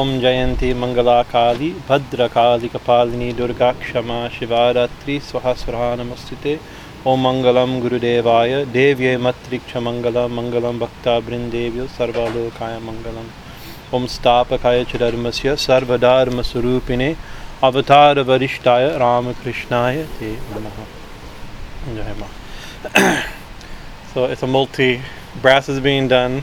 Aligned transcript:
ॐ 0.00 0.12
जयन्ती 0.22 0.70
मङ्गलाकाली 0.82 1.68
भद्रकालिकपालिनी 1.88 3.32
दुर्गा 3.40 3.70
क्षमा 3.82 4.16
शिवारात्रि 4.36 5.18
स्वः 5.28 5.52
स्वहा 5.64 5.90
नमस्ते 6.02 6.54
ॐ 7.12 7.22
मङ्गलं 7.26 7.76
गुरुदेवाय 7.84 8.54
देव्यै 8.78 9.16
मत्रिक्षमङ्गलं 9.26 10.34
मङ्गलं 10.38 10.80
भक्तावृन्देव्यो 10.84 11.86
सर्वलोकाय 11.98 12.78
मङ्गलम् 12.88 13.30
ॐ 14.00 14.06
स्थापकाय 14.16 14.84
च 14.90 15.02
धर्मस्य 15.04 15.56
सर्वधर्मस्वरूपिणे 15.68 17.12
अवतारवरिष्ठाय 17.70 18.88
रामकृष्णाय 19.04 20.02
ते 20.18 20.32
नमः 20.56 20.82
Jai 21.84 22.14
Ma. 22.14 22.28
so 24.14 24.24
it's 24.26 24.42
a 24.42 24.46
multi 24.46 25.02
brass 25.40 25.68
is 25.68 25.80
being 25.80 26.06
done 26.06 26.42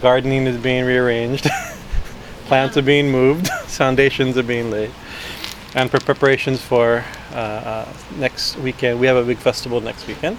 gardening 0.00 0.46
is 0.46 0.56
being 0.56 0.84
rearranged 0.84 1.48
plants 2.53 2.77
are 2.77 2.83
being 2.83 3.09
moved 3.09 3.47
foundations 3.65 4.37
are 4.37 4.43
being 4.43 4.69
laid 4.69 4.91
and 5.73 5.89
for 5.89 5.99
preparations 5.99 6.61
for 6.61 7.03
uh, 7.31 7.35
uh, 7.35 7.93
next 8.17 8.55
weekend 8.57 8.99
we 8.99 9.07
have 9.07 9.17
a 9.17 9.23
big 9.23 9.39
festival 9.39 9.81
next 9.81 10.05
weekend 10.05 10.37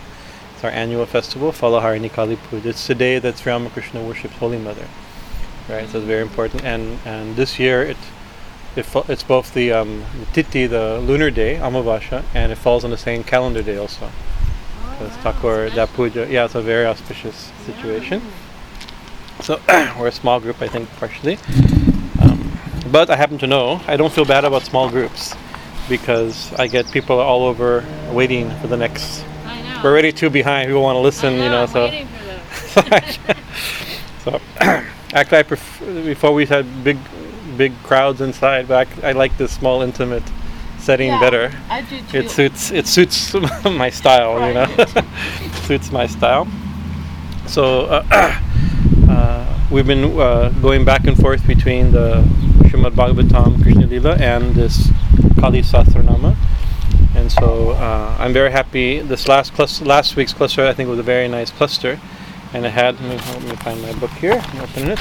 it's 0.54 0.62
our 0.62 0.70
annual 0.70 1.06
festival 1.06 1.50
Falaharini 1.50 2.08
Kali 2.08 2.36
Puja 2.36 2.68
it's 2.68 2.86
the 2.86 2.94
day 2.94 3.18
that 3.18 3.36
Sri 3.36 3.50
Ramakrishna 3.50 4.00
worships 4.00 4.36
Holy 4.36 4.58
Mother 4.58 4.86
right 5.68 5.88
so 5.88 5.98
it's 5.98 6.06
very 6.06 6.22
important 6.22 6.62
and 6.64 7.00
and 7.04 7.34
this 7.34 7.58
year 7.58 7.82
it 7.82 7.96
it 8.76 8.84
fa- 8.84 9.06
it's 9.08 9.24
both 9.24 9.52
the 9.52 9.72
um, 9.72 10.04
Tithi, 10.34 10.68
the 10.68 10.98
lunar 10.98 11.30
day, 11.30 11.56
Amavasya, 11.56 12.24
and 12.34 12.50
it 12.50 12.58
falls 12.58 12.84
on 12.84 12.90
the 12.90 12.98
same 13.08 13.22
calendar 13.22 13.62
day 13.62 13.76
also. 13.76 14.10
So 14.98 15.06
it's 15.06 15.16
Thakur, 15.18 15.70
that 15.70 15.92
puja. 15.92 16.26
Yeah, 16.28 16.46
it's 16.46 16.56
a 16.56 16.60
very 16.62 16.84
auspicious 16.84 17.52
situation. 17.66 18.20
So 19.42 19.60
we're 19.98 20.08
a 20.08 20.12
small 20.12 20.40
group, 20.40 20.60
I 20.60 20.66
think, 20.68 20.88
partially. 20.96 21.38
But 22.90 23.10
I 23.10 23.16
happen 23.16 23.38
to 23.38 23.46
know 23.46 23.80
I 23.86 23.96
don't 23.96 24.12
feel 24.12 24.24
bad 24.24 24.44
about 24.44 24.62
small 24.62 24.90
groups 24.90 25.34
because 25.88 26.52
I 26.54 26.66
get 26.66 26.90
people 26.90 27.18
all 27.18 27.44
over 27.44 27.84
waiting 28.10 28.50
for 28.60 28.66
the 28.66 28.76
next. 28.76 29.24
I 29.46 29.62
know. 29.62 29.80
We're 29.82 29.90
already 29.90 30.12
two 30.12 30.30
behind. 30.30 30.68
People 30.68 30.82
want 30.82 30.96
to 30.96 31.00
listen, 31.00 31.36
know, 31.36 31.44
you 31.44 31.50
know. 31.50 31.66
So, 31.66 31.84
waiting 31.84 32.08
for 32.08 32.24
them. 32.24 33.40
so 34.24 34.40
actually, 35.12 35.38
I 35.38 35.42
pref- 35.42 35.80
before 36.04 36.32
we 36.34 36.46
had 36.46 36.84
big, 36.84 36.98
big 37.56 37.72
crowds 37.82 38.20
inside, 38.20 38.68
but 38.68 38.88
I, 39.02 39.10
I 39.10 39.12
like 39.12 39.36
this 39.38 39.52
small, 39.52 39.82
intimate 39.82 40.22
setting 40.78 41.08
Yeah, 41.08 41.20
better. 41.20 41.52
I 41.70 41.82
do 41.82 42.00
too. 42.02 42.18
It 42.18 42.30
suits 42.30 42.70
it 42.70 42.86
suits 42.86 43.34
my 43.64 43.90
style, 43.90 44.46
you 44.46 44.54
know. 44.54 44.66
suits 45.62 45.90
my 45.90 46.06
style. 46.06 46.46
So 47.46 47.86
uh, 47.86 48.04
uh, 49.08 49.60
we've 49.74 49.88
been 49.88 50.16
uh, 50.20 50.50
going 50.62 50.84
back 50.84 51.04
and 51.04 51.16
forth 51.16 51.44
between 51.48 51.90
the 51.90 52.22
Srimad 52.68 52.92
Bhagavatam 52.92 53.60
Krishna 53.60 53.88
Lila 53.88 54.14
and 54.18 54.54
this 54.54 54.88
Kali 55.40 55.62
Sahasranama. 55.62 56.36
And 57.16 57.32
so 57.32 57.70
uh, 57.70 58.14
I'm 58.20 58.32
very 58.32 58.52
happy. 58.52 59.00
This 59.00 59.26
last 59.26 59.52
cluster, 59.52 59.84
last 59.84 60.14
week's 60.14 60.32
cluster, 60.32 60.64
I 60.64 60.74
think 60.74 60.88
was 60.88 61.00
a 61.00 61.02
very 61.02 61.26
nice 61.26 61.50
cluster, 61.50 61.98
and 62.52 62.64
it 62.64 62.70
had. 62.70 63.00
Let 63.00 63.10
me, 63.10 63.16
let 63.16 63.42
me 63.42 63.56
find 63.56 63.82
my 63.82 63.92
book 63.94 64.10
here. 64.12 64.40
I'm 64.40 64.60
opening 64.60 64.90
it. 64.90 65.00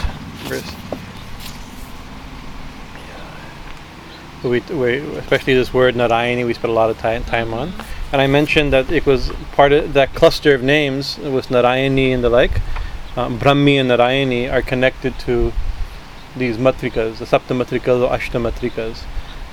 We, 4.44 4.60
we, 4.76 4.98
especially 5.18 5.54
this 5.54 5.72
word 5.72 5.94
Narayani, 5.94 6.48
we 6.48 6.54
spent 6.56 6.72
a 6.72 6.76
lot 6.76 6.90
of 6.90 6.98
time, 6.98 7.24
time 7.26 7.54
on. 7.54 7.74
And 8.12 8.22
I 8.22 8.26
mentioned 8.26 8.74
that 8.74 8.92
it 8.92 9.06
was 9.06 9.32
part 9.52 9.72
of 9.72 9.94
that 9.94 10.16
cluster 10.16 10.56
of 10.56 10.64
names 10.64 11.20
with 11.20 11.50
Narayani 11.50 12.12
and 12.12 12.24
the 12.24 12.30
like. 12.30 12.60
Um, 13.16 13.38
Brahmi 13.38 13.76
and 13.80 13.92
Narayani 13.92 14.52
are 14.52 14.64
connected 14.64 15.18
to 15.20 15.54
these 16.36 16.58
matrikas, 16.58 17.20
the 17.20 17.26
Sapta 17.26 17.54
matrikas 17.56 18.02
or 18.02 18.10
Ashta 18.10 18.42
matrikas. 18.42 19.04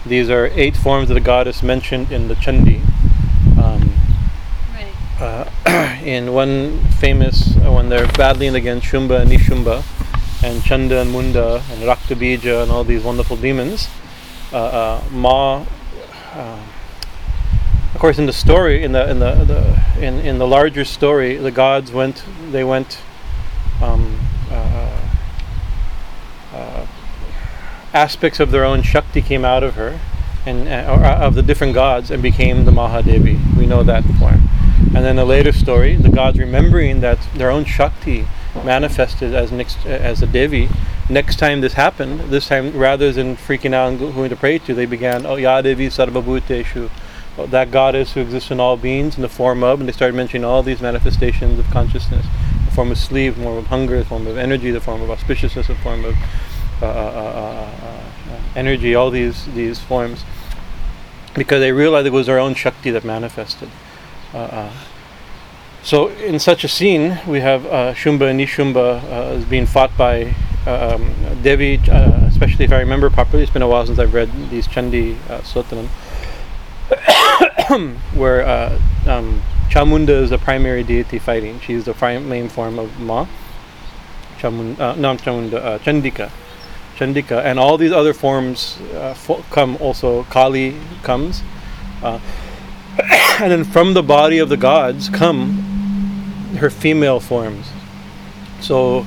These 0.07 0.31
are 0.31 0.47
eight 0.55 0.79
forms 0.79 1.11
of 1.11 1.15
the 1.15 1.21
goddess 1.21 1.63
mentioned 1.63 2.11
in 2.11 2.29
the 2.29 2.35
Chandi. 2.35 2.81
Um, 3.63 3.93
Right. 4.73 5.21
uh, 5.67 5.99
in 6.03 6.33
one 6.33 6.81
famous 7.01 7.55
uh, 7.59 7.71
when 7.71 7.91
they're 7.91 8.07
battling 8.13 8.55
against 8.55 8.87
Shumba 8.87 9.21
and 9.21 9.31
Nishumba 9.31 9.85
and 10.43 10.63
Chanda 10.65 11.03
and 11.03 11.13
Munda 11.13 11.63
and 11.71 11.83
Raktabija 11.83 12.63
and 12.63 12.73
all 12.73 12.83
these 12.83 13.03
wonderful 13.05 13.37
demons, 13.37 13.91
uh, 14.55 14.57
uh, 14.57 15.05
Ma, 15.11 15.67
uh, 16.33 16.59
of 17.93 18.01
course, 18.01 18.19
in 18.19 18.25
the 18.25 18.33
story, 18.33 18.83
in 18.83 18.93
the 18.93 19.11
in 19.11 19.19
the, 19.19 19.35
the 19.45 20.03
in, 20.03 20.15
in 20.21 20.39
the 20.39 20.47
larger 20.47 20.87
story, 20.87 21.37
the 21.37 21.51
gods 21.51 21.93
went 21.93 22.25
they 22.51 22.65
went 22.65 23.01
um, 23.83 24.19
uh, 24.51 25.01
uh, 26.53 26.87
aspects 27.93 28.41
of 28.41 28.51
their 28.51 28.65
own 28.65 28.83
Shakti 28.83 29.23
came 29.23 29.45
out 29.45 29.63
of 29.63 29.75
her, 29.75 29.99
and 30.47 30.69
uh, 30.69 30.93
or, 30.93 31.05
uh, 31.05 31.19
of 31.19 31.35
the 31.35 31.43
different 31.43 31.75
gods, 31.75 32.11
and 32.11 32.23
became 32.23 32.65
the 32.65 32.73
Mahadevi. 32.73 33.57
We 33.57 33.67
know 33.67 33.83
that 33.83 34.05
form. 34.19 34.49
And 34.95 35.05
then 35.05 35.19
a 35.19 35.25
later 35.25 35.53
story, 35.53 35.97
the 35.97 36.09
gods 36.09 36.39
remembering 36.39 37.01
that 37.01 37.19
their 37.35 37.51
own 37.51 37.65
Shakti 37.65 38.27
manifested 38.65 39.35
as 39.35 39.53
as 39.85 40.23
a 40.23 40.27
Devi. 40.27 40.69
Next 41.09 41.37
time 41.41 41.61
this 41.61 41.73
happened, 41.75 42.21
this 42.31 42.49
time 42.49 42.77
rather 42.77 43.13
than 43.13 43.37
freaking 43.37 43.75
out 43.75 43.89
and 43.89 43.99
going 43.99 44.31
to 44.31 44.37
pray 44.37 44.59
to, 44.59 44.75
they 44.75 44.87
began, 44.87 45.27
Oh 45.27 45.37
Ya 45.37 45.61
Devi 45.61 45.89
Sarvabhuteshu, 45.89 46.89
oh, 47.37 47.47
that 47.47 47.73
goddess 47.73 48.13
who 48.13 48.21
exists 48.21 48.51
in 48.53 48.61
all 48.61 48.77
beings 48.77 49.17
in 49.17 49.23
the 49.23 49.29
form 49.29 49.65
of, 49.65 49.81
and 49.81 49.89
they 49.89 49.93
started 49.93 50.15
mentioning 50.15 50.45
all 50.45 50.63
these 50.63 50.81
manifestations 50.81 51.59
of 51.59 51.69
consciousness, 51.71 52.27
the 52.71 52.77
form 52.77 52.91
of 52.93 52.99
sleep, 52.99 53.35
the 53.35 53.43
form 53.43 53.59
of 53.59 53.67
hunger, 53.67 53.99
the 53.99 54.05
form 54.05 54.27
of 54.27 54.39
energy, 54.39 54.71
the 54.71 54.81
form 54.81 55.03
of 55.03 55.09
auspiciousness, 55.09 55.67
the 55.67 55.75
form 55.77 56.05
of 56.05 56.15
uh, 56.81 56.87
uh, 56.87 56.89
uh, 56.89 56.93
uh, 56.93 58.33
uh, 58.33 58.41
energy, 58.57 58.95
all 58.95 59.11
these 59.11 59.47
these 59.55 59.79
forms, 59.79 60.25
because 61.35 61.61
they 61.61 61.73
realized 61.73 62.07
it 62.07 62.13
was 62.13 62.27
their 62.27 62.39
own 62.39 62.55
Shakti 62.55 62.91
that 62.91 63.05
manifested. 63.05 63.69
So 65.83 66.09
in 66.09 66.39
such 66.39 66.63
a 66.63 66.69
scene, 66.69 67.19
we 67.27 67.41
have 67.41 67.63
Shumba 67.97 68.31
and 68.31 68.39
Nishumba 68.39 69.35
is 69.37 69.45
being 69.47 69.67
fought 69.67 69.97
by 69.97 70.35
um, 70.67 71.15
Devi, 71.43 71.81
especially 72.29 72.67
if 72.67 72.73
I 72.73 72.81
remember 72.81 73.09
properly. 73.09 73.43
It's 73.43 73.53
been 73.53 73.63
a 73.63 73.69
while 73.69 73.87
since 73.87 73.99
I've 73.99 74.13
read 74.13 74.31
these 74.51 74.69
Chandi 74.69 75.17
uh, 75.31 75.41
Sotram, 75.41 75.89
where 78.15 78.79
um, 79.09 79.43
Chamunda 79.71 80.09
is 80.09 80.31
the 80.31 80.39
primary 80.39 80.83
deity 80.83 81.21
fighting. 81.21 81.61
She 81.61 81.75
is 81.75 81.85
the 81.85 81.95
main 82.21 82.49
form 82.49 82.79
of 82.81 82.99
Ma. 82.99 83.27
Chamun, 84.39 84.79
uh, 84.81 84.95
Chamunda, 84.95 85.55
uh, 85.55 85.79
Chandika. 85.79 86.31
Chandika, 86.97 87.45
and 87.45 87.57
all 87.59 87.79
these 87.79 87.93
other 87.93 88.13
forms 88.13 88.81
uh, 88.95 89.15
fo- 89.15 89.45
come 89.51 89.77
also. 89.77 90.25
Kali 90.25 90.75
comes. 91.05 91.43
Uh, 92.03 92.19
and 93.41 93.53
then 93.53 93.63
from 93.63 93.95
the 93.95 94.03
body 94.03 94.39
of 94.39 94.49
the 94.49 94.57
gods 94.57 95.09
come 95.09 95.71
her 96.59 96.69
female 96.69 97.21
forms. 97.21 97.71
So 98.61 99.07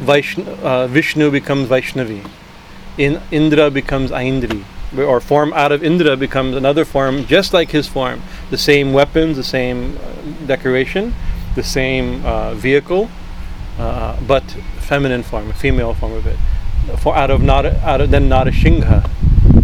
Vaishn- 0.00 0.48
uh, 0.62 0.86
Vishnu 0.86 1.30
becomes 1.30 1.68
Vaishnavi, 1.68 2.26
In- 2.96 3.20
Indra 3.30 3.70
becomes 3.70 4.10
Aindri, 4.10 4.64
or 4.96 5.20
form 5.20 5.52
out 5.52 5.72
of 5.72 5.82
Indra 5.84 6.16
becomes 6.16 6.56
another 6.56 6.84
form 6.84 7.24
just 7.26 7.52
like 7.52 7.70
his 7.70 7.86
form. 7.86 8.22
The 8.50 8.58
same 8.58 8.92
weapons, 8.92 9.36
the 9.36 9.44
same 9.44 9.98
uh, 9.98 10.46
decoration, 10.46 11.14
the 11.54 11.62
same 11.62 12.24
uh, 12.24 12.54
vehicle, 12.54 13.10
uh, 13.78 14.20
but 14.26 14.42
feminine 14.78 15.22
form, 15.22 15.50
a 15.50 15.54
female 15.54 15.94
form 15.94 16.12
of 16.12 16.26
it. 16.26 16.36
For 16.98 17.14
out 17.14 17.30
of 17.30 17.42
Nara, 17.42 17.76
out 17.84 18.00
of 18.00 18.10
then 18.10 18.28
Narashingha 18.28 19.08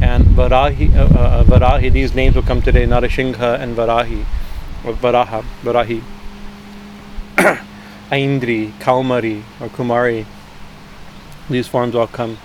and 0.02 0.24
Varahi, 0.26 0.94
uh, 0.94 1.18
uh, 1.18 1.44
Varahi. 1.44 1.92
These 1.92 2.14
names 2.14 2.34
will 2.36 2.42
come 2.42 2.62
today: 2.62 2.86
Narashingha 2.86 3.58
and 3.58 3.76
Varahi, 3.76 4.24
or 4.84 4.92
Varaha, 4.92 5.42
Varahi. 5.62 6.02
Aindri, 8.10 8.70
Kaumari, 8.78 9.42
or 9.60 9.68
Kumari. 9.68 10.24
These 11.50 11.68
forms 11.68 11.94
all 11.94 12.06
come, 12.06 12.38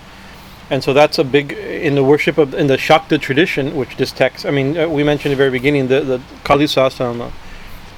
and 0.71 0.81
so 0.81 0.93
that's 0.93 1.19
a 1.19 1.25
big 1.25 1.51
in 1.51 1.95
the 1.95 2.03
worship 2.03 2.37
of 2.37 2.53
in 2.53 2.67
the 2.67 2.77
Shakta 2.77 3.19
tradition, 3.19 3.75
which 3.75 3.97
this 3.97 4.13
text. 4.13 4.45
I 4.45 4.51
mean, 4.51 4.77
uh, 4.77 4.87
we 4.87 5.03
mentioned 5.03 5.33
at 5.33 5.35
the 5.35 5.43
very 5.43 5.51
beginning 5.51 5.89
the 5.89 5.99
the 5.99 6.21
Kali 6.45 6.65
Sahasranama 6.65 7.31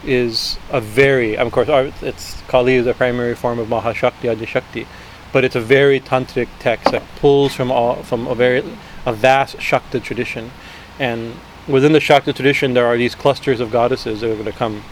is 0.03 0.57
a 0.71 0.81
very, 0.81 1.37
of 1.37 1.51
course, 1.51 1.69
it's 2.01 2.41
Kali 2.47 2.75
is 2.75 2.85
the 2.85 2.95
primary 2.95 3.35
form 3.35 3.59
of 3.59 3.67
Mahashakti, 3.67 4.27
Adishakti, 4.35 4.87
but 5.31 5.45
it's 5.45 5.55
a 5.55 5.61
very 5.61 5.99
tantric 5.99 6.49
text 6.59 6.91
that 6.91 7.03
pulls 7.17 7.53
from 7.53 7.71
all 7.71 8.01
from 8.01 8.25
a 8.25 8.33
very 8.33 8.63
a 9.05 9.13
vast 9.13 9.57
Shakta 9.57 10.01
tradition, 10.01 10.49
and 10.97 11.35
within 11.67 11.91
the 11.91 11.99
Shakta 11.99 12.33
tradition 12.33 12.73
there 12.73 12.87
are 12.87 12.97
these 12.97 13.13
clusters 13.13 13.59
of 13.59 13.71
goddesses 13.71 14.21
that 14.21 14.31
are 14.31 14.33
going 14.33 14.45
to 14.45 14.51
come. 14.51 14.83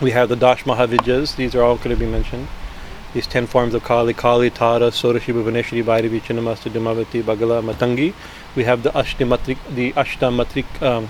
We 0.00 0.12
have 0.12 0.30
the 0.30 0.36
Dash 0.36 0.64
Mahavidyas; 0.64 1.36
these 1.36 1.54
are 1.54 1.62
all 1.62 1.76
going 1.76 1.90
to 1.90 1.96
be 1.96 2.10
mentioned. 2.10 2.48
These 3.18 3.26
ten 3.26 3.48
forms 3.48 3.74
of 3.74 3.82
Kali, 3.82 4.14
Kali, 4.14 4.48
Tara, 4.48 4.92
Sorashi, 4.92 5.34
Bhuvaneshwari, 5.34 5.82
Bhairavi, 5.82 6.20
Chinnamasta, 6.20 6.70
Dhumavati, 6.70 7.20
Bagala, 7.20 7.60
Matangi. 7.60 8.14
We 8.54 8.62
have 8.62 8.84
the 8.84 8.90
Ashtamatrik, 8.90 9.58
the 9.74 9.92
Ashtamatrik, 9.94 10.80
um, 10.80 11.08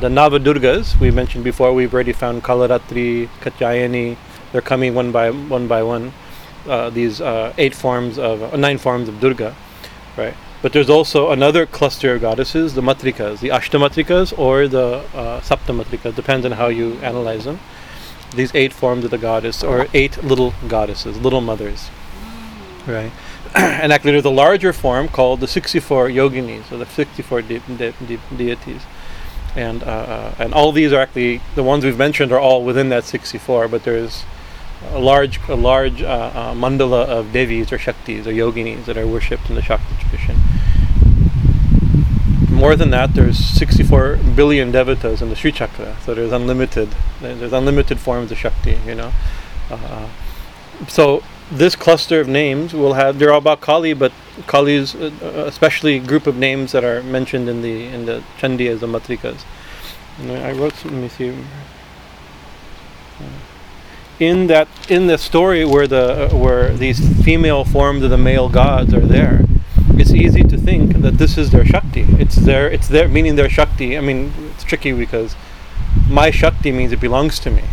the 0.00 0.08
Navadurgas 0.08 1.00
we 1.00 1.10
mentioned 1.10 1.42
before. 1.42 1.74
We've 1.74 1.92
already 1.92 2.12
found 2.12 2.44
Kalaratri, 2.44 3.28
Katyayani. 3.40 4.16
They're 4.52 4.60
coming 4.60 4.94
one 4.94 5.10
by 5.10 5.30
one 5.30 5.66
by 5.66 5.82
one. 5.82 6.12
Uh, 6.64 6.90
these 6.90 7.20
uh, 7.20 7.52
eight 7.58 7.74
forms 7.74 8.20
of 8.20 8.54
uh, 8.54 8.56
nine 8.56 8.78
forms 8.78 9.08
of 9.08 9.18
Durga. 9.18 9.56
right? 10.16 10.34
But 10.62 10.72
there's 10.72 10.88
also 10.88 11.32
another 11.32 11.66
cluster 11.66 12.14
of 12.14 12.20
goddesses, 12.20 12.74
the 12.74 12.82
matrikas, 12.82 13.40
the 13.40 13.48
ashtamatrikas 13.48 14.38
or 14.38 14.68
the 14.68 15.02
uh, 15.12 15.40
saptamatrikas, 15.40 16.14
depends 16.14 16.46
on 16.46 16.52
how 16.52 16.68
you 16.68 16.92
analyze 17.02 17.46
them. 17.46 17.58
These 18.32 18.54
eight 18.54 18.72
forms 18.72 19.04
of 19.04 19.10
the 19.10 19.18
goddess, 19.18 19.62
or 19.62 19.86
eight 19.92 20.22
little 20.24 20.54
goddesses, 20.68 21.18
little 21.18 21.40
mothers, 21.40 21.90
right? 22.86 23.12
and 23.54 23.92
actually, 23.92 24.12
there's 24.12 24.24
a 24.24 24.30
larger 24.30 24.72
form 24.72 25.08
called 25.08 25.40
the 25.40 25.46
64 25.46 26.08
yoginis, 26.08 26.72
or 26.72 26.78
the 26.78 26.86
64 26.86 27.42
de- 27.42 27.58
de- 27.58 27.92
de- 27.92 28.18
deities. 28.36 28.82
And 29.54 29.82
uh, 29.82 29.86
uh, 29.86 30.34
and 30.38 30.54
all 30.54 30.72
these 30.72 30.92
are 30.94 31.00
actually 31.00 31.42
the 31.54 31.62
ones 31.62 31.84
we've 31.84 31.98
mentioned 31.98 32.32
are 32.32 32.40
all 32.40 32.64
within 32.64 32.88
that 32.88 33.04
64, 33.04 33.68
but 33.68 33.84
there's 33.84 34.24
a 34.90 34.98
large 34.98 35.38
a 35.48 35.54
large 35.54 36.02
uh, 36.02 36.06
uh, 36.06 36.54
mandala 36.54 37.04
of 37.04 37.32
devis 37.32 37.70
or 37.72 37.78
shaktis 37.78 38.26
or 38.26 38.32
yoginis 38.32 38.86
that 38.86 38.96
are 38.96 39.06
worshipped 39.06 39.48
in 39.48 39.54
the 39.54 39.62
Shakti 39.62 39.94
tradition. 40.00 40.36
More 42.62 42.76
than 42.76 42.90
that, 42.90 43.14
there's 43.14 43.38
64 43.38 44.18
billion 44.36 44.70
devatas 44.70 45.20
in 45.20 45.30
the 45.30 45.34
Sri 45.34 45.50
Chakra, 45.50 45.96
so 46.04 46.14
there's 46.14 46.30
unlimited 46.30 46.94
there's 47.20 47.52
unlimited 47.52 47.98
forms 47.98 48.30
of 48.30 48.38
Shakti, 48.38 48.78
you 48.86 48.94
know. 48.94 49.12
Uh, 49.68 50.08
so 50.86 51.24
this 51.50 51.74
cluster 51.74 52.20
of 52.20 52.28
names 52.28 52.72
will 52.72 52.92
have 52.92 53.18
they're 53.18 53.32
all 53.32 53.38
about 53.38 53.60
Kali, 53.60 53.94
but 53.94 54.12
Kali's 54.46 54.94
uh, 54.94 55.44
especially 55.48 55.98
group 55.98 56.28
of 56.28 56.36
names 56.36 56.70
that 56.70 56.84
are 56.84 57.02
mentioned 57.02 57.48
in 57.48 57.62
the 57.62 57.86
in 57.86 58.06
the 58.06 58.22
Chandi 58.38 58.68
the 58.78 58.86
Matrikas. 58.86 59.42
And 60.20 60.30
I 60.30 60.52
wrote 60.52 60.84
let 60.84 60.94
me 60.94 61.08
see. 61.08 61.34
In 64.20 64.46
that 64.46 64.68
in 64.88 65.08
the 65.08 65.18
story 65.18 65.64
where 65.64 65.88
the 65.88 66.30
uh, 66.30 66.36
where 66.36 66.72
these 66.72 67.00
female 67.24 67.64
forms 67.64 68.04
of 68.04 68.10
the 68.10 68.18
male 68.18 68.48
gods 68.48 68.94
are 68.94 69.00
there, 69.16 69.46
it's 69.98 70.12
easy 70.12 70.42
to 70.42 70.56
think 70.56 70.96
that 70.98 71.14
this 71.18 71.38
is 71.38 71.50
their 71.50 71.64
Shakti. 71.64 72.02
It's 72.18 72.36
their 72.36 72.70
it's 72.70 72.88
their 72.88 73.08
meaning 73.08 73.36
their 73.36 73.50
Shakti. 73.50 73.96
I 73.96 74.00
mean 74.00 74.32
it's 74.54 74.64
tricky 74.64 74.92
because 74.92 75.36
my 76.08 76.30
Shakti 76.30 76.72
means 76.72 76.92
it 76.92 77.00
belongs 77.00 77.38
to 77.40 77.50
me. 77.50 77.64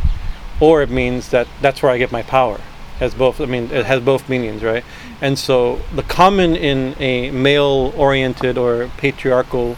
Or 0.60 0.82
it 0.82 0.90
means 0.90 1.30
that 1.30 1.48
that's 1.62 1.82
where 1.82 1.92
I 1.92 1.98
get 1.98 2.12
my 2.12 2.24
power 2.24 2.60
has 3.00 3.14
both. 3.14 3.42
I 3.42 3.46
mean, 3.46 3.72
it 3.72 3.86
has 3.86 4.02
both 4.02 4.30
meanings, 4.30 4.62
right? 4.62 4.84
And 5.22 5.40
so 5.40 5.80
the 5.96 6.04
common 6.04 6.56
in 6.56 6.96
a 7.00 7.32
male-oriented 7.32 8.58
or 8.58 8.92
patriarchal 8.98 9.78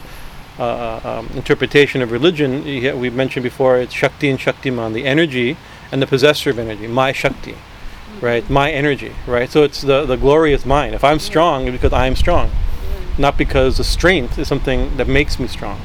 uh, 0.58 0.62
uh 0.62 1.00
um, 1.04 1.36
interpretation 1.36 2.02
of 2.02 2.12
religion, 2.12 2.64
we 2.64 3.10
mentioned 3.10 3.42
before, 3.42 3.78
it's 3.78 3.94
Shakti 3.94 4.28
and 4.28 4.38
Shaktiman, 4.38 4.92
the 4.92 5.06
energy 5.06 5.56
and 5.90 6.02
the 6.02 6.06
possessor 6.06 6.50
of 6.50 6.58
energy, 6.58 6.86
my 6.86 7.12
Shakti, 7.12 7.54
right? 8.20 8.48
My 8.50 8.70
energy, 8.70 9.12
right? 9.26 9.50
So 9.50 9.62
it's 9.62 9.80
the 9.80 10.04
the 10.04 10.16
glory 10.16 10.52
is 10.52 10.66
mine. 10.66 10.94
If 10.94 11.04
I'm 11.04 11.18
strong, 11.18 11.66
it's 11.66 11.72
because 11.72 11.92
I'm 11.92 12.16
strong, 12.16 12.50
not 13.18 13.38
because 13.38 13.78
the 13.78 13.84
strength 13.84 14.38
is 14.38 14.48
something 14.48 14.96
that 14.96 15.08
makes 15.08 15.38
me 15.38 15.46
strong, 15.46 15.80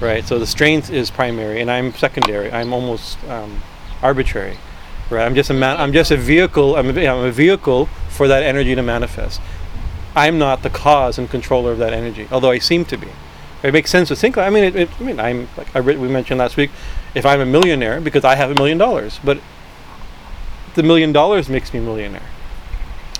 right? 0.00 0.24
So 0.24 0.38
the 0.38 0.46
strength 0.46 0.90
is 0.90 1.10
primary, 1.10 1.60
and 1.60 1.70
I'm 1.70 1.92
secondary. 1.94 2.50
I'm 2.52 2.72
almost 2.72 3.22
um, 3.24 3.62
arbitrary 4.02 4.58
right? 5.10 5.24
I'm 5.24 5.34
just 5.34 5.50
a 5.50 5.54
man. 5.54 5.76
I'm 5.78 5.92
just 5.92 6.10
a 6.10 6.16
vehicle. 6.16 6.76
I'm 6.76 6.96
a, 6.96 7.06
I'm 7.06 7.24
a 7.24 7.30
vehicle 7.30 7.86
for 8.08 8.28
that 8.28 8.42
energy 8.42 8.74
to 8.74 8.82
manifest. 8.82 9.40
I'm 10.14 10.38
not 10.38 10.62
the 10.62 10.70
cause 10.70 11.18
and 11.18 11.28
controller 11.28 11.72
of 11.72 11.78
that 11.78 11.92
energy, 11.92 12.28
although 12.30 12.50
I 12.50 12.58
seem 12.58 12.84
to 12.86 12.96
be. 12.96 13.08
It 13.62 13.72
makes 13.72 13.90
sense 13.90 14.08
to 14.08 14.16
think. 14.16 14.36
I 14.36 14.50
mean, 14.50 14.64
it, 14.64 14.76
it, 14.76 14.90
I 15.00 15.02
mean, 15.02 15.18
I'm 15.18 15.48
like 15.56 15.74
I 15.74 15.80
we 15.80 16.08
mentioned 16.08 16.38
last 16.38 16.56
week. 16.56 16.70
If 17.14 17.24
I'm 17.24 17.40
a 17.40 17.46
millionaire 17.46 18.00
because 18.00 18.24
I 18.24 18.34
have 18.34 18.50
a 18.50 18.54
million 18.54 18.78
dollars, 18.78 19.20
but 19.24 19.38
the 20.74 20.82
million 20.82 21.12
dollars 21.12 21.48
makes 21.48 21.72
me 21.72 21.80
millionaire. 21.80 22.28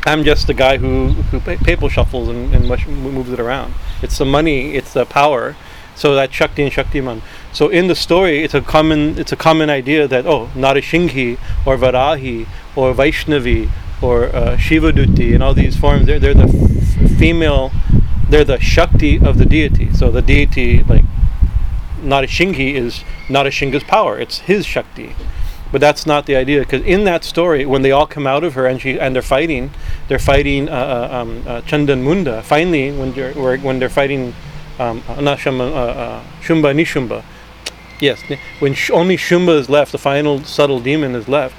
I'm 0.06 0.22
just 0.22 0.48
a 0.48 0.54
guy 0.54 0.76
who 0.76 1.08
who 1.30 1.40
paper 1.40 1.88
shuffles 1.88 2.28
and, 2.28 2.54
and 2.54 2.68
moves 2.68 3.32
it 3.32 3.40
around. 3.40 3.74
It's 4.02 4.18
the 4.18 4.24
money. 4.24 4.74
It's 4.74 4.92
the 4.92 5.06
power 5.06 5.56
so 5.96 6.14
that 6.14 6.32
Shakti 6.32 6.62
and 6.62 6.72
Shaktiman. 6.72 7.22
So 7.52 7.68
in 7.68 7.86
the 7.86 7.94
story, 7.94 8.42
it's 8.42 8.54
a 8.54 8.60
common 8.60 9.18
it's 9.18 9.32
a 9.32 9.36
common 9.36 9.70
idea 9.70 10.06
that 10.08 10.26
oh, 10.26 10.50
Narasinghi 10.54 11.38
or 11.66 11.76
Varahi 11.76 12.46
or 12.76 12.92
Vaishnavi 12.92 13.70
or 14.02 14.24
uh, 14.26 14.56
Shivaduti 14.56 15.32
and 15.32 15.42
all 15.42 15.54
these 15.54 15.76
forms, 15.76 16.06
they're, 16.06 16.18
they're 16.18 16.34
the 16.34 16.44
f- 16.44 17.18
female, 17.18 17.72
they're 18.28 18.44
the 18.44 18.60
Shakti 18.60 19.18
of 19.18 19.38
the 19.38 19.46
deity. 19.46 19.92
So 19.94 20.10
the 20.10 20.20
deity, 20.20 20.82
like 20.82 21.04
Narasinghi, 22.02 22.74
is 22.74 23.02
Narasingha's 23.28 23.84
power. 23.84 24.18
It's 24.18 24.40
his 24.40 24.66
Shakti. 24.66 25.14
But 25.74 25.80
that's 25.80 26.06
not 26.06 26.26
the 26.26 26.36
idea, 26.36 26.60
because 26.60 26.82
in 26.82 27.02
that 27.02 27.24
story, 27.24 27.66
when 27.66 27.82
they 27.82 27.90
all 27.90 28.06
come 28.06 28.28
out 28.28 28.44
of 28.44 28.54
her 28.54 28.64
and 28.64 28.80
she 28.80 28.96
and 28.96 29.12
they're 29.12 29.22
fighting, 29.22 29.72
they're 30.06 30.20
fighting 30.20 30.68
uh, 30.68 30.72
uh 30.72 31.18
um, 31.18 31.42
uh, 31.48 31.62
Chandan 31.62 32.00
Munda. 32.04 32.42
Finally, 32.42 32.92
when 32.92 33.10
they're 33.10 33.34
when 33.58 33.80
they're 33.80 33.88
fighting 33.88 34.34
um, 34.78 35.02
not 35.18 35.38
Shamba, 35.38 35.72
uh, 35.72 35.74
uh, 35.74 36.24
Shumba 36.40 36.72
Nishumba. 36.72 37.24
Yes, 37.98 38.22
when 38.60 38.74
sh- 38.74 38.90
only 38.90 39.16
Shumba 39.16 39.58
is 39.58 39.68
left, 39.68 39.90
the 39.90 39.98
final 39.98 40.44
subtle 40.44 40.78
demon 40.78 41.16
is 41.16 41.26
left, 41.26 41.56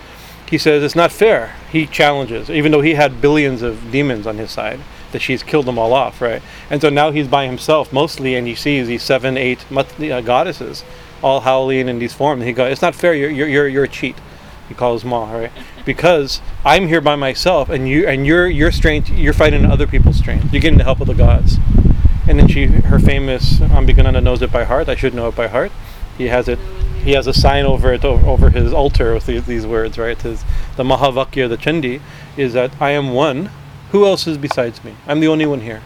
he 0.50 0.58
says 0.58 0.82
it's 0.82 0.96
not 0.96 1.12
fair. 1.12 1.54
He 1.70 1.86
challenges, 1.86 2.50
even 2.50 2.72
though 2.72 2.80
he 2.80 2.94
had 2.94 3.20
billions 3.20 3.62
of 3.62 3.92
demons 3.92 4.26
on 4.26 4.38
his 4.38 4.50
side, 4.50 4.80
that 5.12 5.22
she's 5.22 5.44
killed 5.44 5.66
them 5.66 5.78
all 5.78 5.92
off, 5.92 6.22
right? 6.22 6.42
And 6.70 6.80
so 6.80 6.90
now 6.90 7.12
he's 7.12 7.28
by 7.28 7.48
himself 7.48 7.92
mostly, 7.92 8.36
and 8.36 8.48
he 8.48 8.56
sees 8.56 8.88
these 8.88 9.04
seven, 9.04 9.36
eight 9.36 9.66
uh, 9.76 10.22
goddesses 10.22 10.86
all 11.26 11.40
howling 11.40 11.90
in 11.90 11.98
these 11.98 12.14
forms. 12.14 12.42
And 12.42 12.48
he 12.48 12.54
goes, 12.54 12.72
"It's 12.72 12.84
not 12.84 12.94
fair. 12.94 13.16
You're 13.16 13.32
you're 13.32 13.48
you're, 13.48 13.68
you're 13.68 13.84
a 13.86 13.88
cheat." 13.88 14.16
He 14.70 14.76
calls 14.76 15.04
Ma, 15.04 15.32
right? 15.32 15.52
Because 15.86 16.42
I'm 16.64 16.88
here 16.88 17.02
by 17.02 17.16
myself, 17.16 17.70
and 17.70 17.90
you 17.90 18.08
and 18.08 18.26
your 18.26 18.48
your 18.48 18.72
strength, 18.72 19.10
you're 19.10 19.34
fighting 19.34 19.66
other 19.66 19.88
people's 19.88 20.18
strength. 20.18 20.54
You're 20.54 20.62
getting 20.62 20.78
the 20.78 20.84
help 20.84 21.02
of 21.02 21.08
the 21.08 21.16
gods. 21.16 21.58
And 22.28 22.40
then 22.40 22.48
she, 22.48 22.66
her 22.66 23.00
famous 23.00 23.60
Ambikananda 23.60 24.22
knows 24.22 24.42
it 24.42 24.52
by 24.52 24.64
heart. 24.64 24.90
I 24.90 24.96
should 24.96 25.14
know 25.14 25.28
it 25.28 25.36
by 25.36 25.48
heart. 25.48 25.72
He 26.18 26.28
has 26.28 26.48
it. 26.48 26.60
He 27.04 27.12
has 27.12 27.28
a 27.28 27.34
sign 27.34 27.66
over 27.66 27.94
it 27.94 28.06
over 28.06 28.50
his 28.50 28.74
altar 28.74 29.14
with 29.14 29.26
these, 29.26 29.46
these 29.46 29.66
words. 29.68 29.98
Right, 29.98 30.20
his 30.20 30.44
the 30.78 30.84
Mahavakya, 30.84 31.50
the 31.50 31.58
Chandi, 31.58 32.02
is 32.38 32.54
that 32.54 32.80
I 32.80 32.92
am 32.92 33.14
one. 33.14 33.50
Who 33.92 34.06
else 34.06 34.28
is 34.28 34.38
besides 34.38 34.84
me? 34.84 34.96
I'm 35.08 35.20
the 35.20 35.28
only 35.28 35.46
one 35.46 35.62
here. 35.62 35.82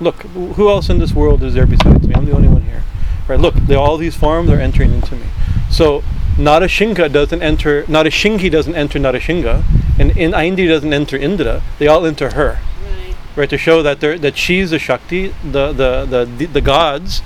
Look, 0.00 0.22
who 0.56 0.68
else 0.68 0.88
in 0.88 0.98
this 0.98 1.12
world 1.12 1.42
is 1.42 1.54
there 1.54 1.66
besides 1.66 2.06
me? 2.06 2.14
I'm 2.14 2.24
the 2.24 2.32
only 2.32 2.48
one 2.48 2.62
here. 2.62 2.82
Right. 3.28 3.38
Look, 3.38 3.54
they, 3.54 3.74
all 3.74 3.96
these 3.96 4.16
forms 4.16 4.50
are 4.50 4.58
entering 4.58 4.92
into 4.92 5.16
me. 5.16 5.26
So 5.70 6.02
Narasingha 6.36 7.12
doesn't 7.12 7.42
enter. 7.42 7.84
Narasinghi 7.84 8.50
doesn't 8.50 8.74
enter 8.74 8.98
Narasingha, 8.98 9.64
and 9.98 10.16
in 10.16 10.32
Aindri 10.32 10.68
doesn't 10.68 10.92
enter 10.92 11.16
Indra. 11.16 11.62
They 11.78 11.86
all 11.86 12.04
enter 12.04 12.30
her 12.30 12.58
right? 13.36 13.50
To 13.50 13.58
show 13.58 13.82
that 13.82 14.00
that 14.00 14.36
she's 14.36 14.70
the 14.70 14.78
Shakti, 14.78 15.28
the 15.44 15.72
the 15.72 16.26
the 16.26 16.46
the 16.46 16.60
gods, 16.60 17.22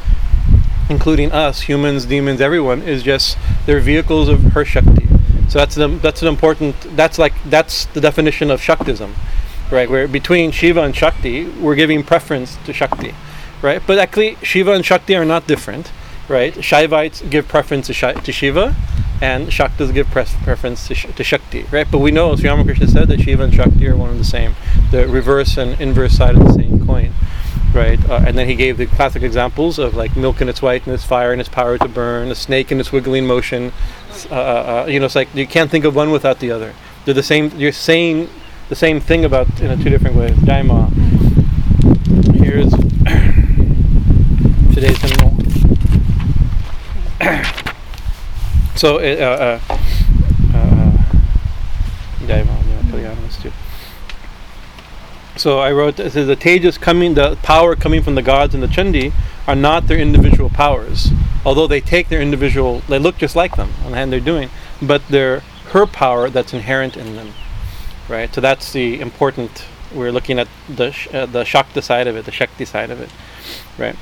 including 0.88 1.32
us, 1.32 1.62
humans, 1.62 2.06
demons, 2.06 2.40
everyone, 2.40 2.82
is 2.82 3.02
just 3.02 3.36
they're 3.66 3.80
vehicles 3.80 4.28
of 4.28 4.42
her 4.52 4.64
Shakti. 4.64 5.08
So 5.48 5.60
that's 5.60 5.76
the, 5.76 5.88
that's 5.88 6.22
an 6.22 6.28
important. 6.28 6.76
That's 6.96 7.18
like 7.18 7.34
that's 7.44 7.86
the 7.86 8.00
definition 8.00 8.50
of 8.50 8.60
Shaktism, 8.60 9.12
right? 9.70 9.88
Where 9.88 10.08
between 10.08 10.50
Shiva 10.50 10.82
and 10.82 10.94
Shakti, 10.94 11.44
we're 11.44 11.76
giving 11.76 12.02
preference 12.02 12.56
to 12.66 12.72
Shakti, 12.72 13.14
right? 13.62 13.82
But 13.86 13.98
actually, 13.98 14.36
Shiva 14.42 14.72
and 14.72 14.84
Shakti 14.84 15.14
are 15.14 15.24
not 15.24 15.46
different, 15.46 15.92
right? 16.28 16.54
Shaivites 16.54 17.28
give 17.28 17.48
preference 17.48 17.86
to, 17.88 18.12
to 18.12 18.32
Shiva, 18.32 18.74
and 19.20 19.48
Shaktas 19.48 19.94
give 19.94 20.08
preference 20.08 20.88
to, 20.88 20.94
sh- 20.94 21.06
to 21.14 21.24
Shakti, 21.24 21.64
right? 21.70 21.86
But 21.90 21.98
we 21.98 22.10
know, 22.10 22.32
as 22.32 22.44
Ramakrishna 22.44 22.88
said, 22.88 23.08
that 23.08 23.20
Shiva 23.20 23.44
and 23.44 23.54
Shakti 23.54 23.86
are 23.88 23.96
one 23.96 24.10
and 24.10 24.20
the 24.20 24.24
same, 24.24 24.54
the 24.90 25.08
reverse 25.08 25.56
and 25.56 25.80
inverse 25.80 26.16
side 26.16 26.34
of 26.36 26.44
the 26.44 26.52
same 26.52 26.84
coin, 26.86 27.12
right? 27.72 28.02
Uh, 28.08 28.24
and 28.26 28.36
then 28.36 28.48
he 28.48 28.54
gave 28.54 28.76
the 28.76 28.86
classic 28.86 29.22
examples 29.22 29.78
of 29.78 29.94
like 29.94 30.16
milk 30.16 30.40
and 30.40 30.50
its 30.50 30.60
whiteness, 30.60 31.04
fire 31.04 31.32
and 31.32 31.40
its 31.40 31.48
power 31.48 31.78
to 31.78 31.88
burn, 31.88 32.30
a 32.30 32.34
snake 32.34 32.70
and 32.70 32.80
its 32.80 32.92
wiggling 32.92 33.26
motion. 33.26 33.72
Uh, 34.30 34.34
uh, 34.34 34.84
uh, 34.84 34.86
you 34.88 35.00
know, 35.00 35.06
it's 35.06 35.16
like 35.16 35.34
you 35.34 35.46
can't 35.46 35.70
think 35.70 35.84
of 35.84 35.94
one 35.96 36.10
without 36.10 36.40
the 36.40 36.50
other. 36.50 36.74
They're 37.04 37.14
the 37.14 37.22
same. 37.22 37.50
You're 37.56 37.72
saying 37.72 38.28
the 38.68 38.76
same 38.76 39.00
thing 39.00 39.24
about 39.24 39.60
in 39.60 39.70
a 39.70 39.76
two 39.76 39.90
different 39.90 40.16
ways. 40.16 40.36
Daima. 40.38 40.92
Here's 42.34 42.72
today's 44.86 45.02
hymnal. 45.12 45.32
So, 48.76 48.98
uh, 48.98 49.00
uh, 49.00 49.76
uh, 50.54 50.98
so 55.36 55.58
I 55.58 55.72
wrote 55.72 55.96
this 55.96 56.16
is 56.16 56.26
the 56.26 56.36
tejas 56.36 56.80
coming, 56.80 57.14
the 57.14 57.36
power 57.42 57.74
coming 57.76 58.02
from 58.02 58.14
the 58.16 58.22
gods 58.22 58.54
and 58.54 58.62
the 58.62 58.68
chandi 58.68 59.12
are 59.46 59.54
not 59.54 59.86
their 59.86 59.98
individual 59.98 60.50
powers, 60.50 61.10
although 61.44 61.66
they 61.66 61.80
take 61.80 62.08
their 62.08 62.20
individual, 62.20 62.80
they 62.88 62.98
look 62.98 63.16
just 63.18 63.36
like 63.36 63.56
them 63.56 63.72
on 63.84 63.92
the 63.92 63.96
hand 63.96 64.12
they're 64.12 64.20
doing, 64.20 64.50
but 64.82 65.06
they're 65.08 65.40
her 65.70 65.86
power 65.86 66.28
that's 66.28 66.52
inherent 66.52 66.96
in 66.96 67.16
them, 67.16 67.32
right? 68.08 68.34
So 68.34 68.40
that's 68.40 68.72
the 68.72 69.00
important. 69.00 69.64
We're 69.94 70.12
looking 70.12 70.38
at 70.38 70.48
the 70.68 70.94
uh, 71.12 71.26
the 71.26 71.44
shakti 71.44 71.80
side 71.80 72.06
of 72.06 72.16
it, 72.16 72.24
the 72.24 72.32
shakti 72.32 72.64
side 72.64 72.90
of 72.90 73.00
it, 73.00 73.10
right? 73.78 73.96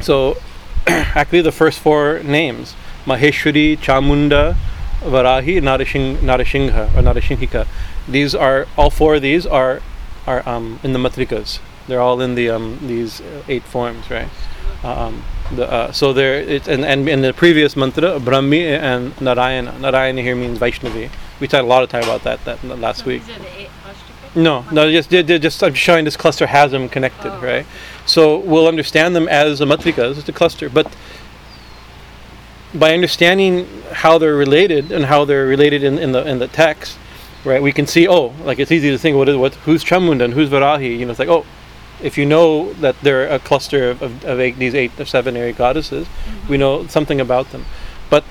So, 0.00 0.36
actually, 0.86 1.42
the 1.42 1.52
first 1.52 1.80
four 1.80 2.20
names 2.22 2.74
Maheshwari, 3.04 3.76
Chamunda, 3.78 4.56
Varahi, 5.00 5.60
Narasing, 5.60 6.16
Narasingha 6.16 6.94
or 6.94 7.02
Narasingika. 7.02 7.66
These 8.08 8.34
are 8.34 8.66
all 8.76 8.90
four 8.90 9.16
of 9.16 9.22
these 9.22 9.46
are 9.46 9.82
are 10.26 10.46
um, 10.48 10.80
in 10.82 10.92
the 10.92 10.98
matrikas, 10.98 11.60
They're 11.86 12.00
all 12.00 12.20
in 12.20 12.34
the 12.34 12.50
um, 12.50 12.78
these 12.86 13.20
uh, 13.20 13.42
eight 13.48 13.62
forms, 13.62 14.10
right? 14.10 14.28
Um, 14.82 15.22
the, 15.52 15.70
uh, 15.70 15.92
so 15.92 16.12
there, 16.12 16.40
it's 16.40 16.68
and, 16.68 16.84
and 16.84 17.08
in 17.08 17.20
the 17.20 17.32
previous 17.32 17.76
mantra, 17.76 18.18
Brahmi 18.18 18.62
and 18.62 19.18
Narayana. 19.20 19.78
Narayana 19.78 20.22
here 20.22 20.36
means 20.36 20.58
Vaishnavi. 20.58 21.10
We 21.40 21.48
talked 21.48 21.64
a 21.64 21.66
lot 21.66 21.82
of 21.82 21.90
time 21.90 22.04
about 22.04 22.22
that 22.22 22.44
that 22.44 22.64
last 22.64 23.00
So 23.00 23.06
week. 23.06 23.26
These 23.26 23.36
are 23.36 23.38
the 23.40 23.60
eight? 23.60 23.70
No, 24.34 24.64
no, 24.72 24.90
just 24.90 25.10
they're, 25.10 25.22
they're 25.22 25.38
just 25.38 25.62
I'm 25.62 25.74
showing 25.74 26.04
this 26.04 26.16
cluster 26.16 26.46
has 26.46 26.72
them 26.72 26.88
connected, 26.88 27.32
Oh. 27.32 27.40
right? 27.40 27.66
So 28.06 28.38
we'll 28.38 28.66
understand 28.66 29.14
them 29.14 29.28
as 29.28 29.60
a 29.60 29.64
matrikas, 29.64 30.18
it's 30.18 30.28
a 30.28 30.32
cluster, 30.32 30.68
but 30.68 30.92
by 32.74 32.92
understanding 32.92 33.68
how 33.92 34.18
they're 34.18 34.34
related 34.34 34.90
and 34.90 35.04
how 35.04 35.24
they're 35.24 35.46
related 35.46 35.84
in, 35.84 35.98
in 35.98 36.12
the 36.12 36.26
in 36.26 36.40
the 36.40 36.48
text, 36.48 36.98
right? 37.44 37.62
We 37.62 37.72
can 37.72 37.86
see, 37.86 38.08
oh, 38.08 38.34
like 38.44 38.58
it's 38.58 38.72
easy 38.72 38.90
to 38.90 38.98
think 38.98 39.16
what 39.16 39.28
is 39.28 39.36
what 39.36 39.54
who's 39.66 39.84
Chamunda 39.84 40.24
and 40.24 40.34
who's 40.34 40.50
Varahi. 40.50 40.98
You 40.98 41.06
know, 41.06 41.12
it's 41.12 41.20
like 41.20 41.28
oh, 41.28 41.46
if 42.02 42.18
you 42.18 42.26
know 42.26 42.72
that 42.74 43.00
they're 43.02 43.28
a 43.28 43.38
cluster 43.38 43.90
of, 43.90 44.02
of, 44.02 44.24
of 44.24 44.40
eight, 44.40 44.58
these 44.58 44.74
eight 44.74 44.98
or 44.98 45.04
seven 45.04 45.36
area 45.36 45.52
goddesses, 45.52 46.06
mm-hmm. 46.08 46.48
we 46.48 46.58
know 46.58 46.86
something 46.88 47.20
about 47.20 47.50
them, 47.50 47.64
but 48.10 48.24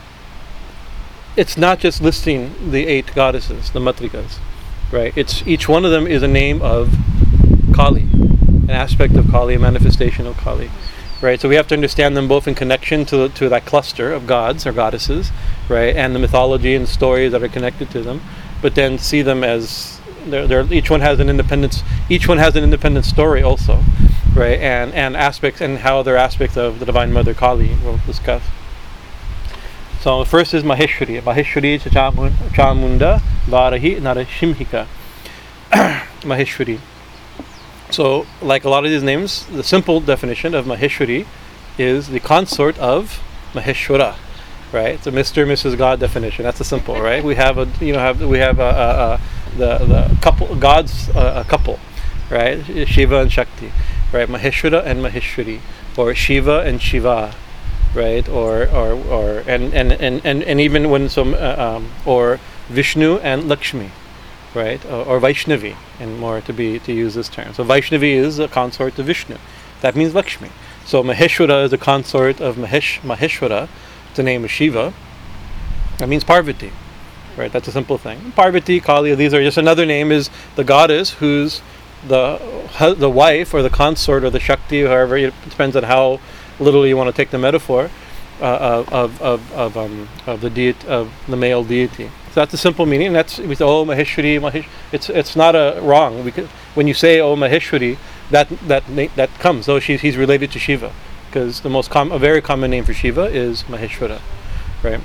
it's 1.37 1.57
not 1.57 1.79
just 1.79 2.01
listing 2.01 2.71
the 2.71 2.85
eight 2.85 3.13
goddesses, 3.15 3.71
the 3.71 3.79
matrikas, 3.79 4.39
right? 4.91 5.13
It's 5.17 5.45
each 5.47 5.67
one 5.67 5.85
of 5.85 5.91
them 5.91 6.07
is 6.07 6.23
a 6.23 6.27
name 6.27 6.61
of 6.61 6.95
Kali, 7.73 8.01
an 8.01 8.69
aspect 8.69 9.15
of 9.15 9.29
Kali, 9.29 9.55
a 9.55 9.59
manifestation 9.59 10.27
of 10.27 10.37
Kali, 10.37 10.69
right? 11.21 11.39
So 11.39 11.49
we 11.49 11.55
have 11.55 11.67
to 11.67 11.75
understand 11.75 12.15
them 12.15 12.27
both 12.27 12.47
in 12.47 12.55
connection 12.55 13.05
to 13.05 13.29
to 13.29 13.49
that 13.49 13.65
cluster 13.65 14.13
of 14.13 14.27
gods 14.27 14.67
or 14.67 14.71
goddesses, 14.71 15.31
right, 15.69 15.95
and 15.95 16.15
the 16.15 16.19
mythology 16.19 16.75
and 16.75 16.87
stories 16.87 17.31
that 17.31 17.41
are 17.41 17.47
connected 17.47 17.89
to 17.91 18.01
them, 18.01 18.21
but 18.61 18.75
then 18.75 18.97
see 18.97 19.21
them 19.21 19.43
as 19.43 19.99
they're, 20.25 20.47
they're, 20.47 20.73
each 20.73 20.89
one 20.89 21.01
has 21.01 21.19
an 21.19 21.29
independence. 21.29 21.83
each 22.09 22.27
one 22.27 22.37
has 22.37 22.55
an 22.55 22.63
independent 22.63 23.05
story 23.05 23.41
also, 23.41 23.83
right, 24.35 24.59
and 24.59 24.93
and 24.93 25.15
aspects 25.17 25.61
and 25.61 25.79
how 25.79 26.03
they're 26.03 26.17
aspects 26.17 26.57
of 26.57 26.79
the 26.79 26.85
Divine 26.85 27.11
Mother 27.11 27.33
Kali. 27.33 27.75
We'll 27.83 27.99
discuss. 28.05 28.43
So 30.03 30.19
the 30.19 30.29
first 30.29 30.53
is 30.53 30.63
Maheshwari. 30.63 31.21
Maheshwari 31.21 31.79
Chamunda 31.79 33.21
Varahi 33.45 34.01
Narashimhika. 34.01 34.85
Maheshwari. 35.71 36.81
So, 37.89 38.27
like 38.41 38.65
a 38.65 38.69
lot 38.69 38.83
of 38.83 38.91
these 38.91 39.01
names, 39.01 39.45
the 39.45 39.63
simple 39.63 40.01
definition 40.01 40.55
of 40.55 40.65
Maheshwari 40.65 41.25
is 41.77 42.09
the 42.09 42.19
consort 42.19 42.77
of 42.79 43.23
Maheshwara, 43.53 44.17
right? 44.73 44.95
It's 44.95 45.07
a 45.07 45.11
Mr. 45.13 45.47
Mrs. 45.47 45.77
God 45.77 46.01
definition. 46.01 46.43
That's 46.43 46.59
a 46.59 46.65
simple, 46.65 46.99
right? 46.99 47.23
We 47.23 47.35
have 47.35 47.57
a 47.57 47.69
you 47.79 47.93
know 47.93 47.99
have 47.99 48.19
we 48.19 48.39
have 48.39 48.59
a, 48.59 48.61
a, 48.61 49.13
a 49.13 49.57
the 49.57 49.85
the 49.85 50.17
couple 50.21 50.53
gods 50.57 51.07
uh, 51.11 51.45
a 51.45 51.49
couple, 51.49 51.79
right? 52.29 52.61
Shiva 52.89 53.21
and 53.21 53.31
Shakti, 53.31 53.71
right? 54.11 54.27
Maheshwara 54.27 54.83
and 54.85 54.99
Maheshwari, 54.99 55.61
or 55.95 56.13
Shiva 56.13 56.59
and 56.59 56.81
Shiva, 56.81 57.33
right? 57.93 58.27
Or 58.27 58.67
or 58.69 58.93
or 58.93 59.43
and 59.47 59.73
and 59.73 59.91
and 59.91 60.21
and, 60.25 60.43
and 60.43 60.59
even 60.59 60.89
when 60.89 61.09
some 61.09 61.33
uh, 61.33 61.55
um, 61.57 61.91
or 62.05 62.39
Vishnu 62.69 63.17
and 63.19 63.47
Lakshmi, 63.47 63.91
right? 64.53 64.83
Or, 64.85 65.05
or 65.05 65.19
Vaishnavi, 65.19 65.75
and 65.99 66.19
more 66.19 66.41
to 66.41 66.53
be 66.53 66.79
to 66.79 66.93
use 66.93 67.13
this 67.15 67.29
term. 67.29 67.53
So 67.53 67.63
Vaishnavi 67.63 68.13
is 68.13 68.39
a 68.39 68.47
consort 68.47 68.97
of 68.99 69.05
Vishnu. 69.05 69.37
That 69.81 69.95
means 69.95 70.15
Lakshmi. 70.15 70.49
So 70.85 71.03
Maheshwara 71.03 71.65
is 71.65 71.73
a 71.73 71.77
consort 71.77 72.41
of 72.41 72.55
Mahesh 72.55 72.99
Maheshwara, 73.01 73.69
the 74.15 74.23
name 74.23 74.43
of 74.43 74.51
Shiva. 74.51 74.93
That 75.97 76.09
means 76.09 76.23
Parvati, 76.23 76.71
right? 77.37 77.51
That's 77.51 77.67
a 77.67 77.71
simple 77.71 77.97
thing. 77.97 78.31
Parvati, 78.35 78.79
Kali, 78.79 79.15
these 79.15 79.33
are 79.33 79.41
just 79.41 79.57
another 79.57 79.85
name 79.85 80.11
is 80.11 80.29
the 80.55 80.63
goddess 80.63 81.11
who's 81.11 81.61
the 82.07 82.39
the 82.97 83.09
wife 83.09 83.53
or 83.53 83.61
the 83.61 83.69
consort 83.69 84.23
or 84.23 84.29
the 84.29 84.39
Shakti, 84.39 84.83
however 84.83 85.15
it 85.17 85.33
depends 85.47 85.75
on 85.75 85.83
how 85.83 86.19
literally 86.59 86.89
you 86.89 86.97
want 86.97 87.13
to 87.13 87.15
take 87.15 87.31
the 87.31 87.37
metaphor 87.37 87.89
uh, 88.41 88.83
of 88.91 89.21
of 89.21 89.51
of, 89.53 89.77
um, 89.77 90.09
of 90.25 90.41
the 90.41 90.49
deity 90.49 90.87
of 90.87 91.11
the 91.27 91.37
male 91.37 91.63
deity. 91.63 92.09
So 92.33 92.41
that's 92.41 92.53
a 92.53 92.57
simple 92.57 92.85
meaning. 92.87 93.07
And 93.07 93.15
that's 93.15 93.33
say, 93.35 93.43
oh 93.43 93.85
Maheshwari, 93.85 94.39
Mahesh. 94.39 94.65
It's 94.91 95.09
it's 95.09 95.35
not 95.35 95.55
a 95.55 95.79
wrong. 95.81 96.23
We 96.25 96.31
could, 96.31 96.47
when 96.73 96.87
you 96.87 96.93
say 96.95 97.19
oh 97.19 97.35
Maheshwari, 97.35 97.97
that 98.31 98.49
that 98.67 98.83
that 99.15 99.29
comes. 99.39 99.69
Oh, 99.69 99.79
she's 99.79 100.01
he's 100.01 100.17
related 100.17 100.51
to 100.53 100.59
Shiva, 100.59 100.91
because 101.27 101.61
the 101.61 101.69
most 101.69 101.91
com- 101.91 102.11
a 102.11 102.17
very 102.17 102.41
common 102.41 102.71
name 102.71 102.85
for 102.85 102.93
Shiva 102.93 103.25
is 103.25 103.63
Maheshwara, 103.63 104.19
right? 104.81 104.99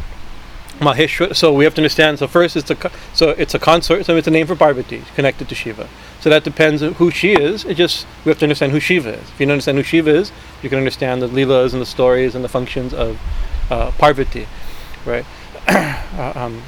Maheshwara. 0.79 1.37
So 1.37 1.53
we 1.53 1.65
have 1.65 1.75
to 1.75 1.83
understand. 1.83 2.19
So 2.19 2.27
first, 2.27 2.57
it's 2.57 2.71
a 2.71 2.91
so 3.13 3.31
it's 3.31 3.55
a 3.55 3.59
consort. 3.59 4.07
So 4.07 4.17
it's 4.17 4.27
a 4.27 4.31
name 4.31 4.47
for 4.47 4.57
Parvati, 4.57 5.03
connected 5.15 5.49
to 5.51 5.55
Shiva. 5.55 5.89
So 6.21 6.31
that 6.31 6.43
depends 6.43 6.83
on 6.83 6.95
who 6.95 7.11
she 7.11 7.33
is. 7.33 7.65
It 7.65 7.77
just 7.77 8.07
we 8.25 8.31
have 8.31 8.39
to 8.39 8.45
understand 8.45 8.73
who 8.73 8.81
Shiva 8.81 9.15
is. 9.15 9.29
If 9.31 9.41
you 9.41 9.47
don't 9.47 9.53
understand 9.53 9.79
who 9.79 9.85
Shiva 9.85 10.11
is, 10.11 10.33
you 10.63 10.69
can 10.69 10.79
understand 10.79 11.23
the 11.23 11.29
leelas 11.29 11.73
and 11.73 11.81
the 11.81 11.87
stories 11.87 12.35
and 12.35 12.45
the 12.45 12.49
functions 12.49 12.93
of 12.93 13.19
uh, 13.71 13.93
Parvati, 13.93 14.49
right? 15.05 15.25
uh, 15.69 16.33
um, 16.35 16.63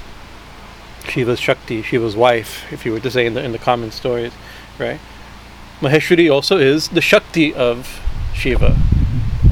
Shiva's 1.09 1.41
Shakti, 1.41 1.83
Shiva's 1.83 2.15
wife, 2.15 2.71
if 2.73 2.87
you 2.87 2.93
were 2.93 3.01
to 3.01 3.11
say 3.11 3.27
in 3.27 3.35
the 3.35 3.43
in 3.43 3.53
the 3.53 3.59
common 3.59 3.91
stories, 3.91 4.33
right? 4.79 5.01
Maheshwari 5.81 6.33
also 6.33 6.59
is 6.59 6.89
the 6.89 7.01
Shakti 7.01 7.53
of 7.55 8.01
Shiva, 8.35 8.77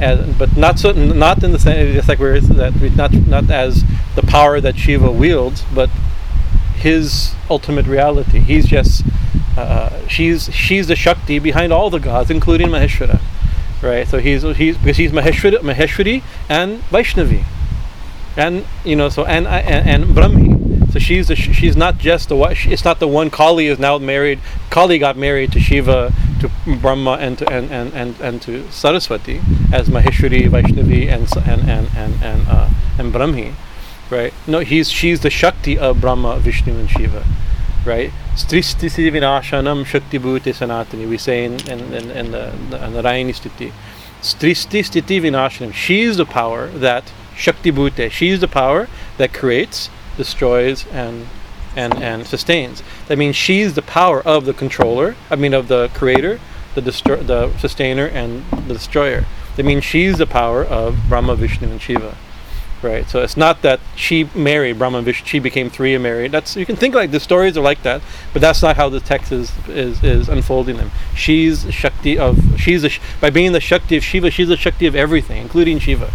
as, 0.01 0.37
but 0.37 0.57
not 0.57 0.79
so 0.79 0.93
not 0.93 1.43
in 1.43 1.53
the 1.53 1.59
same 1.59 1.93
just 1.93 2.09
like 2.09 2.19
we're 2.19 2.39
that 2.41 2.75
we 2.75 2.91
not 2.91 3.13
not 3.13 3.51
as 3.51 3.83
the 4.15 4.23
power 4.23 4.61
that 4.61 4.77
Shiva 4.77 5.11
wields, 5.11 5.65
but 5.75 5.91
his 6.79 7.35
ultimate 7.51 7.87
reality. 7.87 8.41
He's 8.41 8.67
just 8.67 9.05
uh, 9.57 10.07
she's 10.09 10.53
she's 10.55 10.87
the 10.87 10.97
Shakti 10.97 11.39
behind 11.39 11.73
all 11.73 11.91
the 11.91 11.99
gods, 11.99 12.31
including 12.31 12.69
Maheshwara, 12.69 13.21
right? 13.83 14.07
So 14.07 14.19
he's 14.19 14.43
he's 14.43 14.79
because 14.79 14.97
he's 14.97 15.13
Maheshwari, 15.13 15.59
Maheshwari 15.59 16.23
and 16.49 16.81
Vaishnavi, 16.91 17.45
and 18.37 18.65
you 18.85 18.97
know 18.97 19.09
so 19.09 19.25
and 19.25 19.47
and, 19.47 19.89
and 19.89 20.05
Brahmi. 20.17 20.93
So 20.93 20.99
she's 20.99 21.29
she's 21.37 21.77
not 21.77 21.99
just 21.99 22.29
the 22.29 22.37
one. 22.37 22.55
It's 22.57 22.85
not 22.85 22.99
the 22.99 23.09
one. 23.09 23.31
Kali 23.31 23.67
is 23.67 23.79
now 23.79 23.99
married. 23.99 24.41
Kali 24.71 24.99
got 24.99 25.17
married 25.17 25.53
to 25.53 25.61
Shiva, 25.61 26.15
to 26.41 26.51
Brahma, 26.81 27.19
and 27.21 27.37
to 27.39 27.49
and 27.51 27.71
and 27.71 27.93
and, 27.93 28.21
and 28.21 28.41
to 28.43 28.71
Saraswati 28.71 29.41
as 29.73 29.89
Maheshwari, 29.89 30.49
Vaishnavi, 30.49 31.09
and 31.09 31.29
and 31.47 31.69
and 31.69 31.89
and 31.97 32.23
and, 32.23 32.49
uh, 32.49 32.71
and 32.99 33.13
Brahmi, 33.13 33.55
right? 34.11 34.33
No, 34.47 34.61
he's 34.61 34.91
she's 34.91 35.21
the 35.21 35.31
Shakti 35.31 35.79
of 35.79 36.01
Brahma, 36.01 36.39
Vishnu, 36.39 36.77
and 36.79 36.91
Shiva, 36.91 37.25
right? 37.85 38.11
Stristi 38.35 38.89
vinashanam 39.11 39.85
Shakti 39.85 40.19
bhuti 40.19 40.53
sanatani. 40.53 41.09
We 41.09 41.19
say 41.19 41.45
in 41.45 41.55
in, 41.69 41.93
in, 41.93 42.11
in 42.11 42.31
the 42.31 42.53
in 42.85 42.93
the 42.93 43.03
Stiti. 43.03 43.73
Stristi 44.21 44.83
stiti 44.83 45.21
vinashanam. 45.21 45.73
She's 45.73 46.17
the 46.17 46.27
power 46.27 46.69
that 46.69 47.13
Shakti 47.37 47.71
bhute. 47.71 48.11
She's 48.11 48.41
the 48.41 48.49
power 48.49 48.89
that 49.17 49.33
creates, 49.33 49.91
destroys, 50.17 50.87
and 50.93 51.27
and 51.77 51.95
and 52.03 52.27
sustains. 52.27 52.83
That 53.07 53.19
means 53.19 53.37
she's 53.37 53.75
the 53.75 53.83
power 53.83 54.21
of 54.23 54.45
the 54.45 54.55
controller. 54.55 55.15
I 55.31 55.37
mean, 55.37 55.55
of 55.55 55.69
the 55.69 55.91
creator, 55.95 56.41
the 56.75 56.81
destroy, 56.81 57.17
the 57.17 57.57
sustainer, 57.59 58.07
and 58.07 58.45
the 58.51 58.75
destroyer. 58.75 59.25
That 59.57 59.65
means 59.65 59.85
she's 59.85 60.19
the 60.19 60.27
power 60.27 60.65
of 60.65 60.97
Brahma, 61.09 61.37
Vishnu, 61.37 61.69
and 61.69 61.81
Shiva. 61.81 62.17
Right. 62.81 63.09
So 63.11 63.23
it's 63.23 63.37
not 63.37 63.63
that 63.63 63.81
she 63.97 64.25
married 64.37 64.79
Brahma 64.79 65.03
Vishnu. 65.03 65.27
She 65.27 65.41
became 65.41 65.69
three 65.69 65.95
and 65.95 66.03
married. 66.03 66.31
That's 66.31 66.55
you 66.55 66.65
can 66.65 66.77
think 66.77 66.95
like 66.95 67.11
the 67.11 67.19
stories 67.19 67.57
are 67.57 67.61
like 67.61 67.83
that, 67.83 68.03
but 68.33 68.41
that's 68.41 68.63
not 68.63 68.77
how 68.77 68.89
the 68.89 69.01
text 69.01 69.33
is 69.33 69.51
is, 69.69 70.03
is 70.05 70.29
unfolding 70.29 70.77
them. 70.77 70.93
She's 71.15 71.73
Shakti 71.75 72.17
of 72.17 72.61
she's 72.61 72.89
sh- 72.89 73.01
by 73.21 73.31
being 73.31 73.51
the 73.51 73.61
Shakti 73.61 73.97
of 73.97 74.05
Shiva. 74.05 74.31
She's 74.31 74.47
the 74.47 74.57
Shakti 74.57 74.87
of 74.87 74.95
everything, 74.95 75.43
including 75.43 75.81
Shiva. 75.81 76.13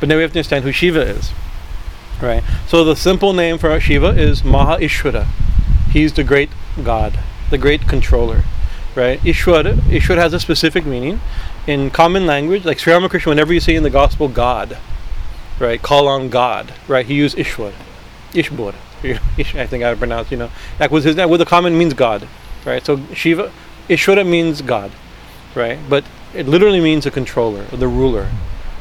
But 0.00 0.10
now 0.10 0.16
we 0.16 0.22
have 0.22 0.32
to 0.32 0.38
understand 0.40 0.64
who 0.64 0.72
Shiva 0.72 1.00
is. 1.00 1.32
Right. 2.20 2.44
So 2.68 2.84
the 2.84 2.94
simple 2.94 3.32
name 3.32 3.56
for 3.56 3.78
Shiva 3.80 4.08
is 4.08 4.44
Maha 4.44 4.78
Ishvara. 4.82 5.26
He's 5.92 6.12
the 6.12 6.24
great 6.24 6.50
God, 6.84 7.18
the 7.50 7.58
great 7.58 7.88
controller. 7.88 8.42
Right. 8.94 9.18
Ishvara, 9.20 9.76
Ishvara 9.76 10.18
has 10.18 10.34
a 10.34 10.40
specific 10.40 10.84
meaning. 10.84 11.20
In 11.66 11.90
common 11.90 12.26
language, 12.26 12.66
like 12.66 12.78
Sri 12.78 12.92
Ramakrishna, 12.92 13.30
whenever 13.30 13.54
you 13.54 13.60
see 13.60 13.74
in 13.74 13.82
the 13.82 13.90
gospel 13.90 14.28
God, 14.28 14.76
right, 15.58 15.80
call 15.80 16.08
on 16.08 16.28
God, 16.28 16.72
right, 16.88 17.06
he 17.06 17.14
used 17.14 17.36
Ishwar. 17.36 17.72
Ishbor. 18.32 18.74
I 19.04 19.66
think 19.66 19.82
I 19.82 19.94
pronounced, 19.94 20.30
you 20.30 20.36
know. 20.36 20.50
That 20.78 20.90
was 20.90 21.04
his 21.04 21.16
name. 21.16 21.28
Well, 21.28 21.38
the 21.38 21.44
common 21.44 21.76
means 21.76 21.92
God. 21.92 22.28
Right. 22.64 22.84
So 22.84 23.04
Shiva 23.12 23.52
Ishvara 23.88 24.26
means 24.26 24.62
God. 24.62 24.92
Right. 25.54 25.78
But 25.88 26.04
it 26.34 26.46
literally 26.46 26.80
means 26.80 27.04
a 27.06 27.10
controller, 27.10 27.64
the 27.64 27.88
ruler. 27.88 28.30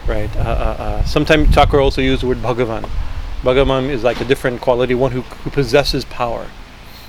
Right. 0.07 0.33
Uh, 0.35 0.39
uh, 0.39 0.43
uh, 0.43 1.03
sometimes 1.05 1.49
Thakur 1.49 1.79
also 1.79 2.01
used 2.01 2.21
the 2.21 2.27
word 2.27 2.37
Bhagavan. 2.37 2.87
Bhagavan 3.41 3.89
is 3.89 4.03
like 4.03 4.21
a 4.21 4.25
different 4.25 4.61
quality, 4.61 4.93
one 4.93 5.11
who, 5.11 5.21
who 5.21 5.49
possesses 5.49 6.05
power, 6.05 6.47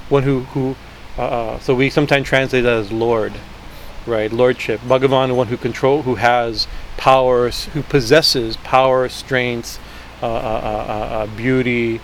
one 0.08 0.22
who 0.22 0.40
who. 0.54 0.76
Uh, 1.18 1.22
uh, 1.22 1.58
so 1.58 1.74
we 1.74 1.90
sometimes 1.90 2.26
translate 2.26 2.64
that 2.64 2.72
as 2.72 2.90
Lord, 2.90 3.34
right? 4.06 4.32
Lordship. 4.32 4.80
Bhagavan, 4.80 5.36
one 5.36 5.48
who 5.48 5.58
control, 5.58 6.02
who 6.02 6.14
has 6.14 6.66
powers, 7.02 7.64
who 7.74 7.82
possesses 7.82 8.56
power, 8.58 9.08
strength, 9.08 9.80
uh, 10.22 10.26
uh, 10.26 10.30
uh, 10.30 10.36
uh, 10.36 11.24
uh, 11.24 11.26
beauty, 11.36 12.00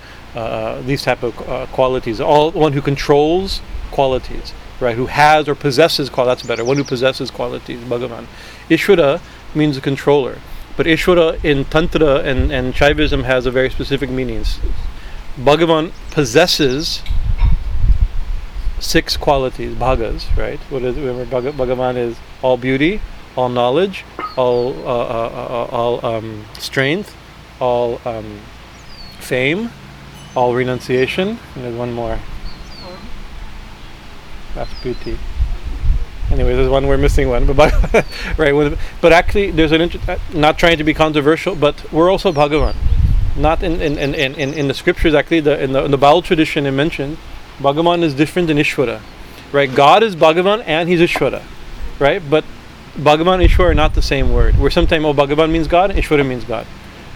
these 0.85 1.05
type 1.05 1.23
of 1.23 1.37
qualities. 1.71 2.21
All 2.21 2.51
one 2.51 2.73
who 2.73 2.83
controls 2.83 3.61
qualities. 3.93 4.53
right? 4.81 4.97
Who 4.97 5.07
has 5.07 5.49
or 5.49 5.55
possesses 5.55 6.11
qualities. 6.11 6.43
That's 6.43 6.49
better. 6.49 6.65
One 6.65 6.79
who 6.79 6.83
possesses 6.83 7.31
qualities, 7.31 7.79
Bhagavan. 7.81 8.27
Ishvara 8.69 9.21
means 9.55 9.77
a 9.77 9.81
controller. 9.81 10.39
But 10.77 10.87
Ishvara 10.87 11.45
in 11.45 11.65
Tantra 11.67 12.17
and, 12.17 12.51
and 12.51 12.75
Shaivism 12.75 13.23
has 13.23 13.47
a 13.47 13.53
very 13.53 13.71
specific 13.71 14.11
meaning. 14.11 14.45
Bhagavan 15.37 15.93
possesses 16.11 17.03
six 18.81 19.17
qualities, 19.17 19.77
bhagas, 19.77 20.37
right? 20.37 20.59
What 20.71 20.83
is 20.83 20.97
remember 20.97 21.25
Bhagavan 21.53 21.97
is 21.97 22.17
all 22.43 22.57
beauty, 22.57 23.01
all 23.39 23.49
knowledge, 23.49 24.05
all 24.37 24.75
uh, 24.85 24.91
uh, 24.91 25.69
uh, 25.71 25.77
all 25.77 26.05
um, 26.05 26.45
strength, 26.59 27.17
all 27.61 28.01
um, 28.05 28.41
fame, 29.21 29.71
all 30.35 30.57
renunciation, 30.57 31.39
and 31.55 31.65
there's 31.65 31.77
one 31.77 31.93
more. 31.93 32.19
That's 34.57 34.75
beauty. 34.83 35.17
Anyway, 36.33 36.57
there's 36.57 36.69
one 36.69 36.89
we're 36.89 36.99
missing 36.99 37.29
one, 37.29 37.47
but 37.53 37.73
right. 38.37 38.77
But 39.01 39.13
actually, 39.13 39.53
there's 39.53 39.71
an 39.71 39.83
inter- 39.83 40.01
uh, 40.09 40.19
not 40.35 40.59
trying 40.59 40.77
to 40.79 40.85
be 40.85 40.93
controversial, 40.93 41.55
but 41.55 41.93
we're 41.93 42.11
also 42.11 42.33
Bhagavan. 42.33 42.75
Not 43.37 43.63
in 43.63 43.81
in, 43.81 43.99
in, 43.99 44.15
in, 44.17 44.53
in 44.53 44.67
the 44.67 44.75
scriptures 44.75 45.15
actually. 45.15 45.41
The 45.41 45.63
in 45.63 45.73
the 45.75 45.85
in 45.85 45.93
the 45.93 45.99
Baul 45.99 46.25
tradition 46.25 46.67
it 46.67 46.73
mentioned 46.73 47.19
Bhagavan 47.61 48.03
is 48.03 48.15
different 48.15 48.49
than 48.49 48.57
Ishvara, 48.57 49.01
right? 49.53 49.73
God 49.73 50.03
is 50.03 50.17
Bhagavan 50.17 50.65
and 50.67 50.89
he's 50.89 51.01
Ishvara, 51.01 51.45
right? 52.01 52.21
But 52.29 52.45
Bhagavan 52.99 53.35
and 53.35 53.43
Ishvara 53.45 53.71
are 53.71 53.75
not 53.75 53.95
the 53.95 54.03
same 54.03 54.33
word. 54.33 54.59
Where 54.59 54.73
sometimes 54.73 55.05
oh 55.05 55.15
Bhagavan 55.15 55.53
means 55.53 55.69
God, 55.69 55.93
Ishvara 55.93 56.27
means 56.27 56.43
God, 56.43 56.67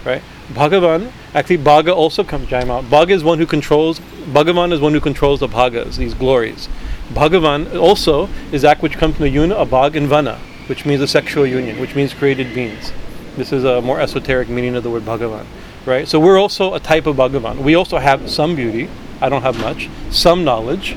right? 0.05 0.21
Bhagavan 0.53 1.11
actually 1.33 1.57
Bhaga 1.57 1.93
also 1.93 2.23
comes 2.23 2.47
Jaima. 2.47 2.83
Bhaga 2.85 3.09
is 3.09 3.21
one 3.21 3.37
who 3.37 3.45
controls. 3.45 3.99
Bhagavan 3.99 4.71
is 4.71 4.79
one 4.79 4.93
who 4.93 5.01
controls 5.01 5.41
the 5.41 5.47
Bhagas, 5.47 5.97
these 5.97 6.13
glories. 6.13 6.69
Bhagavan 7.09 7.77
also 7.77 8.29
is 8.53 8.61
that 8.61 8.81
which 8.81 8.97
comes 8.97 9.17
from 9.17 9.25
the 9.25 9.35
yuna, 9.35 9.51
of 9.51 9.69
Bhag 9.69 9.97
and 9.97 10.07
Vana, 10.07 10.39
which 10.67 10.85
means 10.85 11.01
a 11.01 11.07
sexual 11.07 11.45
union, 11.45 11.77
which 11.81 11.95
means 11.95 12.13
created 12.13 12.53
beings. 12.53 12.93
This 13.35 13.51
is 13.51 13.65
a 13.65 13.81
more 13.81 13.99
esoteric 13.99 14.47
meaning 14.47 14.75
of 14.75 14.83
the 14.83 14.89
word 14.89 15.03
Bhagavan, 15.03 15.45
right? 15.85 16.07
So 16.07 16.17
we're 16.17 16.39
also 16.39 16.75
a 16.75 16.79
type 16.79 17.07
of 17.07 17.17
Bhagavan. 17.17 17.57
We 17.57 17.75
also 17.75 17.97
have 17.97 18.29
some 18.29 18.55
beauty. 18.55 18.89
I 19.19 19.27
don't 19.27 19.41
have 19.41 19.59
much. 19.59 19.89
Some 20.11 20.45
knowledge, 20.45 20.95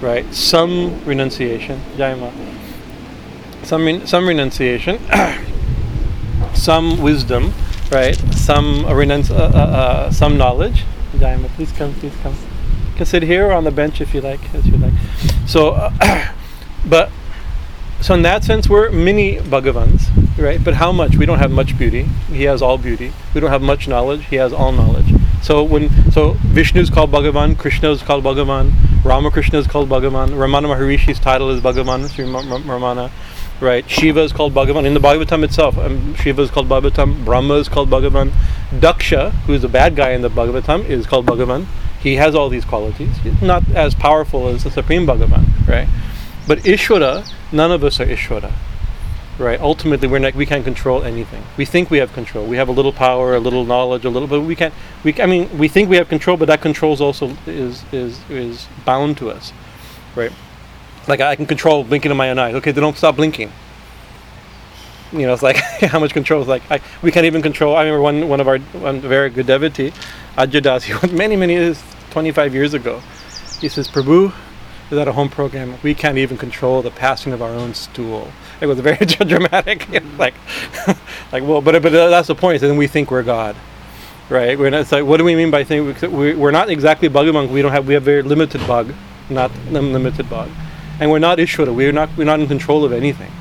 right? 0.00 0.34
Some 0.34 1.04
renunciation. 1.04 1.80
Jaima. 1.96 2.53
Some 3.64 4.06
some 4.06 4.28
renunciation. 4.28 5.00
some 6.54 7.00
wisdom, 7.00 7.52
right? 7.90 8.16
Some 8.34 8.84
renunci- 8.84 9.30
uh, 9.30 9.34
uh, 9.34 9.58
uh, 9.58 10.10
some 10.10 10.36
knowledge. 10.36 10.84
Jaima, 11.16 11.48
please 11.50 11.72
come. 11.72 11.94
Please 11.94 12.14
come. 12.22 12.34
You 12.34 12.96
can 12.96 13.06
sit 13.06 13.22
here 13.22 13.46
or 13.48 13.52
on 13.52 13.64
the 13.64 13.70
bench 13.70 14.00
if 14.00 14.14
you 14.14 14.20
like, 14.20 14.54
as 14.54 14.66
you 14.66 14.76
like. 14.76 14.92
So, 15.46 15.90
but 16.86 17.10
so 18.00 18.14
in 18.14 18.22
that 18.22 18.44
sense, 18.44 18.68
we're 18.68 18.90
mini 18.90 19.36
Bhagavans, 19.36 20.10
right? 20.38 20.62
But 20.62 20.74
how 20.74 20.92
much? 20.92 21.16
We 21.16 21.26
don't 21.26 21.38
have 21.38 21.50
much 21.50 21.76
beauty. 21.78 22.02
He 22.28 22.44
has 22.44 22.60
all 22.60 22.76
beauty. 22.76 23.12
We 23.34 23.40
don't 23.40 23.50
have 23.50 23.62
much 23.62 23.88
knowledge. 23.88 24.26
He 24.26 24.36
has 24.36 24.52
all 24.52 24.72
knowledge. 24.72 25.14
So 25.42 25.62
when 25.62 25.90
so 26.10 26.32
Vishnu 26.40 26.80
is 26.80 26.90
called 26.90 27.10
Bhagavan, 27.10 27.58
Krishna 27.58 27.90
is 27.90 28.02
called 28.02 28.24
Bhagavan, 28.24 28.72
Ramakrishna 29.04 29.58
is 29.58 29.66
called 29.66 29.90
Bhagavan, 29.90 30.30
Ramana 30.30 30.74
Maharishi's 30.74 31.18
title 31.18 31.50
is 31.50 31.60
Bhagavan, 31.60 32.08
Sri 32.10 32.24
Ramana, 32.24 33.10
right? 33.64 33.88
Shiva 33.88 34.20
is 34.20 34.32
called 34.32 34.52
Bhagavan 34.52 34.84
in 34.84 34.94
the 34.94 35.00
Bhagavatam 35.00 35.42
itself. 35.42 35.76
Um, 35.78 36.14
Shiva 36.14 36.42
is 36.42 36.50
called 36.50 36.68
Bhagavatam. 36.68 37.24
Brahma 37.24 37.54
is 37.54 37.68
called 37.68 37.88
Bhagavan. 37.90 38.30
Daksha, 38.70 39.32
who 39.46 39.54
is 39.54 39.62
the 39.62 39.68
bad 39.68 39.96
guy 39.96 40.10
in 40.10 40.22
the 40.22 40.28
Bhagavatam, 40.28 40.84
is 40.88 41.06
called 41.06 41.26
Bhagavan. 41.26 41.66
He 42.00 42.16
has 42.16 42.34
all 42.34 42.50
these 42.50 42.64
qualities. 42.64 43.16
He's 43.18 43.40
not 43.40 43.68
as 43.70 43.94
powerful 43.94 44.48
as 44.48 44.64
the 44.64 44.70
Supreme 44.70 45.06
Bhagavan, 45.06 45.66
right? 45.66 45.88
But 46.46 46.58
Ishvara, 46.58 47.26
none 47.50 47.72
of 47.72 47.82
us 47.82 47.98
are 47.98 48.06
Ishvara, 48.06 48.52
right? 49.38 49.58
Ultimately, 49.58 50.08
we're 50.08 50.18
not, 50.18 50.34
we 50.34 50.44
can't 50.44 50.64
control 50.64 51.02
anything. 51.02 51.42
We 51.56 51.64
think 51.64 51.90
we 51.90 51.98
have 51.98 52.12
control. 52.12 52.46
We 52.46 52.58
have 52.58 52.68
a 52.68 52.72
little 52.72 52.92
power, 52.92 53.34
a 53.34 53.40
little 53.40 53.64
knowledge, 53.64 54.04
a 54.04 54.10
little, 54.10 54.28
but 54.28 54.42
we 54.42 54.54
can't. 54.54 54.74
We, 55.02 55.18
I 55.22 55.24
mean, 55.24 55.56
we 55.56 55.68
think 55.68 55.88
we 55.88 55.96
have 55.96 56.10
control, 56.10 56.36
but 56.36 56.46
that 56.48 56.60
control 56.60 56.92
is 56.92 57.00
also 57.00 57.34
is 57.46 57.82
is 57.90 58.20
is 58.28 58.68
bound 58.84 59.16
to 59.18 59.30
us, 59.30 59.54
right? 60.14 60.32
Like 61.08 61.20
I 61.20 61.36
can 61.36 61.46
control 61.46 61.84
blinking 61.84 62.10
of 62.10 62.16
my 62.16 62.30
own 62.30 62.38
eyes. 62.38 62.54
Okay, 62.56 62.72
they 62.72 62.80
don't 62.80 62.96
stop 62.96 63.16
blinking. 63.16 63.52
You 65.12 65.26
know, 65.26 65.32
it's 65.32 65.42
like 65.42 65.56
how 65.80 66.00
much 66.00 66.12
control 66.12 66.42
is 66.42 66.48
like 66.48 66.62
I, 66.70 66.80
we 67.02 67.12
can't 67.12 67.26
even 67.26 67.42
control. 67.42 67.76
I 67.76 67.84
remember 67.84 68.02
one 68.02 68.28
one 68.28 68.40
of 68.40 68.48
our 68.48 68.58
one 68.58 69.00
very 69.00 69.30
good 69.30 69.46
devotee, 69.46 69.92
Ajay 70.36 70.82
he 70.82 70.92
went 71.02 71.12
many 71.12 71.36
many 71.36 71.54
years, 71.54 71.82
25 72.10 72.54
years 72.54 72.74
ago. 72.74 73.02
He 73.60 73.68
says, 73.68 73.88
Prabhu, 73.88 74.32
is 74.90 74.98
at 74.98 75.08
a 75.08 75.12
home 75.12 75.28
program. 75.28 75.78
We 75.82 75.94
can't 75.94 76.18
even 76.18 76.36
control 76.36 76.82
the 76.82 76.90
passing 76.90 77.32
of 77.32 77.42
our 77.42 77.50
own 77.50 77.74
stool. 77.74 78.30
It 78.60 78.66
was 78.66 78.78
very 78.80 79.04
dramatic. 79.06 79.88
like, 80.18 80.34
like 81.32 81.42
well, 81.42 81.60
but 81.60 81.82
but 81.82 81.90
that's 81.90 82.28
the 82.28 82.34
point. 82.34 82.60
Then 82.60 82.76
we 82.76 82.86
think 82.86 83.10
we're 83.10 83.22
God, 83.22 83.56
right? 84.28 84.58
We're 84.58 84.70
not, 84.70 84.82
it's 84.82 84.92
like, 84.92 85.04
what 85.04 85.16
do 85.16 85.24
we 85.24 85.34
mean 85.34 85.50
by 85.50 85.64
think 85.64 86.00
we, 86.02 86.34
we're 86.34 86.50
not 86.50 86.70
exactly 86.70 87.08
bug 87.08 87.26
We 87.50 87.62
don't 87.62 87.72
have 87.72 87.86
we 87.86 87.94
have 87.94 88.02
very 88.02 88.22
limited 88.22 88.66
bug, 88.66 88.92
not 89.28 89.50
unlimited 89.68 90.28
bug, 90.28 90.50
and 91.00 91.10
we're 91.10 91.18
not 91.18 91.38
Ishvara. 91.38 91.74
We're 91.74 91.92
not 91.92 92.10
we're 92.16 92.24
not 92.24 92.40
in 92.40 92.46
control 92.46 92.84
of 92.84 92.92
anything, 92.92 93.32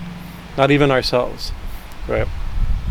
not 0.57 0.71
even 0.71 0.91
ourselves, 0.91 1.51
right? 2.07 2.27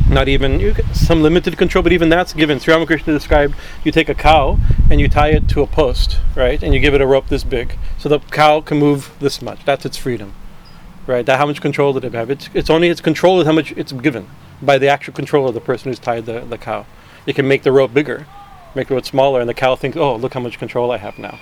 not 0.09 0.29
even 0.29 0.61
you, 0.61 0.75
some 0.92 1.22
limited 1.22 1.57
control, 1.57 1.83
but 1.83 1.92
even 1.92 2.09
that's 2.09 2.33
given. 2.33 2.59
Sri 2.61 2.72
Ramakrishna 2.72 3.12
described 3.12 3.55
you 3.85 3.92
take 3.92 4.09
a 4.09 4.14
cow 4.14 4.59
and 4.90 5.01
you 5.01 5.09
tie 5.09 5.29
it 5.29 5.48
to 5.51 5.62
a 5.62 5.66
post, 5.66 6.18
right, 6.35 6.62
and 6.62 6.75
you 6.75 6.81
give 6.81 6.94
it 6.94 7.01
a 7.01 7.07
rope 7.07 7.29
this 7.29 7.44
big, 7.44 7.77
so 7.98 8.09
the 8.09 8.18
cow 8.18 8.61
can 8.61 8.79
move 8.79 9.14
this 9.20 9.40
much. 9.42 9.64
That's 9.64 9.85
its 9.85 9.96
freedom, 9.96 10.35
right? 11.07 11.25
That 11.25 11.38
how 11.38 11.46
much 11.46 11.61
control 11.61 11.92
did 11.92 12.05
it 12.05 12.14
have? 12.14 12.31
It's 12.31 12.48
it's 12.55 12.70
only 12.70 12.88
its 12.88 13.01
control 13.01 13.40
is 13.40 13.46
how 13.46 13.53
much 13.53 13.72
it's 13.72 13.92
given 13.92 14.29
by 14.61 14.79
the 14.79 14.88
actual 14.88 15.14
control 15.14 15.48
of 15.48 15.55
the 15.55 15.61
person 15.61 15.90
who's 15.90 15.98
tied 15.98 16.27
the, 16.27 16.40
the 16.40 16.59
cow. 16.59 16.87
It 17.27 17.35
can 17.35 17.48
make 17.48 17.62
the 17.62 17.72
rope 17.72 17.94
bigger, 17.94 18.27
make 18.75 18.88
the 18.88 18.94
rope 18.94 19.07
smaller, 19.07 19.40
and 19.40 19.48
the 19.48 19.55
cow 19.55 19.77
thinks, 19.77 19.96
oh, 19.96 20.16
look 20.16 20.35
how 20.35 20.40
much 20.40 20.59
control 20.59 20.90
I 20.90 20.98
have 20.98 21.18
now. 21.18 21.38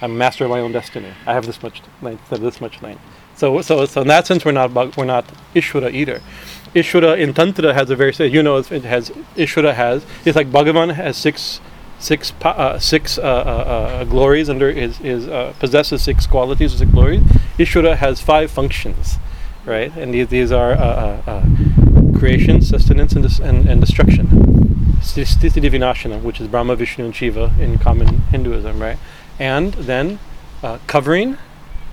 I'm 0.00 0.16
master 0.16 0.44
of 0.44 0.50
my 0.50 0.60
own 0.60 0.72
destiny. 0.72 1.12
I 1.26 1.34
have 1.34 1.46
this 1.46 1.62
much 1.62 1.82
length 2.02 2.28
this 2.30 2.60
much 2.60 2.80
length. 2.82 3.00
So, 3.36 3.60
so, 3.62 3.84
so 3.86 4.02
in 4.02 4.08
that 4.08 4.26
sense, 4.26 4.44
we're 4.44 4.52
not 4.52 4.96
we're 4.96 5.04
not 5.04 5.26
Ishvara 5.54 5.92
either. 5.92 6.20
Ishvara 6.74 7.18
in 7.18 7.34
Tantra 7.34 7.72
has 7.74 7.90
a 7.90 7.96
very 7.96 8.12
you 8.28 8.42
know 8.42 8.56
it 8.58 8.84
has 8.84 9.10
Ishvara 9.36 9.74
has 9.74 10.04
it's 10.24 10.36
like 10.36 10.50
Bhagavan 10.50 10.94
has 10.94 11.16
six 11.16 11.60
six 11.98 12.32
uh, 12.42 12.78
six 12.78 13.18
uh, 13.18 13.22
uh, 13.22 13.24
uh, 13.26 14.04
glories 14.04 14.48
under 14.48 14.72
his 14.72 14.98
his 14.98 15.28
uh, 15.28 15.52
possesses 15.58 16.02
six 16.02 16.26
qualities 16.26 16.76
six 16.76 16.90
glories. 16.90 17.22
Ishvara 17.58 17.96
has 17.96 18.20
five 18.20 18.50
functions, 18.50 19.16
right? 19.64 19.94
And 19.96 20.14
these 20.14 20.28
these 20.28 20.52
are 20.52 20.72
uh, 20.72 21.42
creation, 22.18 22.60
sustenance, 22.62 23.12
and, 23.12 23.24
and, 23.40 23.68
and 23.68 23.80
destruction. 23.80 24.26
Sthiti 25.00 25.70
Vinashana, 25.70 26.20
which 26.20 26.40
is 26.40 26.48
Brahma, 26.48 26.74
Vishnu, 26.74 27.04
and 27.04 27.14
Shiva 27.14 27.54
in 27.60 27.78
common 27.78 28.22
Hinduism, 28.32 28.80
right? 28.80 28.98
And 29.38 29.72
then 29.74 30.18
covering 30.86 31.38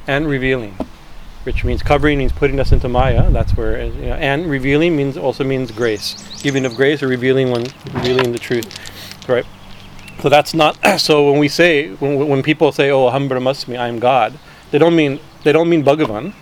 and 0.08 0.27
revealing 0.27 0.77
which 1.45 1.63
means 1.63 1.84
covering 1.84 2.17
means 2.17 2.31
putting 2.31 2.60
us 2.60 2.71
into 2.71 2.89
Maya. 2.89 3.29
That's 3.29 3.55
where, 3.55 3.86
you 3.86 4.08
know, 4.08 4.15
and 4.15 4.49
revealing 4.49 4.97
means 4.97 5.15
also 5.15 5.43
means 5.43 5.71
grace, 5.71 6.15
giving 6.41 6.65
of 6.65 6.75
grace 6.75 7.03
or 7.03 7.08
revealing 7.08 7.51
when 7.51 7.67
revealing 7.93 8.31
the 8.31 8.39
truth, 8.39 9.29
right? 9.29 9.45
So 10.21 10.29
that's 10.29 10.53
not. 10.53 10.77
So 10.99 11.29
when 11.29 11.39
we 11.39 11.47
say 11.47 11.89
when, 11.89 12.27
when 12.27 12.41
people 12.41 12.71
say, 12.71 12.89
"Oh, 12.89 13.10
Aham 13.10 13.29
Brahmasmi, 13.29 13.77
I 13.77 13.88
am 13.88 13.99
God," 13.99 14.39
they 14.71 14.79
don't 14.79 14.95
mean 14.95 15.19
they 15.43 15.51
don't 15.51 15.69
mean 15.69 15.84
Bhagavan, 15.84 16.34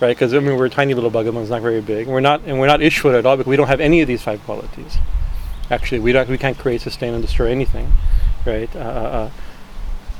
right? 0.00 0.08
Because 0.08 0.34
I 0.34 0.40
mean 0.40 0.56
we're 0.56 0.68
tiny 0.68 0.94
little 0.94 1.12
Bhagavans, 1.12 1.48
not 1.48 1.62
very 1.62 1.80
big. 1.80 2.08
We're 2.08 2.20
not, 2.20 2.40
and 2.44 2.58
we're 2.58 2.66
not 2.66 2.80
Ishvara 2.80 3.20
at 3.20 3.26
all 3.26 3.36
because 3.36 3.48
we 3.48 3.56
don't 3.56 3.68
have 3.68 3.80
any 3.80 4.00
of 4.00 4.08
these 4.08 4.22
five 4.22 4.42
qualities. 4.44 4.98
Actually, 5.70 6.00
we 6.00 6.10
don't. 6.10 6.28
We 6.28 6.38
can't 6.38 6.58
create, 6.58 6.80
sustain, 6.80 7.14
and 7.14 7.22
destroy 7.22 7.50
anything, 7.50 7.92
right? 8.44 8.74
Uh, 8.74 8.78
uh, 8.78 8.82
uh 8.82 9.30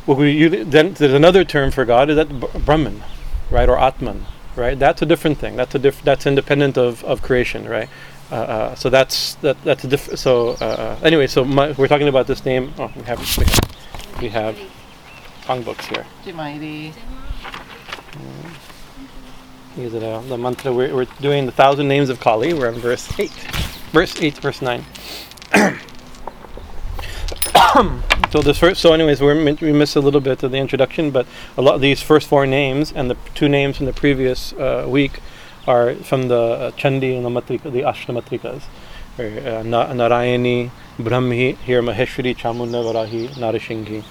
well, 0.06 0.16
we, 0.18 0.32
you, 0.32 0.64
then 0.64 0.94
there's 0.94 1.12
another 1.14 1.44
term 1.44 1.70
for 1.70 1.84
God 1.84 2.10
is 2.10 2.16
that 2.16 2.28
Brahman, 2.64 3.02
right, 3.50 3.68
or 3.68 3.78
Atman, 3.78 4.26
right? 4.56 4.78
That's 4.78 5.02
a 5.02 5.06
different 5.06 5.38
thing. 5.38 5.56
That's 5.56 5.74
a 5.74 5.78
diff- 5.78 6.02
That's 6.02 6.26
independent 6.26 6.76
of, 6.76 7.02
of 7.04 7.22
creation, 7.22 7.66
right? 7.68 7.88
Uh, 8.30 8.34
uh, 8.34 8.74
so 8.74 8.90
that's 8.90 9.34
that. 9.36 9.62
That's 9.64 9.84
a 9.84 9.88
diff- 9.88 10.18
So 10.18 10.50
uh, 10.60 10.64
uh 10.64 10.98
anyway, 11.02 11.26
so 11.26 11.44
my, 11.44 11.72
we're 11.72 11.88
talking 11.88 12.08
about 12.08 12.26
this 12.26 12.44
name. 12.44 12.72
Oh, 12.78 12.90
we 12.96 13.02
have 13.02 13.20
we 14.20 14.28
have 14.30 14.58
Pang 15.46 15.62
books 15.62 15.86
here. 15.86 16.06
Mm. 18.12 18.50
These 19.76 19.94
are 19.94 20.00
the, 20.00 20.20
the 20.28 20.38
mantra. 20.38 20.72
We're, 20.72 20.94
we're 20.94 21.06
doing 21.20 21.46
the 21.46 21.52
thousand 21.52 21.88
names 21.88 22.08
of 22.08 22.20
Kali. 22.20 22.54
We're 22.54 22.68
on 22.68 22.74
verse 22.74 23.08
eight, 23.18 23.32
verse 23.92 24.20
eight, 24.22 24.38
verse 24.38 24.62
nine. 24.62 24.84
so 28.30 28.40
this 28.42 28.58
first, 28.58 28.80
so 28.80 28.92
anyways, 28.92 29.20
we 29.20 29.52
we 29.54 29.72
missed 29.72 29.96
a 29.96 30.00
little 30.00 30.20
bit 30.20 30.42
of 30.42 30.50
the 30.50 30.58
introduction, 30.58 31.10
but 31.10 31.26
a 31.56 31.62
lot 31.62 31.74
of 31.74 31.80
these 31.80 32.02
first 32.02 32.28
four 32.28 32.46
names 32.46 32.92
and 32.92 33.10
the 33.10 33.16
two 33.34 33.48
names 33.48 33.76
from 33.76 33.86
the 33.86 33.92
previous 33.92 34.52
uh, 34.54 34.86
week 34.88 35.20
are 35.66 35.94
from 35.94 36.28
the 36.28 36.34
uh, 36.34 36.70
Chandi 36.72 37.16
and 37.16 37.24
the 37.24 37.30
Matrika, 37.30 37.72
the 37.72 37.80
Ashtamatrikas. 37.80 38.62
Uh, 39.16 39.62
Narayani, 39.62 40.70
Brahmi, 40.98 41.56
here 41.58 41.80
Maheshwari, 41.82 42.36
Chamunda, 42.36 42.82
Varahi, 42.82 43.28
Narasinghi. 43.34 44.02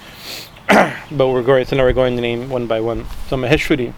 but 1.16 1.28
we're 1.28 1.42
going, 1.42 1.66
so 1.66 1.76
now 1.76 1.84
we're 1.84 1.92
going 1.92 2.16
to 2.16 2.22
name 2.22 2.48
one 2.48 2.66
by 2.66 2.80
one. 2.80 3.04
So 3.28 3.36
Maheshwari 3.36 3.92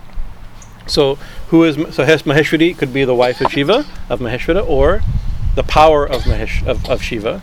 So 0.87 1.14
who 1.49 1.64
is 1.64 1.77
so 1.95 2.05
Hes- 2.05 2.23
Maheshwari 2.23 2.77
could 2.77 2.92
be 2.92 3.05
the 3.05 3.14
wife 3.14 3.40
of 3.40 3.53
Shiva 3.53 3.87
of 4.11 4.21
Maheshwara 4.21 4.69
or 4.69 5.01
the 5.55 5.62
power 5.62 6.05
of 6.05 6.23
Mahesh 6.23 6.66
of, 6.66 6.88
of 6.88 7.03
Shiva, 7.03 7.40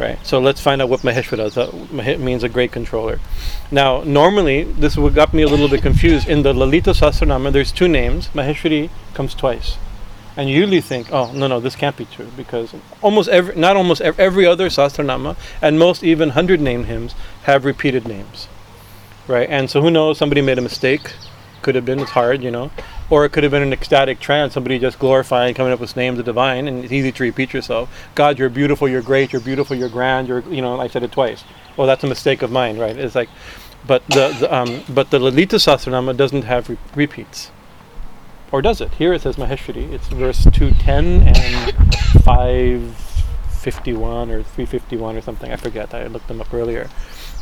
right? 0.00 0.18
So 0.26 0.38
let's 0.40 0.60
find 0.60 0.80
out 0.82 0.88
what 0.88 1.00
Maheshwara 1.00 1.46
is. 1.46 1.56
Uh, 1.58 1.70
Mahe- 1.92 2.16
means 2.18 2.42
a 2.42 2.48
great 2.48 2.72
controller. 2.72 3.20
Now, 3.70 4.02
normally 4.02 4.64
this 4.64 4.96
would 4.96 5.14
got 5.14 5.32
me 5.34 5.42
a 5.42 5.48
little 5.48 5.68
bit 5.68 5.82
confused. 5.82 6.28
In 6.28 6.42
the 6.42 6.52
Lalita 6.54 6.90
Sahasranama, 6.90 7.52
there's 7.52 7.70
two 7.70 7.86
names. 7.88 8.28
Maheshwari 8.28 8.88
comes 9.14 9.34
twice, 9.34 9.76
and 10.36 10.48
you 10.48 10.56
usually 10.56 10.80
think, 10.80 11.12
oh 11.12 11.30
no 11.32 11.46
no, 11.46 11.60
this 11.60 11.76
can't 11.76 11.96
be 11.96 12.06
true 12.06 12.28
because 12.36 12.74
almost 13.02 13.28
every 13.28 13.54
not 13.54 13.76
almost 13.76 14.00
ev- 14.00 14.18
every 14.18 14.46
other 14.46 14.68
Sahasranama 14.68 15.36
and 15.60 15.78
most 15.78 16.02
even 16.02 16.30
hundred 16.30 16.60
name 16.60 16.84
hymns 16.84 17.14
have 17.44 17.64
repeated 17.64 18.08
names, 18.08 18.48
right? 19.28 19.48
And 19.48 19.70
so 19.70 19.82
who 19.82 19.90
knows? 19.90 20.18
Somebody 20.18 20.40
made 20.40 20.58
a 20.58 20.62
mistake. 20.62 21.12
Could 21.62 21.74
have 21.74 21.84
been. 21.84 22.00
It's 22.00 22.12
hard, 22.12 22.42
you 22.42 22.50
know. 22.50 22.70
Or 23.10 23.24
it 23.24 23.32
could 23.32 23.42
have 23.42 23.50
been 23.50 23.62
an 23.62 23.72
ecstatic 23.72 24.20
trance, 24.20 24.54
somebody 24.54 24.78
just 24.78 25.00
glorifying, 25.00 25.52
coming 25.54 25.72
up 25.72 25.80
with 25.80 25.96
names 25.96 26.20
of 26.20 26.24
divine, 26.24 26.68
and 26.68 26.84
it's 26.84 26.92
easy 26.92 27.10
to 27.10 27.22
repeat 27.24 27.52
yourself. 27.52 27.92
God, 28.14 28.38
you're 28.38 28.48
beautiful, 28.48 28.88
you're 28.88 29.02
great, 29.02 29.32
you're 29.32 29.42
beautiful, 29.42 29.76
you're 29.76 29.88
grand, 29.88 30.28
you're, 30.28 30.40
you 30.42 30.62
know, 30.62 30.80
I 30.80 30.86
said 30.86 31.02
it 31.02 31.10
twice. 31.10 31.42
Well, 31.76 31.88
that's 31.88 32.04
a 32.04 32.06
mistake 32.06 32.42
of 32.42 32.52
mine, 32.52 32.78
right? 32.78 32.96
It's 32.96 33.16
like, 33.16 33.28
but 33.86 34.06
the, 34.08 34.36
the 34.38 34.54
um, 34.54 34.82
but 34.88 35.10
the 35.10 35.18
Lalita 35.18 35.56
Sahasranama 35.56 36.16
doesn't 36.16 36.42
have 36.42 36.68
re- 36.68 36.76
repeats, 36.94 37.50
or 38.52 38.60
does 38.60 38.80
it? 38.80 38.92
Here 38.94 39.12
it 39.12 39.22
says 39.22 39.36
Maheshwari. 39.36 39.92
It's 39.92 40.08
verse 40.08 40.46
two 40.52 40.72
ten 40.72 41.22
and 41.22 41.74
five 42.22 42.94
fifty 43.48 43.94
one 43.94 44.30
or 44.30 44.42
three 44.42 44.66
fifty 44.66 44.96
one 44.96 45.16
or 45.16 45.22
something. 45.22 45.50
I 45.50 45.56
forget. 45.56 45.94
I 45.94 46.06
looked 46.08 46.28
them 46.28 46.40
up 46.40 46.52
earlier, 46.52 46.90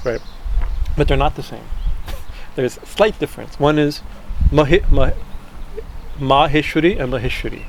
right? 0.05 0.21
But 0.97 1.09
they're 1.09 1.17
not 1.17 1.35
the 1.35 1.43
same. 1.43 1.65
There's 2.55 2.75
slight 2.85 3.19
difference. 3.19 3.59
One 3.59 3.79
is 3.79 4.03
Mahi, 4.53 4.83
Mah, 4.91 5.11
Maheshwari 6.19 7.01
and 7.01 7.13
Maheshwari, 7.13 7.65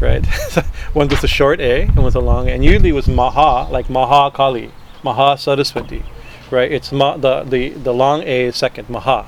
right? 0.00 0.24
one 0.92 1.08
with 1.08 1.22
a 1.22 1.28
short 1.28 1.60
A 1.60 1.82
and 1.82 1.96
one 1.96 2.04
with 2.04 2.16
a 2.16 2.20
long 2.20 2.48
A. 2.48 2.52
And 2.52 2.64
usually 2.64 2.90
it 2.90 2.92
was 2.92 3.08
Maha, 3.08 3.70
like 3.70 3.90
Maha 3.90 4.30
Kali, 4.30 4.70
Maha 5.02 5.38
Saraswati, 5.38 6.02
right? 6.50 6.70
It's 6.70 6.92
ma, 6.92 7.16
the, 7.16 7.44
the, 7.44 7.70
the 7.70 7.92
long 7.92 8.22
A 8.22 8.46
is 8.46 8.56
second, 8.56 8.88
Maha, 8.88 9.26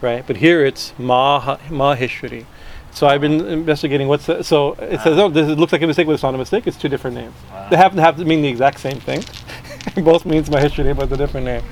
right? 0.00 0.26
But 0.26 0.36
here 0.36 0.64
it's 0.64 0.92
Maha, 0.98 1.58
Maheshwari. 1.68 2.46
So 2.92 3.06
I've 3.06 3.20
been 3.20 3.46
investigating 3.46 4.08
what's 4.08 4.26
the, 4.26 4.42
so 4.42 4.72
it 4.74 5.00
says 5.00 5.16
oh 5.18 5.28
this 5.28 5.48
is, 5.48 5.56
looks 5.56 5.72
like 5.72 5.82
a 5.82 5.86
mistake, 5.86 6.06
but 6.06 6.14
it's 6.14 6.22
not 6.22 6.34
a 6.34 6.38
mistake. 6.38 6.66
It's 6.66 6.76
two 6.76 6.88
different 6.88 7.16
names. 7.16 7.34
They 7.70 7.76
happen 7.76 7.96
to 7.96 8.02
have 8.02 8.16
to 8.16 8.24
mean 8.24 8.42
the 8.42 8.48
exact 8.48 8.80
same 8.80 8.98
thing. 8.98 9.22
Both 10.04 10.26
means 10.26 10.48
Maheshwari, 10.48 10.94
but 10.96 11.04
it's 11.04 11.12
a 11.12 11.16
different 11.16 11.46
name. 11.46 11.62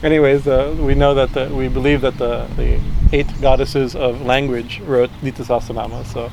Anyways, 0.00 0.46
uh, 0.46 0.76
we 0.78 0.94
know 0.94 1.12
that 1.14 1.32
the, 1.32 1.52
we 1.52 1.66
believe 1.66 2.02
that 2.02 2.18
the, 2.18 2.46
the 2.56 2.80
eight 3.12 3.26
goddesses 3.40 3.96
of 3.96 4.22
language 4.22 4.78
wrote 4.80 5.10
Lalita 5.22 5.42
Sahasranama. 5.42 6.06
So 6.06 6.30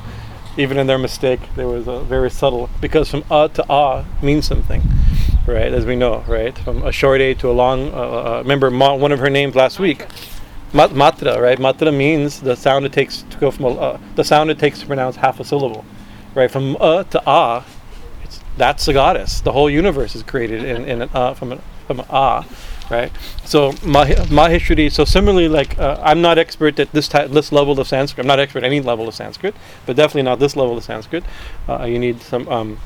even 0.56 0.78
in 0.78 0.86
their 0.86 0.98
mistake, 0.98 1.40
there 1.56 1.66
was 1.66 1.88
a 1.88 2.00
very 2.00 2.30
subtle 2.30 2.70
because 2.80 3.10
from 3.10 3.24
a 3.28 3.48
to 3.48 3.72
a 3.72 4.06
means 4.22 4.46
something, 4.46 4.82
right? 5.48 5.72
As 5.72 5.84
we 5.84 5.96
know, 5.96 6.20
right? 6.28 6.56
From 6.58 6.84
a 6.84 6.92
short 6.92 7.20
a 7.20 7.34
to 7.34 7.50
a 7.50 7.52
long. 7.52 7.92
Uh, 7.92 7.96
uh, 7.96 8.38
remember 8.42 8.70
ma, 8.70 8.94
one 8.94 9.10
of 9.10 9.18
her 9.18 9.30
names 9.30 9.56
last 9.56 9.80
week, 9.80 10.06
Mat- 10.72 10.90
matra, 10.90 11.40
right? 11.40 11.58
Matra 11.58 11.96
means 11.96 12.40
the 12.40 12.54
sound 12.54 12.84
it 12.84 12.92
takes 12.92 13.22
to 13.30 13.38
go 13.38 13.50
from 13.50 13.64
a, 13.64 13.68
uh, 13.70 14.00
the 14.14 14.22
sound 14.22 14.50
it 14.50 14.60
takes 14.60 14.78
to 14.78 14.86
pronounce 14.86 15.16
half 15.16 15.40
a 15.40 15.44
syllable, 15.44 15.84
right? 16.36 16.50
From 16.50 16.76
a 16.76 17.04
to 17.10 17.28
a, 17.28 17.64
it's, 18.22 18.40
that's 18.56 18.86
the 18.86 18.92
goddess. 18.92 19.40
The 19.40 19.52
whole 19.52 19.68
universe 19.68 20.14
is 20.14 20.22
created 20.22 20.62
in, 20.62 20.84
in 20.84 21.02
an 21.02 21.10
uh, 21.12 21.34
from 21.34 21.50
an 21.50 21.62
from 21.88 21.98
an 22.00 22.06
ah, 22.10 22.46
right? 22.90 23.12
So 23.44 23.72
Mah- 23.84 24.26
Maheshwari. 24.30 24.90
So 24.92 25.04
similarly, 25.04 25.48
like 25.48 25.78
uh, 25.78 25.98
I'm 26.02 26.20
not 26.20 26.38
expert 26.38 26.78
at 26.78 26.92
this 26.92 27.08
ty- 27.08 27.26
this 27.26 27.52
level 27.52 27.78
of 27.80 27.86
Sanskrit. 27.88 28.24
I'm 28.24 28.28
not 28.28 28.40
expert 28.40 28.58
at 28.60 28.64
any 28.64 28.80
level 28.80 29.08
of 29.08 29.14
Sanskrit, 29.14 29.54
but 29.86 29.96
definitely 29.96 30.22
not 30.22 30.38
this 30.38 30.56
level 30.56 30.76
of 30.76 30.84
Sanskrit. 30.84 31.24
Uh, 31.68 31.84
you 31.84 31.98
need 31.98 32.22
some. 32.22 32.48
Um, 32.48 32.78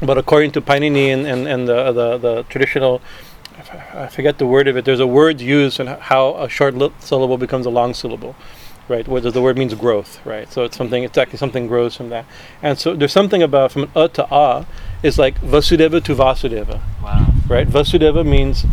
but 0.00 0.18
according 0.18 0.50
to 0.52 0.60
Panini 0.60 1.08
and, 1.14 1.26
and, 1.26 1.46
and 1.46 1.68
the, 1.68 1.92
the 1.92 2.18
the 2.18 2.42
traditional. 2.44 3.00
I 3.94 4.08
forget 4.08 4.38
the 4.38 4.46
word 4.46 4.66
of 4.66 4.76
it. 4.76 4.84
There's 4.84 4.98
a 4.98 5.06
word 5.06 5.40
used 5.40 5.78
and 5.78 5.88
how 5.88 6.34
a 6.36 6.48
short 6.48 6.74
li- 6.74 6.92
syllable 6.98 7.36
becomes 7.38 7.64
a 7.66 7.70
long 7.70 7.94
syllable, 7.94 8.34
right? 8.88 9.06
Whether 9.06 9.30
the 9.30 9.42
word 9.42 9.56
means 9.58 9.74
growth, 9.74 10.24
right? 10.26 10.50
So 10.50 10.64
it's 10.64 10.76
something. 10.76 11.04
It's 11.04 11.16
actually 11.18 11.38
something 11.38 11.66
grows 11.68 11.94
from 11.94 12.08
that. 12.08 12.24
And 12.62 12.78
so 12.78 12.94
there's 12.96 13.12
something 13.12 13.42
about 13.42 13.70
from 13.70 13.90
a 13.94 14.08
to 14.08 14.34
a 14.34 14.66
is 15.02 15.18
like 15.18 15.38
Vasudeva 15.40 16.02
to 16.04 16.14
Vasudeva, 16.14 16.80
Wow. 17.02 17.26
right? 17.46 17.68
Vasudeva 17.68 18.24
means 18.26 18.64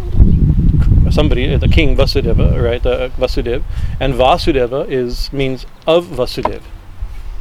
somebody, 1.12 1.56
the 1.56 1.68
king 1.68 1.96
Vasudeva, 1.96 2.62
right? 2.62 2.82
The 2.82 3.12
Vasudev, 3.18 3.64
and 4.00 4.14
Vasudeva 4.14 4.90
is 4.90 5.32
means 5.34 5.66
of 5.88 6.06
Vasudev, 6.06 6.62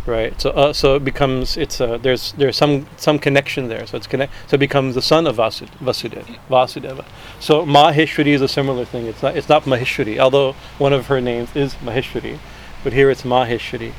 right? 0.06 0.40
So, 0.40 0.50
uh, 0.50 0.72
so 0.72 0.96
it 0.96 1.04
becomes 1.04 1.56
it's 1.56 1.80
uh, 1.80 1.98
there's 1.98 2.32
there's 2.32 2.56
some 2.56 2.86
some 2.96 3.18
connection 3.18 3.68
there. 3.68 3.86
So 3.86 3.96
it's 3.96 4.06
connect. 4.06 4.32
So 4.48 4.54
it 4.54 4.58
becomes 4.58 4.94
the 4.94 5.02
son 5.02 5.26
of 5.26 5.36
Vasud, 5.36 5.68
Vasudev, 5.78 6.38
Vasudeva. 6.48 7.04
So 7.40 7.64
Maheshwari 7.64 8.28
is 8.28 8.42
a 8.42 8.48
similar 8.48 8.84
thing. 8.84 9.06
It's 9.06 9.22
not 9.22 9.36
it's 9.36 9.48
not 9.48 9.64
Maheshwari, 9.64 10.18
although 10.18 10.52
one 10.78 10.92
of 10.92 11.06
her 11.06 11.20
names 11.20 11.54
is 11.54 11.74
Maheshwari, 11.76 12.38
but 12.84 12.92
here 12.92 13.10
it's 13.10 13.22
Maheshwari. 13.22 13.92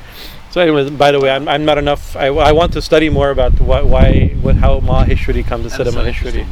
So, 0.50 0.60
anyways, 0.60 0.90
by 0.90 1.12
the 1.12 1.20
way, 1.20 1.30
I'm, 1.30 1.46
I'm 1.48 1.64
not 1.64 1.78
enough. 1.78 2.16
I, 2.16 2.26
I 2.26 2.50
want 2.50 2.72
to 2.72 2.82
study 2.82 3.08
more 3.08 3.30
about 3.30 3.60
why, 3.60 3.82
why 3.82 4.36
what 4.40 4.56
how 4.56 4.80
Maheshwari 4.80 5.46
comes 5.46 5.64
instead 5.64 5.86
of 5.86 5.94
so 5.94 6.02
Maheshwari. 6.02 6.44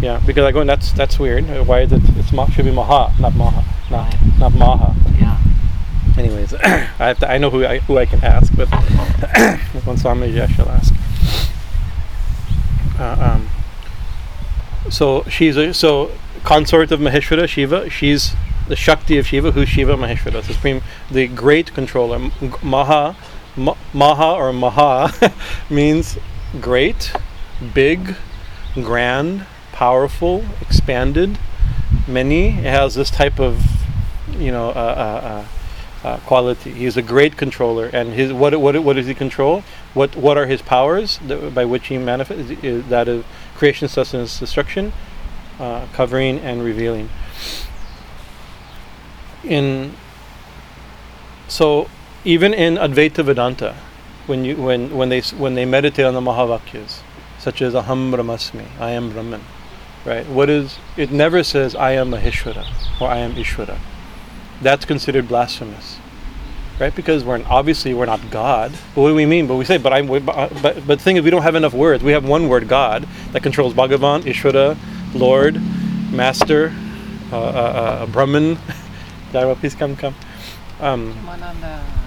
Yeah, 0.00 0.20
because 0.26 0.44
I 0.44 0.52
go, 0.52 0.62
that's 0.64 0.92
that's 0.92 1.18
weird. 1.18 1.48
Uh, 1.48 1.64
Why 1.64 1.80
is 1.80 1.92
it? 1.92 2.02
It's 2.16 2.32
ma, 2.32 2.46
should 2.50 2.66
be 2.66 2.70
Maha, 2.70 3.18
not 3.18 3.34
Maha, 3.34 3.64
not 3.90 4.14
not 4.38 4.54
Maha. 4.54 4.94
Yeah. 5.18 5.38
Anyways, 6.18 6.52
I 6.54 6.68
have 6.98 7.18
to, 7.20 7.30
I 7.30 7.38
know 7.38 7.48
who 7.48 7.64
I 7.64 7.78
who 7.78 7.96
I 7.96 8.04
can 8.04 8.22
ask, 8.22 8.54
but 8.54 8.68
one 9.84 9.96
Swamiji 9.96 10.42
I 10.42 10.46
shall 10.48 10.68
ask. 10.68 10.94
Uh, 12.98 13.36
um, 13.36 13.48
so 14.90 15.24
she's 15.24 15.56
a 15.56 15.72
so 15.72 16.10
consort 16.44 16.92
of 16.92 17.00
Maheshwara 17.00 17.48
Shiva. 17.48 17.88
She's 17.88 18.34
the 18.68 18.76
Shakti 18.76 19.16
of 19.16 19.26
Shiva. 19.26 19.52
Who's 19.52 19.70
Shiva 19.70 19.94
Maheshwara? 19.94 20.44
The 20.46 20.54
supreme, 20.54 20.82
the 21.10 21.26
great 21.26 21.72
controller. 21.72 22.30
Maha, 22.62 23.16
Ma- 23.56 23.76
Maha 23.92 24.34
or 24.34 24.52
Maha 24.52 25.32
means 25.70 26.18
great, 26.60 27.12
big, 27.74 28.16
grand, 28.74 29.46
powerful, 29.72 30.44
expanded, 30.60 31.38
many. 32.06 32.48
It 32.48 32.64
has 32.64 32.94
this 32.94 33.10
type 33.10 33.40
of, 33.40 33.64
you 34.38 34.52
know, 34.52 34.68
uh, 34.68 34.72
uh, 34.72 35.44
uh, 36.04 36.06
uh, 36.06 36.16
quality. 36.18 36.72
He's 36.72 36.96
a 36.96 37.02
great 37.02 37.36
controller, 37.36 37.86
and 37.92 38.12
his 38.12 38.32
what 38.32 38.58
what 38.60 38.82
what 38.82 38.96
does 38.96 39.06
he 39.06 39.14
control? 39.14 39.64
What 39.94 40.14
what 40.14 40.36
are 40.36 40.46
his 40.46 40.62
powers 40.62 41.18
that, 41.26 41.54
by 41.54 41.64
which 41.64 41.88
he 41.88 41.98
manifests? 41.98 42.60
That 42.88 43.08
of 43.08 43.24
creation, 43.56 43.88
sustenance, 43.88 44.38
destruction, 44.38 44.92
uh, 45.58 45.86
covering, 45.94 46.38
and 46.40 46.62
revealing. 46.62 47.08
In 49.42 49.94
so 51.48 51.88
even 52.26 52.52
in 52.52 52.74
Advaita 52.74 53.24
Vedanta, 53.24 53.76
when 54.26 54.44
you 54.44 54.56
when 54.56 54.94
when 54.96 55.08
they 55.08 55.20
when 55.20 55.54
they 55.54 55.64
meditate 55.64 56.04
on 56.04 56.12
the 56.12 56.20
Mahavakyas, 56.20 57.00
such 57.38 57.62
as 57.62 57.72
Aham 57.72 58.12
Brahmasmi, 58.12 58.66
I 58.80 58.90
am 58.90 59.12
Brahman, 59.12 59.42
right? 60.04 60.26
What 60.26 60.50
is 60.50 60.76
it? 60.96 61.12
Never 61.12 61.44
says 61.44 61.76
I 61.76 61.92
am 61.92 62.10
Maheshwara 62.10 62.66
or 63.00 63.08
I 63.08 63.18
am 63.18 63.34
Ishwara. 63.34 63.78
That's 64.60 64.84
considered 64.84 65.28
blasphemous, 65.28 65.98
right? 66.80 66.92
Because 66.92 67.22
we're 67.22 67.44
obviously 67.46 67.94
we're 67.94 68.06
not 68.06 68.20
God. 68.28 68.72
But 68.96 69.02
what 69.02 69.08
do 69.10 69.14
we 69.14 69.24
mean? 69.26 69.46
But 69.46 69.54
we 69.54 69.64
say, 69.64 69.78
but 69.78 69.92
I'm. 69.92 70.08
But 70.08 70.24
but 70.60 70.84
the 70.84 70.96
thing 70.96 71.18
is, 71.18 71.22
we 71.22 71.30
don't 71.30 71.42
have 71.42 71.54
enough 71.54 71.74
words. 71.74 72.02
We 72.02 72.10
have 72.10 72.26
one 72.26 72.48
word, 72.48 72.66
God, 72.66 73.06
that 73.30 73.44
controls 73.44 73.72
Bhagavan, 73.72 74.22
Ishwara, 74.22 74.76
Lord, 75.14 75.62
Master, 76.10 76.74
uh, 77.30 77.38
uh, 77.38 77.40
uh, 77.40 78.06
Brahman. 78.06 78.58
Dharma, 79.32 79.54
please 79.54 79.76
come, 79.76 79.94
come. 79.94 80.14
Um, 80.80 81.24
Mananda. 81.24 82.05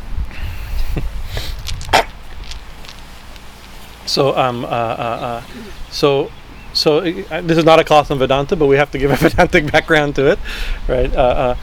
So, 4.10 4.36
um, 4.36 4.66
uh, 4.66 4.68
uh, 4.68 4.72
uh, 4.72 5.44
so, 5.92 6.32
so 6.74 6.98
uh, 6.98 7.42
this 7.42 7.60
is 7.60 7.64
not 7.64 7.78
a 7.78 7.84
class 7.84 8.10
on 8.10 8.18
Vedanta, 8.18 8.56
but 8.56 8.66
we 8.66 8.76
have 8.76 8.90
to 8.92 8.98
give 8.98 9.12
a 9.12 9.16
Vedantic 9.30 9.72
background 9.72 10.16
to 10.16 10.32
it, 10.32 10.40
right? 10.88 11.14
Uh, 11.16 11.56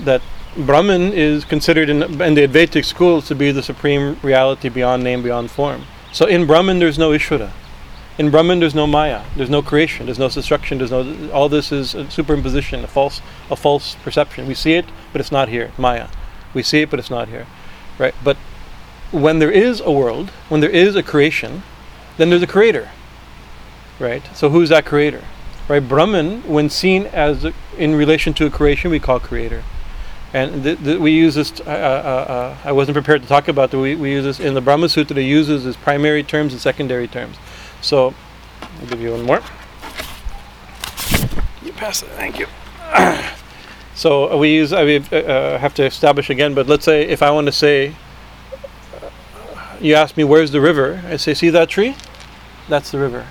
that 0.00 0.20
Brahman 0.58 1.14
is 1.14 1.46
considered 1.46 1.88
in, 1.88 2.02
in 2.20 2.34
the 2.34 2.46
Advaitic 2.46 2.84
schools 2.84 3.26
to 3.28 3.34
be 3.34 3.50
the 3.50 3.62
supreme 3.62 4.18
reality 4.22 4.68
beyond 4.68 5.04
name, 5.04 5.22
beyond 5.22 5.50
form. 5.50 5.84
So 6.12 6.26
in 6.26 6.46
Brahman, 6.46 6.80
there's 6.80 6.98
no 6.98 7.12
Ishvara. 7.12 7.50
In 8.18 8.30
Brahman, 8.30 8.60
there's 8.60 8.74
no 8.74 8.86
Maya. 8.86 9.22
There's 9.34 9.50
no 9.50 9.62
creation. 9.62 10.04
There's 10.04 10.18
no 10.18 10.28
destruction. 10.28 10.76
There's 10.78 10.90
no. 10.90 11.30
All 11.32 11.48
this 11.48 11.72
is 11.72 11.94
a 11.94 12.04
superimposition, 12.04 12.84
a 12.84 12.86
false, 12.86 13.22
a 13.50 13.56
false 13.56 13.94
perception. 13.96 14.46
We 14.46 14.54
see 14.54 14.74
it, 14.74 14.84
but 15.12 15.20
it's 15.20 15.32
not 15.32 15.48
here. 15.48 15.72
Maya. 15.78 16.08
We 16.52 16.62
see 16.62 16.82
it, 16.82 16.90
but 16.90 16.98
it's 16.98 17.10
not 17.10 17.28
here, 17.28 17.46
right? 17.98 18.14
But 18.22 18.36
when 19.12 19.38
there 19.38 19.50
is 19.50 19.80
a 19.80 19.90
world, 19.90 20.30
when 20.48 20.60
there 20.60 20.70
is 20.70 20.96
a 20.96 21.02
creation, 21.02 21.62
then 22.16 22.30
there's 22.30 22.42
a 22.42 22.46
creator, 22.46 22.88
right? 23.98 24.22
So 24.34 24.50
who's 24.50 24.68
that 24.70 24.84
creator, 24.84 25.22
right? 25.68 25.86
Brahman, 25.86 26.42
when 26.42 26.70
seen 26.70 27.06
as 27.06 27.44
a, 27.44 27.52
in 27.76 27.94
relation 27.94 28.34
to 28.34 28.46
a 28.46 28.50
creation, 28.50 28.90
we 28.90 28.98
call 28.98 29.20
creator, 29.20 29.62
And 30.32 30.62
th- 30.62 30.82
th- 30.82 30.98
we 30.98 31.12
use 31.12 31.34
this. 31.34 31.60
Uh, 31.60 31.64
uh, 31.64 32.32
uh, 32.32 32.56
I 32.64 32.72
wasn't 32.72 32.94
prepared 32.94 33.22
to 33.22 33.28
talk 33.28 33.48
about 33.48 33.70
that. 33.70 33.78
We, 33.78 33.94
we 33.94 34.10
use 34.10 34.24
this 34.24 34.40
in 34.40 34.54
the 34.54 34.60
Brahma 34.60 34.88
Sutra. 34.88 35.16
It 35.16 35.22
uses 35.22 35.66
as 35.66 35.76
primary 35.76 36.22
terms 36.22 36.52
and 36.52 36.60
secondary 36.60 37.08
terms. 37.08 37.36
So, 37.80 38.14
I'll 38.62 38.86
give 38.86 39.00
you 39.00 39.12
one 39.12 39.22
more. 39.22 39.42
You 41.62 41.72
pass 41.72 42.02
it. 42.02 42.08
Thank 42.10 42.38
you. 42.38 42.46
so 43.94 44.32
uh, 44.32 44.36
we 44.36 44.54
use. 44.54 44.72
I 44.72 44.84
uh, 44.84 45.16
uh, 45.16 45.58
have 45.58 45.74
to 45.74 45.84
establish 45.84 46.30
again. 46.30 46.54
But 46.54 46.66
let's 46.66 46.84
say 46.84 47.02
if 47.02 47.22
I 47.22 47.30
want 47.30 47.46
to 47.46 47.52
say, 47.52 47.94
you 49.80 49.94
ask 49.94 50.16
me 50.16 50.24
where's 50.24 50.50
the 50.50 50.60
river. 50.60 51.02
I 51.06 51.16
say, 51.16 51.34
see 51.34 51.50
that 51.50 51.68
tree? 51.68 51.96
That's 52.68 52.90
the 52.90 52.98
river. 52.98 53.26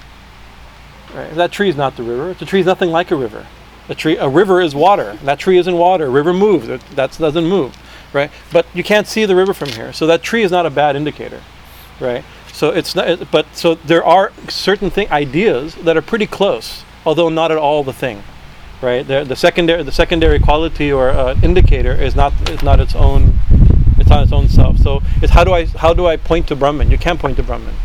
Right. 1.13 1.33
That 1.35 1.51
tree 1.51 1.69
is 1.69 1.75
not 1.75 1.95
the 1.95 2.03
river. 2.03 2.33
The 2.33 2.45
tree 2.45 2.59
is 2.59 2.65
nothing 2.65 2.89
like 2.89 3.11
a 3.11 3.15
river. 3.15 3.47
A 3.87 3.95
tree, 3.95 4.17
a 4.17 4.27
river 4.27 4.61
is 4.61 4.73
water. 4.73 5.17
That 5.23 5.39
tree 5.39 5.57
isn't 5.57 5.77
water. 5.77 6.09
River 6.09 6.33
moves. 6.33 6.67
That 6.95 7.17
doesn't 7.17 7.45
move, 7.45 7.77
right? 8.13 8.31
But 8.51 8.65
you 8.73 8.83
can't 8.83 9.07
see 9.07 9.25
the 9.25 9.35
river 9.35 9.53
from 9.53 9.69
here, 9.69 9.93
so 9.93 10.07
that 10.07 10.23
tree 10.23 10.41
is 10.41 10.51
not 10.51 10.65
a 10.65 10.71
bad 10.71 10.95
indicator, 10.95 11.41
right? 11.99 12.25
So 12.51 12.71
it's 12.71 12.95
not. 12.95 13.29
But 13.31 13.45
so 13.55 13.75
there 13.75 14.03
are 14.03 14.31
certain 14.49 14.89
thing 14.89 15.11
ideas 15.11 15.75
that 15.75 15.95
are 15.95 16.01
pretty 16.01 16.25
close, 16.25 16.83
although 17.05 17.29
not 17.29 17.51
at 17.51 17.57
all 17.57 17.83
the 17.83 17.93
thing, 17.93 18.23
right? 18.81 19.05
The, 19.05 19.23
the 19.23 19.35
secondary 19.35 19.83
the 19.83 19.91
secondary 19.91 20.39
quality 20.39 20.91
or 20.91 21.09
uh, 21.11 21.35
indicator 21.43 21.93
is 21.93 22.15
not 22.15 22.33
is 22.49 22.63
not 22.63 22.79
its 22.79 22.95
own. 22.95 23.37
It's 24.05 24.11
on 24.11 24.23
its 24.23 24.31
own 24.31 24.47
self. 24.49 24.77
So 24.77 25.01
it's 25.21 25.33
how 25.33 25.43
do 25.43 25.53
I 25.53 25.65
how 25.65 25.93
do 25.93 26.05
I 26.05 26.17
point 26.17 26.47
to 26.49 26.55
Brahman? 26.55 26.91
You 26.91 26.97
can't 26.97 27.19
point 27.19 27.37
to 27.37 27.43
Brahman, 27.43 27.75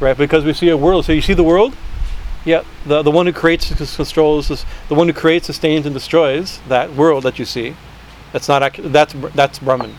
right? 0.00 0.16
Because 0.16 0.44
we 0.44 0.52
see 0.52 0.68
a 0.68 0.76
world. 0.76 1.04
So 1.04 1.12
you 1.12 1.22
see 1.22 1.34
the 1.34 1.44
world 1.44 1.74
yeah, 2.44 2.64
the 2.86 3.02
the 3.02 3.10
one 3.10 3.26
who 3.26 3.32
creates, 3.32 3.68
controls, 3.96 4.50
is 4.50 4.64
the 4.88 4.94
one 4.94 5.06
who 5.06 5.12
creates, 5.12 5.46
sustains, 5.46 5.84
and 5.84 5.94
destroys 5.94 6.60
that 6.68 6.94
world 6.94 7.24
that 7.24 7.38
you 7.38 7.44
see. 7.44 7.76
That's 8.32 8.48
not 8.48 8.72
that's 8.78 9.14
that's 9.34 9.58
Brahman, 9.58 9.96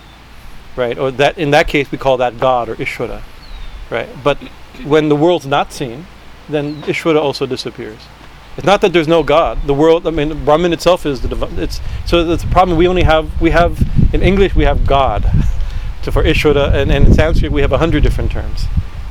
right? 0.75 0.97
Or 0.97 1.11
that 1.11 1.37
in 1.37 1.51
that 1.51 1.67
case 1.67 1.91
we 1.91 1.97
call 1.97 2.17
that 2.17 2.39
God 2.39 2.69
or 2.69 2.75
Ishvara, 2.75 3.21
right? 3.89 4.09
But 4.23 4.37
when 4.83 5.09
the 5.09 5.15
world's 5.15 5.45
not 5.45 5.71
seen, 5.71 6.07
then 6.49 6.81
Ishvara 6.83 7.21
also 7.21 7.45
disappears. 7.45 7.99
It's 8.57 8.65
not 8.65 8.81
that 8.81 8.91
there's 8.91 9.07
no 9.07 9.23
God. 9.23 9.65
The 9.65 9.73
world, 9.73 10.05
I 10.07 10.11
mean, 10.11 10.43
Brahman 10.43 10.73
itself 10.73 11.05
is 11.05 11.21
the 11.21 11.27
divine. 11.27 11.57
It's 11.59 11.79
so 12.05 12.23
that's 12.23 12.43
the 12.43 12.49
problem. 12.49 12.77
We 12.77 12.87
only 12.87 13.03
have 13.03 13.39
we 13.39 13.51
have 13.51 13.87
in 14.13 14.23
English 14.23 14.55
we 14.55 14.63
have 14.63 14.87
God, 14.87 15.23
to 16.03 16.11
for 16.11 16.23
Ishvara, 16.23 16.73
and, 16.73 16.91
and 16.91 17.07
in 17.07 17.13
Sanskrit 17.13 17.51
we 17.51 17.61
have 17.61 17.71
a 17.71 17.77
hundred 17.77 18.03
different 18.03 18.31
terms 18.31 18.65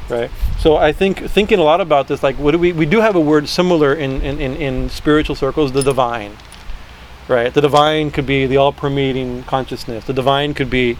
right? 0.09 0.31
So 0.59 0.77
i 0.77 0.91
think 0.93 1.31
thinking 1.31 1.61
a 1.61 1.63
lot 1.63 1.81
about 1.81 2.09
this 2.09 2.21
like 2.21 2.37
what 2.37 2.51
do 2.51 2.59
we 2.59 2.73
we 2.73 2.85
do 2.85 3.01
have 3.01 3.15
a 3.15 3.21
word 3.21 3.49
similar 3.49 3.95
in 3.95 4.21
in, 4.23 4.41
in, 4.41 4.57
in 4.57 4.91
spiritual 4.91 5.37
circles 5.37 5.71
the 5.71 5.83
divine 5.83 6.37
right? 7.31 7.55
The 7.55 7.61
divine 7.61 8.11
could 8.11 8.27
be 8.27 8.47
the 8.47 8.57
all-permeating 8.57 9.45
consciousness. 9.45 10.05
The 10.05 10.13
divine 10.13 10.53
could 10.53 10.69
be 10.69 10.99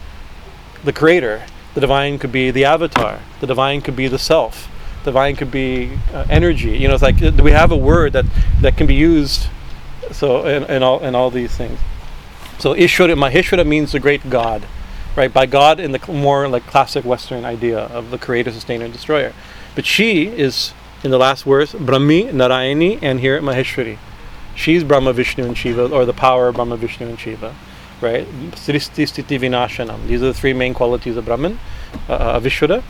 the 0.83 0.93
creator. 0.93 1.43
The 1.73 1.81
divine 1.81 2.17
could 2.19 2.31
be 2.31 2.51
the 2.51 2.63
avatar. 2.63 3.19
The 3.41 3.47
divine 3.47 3.81
could 3.81 3.97
be 3.97 4.07
the 4.07 4.17
self. 4.17 4.69
The 5.03 5.11
divine 5.11 5.35
could 5.35 5.51
be 5.51 5.97
uh, 6.13 6.25
energy. 6.29 6.77
You 6.77 6.87
know 6.87 6.93
it's 6.93 7.03
like 7.03 7.17
do 7.17 7.43
we 7.43 7.51
have 7.51 7.71
a 7.71 7.77
word 7.77 8.13
that 8.13 8.25
that 8.61 8.77
can 8.77 8.87
be 8.87 8.95
used 8.95 9.47
so 10.11 10.45
in, 10.45 10.63
in 10.63 10.83
all 10.83 10.99
in 10.99 11.15
all 11.15 11.29
these 11.29 11.55
things. 11.55 11.79
So 12.59 12.73
ishvara 12.75 13.15
maheshwara 13.15 13.67
means 13.67 13.91
the 13.91 13.99
great 13.99 14.29
god 14.29 14.65
right? 15.15 15.33
By 15.33 15.45
God 15.45 15.79
in 15.79 15.91
the 15.91 16.11
more 16.11 16.47
like 16.47 16.65
classic 16.67 17.05
Western 17.05 17.45
idea 17.45 17.79
of 17.79 18.11
the 18.11 18.17
creator, 18.17 18.51
sustainer, 18.51 18.85
and 18.85 18.93
destroyer. 18.93 19.33
But 19.75 19.85
she 19.85 20.27
is 20.27 20.73
in 21.03 21.11
the 21.11 21.17
last 21.17 21.43
verse 21.43 21.73
Brahmi, 21.73 22.31
Narayani, 22.31 22.99
and 23.01 23.19
here 23.19 23.35
at 23.35 23.43
Maheshwari. 23.43 23.97
She's 24.55 24.83
Brahma, 24.83 25.13
Vishnu, 25.13 25.45
and 25.45 25.57
Shiva, 25.57 25.89
or 25.89 26.05
the 26.05 26.13
power 26.13 26.49
of 26.49 26.55
Brahma, 26.55 26.77
Vishnu, 26.77 27.07
and 27.07 27.19
Shiva, 27.19 27.55
right? 28.01 28.27
Sristi, 28.51 29.05
Stiti, 29.05 29.39
Vinashanam. 29.39 30.07
These 30.07 30.21
are 30.21 30.25
the 30.25 30.33
three 30.33 30.53
main 30.53 30.73
qualities 30.73 31.17
of 31.17 31.25
Brahman, 31.25 31.59
uh, 32.09 32.13
uh 32.13 32.81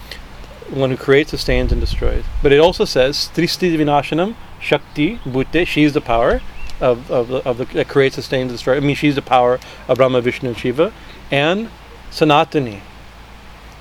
one 0.70 0.90
who 0.90 0.98
creates, 0.98 1.32
sustains, 1.32 1.72
and 1.72 1.82
destroys. 1.82 2.24
But 2.42 2.52
it 2.52 2.60
also 2.60 2.86
says 2.86 3.30
Tristi 3.34 3.78
Vinashanam, 3.78 4.36
Shakti, 4.60 5.18
Bhute. 5.18 5.68
She's 5.68 5.94
the 5.94 6.02
power 6.02 6.42
of, 6.80 7.12
of, 7.12 7.28
the, 7.28 7.48
of 7.48 7.58
the 7.58 7.66
that 7.66 7.88
creates, 7.88 8.16
sustains, 8.16 8.50
and 8.50 8.52
destroys. 8.52 8.82
I 8.82 8.86
mean, 8.86 8.96
she's 8.96 9.16
the 9.16 9.22
power 9.22 9.60
of 9.88 9.98
Brahma, 9.98 10.22
Vishnu, 10.22 10.50
and 10.50 10.58
Shiva, 10.58 10.94
and 11.30 11.70
Sanatani. 12.12 12.82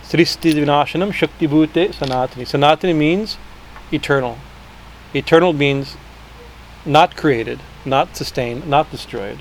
Sristi 0.04 0.52
Vinashanam 0.54 1.12
Shakti 1.12 1.46
Bhute 1.46 1.92
Sanatani. 1.92 2.46
Sanatani 2.46 2.96
means 2.96 3.36
eternal. 3.92 4.38
Eternal 5.14 5.52
means 5.52 5.96
not 6.86 7.16
created, 7.16 7.60
not 7.84 8.16
sustained, 8.16 8.66
not 8.66 8.90
destroyed. 8.90 9.40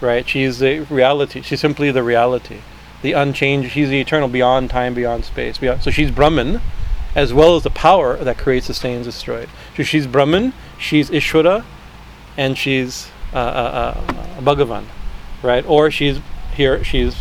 Right? 0.00 0.28
She's 0.28 0.60
the 0.60 0.80
reality. 0.80 1.42
She's 1.42 1.60
simply 1.60 1.90
the 1.90 2.02
reality. 2.02 2.58
The 3.02 3.12
unchanged. 3.12 3.72
She's 3.72 3.88
the 3.88 4.00
eternal, 4.00 4.28
beyond 4.28 4.70
time, 4.70 4.94
beyond 4.94 5.24
space. 5.24 5.58
Beyond, 5.58 5.82
so 5.82 5.90
she's 5.90 6.10
Brahman, 6.10 6.60
as 7.14 7.32
well 7.32 7.56
as 7.56 7.62
the 7.64 7.70
power 7.70 8.16
that 8.16 8.38
creates, 8.38 8.66
sustains, 8.66 9.06
destroys. 9.06 9.48
So 9.76 9.82
she's 9.82 10.06
Brahman, 10.06 10.52
she's 10.78 11.10
Ishvara, 11.10 11.64
and 12.36 12.56
she's 12.56 13.10
uh, 13.32 13.38
uh, 13.38 14.04
uh, 14.08 14.40
Bhagavan. 14.40 14.84
Right? 15.42 15.64
Or 15.66 15.90
she's 15.90 16.20
here, 16.54 16.82
she's 16.82 17.14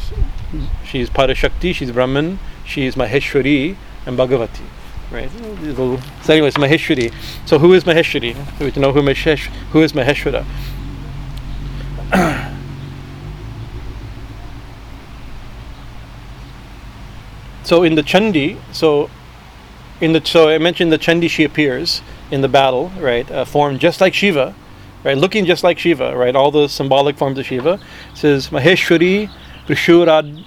she's 0.86 1.10
Parashakti, 1.10 1.74
she's 1.74 1.92
Brahman, 1.92 2.40
she's 2.66 2.96
Maheshwari, 2.96 3.76
and 4.06 4.18
Bhagavati. 4.18 4.66
Right? 5.12 5.30
So, 5.32 6.34
anyways, 6.34 6.56
Maheshwari. 6.56 7.14
So, 7.46 7.60
who 7.60 7.74
is 7.74 7.84
Maheshwari? 7.84 8.36
So 8.58 8.66
We 8.66 8.72
know 8.82 8.92
who, 8.92 9.02
Mahesh, 9.02 9.46
who 9.72 9.82
is 9.82 9.94
Maheshwara. 9.94 10.46
so, 17.64 17.84
in 17.84 17.96
the 17.96 18.04
Chandi, 18.04 18.58
so 18.72 19.10
in 20.02 20.14
the 20.14 20.26
so 20.26 20.50
I 20.50 20.58
mentioned 20.58 20.92
the 20.92 21.00
Chandi, 21.00 21.30
she 21.30 21.44
appears 21.44 22.02
in 22.32 22.42
the 22.42 22.50
battle, 22.50 22.92
right? 23.00 23.30
Uh, 23.32 23.46
formed 23.46 23.80
just 23.80 24.02
like 24.02 24.14
Shiva, 24.14 24.54
right? 25.04 25.18
Looking 25.18 25.46
just 25.46 25.64
like 25.64 25.80
Shiva, 25.80 26.16
right? 26.16 26.36
All 26.36 26.52
the 26.52 26.68
symbolic 26.68 27.18
forms 27.18 27.40
of 27.40 27.46
Shiva. 27.46 27.80
It 28.12 28.18
says 28.18 28.50
Maheshwari 28.50 29.30
Trishurada 29.68 30.46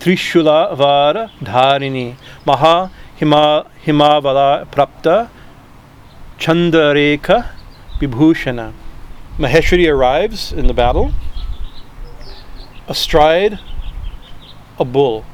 Trishulavara 0.00 1.30
Dharini 1.40 2.16
Maha 2.46 2.90
Hima, 3.18 3.66
Himavala 3.84 4.66
Prapta 4.66 5.28
Chandareka 6.38 7.50
Vibhushana. 8.00 8.72
Maheshwari 9.38 9.90
arrives 9.92 10.52
in 10.52 10.66
the 10.66 10.74
battle 10.74 11.12
astride 12.88 13.58
a 14.78 14.84
bull, 14.84 15.24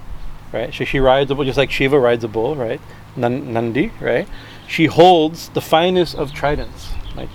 right? 0.52 0.72
So 0.74 0.84
she 0.84 1.00
rides 1.00 1.30
a 1.30 1.34
bull 1.34 1.44
just 1.44 1.56
like 1.56 1.70
Shiva 1.70 1.98
rides 1.98 2.22
a 2.22 2.28
bull, 2.28 2.54
right? 2.54 2.80
Nandi, 3.16 3.92
right? 4.00 4.28
She 4.68 4.86
holds 4.86 5.48
the 5.50 5.60
finest 5.62 6.14
of 6.16 6.32
tridents, 6.32 6.90
like 7.16 7.30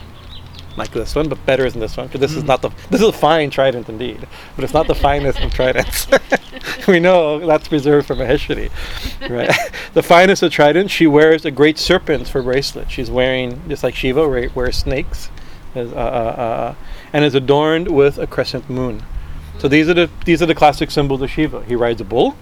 like 0.77 0.91
this 0.91 1.15
one, 1.15 1.27
but 1.29 1.45
better 1.45 1.69
than 1.69 1.79
this 1.79 1.97
one 1.97 2.07
because 2.07 2.21
this 2.21 2.33
mm. 2.33 2.37
is 2.37 2.43
not 2.43 2.61
the 2.61 2.69
this 2.89 3.01
is 3.01 3.07
a 3.07 3.13
fine 3.13 3.49
trident 3.49 3.89
indeed, 3.89 4.27
but 4.55 4.63
it's 4.63 4.73
not 4.73 4.87
the 4.87 4.95
finest 4.95 5.39
of 5.39 5.53
tridents. 5.53 6.07
we 6.87 6.99
know 6.99 7.45
that's 7.45 7.71
reserved 7.71 8.07
for 8.07 8.15
Maheshwari, 8.15 8.71
right? 9.29 9.51
the 9.93 10.03
finest 10.03 10.43
of 10.43 10.51
tridents. 10.51 10.93
She 10.93 11.07
wears 11.07 11.45
a 11.45 11.51
great 11.51 11.77
serpent 11.77 12.27
for 12.27 12.41
bracelet. 12.41 12.89
She's 12.89 13.11
wearing 13.11 13.61
just 13.67 13.83
like 13.83 13.95
Shiva 13.95 14.27
wears 14.55 14.77
snakes, 14.77 15.29
uh, 15.75 15.79
uh, 15.79 15.83
uh, 15.83 16.75
and 17.13 17.25
is 17.25 17.35
adorned 17.35 17.89
with 17.89 18.17
a 18.17 18.27
crescent 18.27 18.69
moon. 18.69 19.03
So 19.59 19.67
these 19.67 19.89
are 19.89 19.93
the 19.93 20.09
these 20.25 20.41
are 20.41 20.47
the 20.47 20.55
classic 20.55 20.91
symbols 20.91 21.21
of 21.21 21.29
Shiva. 21.29 21.63
He 21.65 21.75
rides 21.75 22.01
a 22.01 22.05
bull, 22.05 22.35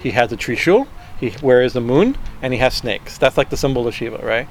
he 0.00 0.10
has 0.10 0.32
a 0.32 0.36
trishul, 0.36 0.86
he 1.18 1.34
wears 1.42 1.72
the 1.72 1.80
moon, 1.80 2.16
and 2.42 2.52
he 2.52 2.58
has 2.60 2.74
snakes. 2.74 3.18
That's 3.18 3.36
like 3.36 3.50
the 3.50 3.56
symbol 3.56 3.86
of 3.86 3.94
Shiva, 3.94 4.18
right? 4.18 4.48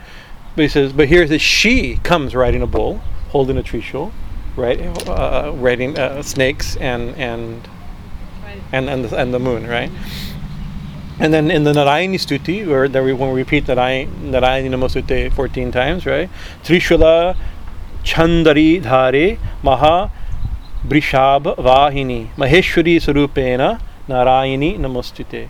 But 0.56 0.64
he 0.64 0.68
says, 0.68 0.92
but 0.92 1.08
here's 1.08 1.30
this 1.30 1.42
she 1.42 1.98
comes 1.98 2.36
riding 2.36 2.62
a 2.62 2.68
bull 2.68 3.02
holding 3.30 3.58
a 3.58 3.64
trishul, 3.64 4.12
right? 4.56 4.80
Uh, 5.08 5.52
riding 5.56 5.98
uh, 5.98 6.22
snakes 6.22 6.76
and 6.78 7.16
and 7.16 7.68
right. 8.44 8.62
and 8.72 8.90
and 8.90 9.06
the, 9.06 9.16
and 9.18 9.34
the 9.34 9.40
moon, 9.40 9.68
right? 9.68 9.92
And 11.20 11.34
then 11.34 11.52
in 11.52 11.66
the 11.66 11.74
Narayani 11.74 12.16
Stuti, 12.16 12.66
where 12.66 12.88
we, 13.04 13.12
when 13.12 13.34
we 13.34 13.42
repeat 13.42 13.66
Narayani, 13.66 14.08
Narayani 14.32 14.70
Namostute 14.70 15.34
14 15.34 15.72
times, 15.72 16.06
right? 16.06 16.30
Trishula 16.64 17.36
Chandari 18.04 18.82
Dhare 18.82 19.38
Maha 19.62 20.12
Brishab 20.88 21.58
Vahini 21.58 22.34
Maheshwari 22.36 22.96
Sarupena 23.02 23.82
Narayani 24.08 24.80
Namostute. 24.80 25.50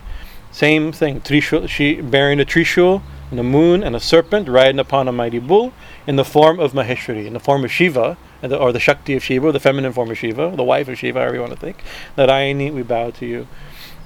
Same 0.50 0.90
thing. 0.90 1.20
Trishul, 1.20 1.68
she 1.68 2.00
bearing 2.00 2.40
a 2.40 2.44
trishul 2.44 3.00
and 3.30 3.38
a 3.38 3.42
moon 3.42 3.82
and 3.82 3.94
a 3.94 4.00
serpent 4.00 4.48
riding 4.48 4.78
upon 4.78 5.08
a 5.08 5.12
mighty 5.12 5.38
bull 5.38 5.72
in 6.06 6.16
the 6.16 6.24
form 6.24 6.58
of 6.58 6.72
Maheshwari, 6.72 7.26
in 7.26 7.32
the 7.32 7.40
form 7.40 7.64
of 7.64 7.70
Shiva, 7.70 8.16
or 8.42 8.72
the 8.72 8.80
Shakti 8.80 9.14
of 9.16 9.22
Shiva, 9.22 9.52
the 9.52 9.60
feminine 9.60 9.92
form 9.92 10.10
of 10.10 10.18
Shiva, 10.18 10.52
the 10.56 10.64
wife 10.64 10.88
of 10.88 10.98
Shiva, 10.98 11.20
however 11.20 11.34
you 11.34 11.40
want 11.40 11.52
to 11.52 11.58
think. 11.58 11.82
That 12.16 12.28
Narayani, 12.28 12.72
we 12.72 12.82
bow 12.82 13.10
to 13.10 13.26
you. 13.26 13.46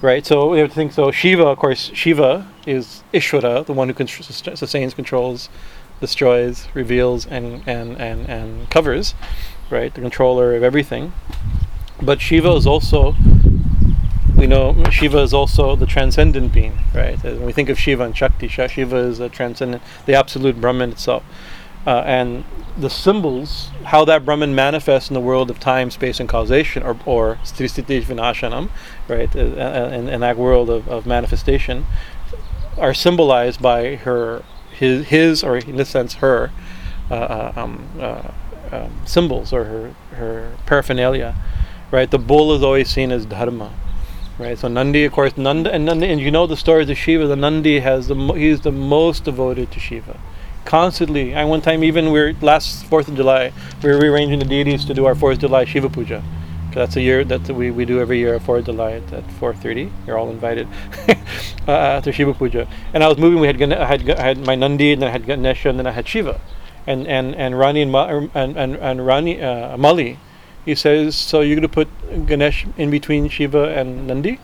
Right, 0.01 0.25
so 0.25 0.49
we 0.49 0.59
have 0.59 0.69
to 0.69 0.75
think. 0.75 0.91
So 0.91 1.09
Shiva, 1.09 1.45
of 1.45 1.57
course, 1.57 1.89
Shiva 1.93 2.51
is 2.67 3.03
Ishvara, 3.13 3.65
the 3.65 3.73
one 3.73 3.89
who 3.89 4.07
sustains, 4.07 4.93
controls, 4.93 5.49
destroys, 6.01 6.67
reveals, 6.73 7.25
and 7.25 7.63
and 7.65 7.97
and 7.99 8.29
and 8.29 8.69
covers, 8.69 9.15
right, 9.69 9.93
the 9.93 10.01
controller 10.01 10.53
of 10.55 10.63
everything. 10.63 11.13
but 12.01 12.21
Shiva 12.21 12.51
is 12.51 12.67
also 12.67 13.15
we 14.35 14.47
know 14.47 14.83
Shiva 14.89 15.19
is 15.19 15.33
also 15.33 15.75
the 15.75 15.85
transcendent 15.85 16.53
being, 16.53 16.77
right? 16.93 17.21
When 17.23 17.45
we 17.45 17.51
think 17.51 17.69
of 17.69 17.79
Shiva 17.79 18.03
and 18.03 18.15
Shakti, 18.15 18.47
Shiva 18.47 18.97
is 18.97 19.19
a 19.19 19.29
transcendent, 19.29 19.81
the 20.05 20.15
absolute 20.15 20.59
Brahman 20.59 20.91
itself. 20.91 21.23
Uh, 21.87 22.01
and 22.05 22.43
the 22.77 22.89
symbols, 22.89 23.69
how 23.85 24.03
that 24.05 24.25
Brahman 24.25 24.55
manifests 24.55 25.09
in 25.09 25.13
the 25.13 25.21
world 25.21 25.49
of 25.49 25.59
time, 25.59 25.91
space, 25.91 26.19
and 26.19 26.27
causation, 26.27 26.83
or, 26.83 26.97
or 27.05 27.35
Stristhiti 27.43 28.01
Vinashanam, 28.01 28.69
right, 29.07 29.33
uh, 29.35 29.39
uh, 29.39 29.91
in, 29.93 30.09
in 30.09 30.21
that 30.21 30.35
world 30.35 30.69
of, 30.69 30.87
of 30.89 31.05
manifestation, 31.05 31.85
are 32.77 32.93
symbolized 32.93 33.61
by 33.61 33.95
her, 33.97 34.43
his, 34.71 35.07
his 35.07 35.43
or 35.43 35.57
in 35.57 35.77
this 35.77 35.89
sense, 35.89 36.15
her 36.15 36.51
uh, 37.09 37.13
uh 37.13 37.53
um, 37.55 37.87
um, 38.71 38.91
symbols 39.05 39.53
or 39.53 39.63
her, 39.65 39.95
her 40.15 40.57
paraphernalia, 40.65 41.35
right? 41.91 42.09
The 42.09 42.17
bull 42.17 42.53
is 42.53 42.63
always 42.63 42.89
seen 42.89 43.11
as 43.11 43.25
dharma, 43.25 43.71
right? 44.37 44.57
So 44.57 44.67
Nandi, 44.67 45.05
of 45.05 45.13
course, 45.13 45.37
Nanda 45.37 45.71
and 45.73 45.85
Nandi, 45.85 46.07
and 46.07 46.21
you 46.21 46.31
know 46.31 46.47
the 46.47 46.57
stories 46.57 46.89
of 46.89 46.97
Shiva. 46.97 47.27
The 47.27 47.35
Nandi 47.35 47.79
has 47.79 48.07
the 48.07 48.15
he's 48.15 48.61
the 48.61 48.71
most 48.71 49.23
devoted 49.23 49.71
to 49.71 49.79
Shiva 49.79 50.19
constantly. 50.65 51.35
I 51.35 51.45
one 51.45 51.61
time 51.61 51.83
even 51.83 52.11
we 52.11 52.19
are 52.19 52.33
last 52.41 52.85
Fourth 52.85 53.07
of 53.07 53.15
July, 53.15 53.53
we 53.81 53.89
were 53.89 53.99
rearranging 53.99 54.39
the 54.39 54.45
deities 54.45 54.83
to 54.85 54.93
do 54.93 55.05
our 55.05 55.15
Fourth 55.15 55.35
of 55.35 55.41
July 55.41 55.65
Shiva 55.65 55.89
Puja. 55.89 56.23
That's 56.73 56.97
a 56.97 57.01
year 57.01 57.23
that 57.23 57.49
we, 57.49 57.71
we 57.71 57.85
do 57.85 58.01
every 58.01 58.19
year 58.19 58.33
at 58.35 58.41
Fourth 58.41 58.67
of 58.67 58.75
July 58.75 58.93
at, 58.93 59.13
at 59.13 59.23
4:30. 59.39 59.89
You're 60.05 60.17
all 60.17 60.29
invited 60.29 60.67
uh, 61.67 62.01
to 62.01 62.11
Shiva 62.11 62.33
Puja. 62.33 62.67
And 62.93 63.01
I 63.01 63.07
was 63.07 63.17
moving. 63.17 63.39
We 63.39 63.47
had 63.47 63.61
I 63.61 63.85
had 63.85 64.09
I 64.09 64.21
had 64.21 64.45
my 64.45 64.55
Nandi, 64.55 64.91
and 64.91 65.01
then 65.01 65.07
I 65.07 65.11
had 65.11 65.25
Ganesha, 65.25 65.69
and 65.69 65.79
then 65.79 65.87
I 65.87 65.91
had 65.91 66.07
Shiva, 66.07 66.41
and 66.85 67.07
and 67.07 67.33
and 67.35 67.57
Rani 67.57 67.81
and 67.81 67.91
Ma, 67.91 68.07
and 68.07 68.57
and, 68.57 68.75
and 68.75 69.05
Rani 69.05 69.41
uh, 69.41 69.77
Mali. 69.77 70.19
He 70.65 70.75
says, 70.75 71.15
"So 71.15 71.41
you're 71.41 71.55
going 71.55 71.61
to 71.61 71.69
put 71.69 71.87
Ganesh 72.27 72.65
in 72.77 72.89
between 72.89 73.29
Shiva 73.29 73.69
and 73.77 74.07
Nandi?" 74.07 74.39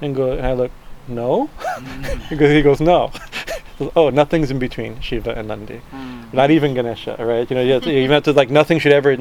And 0.00 0.16
go 0.16 0.32
and 0.32 0.44
I 0.44 0.52
look, 0.52 0.72
no, 1.08 1.48
mm. 1.58 2.28
because 2.30 2.50
he 2.50 2.62
goes 2.62 2.80
no. 2.80 3.12
oh, 3.96 4.10
nothing's 4.10 4.50
in 4.50 4.58
between 4.58 5.00
Shiva 5.00 5.32
and 5.32 5.48
Nandi. 5.48 5.80
Mm. 5.90 6.32
Not 6.32 6.50
even 6.50 6.74
Ganesha, 6.74 7.16
right? 7.18 7.48
You 7.48 7.56
know, 7.56 7.62
you 7.62 7.72
have 7.72 7.82
to, 7.82 7.92
you 7.92 8.10
have 8.10 8.22
to 8.24 8.32
like 8.32 8.50
nothing 8.50 8.78
should 8.78 8.92
ever. 8.92 9.16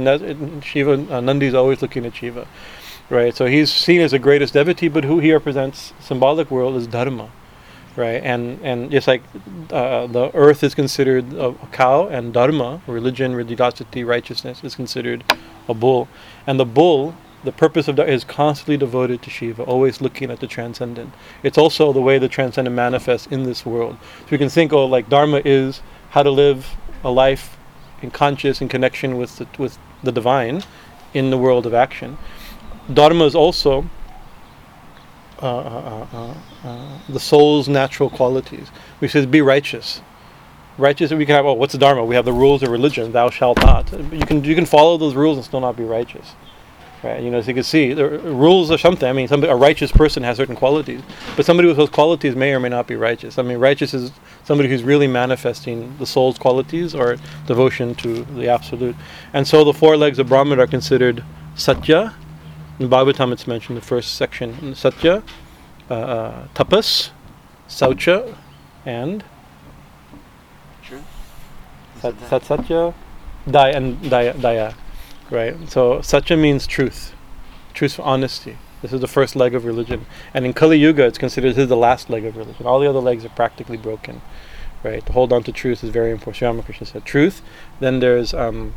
Shiva, 0.61 0.93
uh, 0.93 1.21
Nandi's 1.21 1.53
always 1.53 1.81
looking 1.81 2.05
at 2.05 2.15
Shiva, 2.15 2.47
right? 3.09 3.35
So 3.35 3.45
he's 3.45 3.71
seen 3.71 4.01
as 4.01 4.11
the 4.11 4.19
greatest 4.19 4.53
devotee, 4.53 4.87
but 4.87 5.03
who 5.03 5.19
he 5.19 5.31
represents, 5.33 5.93
symbolic 5.99 6.51
world, 6.51 6.75
is 6.75 6.87
Dharma, 6.87 7.29
right? 7.95 8.21
And 8.23 8.59
and 8.63 8.91
just 8.91 9.07
like 9.07 9.23
uh, 9.71 10.07
the 10.07 10.31
earth 10.33 10.63
is 10.63 10.75
considered 10.75 11.33
a, 11.33 11.47
a 11.47 11.67
cow, 11.71 12.07
and 12.07 12.33
Dharma, 12.33 12.81
religion, 12.87 13.35
religiosity, 13.35 14.03
righteousness, 14.03 14.63
is 14.63 14.75
considered 14.75 15.23
a 15.67 15.73
bull, 15.73 16.07
and 16.45 16.59
the 16.59 16.65
bull 16.65 17.15
the 17.43 17.51
purpose 17.51 17.87
of 17.87 17.99
is 17.99 18.23
constantly 18.23 18.77
devoted 18.77 19.21
to 19.23 19.29
Shiva, 19.29 19.63
always 19.63 19.99
looking 19.99 20.29
at 20.29 20.39
the 20.39 20.47
transcendent. 20.47 21.13
It's 21.41 21.57
also 21.57 21.91
the 21.91 22.01
way 22.01 22.19
the 22.19 22.27
transcendent 22.27 22.75
manifests 22.75 23.27
in 23.27 23.43
this 23.43 23.65
world. 23.65 23.97
So 24.21 24.27
we 24.31 24.37
can 24.37 24.49
think, 24.49 24.71
oh, 24.71 24.85
like 24.85 25.09
Dharma 25.09 25.41
is 25.43 25.81
how 26.11 26.23
to 26.23 26.29
live 26.29 26.75
a 27.03 27.09
life 27.09 27.57
in 28.01 28.11
conscious 28.11 28.61
in 28.61 28.67
connection 28.67 29.17
with 29.17 29.37
the, 29.37 29.47
with 29.57 29.77
the 30.03 30.11
divine 30.11 30.63
in 31.13 31.29
the 31.29 31.37
world 31.37 31.65
of 31.65 31.73
action. 31.73 32.17
Dharma 32.93 33.25
is 33.25 33.35
also 33.35 33.89
uh, 35.41 36.05
uh, 36.13 36.35
uh, 36.63 36.99
the 37.09 37.19
soul's 37.19 37.67
natural 37.67 38.09
qualities. 38.09 38.69
We 38.99 39.07
says 39.07 39.25
be 39.25 39.41
righteous. 39.41 40.01
Righteous. 40.77 41.11
We 41.11 41.25
can 41.25 41.35
have. 41.35 41.45
Oh, 41.45 41.53
what's 41.53 41.73
the 41.73 41.79
dharma? 41.79 42.05
We 42.05 42.15
have 42.15 42.25
the 42.25 42.33
rules 42.33 42.63
of 42.63 42.69
religion. 42.69 43.11
Thou 43.11 43.29
shalt 43.29 43.57
not. 43.61 43.91
You 43.91 44.25
can 44.25 44.43
you 44.43 44.55
can 44.55 44.65
follow 44.65 44.97
those 44.97 45.15
rules 45.15 45.37
and 45.37 45.45
still 45.45 45.59
not 45.59 45.75
be 45.75 45.83
righteous. 45.83 46.35
Right? 47.03 47.23
You 47.23 47.31
know, 47.31 47.39
as 47.39 47.47
you 47.47 47.55
can 47.55 47.63
see, 47.63 47.93
the 47.93 48.07
rules 48.07 48.69
are 48.69 48.77
something. 48.77 49.09
I 49.09 49.13
mean, 49.13 49.27
somebody, 49.27 49.51
a 49.51 49.55
righteous 49.55 49.91
person 49.91 50.21
has 50.21 50.37
certain 50.37 50.55
qualities, 50.55 51.01
but 51.35 51.47
somebody 51.47 51.67
with 51.67 51.77
those 51.77 51.89
qualities 51.89 52.35
may 52.35 52.53
or 52.53 52.59
may 52.59 52.69
not 52.69 52.85
be 52.85 52.95
righteous. 52.95 53.39
I 53.39 53.41
mean, 53.41 53.57
righteous 53.57 53.95
is 53.95 54.11
somebody 54.43 54.69
who's 54.69 54.83
really 54.83 55.07
manifesting 55.07 55.97
the 55.97 56.05
soul's 56.05 56.37
qualities 56.37 56.93
or 56.93 57.17
devotion 57.47 57.95
to 57.95 58.23
the 58.23 58.47
absolute. 58.49 58.95
And 59.33 59.47
so 59.47 59.63
the 59.63 59.73
four 59.73 59.97
legs 59.97 60.19
of 60.19 60.27
Brahman 60.27 60.59
are 60.59 60.67
considered 60.67 61.23
satya. 61.55 62.13
In 62.81 62.89
Bhagavatam, 62.89 63.31
it's 63.31 63.45
mentioned 63.45 63.77
in 63.77 63.81
the 63.81 63.85
first 63.85 64.15
section. 64.15 64.57
in 64.59 64.73
Satya, 64.73 65.21
uh, 65.89 65.93
uh, 65.93 66.47
tapas, 66.55 67.11
saucha, 67.69 68.35
and 68.85 69.23
Sat, 72.01 72.19
sat, 72.27 72.43
satya, 72.43 72.95
daya, 73.47 73.75
and 73.75 74.01
daya, 74.01 74.33
daya 74.33 74.73
right? 75.29 75.55
So 75.69 76.01
satya 76.01 76.35
means 76.35 76.65
truth, 76.65 77.13
truth 77.75 77.93
for 77.93 78.01
honesty. 78.01 78.57
This 78.81 78.91
is 78.91 78.99
the 78.99 79.07
first 79.07 79.35
leg 79.35 79.53
of 79.53 79.63
religion, 79.65 80.07
and 80.33 80.43
in 80.43 80.53
Kali 80.53 80.79
Yuga, 80.79 81.05
it's 81.05 81.19
considered 81.19 81.51
this 81.51 81.59
is 81.59 81.69
the 81.69 81.77
last 81.77 82.09
leg 82.09 82.25
of 82.25 82.35
religion. 82.35 82.65
All 82.65 82.79
the 82.79 82.89
other 82.89 82.99
legs 82.99 83.23
are 83.23 83.29
practically 83.29 83.77
broken, 83.77 84.23
right? 84.81 85.05
To 85.05 85.13
hold 85.13 85.31
on 85.31 85.43
to 85.43 85.51
truth 85.51 85.83
is 85.83 85.91
very 85.91 86.09
important. 86.09 86.37
Sri 86.37 86.47
Ramakrishna 86.47 86.87
said 86.87 87.05
truth. 87.05 87.43
Then 87.79 87.99
there's 87.99 88.33
um, 88.33 88.73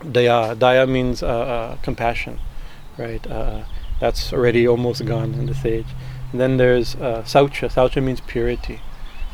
daya. 0.00 0.54
Daya 0.54 0.86
means 0.86 1.22
uh, 1.22 1.26
uh, 1.26 1.76
compassion, 1.76 2.38
right? 2.98 3.26
Uh, 3.26 3.64
that's 4.00 4.32
already 4.32 4.66
almost 4.66 5.04
gone 5.04 5.34
in 5.34 5.46
this 5.46 5.64
age. 5.64 5.86
And 6.32 6.40
then 6.40 6.56
there's 6.56 6.94
uh, 6.96 7.22
saucha. 7.22 7.72
Saucha 7.72 8.02
means 8.02 8.20
purity, 8.20 8.80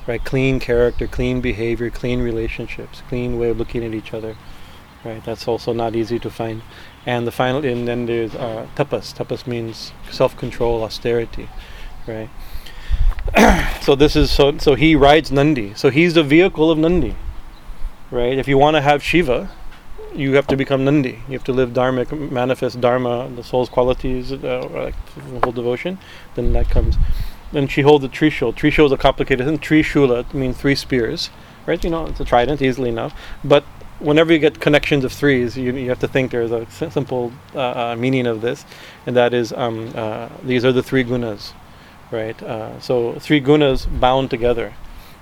right? 0.06 0.22
Clean 0.24 0.60
character, 0.60 1.06
clean 1.06 1.40
behavior, 1.40 1.90
clean 1.90 2.20
relationships, 2.20 3.02
clean 3.08 3.38
way 3.38 3.50
of 3.50 3.58
looking 3.58 3.84
at 3.84 3.94
each 3.94 4.12
other 4.12 4.36
right? 5.04 5.24
That's 5.24 5.48
also 5.48 5.72
not 5.72 5.96
easy 5.96 6.18
to 6.18 6.30
find. 6.30 6.62
And 7.06 7.26
the 7.26 7.32
final, 7.32 7.64
and 7.64 7.88
then 7.88 8.06
there's 8.06 8.34
uh, 8.34 8.66
tapas. 8.76 9.14
Tapas 9.14 9.46
means 9.46 9.92
self-control, 10.10 10.82
austerity, 10.82 11.48
right? 12.06 12.30
so 13.82 13.94
this 13.94 14.16
is 14.16 14.30
so. 14.30 14.58
So 14.58 14.74
he 14.74 14.94
rides 14.94 15.30
Nandi. 15.32 15.74
So 15.74 15.90
he's 15.90 16.14
the 16.14 16.22
vehicle 16.22 16.70
of 16.70 16.78
Nandi, 16.78 17.16
right? 18.10 18.38
If 18.38 18.48
you 18.48 18.58
want 18.58 18.76
to 18.76 18.80
have 18.80 19.02
Shiva, 19.02 19.50
you 20.14 20.34
have 20.34 20.46
to 20.48 20.56
become 20.56 20.84
Nandi. 20.84 21.22
You 21.28 21.34
have 21.34 21.44
to 21.44 21.52
live 21.52 21.70
dharmic, 21.70 22.30
manifest 22.30 22.80
dharma, 22.80 23.28
the 23.34 23.44
soul's 23.44 23.68
qualities, 23.68 24.32
uh, 24.32 24.68
like 24.72 24.94
whole 25.42 25.52
devotion. 25.52 25.98
Then 26.34 26.52
that 26.52 26.68
comes. 26.68 26.96
Then 27.52 27.66
she 27.66 27.82
holds 27.82 28.04
a 28.04 28.08
trishul. 28.08 28.54
Trishul 28.54 28.86
is 28.86 28.92
a 28.92 28.96
complicated 28.96 29.46
thing. 29.46 29.58
Trishula 29.58 30.32
means 30.32 30.56
three 30.56 30.74
spears, 30.74 31.30
right? 31.66 31.82
You 31.82 31.90
know, 31.90 32.06
it's 32.06 32.20
a 32.20 32.24
trident, 32.24 32.62
easily 32.62 32.88
enough. 32.88 33.12
But 33.42 33.64
whenever 34.00 34.32
you 34.32 34.38
get 34.38 34.60
connections 34.60 35.04
of 35.04 35.12
threes, 35.12 35.56
you, 35.56 35.72
you 35.74 35.88
have 35.88 36.00
to 36.00 36.08
think 36.08 36.30
there's 36.30 36.50
a 36.50 36.66
simple 36.70 37.32
uh, 37.54 37.58
uh, 37.92 37.96
meaning 37.96 38.26
of 38.26 38.40
this, 38.40 38.64
and 39.06 39.14
that 39.16 39.32
is 39.34 39.52
um, 39.52 39.92
uh, 39.94 40.28
these 40.42 40.64
are 40.64 40.72
the 40.72 40.82
three 40.82 41.04
gunas, 41.04 41.52
right? 42.10 42.40
Uh, 42.42 42.80
so 42.80 43.14
three 43.18 43.40
gunas 43.40 43.86
bound 44.00 44.30
together, 44.30 44.74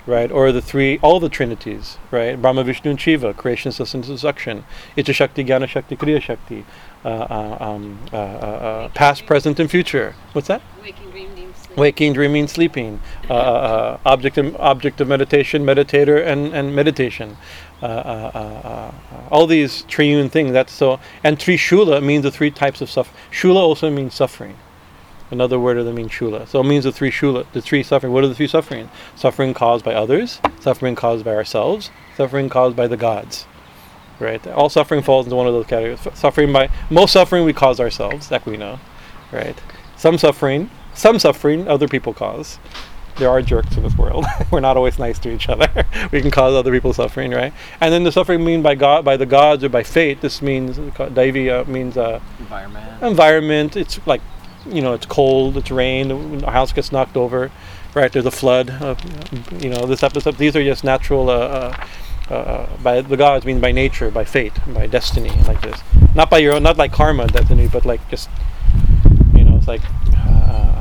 right? 0.09 0.33
Or 0.33 0.51
the 0.51 0.63
three, 0.63 0.99
all 1.03 1.21
the 1.21 1.29
trinities, 1.29 1.99
right? 2.11 2.41
Brahma, 2.41 2.65
Vishnu, 2.65 2.91
and 2.91 3.01
Shiva, 3.01 3.35
creation, 3.35 3.71
sustenance, 3.71 4.09
destruction, 4.09 4.65
Icha 4.97 5.15
Shakti, 5.15 5.45
Jnana 5.45 5.69
Shakti, 5.69 5.97
Kriya 5.97 6.21
Shakti, 6.21 6.65
uh, 7.05 7.09
uh, 7.09 7.57
um, 7.61 8.91
past, 8.95 9.27
present, 9.27 9.61
and 9.61 9.71
future. 9.71 10.15
What's 10.33 10.49
that? 10.49 10.63
Waking, 10.83 11.11
dreaming, 11.11 11.55
sleeping. 11.55 11.77
Waking, 11.77 12.13
dreaming, 12.15 12.49
sleeping. 12.49 13.01
object, 13.31 14.39
of, 14.39 14.57
object 14.57 15.01
of 15.01 15.09
meditation, 15.09 15.65
meditator, 15.65 16.27
and, 16.27 16.55
and 16.55 16.75
meditation. 16.75 17.37
Uh, 17.81 17.87
uh, 17.87 18.31
uh, 18.35 18.93
all 19.31 19.47
these 19.47 19.83
triune 19.83 20.29
things. 20.29 20.53
That's 20.53 20.73
so. 20.73 20.99
And 21.23 21.39
Trishula 21.39 22.03
means 22.03 22.25
the 22.25 22.31
three 22.33 22.51
types 22.51 22.81
of 22.81 22.91
suffering. 22.91 23.17
Shula 23.31 23.57
also 23.57 23.89
means 23.89 24.15
suffering. 24.15 24.57
Another 25.31 25.59
word 25.59 25.77
of 25.77 25.85
the 25.85 25.93
mean 25.93 26.09
shula. 26.09 26.49
So 26.49 26.61
it 26.61 26.65
means 26.65 26.85
the 26.85 26.93
three 26.93 27.11
shula, 27.11 27.47
the 27.53 27.61
three 27.61 27.83
suffering. 27.83 28.13
What 28.13 28.25
are 28.25 28.29
the 28.29 28.35
three 28.35 28.47
suffering? 28.47 28.91
Suffering 29.15 29.55
caused 29.55 29.85
by 29.85 29.95
others, 29.95 30.41
suffering 30.61 30.95
caused 30.95 31.25
by 31.25 31.35
ourselves, 31.35 31.91
suffering 32.17 32.49
caused 32.49 32.77
by 32.77 32.87
the 32.87 32.97
gods. 32.97 33.47
Right? 34.19 34.45
All 34.49 34.69
suffering 34.69 35.03
falls 35.03 35.27
into 35.27 35.37
one 35.37 35.47
of 35.47 35.53
those 35.53 35.67
categories. 35.67 36.01
Suffering 36.19 36.53
by 36.53 36.71
most 36.91 37.13
suffering 37.13 37.45
we 37.45 37.53
cause 37.53 37.79
ourselves, 37.79 38.29
that 38.29 38.47
we 38.47 38.57
know. 38.57 38.81
Right? 39.31 39.61
Some 39.97 40.19
suffering, 40.19 40.71
some 40.95 41.19
suffering 41.19 41.69
other 41.69 41.89
people 41.89 42.15
cause 42.15 42.59
there 43.19 43.29
are 43.29 43.43
jerks 43.43 43.77
in 43.77 43.83
this 43.83 43.97
world. 43.97 44.25
We're 44.51 44.61
not 44.61 44.77
always 44.77 44.99
nice 44.99 45.19
to 45.21 45.31
each 45.31 45.49
other. 45.49 45.69
we 46.13 46.21
can 46.21 46.31
cause 46.31 46.55
other 46.55 46.73
people 46.73 46.93
suffering, 46.93 47.33
right? 47.33 47.53
And 47.81 47.93
then 47.93 48.05
the 48.05 48.13
suffering 48.13 48.45
mean 48.45 48.63
by 48.63 48.75
God, 48.75 49.05
by 49.05 49.17
the 49.17 49.27
gods, 49.27 49.63
or 49.65 49.69
by 49.69 49.83
fate. 49.83 50.21
This 50.21 50.41
means 50.41 50.79
uh, 50.79 51.65
means 51.67 51.97
uh, 51.97 52.21
environment. 52.39 53.03
Environment. 53.03 53.77
It's 53.77 54.01
like, 54.07 54.23
you 54.71 54.83
know, 54.83 54.93
it's 54.93 55.07
cold. 55.07 55.57
It's 55.57 55.71
rain. 55.71 56.39
The 56.39 56.51
house 56.51 56.73
gets 56.73 56.93
knocked 56.93 57.17
over, 57.17 57.51
right? 57.95 58.13
There's 58.13 58.27
a 58.27 58.31
flood. 58.31 58.71
Uh, 58.71 58.97
you 59.59 59.71
know, 59.71 59.87
this 59.87 60.03
episode. 60.03 60.37
These 60.37 60.57
are 60.57 60.65
just 60.65 60.85
natural. 60.85 61.31
Uh, 61.31 61.33
uh, 61.33 61.87
uh, 62.35 62.77
by 62.83 63.01
the 63.01 63.17
gods 63.17 63.47
mean 63.47 63.59
by 63.59 63.73
nature, 63.73 64.11
by 64.11 64.23
fate, 64.23 64.53
by 64.75 64.87
destiny, 64.87 65.31
like 65.47 65.63
this. 65.63 65.81
Not 66.15 66.29
by 66.29 66.39
your 66.39 66.55
own, 66.55 66.63
not 66.63 66.77
like 66.77 66.93
karma, 66.93 67.27
destiny, 67.27 67.69
but 67.69 67.87
like 67.87 68.07
just, 68.11 68.29
you 69.35 69.45
know, 69.45 69.57
it's 69.57 69.67
like 69.67 69.81
uh, 70.15 70.79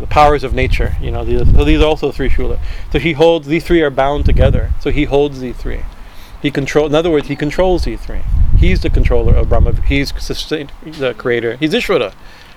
the 0.00 0.06
powers 0.08 0.44
of 0.44 0.52
nature. 0.52 0.96
You 1.00 1.10
know, 1.10 1.24
these, 1.24 1.50
so 1.52 1.64
these 1.64 1.80
are 1.80 1.86
also 1.86 2.12
three 2.12 2.28
shula. 2.28 2.58
So 2.90 2.98
he 2.98 3.12
holds 3.12 3.46
these 3.46 3.64
three 3.64 3.82
are 3.82 3.90
bound 3.90 4.24
together. 4.24 4.70
So 4.80 4.90
he 4.90 5.04
holds 5.04 5.40
these 5.40 5.56
three. 5.56 5.82
He 6.42 6.50
control. 6.50 6.86
In 6.86 6.94
other 6.94 7.10
words, 7.10 7.28
he 7.28 7.36
controls 7.36 7.84
these 7.84 8.00
three. 8.00 8.22
He's 8.62 8.80
the 8.80 8.90
controller 8.90 9.34
of 9.34 9.48
Brahma. 9.48 9.72
He's 9.82 10.12
the 10.12 11.14
creator. 11.18 11.56
He's 11.56 11.74
Ishvara, 11.74 12.14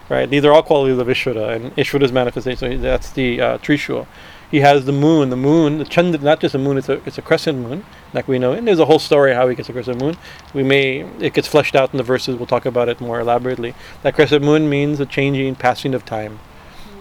right? 0.07 0.29
These 0.29 0.45
are 0.45 0.53
all 0.53 0.61
qualities 0.61 0.99
of 0.99 1.07
Ishvara, 1.07 1.55
and 1.55 1.75
Ishvara's 1.75 2.11
manifestation. 2.11 2.79
That's 2.79 3.09
the 3.09 3.41
uh, 3.41 3.57
Trishul. 3.57 4.05
He 4.51 4.59
has 4.59 4.85
the 4.85 4.91
moon. 4.91 5.31
The 5.31 5.35
moon, 5.35 5.79
the 5.79 5.85
Chanda, 5.85 6.19
not 6.19 6.39
just 6.39 6.53
a 6.53 6.59
moon. 6.59 6.77
It's 6.77 6.89
a 6.89 7.01
it's 7.07 7.17
a 7.17 7.23
crescent 7.23 7.57
moon, 7.57 7.83
like 8.13 8.27
we 8.27 8.37
know. 8.37 8.53
And 8.53 8.67
there's 8.67 8.79
a 8.79 8.85
whole 8.85 8.99
story 8.99 9.33
how 9.33 9.47
he 9.47 9.55
gets 9.55 9.67
a 9.69 9.73
crescent 9.73 9.99
moon. 9.99 10.15
We 10.53 10.61
may 10.61 10.99
it 11.19 11.33
gets 11.33 11.47
fleshed 11.47 11.75
out 11.75 11.91
in 11.91 11.97
the 11.97 12.03
verses. 12.03 12.35
We'll 12.35 12.45
talk 12.45 12.67
about 12.67 12.87
it 12.87 13.01
more 13.01 13.19
elaborately. 13.19 13.73
That 14.03 14.13
crescent 14.13 14.45
moon 14.45 14.69
means 14.69 14.99
the 14.99 15.07
changing, 15.07 15.55
passing 15.55 15.95
of 15.95 16.05
time 16.05 16.39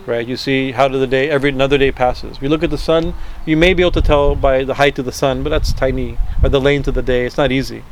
right? 0.07 0.26
You 0.26 0.36
see 0.36 0.72
how 0.72 0.88
the 0.88 1.07
day 1.07 1.30
every 1.30 1.50
another 1.50 1.78
day 1.78 1.92
passes. 1.92 2.40
We 2.40 2.48
look 2.48 2.62
at 2.62 2.70
the 2.70 2.78
sun. 2.78 3.14
You 3.46 3.57
may 3.57 3.74
be 3.74 3.82
able 3.82 3.92
to 3.92 4.02
tell 4.02 4.34
by 4.34 4.64
the 4.64 4.74
height 4.74 4.98
of 4.98 5.05
the 5.05 5.12
sun, 5.12 5.42
but 5.42 5.50
that's 5.50 5.72
tiny. 5.72 6.18
Or 6.42 6.48
the 6.48 6.61
length 6.61 6.88
of 6.88 6.94
the 6.94 7.02
day. 7.02 7.26
It's 7.26 7.36
not 7.36 7.52
easy, 7.52 7.84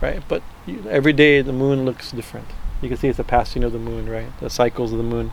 right? 0.00 0.22
But 0.26 0.42
you, 0.59 0.59
every 0.88 1.12
day 1.12 1.42
the 1.42 1.52
moon 1.52 1.84
looks 1.84 2.10
different. 2.12 2.46
You 2.82 2.88
can 2.88 2.96
see 2.96 3.08
it's 3.08 3.18
the 3.18 3.24
passing 3.24 3.62
of 3.64 3.72
the 3.72 3.78
moon, 3.78 4.08
right? 4.08 4.28
The 4.40 4.50
cycles 4.50 4.92
of 4.92 4.98
the 4.98 5.04
moon. 5.04 5.32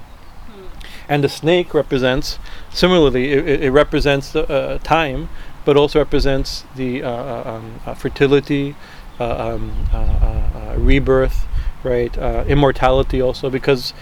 And 1.09 1.23
the 1.23 1.29
snake 1.29 1.73
represents, 1.73 2.37
similarly, 2.69 3.31
it, 3.31 3.63
it 3.63 3.71
represents 3.71 4.31
the 4.31 4.49
uh, 4.49 4.77
time, 4.79 5.29
but 5.63 5.77
also 5.77 5.99
represents 5.99 6.65
the 6.75 7.03
uh, 7.03 7.09
uh 7.09 7.43
um, 7.45 7.79
uh, 7.85 7.93
fertility, 7.93 8.75
uh, 9.19 9.53
um, 9.53 9.87
uh, 9.93 10.75
rebirth, 10.77 11.45
right? 11.83 12.15
immortality 12.47 13.21
also, 13.21 13.49
because 13.49 13.93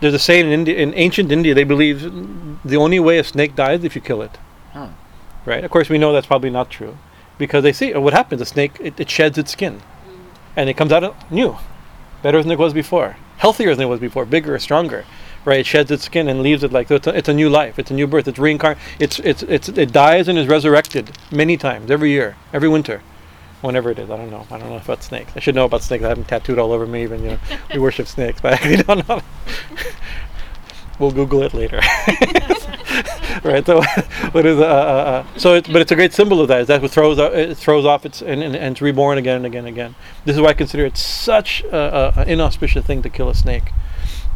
there's 0.00 0.14
a 0.14 0.18
saying 0.18 0.46
in 0.46 0.52
India, 0.52 0.76
in 0.76 0.94
ancient 0.94 1.32
India, 1.32 1.54
they 1.54 1.64
believe 1.64 2.02
the 2.64 2.76
only 2.76 3.00
way 3.00 3.18
a 3.18 3.24
snake 3.24 3.54
dies 3.54 3.80
is 3.80 3.84
if 3.84 3.94
you 3.94 4.02
kill 4.02 4.22
it. 4.22 4.38
Huh. 4.72 4.88
Right. 5.46 5.64
Of 5.64 5.70
course, 5.70 5.88
we 5.88 5.98
know 5.98 6.12
that's 6.12 6.26
probably 6.26 6.50
not 6.50 6.70
true, 6.70 6.98
because 7.38 7.62
they 7.62 7.72
see 7.72 7.94
what 7.94 8.12
happens. 8.12 8.40
A 8.42 8.46
snake 8.46 8.72
it, 8.80 9.00
it 9.00 9.10
sheds 9.10 9.38
its 9.38 9.52
skin. 9.52 9.80
And 10.56 10.68
it 10.68 10.74
comes 10.74 10.92
out 10.92 11.30
new, 11.30 11.56
better 12.22 12.42
than 12.42 12.52
it 12.52 12.58
was 12.58 12.72
before, 12.72 13.16
healthier 13.38 13.74
than 13.74 13.86
it 13.86 13.90
was 13.90 14.00
before, 14.00 14.24
bigger, 14.24 14.58
stronger. 14.58 15.04
Right. 15.42 15.60
It 15.60 15.66
sheds 15.66 15.90
its 15.90 16.04
skin 16.04 16.28
and 16.28 16.42
leaves 16.42 16.62
it 16.62 16.70
like 16.70 16.88
so 16.88 16.96
it's, 16.96 17.06
a, 17.06 17.16
it's 17.16 17.28
a 17.30 17.32
new 17.32 17.48
life. 17.48 17.78
It's 17.78 17.90
a 17.90 17.94
new 17.94 18.06
birth. 18.06 18.28
It's 18.28 18.38
reincarnate. 18.38 18.76
It's 18.98 19.18
it's 19.20 19.42
it's 19.44 19.70
it 19.70 19.90
dies 19.90 20.28
and 20.28 20.38
is 20.38 20.46
resurrected 20.46 21.16
many 21.32 21.56
times 21.56 21.90
every 21.90 22.10
year, 22.10 22.36
every 22.52 22.68
winter 22.68 23.00
whenever 23.62 23.90
it 23.90 23.98
is. 23.98 24.10
I 24.10 24.16
don't 24.16 24.30
know. 24.30 24.46
I 24.50 24.58
don't 24.58 24.68
know 24.68 24.76
about 24.76 25.02
snakes. 25.02 25.32
I 25.36 25.40
should 25.40 25.54
know 25.54 25.64
about 25.64 25.82
snakes. 25.82 26.04
I 26.04 26.08
have 26.08 26.18
them 26.18 26.26
tattooed 26.26 26.58
all 26.58 26.72
over 26.72 26.86
me. 26.86 27.02
Even 27.02 27.22
you 27.22 27.30
know, 27.30 27.38
we 27.72 27.80
worship 27.80 28.06
snakes, 28.06 28.40
but 28.40 28.60
I 28.62 28.76
don't 28.76 29.08
know. 29.08 29.22
we'll 30.98 31.10
Google 31.10 31.42
it 31.42 31.54
later. 31.54 31.80
right. 33.44 33.64
So, 33.64 33.82
what 34.32 34.46
is 34.46 34.58
uh, 34.58 34.64
uh, 34.64 34.66
uh, 34.66 35.38
so? 35.38 35.60
But 35.60 35.76
it's 35.76 35.92
a 35.92 35.94
great 35.94 36.12
symbol 36.12 36.40
of 36.40 36.48
that. 36.48 36.62
Is 36.62 36.66
that 36.68 36.82
what 36.82 36.90
throws 36.90 37.18
uh, 37.18 37.30
it 37.32 37.56
throws 37.56 37.84
off 37.84 38.04
its 38.04 38.22
and, 38.22 38.42
and, 38.42 38.56
and, 38.56 38.72
it's 38.72 38.80
reborn 38.80 39.18
again 39.18 39.36
and 39.36 39.46
again 39.46 39.66
and 39.66 39.68
again. 39.68 39.94
This 40.24 40.36
is 40.36 40.42
why 40.42 40.50
I 40.50 40.54
consider 40.54 40.84
it 40.84 40.96
such 40.96 41.62
an 41.70 42.28
inauspicious 42.28 42.84
thing 42.84 43.02
to 43.02 43.10
kill 43.10 43.28
a 43.28 43.34
snake, 43.34 43.72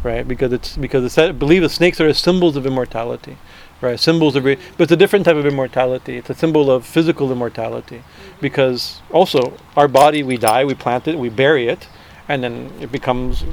right? 0.03 0.27
Because 0.27 0.53
it's 0.53 0.77
because 0.77 1.03
it's 1.03 1.17
I 1.17 1.31
believe 1.31 1.61
the 1.61 1.69
snakes 1.69 1.99
are 1.99 2.13
symbols 2.13 2.55
of 2.55 2.65
immortality 2.65 3.37
right? 3.81 3.99
Symbols 3.99 4.35
of, 4.35 4.45
re- 4.45 4.57
but 4.77 4.83
it's 4.83 4.91
a 4.91 4.97
different 4.97 5.25
type 5.25 5.35
of 5.35 5.45
immortality. 5.45 6.17
It's 6.17 6.29
a 6.29 6.33
symbol 6.33 6.71
of 6.71 6.85
physical 6.85 7.31
immortality, 7.31 8.03
because 8.41 9.01
also 9.11 9.57
our 9.75 9.87
body, 9.87 10.23
we 10.23 10.37
die, 10.37 10.65
we 10.65 10.73
plant 10.73 11.07
it, 11.07 11.17
we 11.17 11.29
bury 11.29 11.67
it, 11.67 11.87
and 12.27 12.43
then 12.43 12.71
it 12.79 12.91
becomes, 12.91 13.43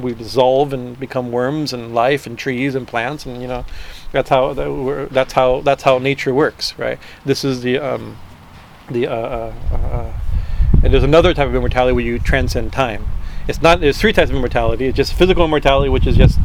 we 0.00 0.14
dissolve 0.14 0.72
and 0.72 0.98
become 0.98 1.32
worms 1.32 1.72
and 1.72 1.94
life 1.94 2.26
and 2.26 2.38
trees 2.38 2.74
and 2.74 2.86
plants, 2.86 3.26
and 3.26 3.40
you 3.40 3.48
know, 3.48 3.64
that's 4.12 4.28
how 4.28 4.52
that 4.54 5.08
that's 5.10 5.32
how 5.32 5.60
that's 5.62 5.82
how 5.82 5.98
nature 5.98 6.34
works, 6.34 6.78
right? 6.78 6.98
This 7.24 7.44
is 7.44 7.62
the 7.62 7.78
um, 7.78 8.16
the 8.90 9.06
uh, 9.06 9.14
uh, 9.14 9.52
uh, 9.72 10.12
and 10.82 10.92
there's 10.92 11.04
another 11.04 11.34
type 11.34 11.48
of 11.48 11.54
immortality 11.54 11.92
where 11.92 12.04
you 12.04 12.18
transcend 12.18 12.72
time. 12.72 13.06
It's 13.48 13.62
not. 13.62 13.80
There's 13.80 13.98
three 13.98 14.12
types 14.12 14.30
of 14.30 14.36
immortality. 14.36 14.86
It's 14.86 14.96
just 14.96 15.14
physical 15.14 15.44
immortality, 15.44 15.88
which 15.88 16.06
is 16.06 16.16
just 16.16 16.38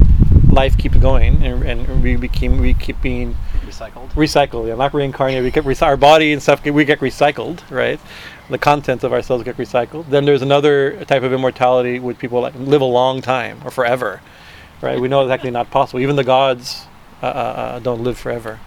life 0.51 0.77
keeps 0.77 0.97
going 0.97 1.41
and, 1.43 1.63
and 1.63 2.03
we 2.03 2.15
became 2.15 2.59
we 2.59 2.73
keep 2.73 3.01
being 3.01 3.35
recycled 3.65 4.09
recycled 4.11 4.67
yeah 4.67 4.75
not 4.75 4.93
reincarnated 4.93 5.43
we 5.43 5.51
get 5.51 5.81
our 5.81 5.95
body 5.95 6.33
and 6.33 6.41
stuff 6.41 6.63
we 6.65 6.83
get 6.83 6.99
recycled 6.99 7.61
right 7.71 7.99
the 8.51 8.57
contents 8.57 9.03
of 9.03 9.13
ourselves 9.13 9.43
get 9.43 9.57
recycled 9.57 10.07
then 10.09 10.25
there's 10.25 10.41
another 10.41 11.03
type 11.05 11.23
of 11.23 11.33
immortality 11.33 11.99
which 11.99 12.17
people 12.17 12.41
like 12.41 12.53
live 12.55 12.81
a 12.81 12.85
long 12.85 13.21
time 13.21 13.59
or 13.65 13.71
forever 13.71 14.21
right 14.81 14.99
we 14.99 15.07
know 15.07 15.21
it's 15.21 15.31
actually 15.31 15.51
not 15.51 15.69
possible 15.71 15.99
even 15.99 16.15
the 16.15 16.23
gods 16.23 16.85
uh, 17.23 17.25
uh, 17.25 17.29
uh 17.29 17.79
don't 17.79 18.03
live 18.03 18.17
forever 18.17 18.59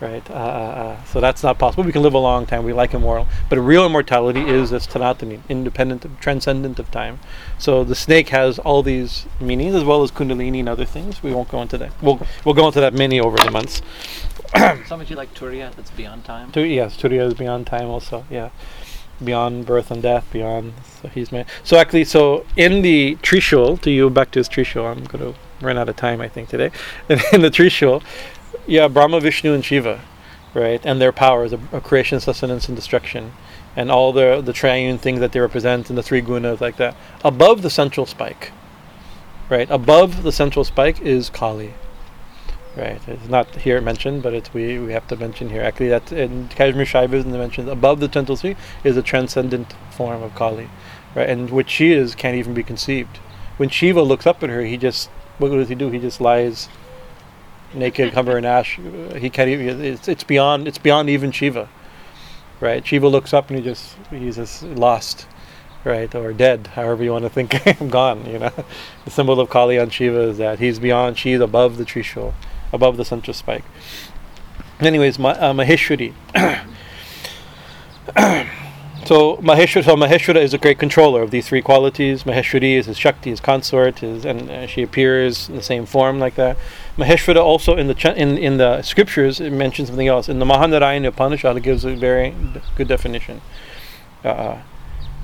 right? 0.00 0.28
Uh, 0.30 0.34
uh, 0.34 1.04
so 1.04 1.20
that's 1.20 1.42
not 1.42 1.58
possible. 1.58 1.84
We 1.84 1.92
can 1.92 2.02
live 2.02 2.14
a 2.14 2.18
long 2.18 2.46
time. 2.46 2.64
We 2.64 2.72
like 2.72 2.94
immortal, 2.94 3.26
but 3.48 3.58
real 3.58 3.84
immortality 3.84 4.40
is 4.40 4.70
this 4.70 4.86
tanatani, 4.86 5.40
independent, 5.48 6.04
of, 6.04 6.20
transcendent 6.20 6.78
of 6.78 6.90
time. 6.90 7.18
So 7.58 7.84
the 7.84 7.94
snake 7.94 8.28
has 8.28 8.58
all 8.58 8.82
these 8.82 9.26
meanings 9.40 9.74
as 9.74 9.84
well 9.84 10.02
as 10.02 10.10
kundalini 10.10 10.60
and 10.60 10.68
other 10.68 10.84
things. 10.84 11.22
We 11.22 11.32
won't 11.32 11.48
go 11.48 11.62
into 11.62 11.78
that. 11.78 11.92
We'll 12.02 12.20
we'll 12.44 12.54
go 12.54 12.66
into 12.66 12.80
that 12.80 12.94
many 12.94 13.20
over 13.20 13.36
the 13.38 13.50
months. 13.50 13.82
Something 14.86 15.08
you 15.08 15.16
like 15.16 15.34
Turiya 15.34 15.74
that's 15.74 15.90
beyond 15.90 16.24
time. 16.24 16.52
Tu- 16.52 16.62
yes, 16.62 16.96
Turiya 16.96 17.26
is 17.26 17.34
beyond 17.34 17.66
time 17.66 17.88
also. 17.88 18.24
Yeah. 18.30 18.50
Beyond 19.22 19.66
birth 19.66 19.90
and 19.90 20.00
death, 20.00 20.26
beyond 20.32 20.74
so 21.02 21.08
he's 21.08 21.32
my 21.32 21.44
so 21.64 21.76
actually 21.76 22.04
so 22.04 22.46
in 22.56 22.82
the 22.82 23.16
Trishul 23.16 23.80
to 23.80 23.90
you 23.90 24.10
back 24.10 24.30
to 24.32 24.38
his 24.38 24.48
Trishul, 24.48 24.84
I'm 24.84 25.04
gonna 25.04 25.34
run 25.60 25.76
out 25.76 25.88
of 25.88 25.96
time 25.96 26.20
I 26.20 26.28
think 26.28 26.48
today. 26.48 26.70
in 27.08 27.40
the 27.40 27.50
Trishul, 27.50 28.02
yeah, 28.66 28.86
Brahma, 28.86 29.20
Vishnu, 29.20 29.54
and 29.54 29.64
Shiva, 29.64 30.00
right, 30.54 30.84
and 30.84 31.00
their 31.00 31.12
powers 31.12 31.52
of, 31.52 31.72
of 31.74 31.82
creation, 31.82 32.20
sustenance, 32.20 32.68
and 32.68 32.76
destruction, 32.76 33.32
and 33.74 33.90
all 33.90 34.12
the 34.12 34.40
the 34.40 34.52
triune 34.52 34.98
things 34.98 35.18
that 35.20 35.32
they 35.32 35.40
represent, 35.40 35.88
and 35.88 35.98
the 35.98 36.02
three 36.02 36.22
gunas 36.22 36.60
like 36.60 36.76
that. 36.76 36.96
Above 37.24 37.62
the 37.62 37.70
central 37.70 38.06
spike, 38.06 38.52
right, 39.48 39.68
above 39.70 40.22
the 40.22 40.32
central 40.32 40.64
spike 40.64 41.00
is 41.00 41.28
Kali. 41.28 41.74
Right, 42.76 43.00
it's 43.08 43.28
not 43.28 43.52
here 43.56 43.80
mentioned, 43.80 44.22
but 44.22 44.34
it's 44.34 44.54
we, 44.54 44.78
we 44.78 44.92
have 44.92 45.08
to 45.08 45.16
mention 45.16 45.50
here. 45.50 45.62
Actually, 45.62 45.88
that 45.88 46.12
in 46.12 46.48
Kashmir 46.48 46.84
Shaivism 46.84 47.26
mentioned 47.26 47.68
above 47.68 47.98
the 47.98 48.12
central 48.12 48.36
spike 48.36 48.56
is 48.84 48.96
a 48.96 49.02
transcendent 49.02 49.74
form 49.90 50.22
of 50.22 50.34
Kali, 50.36 50.68
right, 51.14 51.28
and 51.28 51.50
which 51.50 51.70
she 51.70 51.92
is 51.92 52.14
can't 52.14 52.36
even 52.36 52.54
be 52.54 52.62
conceived. 52.62 53.16
When 53.56 53.68
Shiva 53.68 54.02
looks 54.02 54.26
up 54.26 54.44
at 54.44 54.50
her, 54.50 54.62
he 54.62 54.76
just 54.76 55.10
what 55.38 55.50
does 55.50 55.68
he 55.68 55.74
do? 55.74 55.90
He 55.90 55.98
just 55.98 56.20
lies 56.20 56.68
naked, 57.74 58.12
covered 58.12 58.38
in 58.38 58.44
ash. 58.44 58.78
He 59.16 59.30
can't 59.30 59.48
even. 59.48 59.84
It's, 59.84 60.08
it's 60.08 60.24
beyond. 60.24 60.68
It's 60.68 60.78
beyond 60.78 61.08
even 61.08 61.32
Shiva, 61.32 61.68
right? 62.60 62.86
Shiva 62.86 63.08
looks 63.08 63.32
up 63.32 63.48
and 63.50 63.58
he 63.58 63.64
just 63.64 63.96
he's 64.10 64.36
just 64.36 64.62
lost, 64.64 65.26
right, 65.84 66.12
or 66.14 66.32
dead, 66.32 66.68
however 66.68 67.02
you 67.02 67.12
want 67.12 67.24
to 67.24 67.30
think. 67.30 67.66
I'm 67.80 67.88
gone. 67.88 68.26
You 68.26 68.40
know, 68.40 68.52
the 69.04 69.10
symbol 69.10 69.40
of 69.40 69.48
Kali 69.48 69.78
on 69.78 69.90
Shiva 69.90 70.20
is 70.22 70.38
that 70.38 70.58
he's 70.58 70.78
beyond. 70.78 71.18
She's 71.18 71.40
above 71.40 71.76
the 71.76 71.84
tree 71.84 72.02
Trishul, 72.02 72.34
above 72.72 72.96
the 72.96 73.04
central 73.04 73.34
spike. 73.34 73.64
Anyways, 74.80 75.18
Ma- 75.18 75.30
uh, 75.30 75.52
Maheshwari. 75.52 76.14
So 79.08 79.38
Maheshwara, 79.38 79.84
so 79.84 79.96
Maheshwara 79.96 80.42
is 80.42 80.52
a 80.52 80.58
great 80.58 80.78
controller 80.78 81.22
of 81.22 81.30
these 81.30 81.48
three 81.48 81.62
qualities. 81.62 82.24
Maheshwari 82.24 82.76
is 82.76 82.84
his 82.84 82.98
Shakti, 82.98 83.30
his 83.30 83.40
consort, 83.40 84.00
his, 84.00 84.26
and 84.26 84.50
uh, 84.50 84.66
she 84.66 84.82
appears 84.82 85.48
in 85.48 85.56
the 85.56 85.62
same 85.62 85.86
form 85.86 86.18
like 86.18 86.34
that. 86.34 86.58
Maheshwara 86.98 87.42
also 87.42 87.74
in 87.74 87.86
the 87.86 87.94
ch- 87.94 88.04
in 88.04 88.36
in 88.36 88.58
the 88.58 88.82
scriptures 88.82 89.40
it 89.40 89.50
mentions 89.50 89.88
something 89.88 90.08
else. 90.08 90.28
In 90.28 90.40
the 90.40 90.44
Mahanarayana 90.44 91.08
Upanishad 91.08 91.56
it 91.56 91.62
gives 91.62 91.86
a 91.86 91.94
very 91.94 92.34
good 92.76 92.88
definition. 92.88 93.40
Uh, 94.22 94.58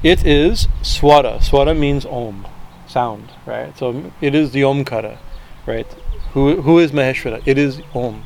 it 0.02 0.24
is 0.24 0.66
swara. 0.80 1.40
Swara 1.40 1.78
means 1.78 2.06
om, 2.06 2.46
sound, 2.86 3.32
right? 3.44 3.76
So 3.76 4.12
it 4.22 4.34
is 4.34 4.52
the 4.52 4.62
omkara, 4.62 5.18
right? 5.66 5.94
Who 6.34 6.80
is 6.80 6.90
Maheshwara? 6.90 7.42
It 7.46 7.58
is 7.58 7.80
om. 7.94 8.24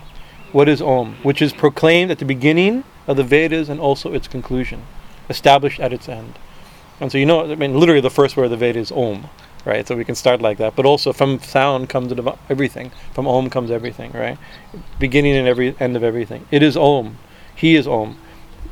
What 0.52 0.66
is 0.66 0.80
om? 0.80 1.16
Which 1.22 1.42
is 1.42 1.52
proclaimed 1.52 2.10
at 2.10 2.18
the 2.18 2.24
beginning 2.24 2.84
of 3.06 3.18
the 3.18 3.22
Vedas 3.22 3.68
and 3.68 3.78
also 3.78 4.14
its 4.14 4.26
conclusion 4.26 4.82
established 5.28 5.78
at 5.78 5.92
its 5.92 6.08
end. 6.08 6.38
And 7.00 7.12
so 7.12 7.18
you 7.18 7.26
know, 7.26 7.52
I 7.52 7.54
mean, 7.54 7.78
literally 7.78 8.00
the 8.00 8.08
first 8.08 8.34
word 8.34 8.44
of 8.44 8.50
the 8.50 8.56
Veda 8.56 8.78
is 8.78 8.90
Om, 8.90 9.28
right? 9.66 9.86
So 9.86 9.94
we 9.94 10.06
can 10.06 10.14
start 10.14 10.40
like 10.40 10.56
that. 10.56 10.74
But 10.74 10.86
also 10.86 11.12
from 11.12 11.38
sound 11.40 11.90
comes 11.90 12.10
everything. 12.48 12.92
From 13.12 13.28
Om 13.28 13.50
comes 13.50 13.70
everything, 13.70 14.12
right? 14.12 14.38
Beginning 14.98 15.36
and 15.36 15.46
every 15.46 15.76
end 15.78 15.94
of 15.94 16.02
everything. 16.02 16.46
It 16.50 16.62
is 16.62 16.78
Om. 16.78 17.18
He 17.54 17.76
is 17.76 17.86
Om, 17.86 18.18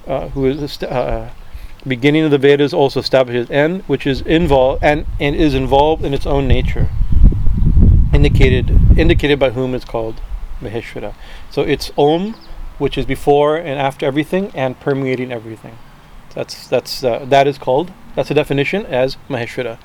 uh, 0.07 0.29
who 0.29 0.47
is 0.47 0.83
uh, 0.83 1.31
beginning 1.87 2.23
of 2.23 2.31
the 2.31 2.39
Vedas 2.39 2.73
also 2.73 3.01
establishes 3.01 3.51
end, 3.51 3.83
which 3.83 4.07
is 4.07 4.23
involved 4.23 4.83
and, 4.83 5.05
and 5.21 5.37
is 5.37 5.55
involved 5.55 6.07
in 6.07 6.15
its 6.15 6.25
own 6.25 6.49
nature. 6.49 6.89
Indicated 8.27 8.99
indicated 8.99 9.39
by 9.39 9.51
whom 9.51 9.73
it's 9.73 9.85
called 9.85 10.21
Maheshwara. 10.61 11.15
So 11.49 11.63
it's 11.63 11.93
Om, 11.97 12.35
which 12.77 12.99
is 12.99 13.07
before 13.07 13.57
and 13.57 13.79
after 13.79 14.05
everything 14.05 14.51
and 14.53 14.79
permeating 14.81 15.31
everything. 15.31 15.79
That's 16.35 16.67
that's 16.67 17.05
uh, 17.05 17.25
that 17.27 17.47
is 17.47 17.57
called 17.57 17.93
that's 18.17 18.29
a 18.33 18.35
definition 18.35 18.85
as 18.87 19.17
Maheshwara. 19.29 19.79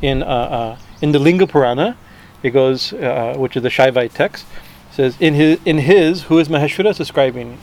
In 0.00 0.22
uh, 0.22 0.26
uh, 0.26 0.78
in 1.02 1.10
the 1.10 1.18
Linga 1.18 1.48
Purana, 1.48 1.96
it 2.44 2.50
goes, 2.50 2.92
uh, 2.92 3.34
which 3.36 3.56
is 3.56 3.64
the 3.64 3.70
Shaivite 3.70 4.12
text, 4.12 4.46
says 4.92 5.16
in 5.18 5.34
his 5.34 5.58
in 5.64 5.78
his 5.78 6.22
who 6.24 6.38
is 6.38 6.48
Maheshwara 6.48 6.96
describing. 6.96 7.58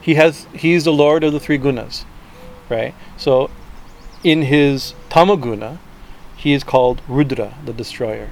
He 0.00 0.14
has 0.14 0.48
he's 0.52 0.82
the 0.82 0.92
Lord 0.92 1.22
of 1.22 1.32
the 1.32 1.38
three 1.38 1.58
gunas, 1.58 2.04
right? 2.68 2.96
So, 3.16 3.48
in 4.24 4.42
his 4.42 4.94
tamaguna, 5.08 5.78
he 6.34 6.52
is 6.52 6.64
called 6.64 7.00
Rudra, 7.06 7.54
the 7.64 7.72
destroyer. 7.72 8.30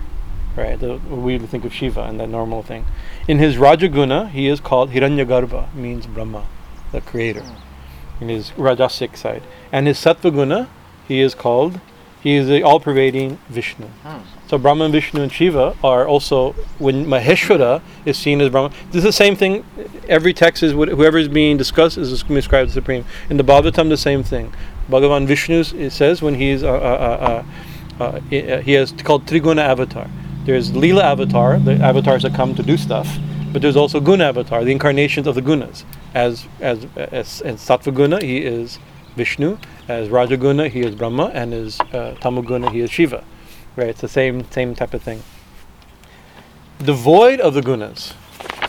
Right? 0.57 0.79
The, 0.79 0.97
we 0.97 1.39
think 1.39 1.65
of 1.65 1.73
Shiva 1.73 2.03
and 2.03 2.19
that 2.21 2.29
normal 2.29 2.63
thing. 2.63 2.87
In 3.29 3.39
his 3.39 3.57
Rajaguna, 3.57 4.31
he 4.31 4.49
is 4.49 4.61
called 4.61 4.91
Hiranyagarbha, 4.91 5.75
means 5.75 6.07
Brahma, 6.07 6.47
the 6.93 7.01
creator. 7.01 7.45
In 8.21 8.29
his 8.29 8.51
Rajasic 8.53 9.17
side. 9.17 9.43
And 9.73 9.87
his 9.87 9.99
Sattvaguna, 9.99 10.69
he 11.07 11.21
is 11.21 11.35
called, 11.35 11.81
he 12.23 12.35
is 12.35 12.49
the 12.49 12.63
all 12.63 12.81
pervading 12.81 13.39
Vishnu. 13.49 13.87
Hmm. 14.03 14.19
So 14.47 14.59
Brahma, 14.59 14.85
and 14.85 14.93
Vishnu, 14.93 15.23
and 15.23 15.33
Shiva 15.33 15.77
are 15.83 16.07
also 16.07 16.53
when 16.79 17.07
Maheshwara 17.07 17.81
is 18.05 18.19
seen 18.19 18.41
as 18.41 18.51
Brahma. 18.51 18.75
This 18.91 18.97
is 18.97 19.05
the 19.05 19.13
same 19.13 19.37
thing. 19.37 19.65
Every 20.09 20.35
text 20.35 20.63
is 20.63 20.73
whoever 20.73 21.17
is 21.17 21.29
being 21.29 21.57
discussed 21.57 21.97
is 21.97 22.23
described 22.23 22.69
as 22.69 22.75
supreme. 22.75 23.05
In 23.31 23.37
the 23.37 23.45
Bhagavatam, 23.45 23.89
the 23.89 23.97
same 23.97 24.23
thing. 24.23 24.53
Bhagavan 24.91 25.27
Vishnu 25.27 25.61
it 25.79 25.91
says 25.91 26.21
when 26.21 26.35
he's 26.35 26.63
uh, 26.63 26.73
uh, 26.73 26.75
uh, 26.75 27.45
uh, 28.01 28.05
uh, 28.05 28.21
he 28.29 28.41
he 28.63 28.73
has 28.73 28.93
called 28.93 29.25
Triguna 29.27 29.63
avatar. 29.63 30.11
There's 30.51 30.73
Leela 30.73 31.03
avatar, 31.03 31.61
the 31.61 31.75
avatars 31.75 32.25
that 32.25 32.35
come 32.35 32.57
to 32.57 32.63
do 32.65 32.77
stuff, 32.77 33.07
but 33.53 33.63
there's 33.63 33.77
also 33.77 34.01
Guna 34.01 34.25
avatar, 34.25 34.65
the 34.65 34.73
incarnations 34.73 35.29
of 35.29 35.37
the 35.37 35.43
gunas. 35.43 35.85
As 36.13 36.45
as 36.61 36.89
as 36.97 37.41
in 37.43 37.55
Sattva 37.55 37.95
Guna, 37.95 38.19
he 38.21 38.39
is 38.39 38.81
Vishnu. 39.15 39.59
As 39.87 40.09
Rajaguna, 40.09 40.69
he 40.69 40.81
is 40.81 40.97
Brahma, 40.97 41.27
and 41.27 41.55
as 41.55 41.79
uh, 41.79 42.17
Tamaguna, 42.21 42.73
he 42.73 42.81
is 42.81 42.91
Shiva. 42.91 43.23
Right? 43.77 43.91
It's 43.91 44.01
the 44.01 44.09
same 44.09 44.51
same 44.51 44.75
type 44.75 44.93
of 44.93 45.05
thing. 45.05 45.23
Devoid 46.81 47.39
of 47.39 47.55
the 47.55 47.61
gunas, 47.61 48.15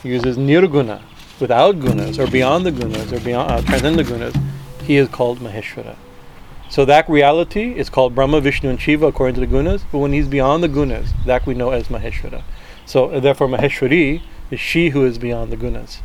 he 0.03 0.09
uses 0.09 0.37
nirguna, 0.37 1.01
without 1.39 1.79
gunas 1.79 2.19
or 2.19 2.29
beyond 2.29 2.63
the 2.63 2.71
gunas 2.71 3.11
or 3.11 3.19
beyond 3.21 3.49
uh, 3.49 3.61
transcend 3.63 3.97
the 3.97 4.03
gunas, 4.03 4.39
he 4.83 4.97
is 4.97 5.09
called 5.09 5.39
Maheshwara. 5.39 5.95
So 6.71 6.85
that 6.85 7.09
reality 7.09 7.77
is 7.77 7.89
called 7.89 8.15
Brahma, 8.15 8.39
Vishnu, 8.39 8.69
and 8.69 8.79
Shiva 8.79 9.07
according 9.07 9.35
to 9.35 9.41
the 9.41 9.47
gunas. 9.47 9.83
But 9.91 9.97
when 9.97 10.13
he's 10.13 10.29
beyond 10.29 10.63
the 10.63 10.69
gunas, 10.69 11.09
that 11.25 11.45
we 11.45 11.53
know 11.53 11.71
as 11.71 11.89
Maheshwara. 11.89 12.43
So 12.85 13.09
uh, 13.09 13.19
therefore, 13.19 13.49
Maheshwari 13.49 14.21
is 14.49 14.61
she 14.61 14.91
who 14.91 15.05
is 15.05 15.17
beyond 15.17 15.51
the 15.51 15.57
gunas, 15.57 15.99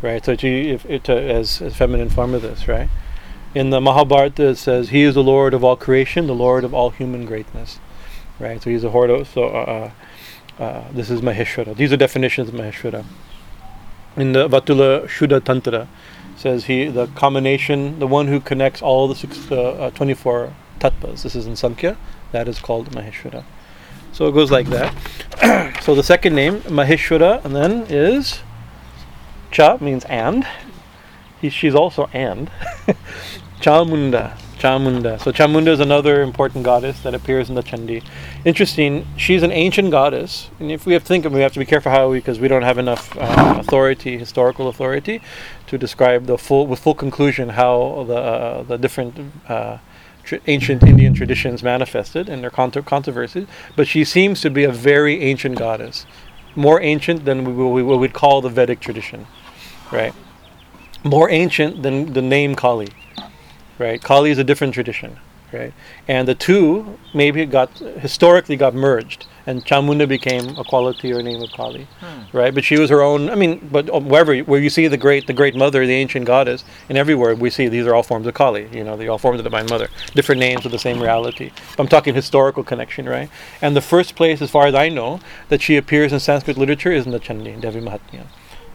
right? 0.00 0.24
So 0.24 0.36
she, 0.36 0.70
if 0.70 0.86
it, 0.86 1.10
uh, 1.10 1.14
as 1.14 1.60
as 1.60 1.74
feminine 1.74 2.08
form 2.08 2.34
of 2.34 2.42
this, 2.42 2.68
right? 2.68 2.88
In 3.52 3.70
the 3.70 3.80
Mahabharata, 3.80 4.50
it 4.50 4.58
says 4.58 4.90
he 4.90 5.02
is 5.02 5.16
the 5.16 5.24
Lord 5.24 5.52
of 5.54 5.64
all 5.64 5.76
creation, 5.76 6.28
the 6.28 6.36
Lord 6.36 6.62
of 6.62 6.72
all 6.72 6.90
human 6.90 7.26
greatness, 7.26 7.80
right? 8.38 8.62
So 8.62 8.70
he's 8.70 8.84
a 8.84 8.90
horde. 8.90 9.26
So 9.26 9.48
uh, 9.48 9.90
uh, 10.60 10.62
uh, 10.62 10.84
this 10.92 11.10
is 11.10 11.20
Maheshwara. 11.20 11.74
These 11.74 11.92
are 11.92 11.96
definitions 11.96 12.48
of 12.48 12.54
Maheshwara. 12.54 13.04
In 14.16 14.32
the 14.32 14.48
Vatula 14.48 15.08
Shuddha 15.08 15.42
Tantra, 15.42 15.88
says 16.46 16.66
he 16.66 16.86
the 16.86 17.08
combination, 17.08 17.98
the 17.98 18.06
one 18.06 18.28
who 18.28 18.38
connects 18.38 18.80
all 18.80 19.08
the 19.08 19.16
six, 19.16 19.50
uh, 19.50 19.72
uh, 19.72 19.90
24 19.90 20.54
tattvas. 20.78 21.24
This 21.24 21.34
is 21.34 21.44
in 21.44 21.54
Samkhya. 21.54 21.96
That 22.30 22.46
is 22.46 22.60
called 22.60 22.90
Maheshwara. 22.92 23.42
So 24.12 24.28
it 24.28 24.32
goes 24.32 24.52
like 24.52 24.68
that. 24.68 24.94
so 25.82 25.96
the 25.96 26.04
second 26.04 26.36
name, 26.36 26.60
Maheshwara, 26.60 27.44
and 27.44 27.56
then 27.56 27.84
is 27.88 28.42
Cha 29.50 29.78
means 29.80 30.04
and. 30.04 30.46
He, 31.40 31.50
she's 31.50 31.74
also 31.74 32.08
and. 32.12 32.48
Chamunda. 33.60 34.38
Chamunda. 34.58 35.20
So 35.20 35.32
Chamunda 35.32 35.68
is 35.68 35.80
another 35.80 36.22
important 36.22 36.64
goddess 36.64 37.00
that 37.00 37.14
appears 37.14 37.48
in 37.48 37.54
the 37.54 37.62
Chandi. 37.62 38.02
Interesting. 38.44 39.06
She's 39.16 39.42
an 39.42 39.52
ancient 39.52 39.90
goddess, 39.90 40.50
and 40.58 40.70
if 40.70 40.86
we 40.86 40.92
have 40.94 41.02
to 41.02 41.08
think 41.08 41.24
of, 41.24 41.32
it, 41.32 41.36
we 41.36 41.42
have 41.42 41.52
to 41.52 41.58
be 41.58 41.66
careful 41.66 41.92
how 41.92 42.10
we, 42.10 42.18
because 42.18 42.40
we 42.40 42.48
don't 42.48 42.62
have 42.62 42.78
enough 42.78 43.16
uh, 43.16 43.56
authority, 43.58 44.18
historical 44.18 44.68
authority, 44.68 45.20
to 45.66 45.76
describe 45.76 46.26
the 46.26 46.38
full 46.38 46.66
with 46.66 46.78
full 46.78 46.94
conclusion 46.94 47.50
how 47.50 48.04
the 48.08 48.16
uh, 48.16 48.62
the 48.62 48.78
different. 48.78 49.32
Uh, 49.48 49.78
tr- 50.26 50.36
ancient 50.46 50.82
Indian 50.82 51.14
traditions 51.14 51.62
manifested 51.62 52.28
and 52.28 52.42
their 52.42 52.50
contro- 52.50 52.82
controversies, 52.82 53.46
but 53.76 53.86
she 53.86 54.04
seems 54.04 54.40
to 54.40 54.50
be 54.50 54.64
a 54.64 54.72
very 54.72 55.22
ancient 55.22 55.56
goddess, 55.56 56.04
more 56.54 56.80
ancient 56.80 57.24
than 57.24 57.44
we, 57.44 57.52
we, 57.52 57.82
we 57.82 57.96
would 57.96 58.12
call 58.12 58.40
the 58.40 58.50
Vedic 58.50 58.80
tradition, 58.80 59.26
right? 59.92 60.12
More 61.04 61.30
ancient 61.30 61.82
than 61.82 62.12
the 62.12 62.22
name 62.22 62.54
Kali, 62.56 62.88
right? 63.78 64.02
Kali 64.02 64.30
is 64.30 64.38
a 64.38 64.44
different 64.44 64.74
tradition, 64.74 65.18
right? 65.52 65.72
And 66.08 66.26
the 66.26 66.34
two 66.34 66.98
maybe 67.14 67.44
got 67.46 67.70
historically 67.78 68.56
got 68.56 68.74
merged, 68.74 69.26
and 69.46 69.64
Chamunda 69.64 70.08
became 70.08 70.56
a 70.56 70.64
quality 70.64 71.12
or 71.12 71.22
name 71.22 71.42
of 71.42 71.50
Kali, 71.52 71.86
right? 72.32 72.54
But 72.54 72.64
she 72.64 72.78
was 72.78 72.90
her 72.90 73.02
own. 73.02 73.30
I 73.30 73.34
mean, 73.34 73.68
but 73.70 73.88
um, 73.90 74.08
wherever 74.08 74.36
where 74.38 74.60
you 74.60 74.70
see 74.70 74.88
the 74.88 74.96
great 74.96 75.26
the 75.26 75.32
great 75.32 75.54
mother, 75.54 75.86
the 75.86 75.94
ancient 75.94 76.26
goddess, 76.26 76.64
and 76.88 76.98
everywhere 76.98 77.34
we 77.34 77.50
see 77.50 77.68
these 77.68 77.86
are 77.86 77.94
all 77.94 78.02
forms 78.02 78.26
of 78.26 78.34
Kali. 78.34 78.68
You 78.72 78.84
know, 78.84 78.96
they 78.96 79.08
all 79.08 79.18
forms 79.18 79.38
of 79.38 79.44
the 79.44 79.50
divine 79.50 79.66
mother, 79.66 79.88
different 80.14 80.40
names 80.40 80.64
with 80.64 80.72
the 80.72 80.78
same 80.78 81.00
reality. 81.00 81.52
I'm 81.78 81.88
talking 81.88 82.14
historical 82.14 82.64
connection, 82.64 83.08
right? 83.08 83.30
And 83.62 83.76
the 83.76 83.80
first 83.80 84.14
place, 84.16 84.42
as 84.42 84.50
far 84.50 84.66
as 84.66 84.74
I 84.74 84.88
know, 84.88 85.20
that 85.48 85.62
she 85.62 85.76
appears 85.76 86.12
in 86.12 86.20
Sanskrit 86.20 86.56
literature 86.56 86.92
is 86.92 87.06
in 87.06 87.12
the 87.12 87.20
Chandi, 87.20 87.60
Devi 87.60 87.80
Mahatmya 87.80 88.26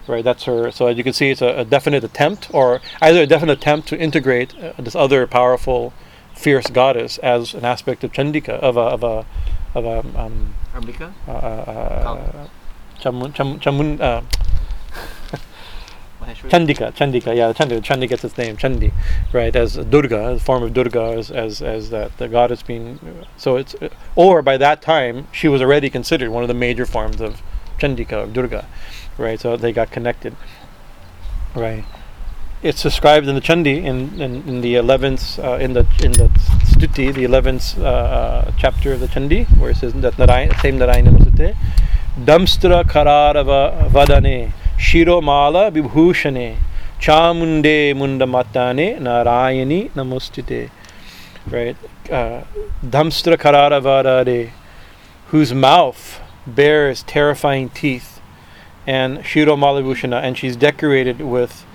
right? 0.08 0.24
That's 0.24 0.44
her. 0.44 0.72
So 0.72 0.88
as 0.88 0.98
you 0.98 1.04
can 1.04 1.14
see, 1.14 1.30
it's 1.32 1.42
a, 1.42 1.60
a 1.60 1.66
definite 1.66 2.04
attempt, 2.04 2.50
or 2.54 2.82
either 3.02 3.22
a 3.22 3.28
definite 3.28 3.60
attempt 3.60 3.88
to 3.90 4.00
integrate 4.00 4.54
uh, 4.58 4.74
this 4.78 4.96
other 4.96 5.28
powerful, 5.28 5.94
fierce 6.34 6.68
goddess 6.68 7.18
as 7.20 7.54
an 7.54 7.66
aspect 7.66 8.04
of 8.04 8.12
Chandika, 8.12 8.50
of 8.50 8.78
a 8.78 8.82
of 8.82 9.04
a 9.04 9.26
of 9.74 9.86
a 9.86 10.20
um, 10.20 10.56
Ambika? 10.74 11.14
uh, 11.28 11.32
uh, 11.32 12.04
Kali. 12.04 12.50
Chamun, 13.00 13.34
Cham, 13.34 13.60
Chamun, 13.60 14.00
uh, 14.00 14.22
Chandika, 16.50 16.94
Chandika, 16.94 17.36
yeah, 17.36 17.52
Chandi, 17.52 17.82
Chandi 17.82 18.08
gets 18.08 18.24
its 18.24 18.38
name, 18.38 18.56
Chandi, 18.56 18.94
right? 19.34 19.56
As 19.56 19.76
Durga, 19.76 20.18
as 20.18 20.42
a 20.42 20.44
form 20.44 20.64
of 20.64 20.74
Durga, 20.74 21.16
as 21.18 21.32
as, 21.32 21.62
as 21.62 21.90
that 21.90 22.18
the 22.18 22.28
goddess 22.28 22.62
being. 22.62 23.00
So 23.38 23.58
it's 23.58 23.76
or 24.16 24.42
by 24.42 24.58
that 24.58 24.82
time 24.82 25.28
she 25.32 25.48
was 25.48 25.62
already 25.62 25.90
considered 25.90 26.30
one 26.30 26.44
of 26.44 26.48
the 26.48 26.54
major 26.54 26.86
forms 26.86 27.22
of 27.22 27.42
Chandika 27.80 28.24
of 28.24 28.34
Durga, 28.34 28.68
right? 29.22 29.40
So 29.40 29.56
they 29.56 29.72
got 29.72 29.92
connected, 29.92 30.36
right? 31.56 31.86
It's 32.62 32.84
described 32.84 33.28
in 33.28 33.36
the 33.36 33.42
Chandi 33.42 33.78
in, 33.84 34.22
in, 34.22 34.48
in 34.48 34.62
the 34.62 34.76
eleventh 34.76 35.40
uh, 35.40 35.58
in 35.60 35.74
the 35.74 35.86
in 36.04 36.12
the 36.12 36.30
Stuti, 36.66 37.14
the 37.14 37.24
eleventh 37.24 37.78
uh, 37.80 37.84
uh, 37.84 38.52
chapter 38.58 38.94
of 38.94 39.00
the 39.00 39.08
Chandi, 39.08 39.46
where 39.58 39.72
it 39.72 39.78
says 39.78 39.94
that 39.94 40.20
Narayana, 40.20 40.60
same 40.60 40.78
Narayana 40.78 41.12
Namaste, 41.12 41.56
Damstra 42.20 42.84
Kararava 42.84 43.90
Vadane, 43.90 44.52
Shiromala 44.78 45.72
Vibhushane, 45.72 46.58
Chamunde 47.00 47.96
Mundamatane, 47.96 49.00
Narayani 49.00 49.90
Namostute. 49.92 50.70
Right? 51.50 51.76
Uh, 52.12 52.44
Damstra 52.84 53.38
Kararavadare, 53.38 54.52
whose 55.28 55.54
mouth 55.54 56.20
bears 56.46 57.04
terrifying 57.04 57.70
teeth, 57.70 58.11
and 58.88 59.20
Shiromala 59.20 59.84
Vibhushana, 59.84 60.22
and 60.22 60.38
she's 60.38 60.56
decorated 60.56 61.22
with, 61.22 61.66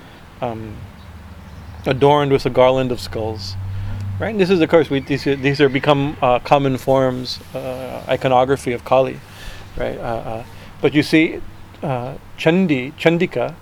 um, 0.41 0.75
adorned 1.85 2.31
with 2.31 2.45
a 2.45 2.49
garland 2.49 2.91
of 2.91 2.99
skulls. 2.99 3.55
Right? 4.19 4.31
And 4.31 4.39
this 4.39 4.49
is, 4.49 4.59
of 4.61 4.69
course, 4.69 4.89
we, 4.89 4.99
these, 4.99 5.23
these 5.23 5.61
are 5.61 5.69
become 5.69 6.17
uh, 6.21 6.39
common 6.39 6.77
forms, 6.77 7.39
uh, 7.53 8.03
iconography 8.07 8.73
of 8.73 8.83
Kali 8.83 9.19
right? 9.77 9.97
Uh, 9.97 10.01
uh, 10.01 10.43
but 10.81 10.93
you 10.93 11.03
see, 11.03 11.39
uh, 11.81 12.15
Chandi, 12.37 12.93
Chandika, 12.93 13.55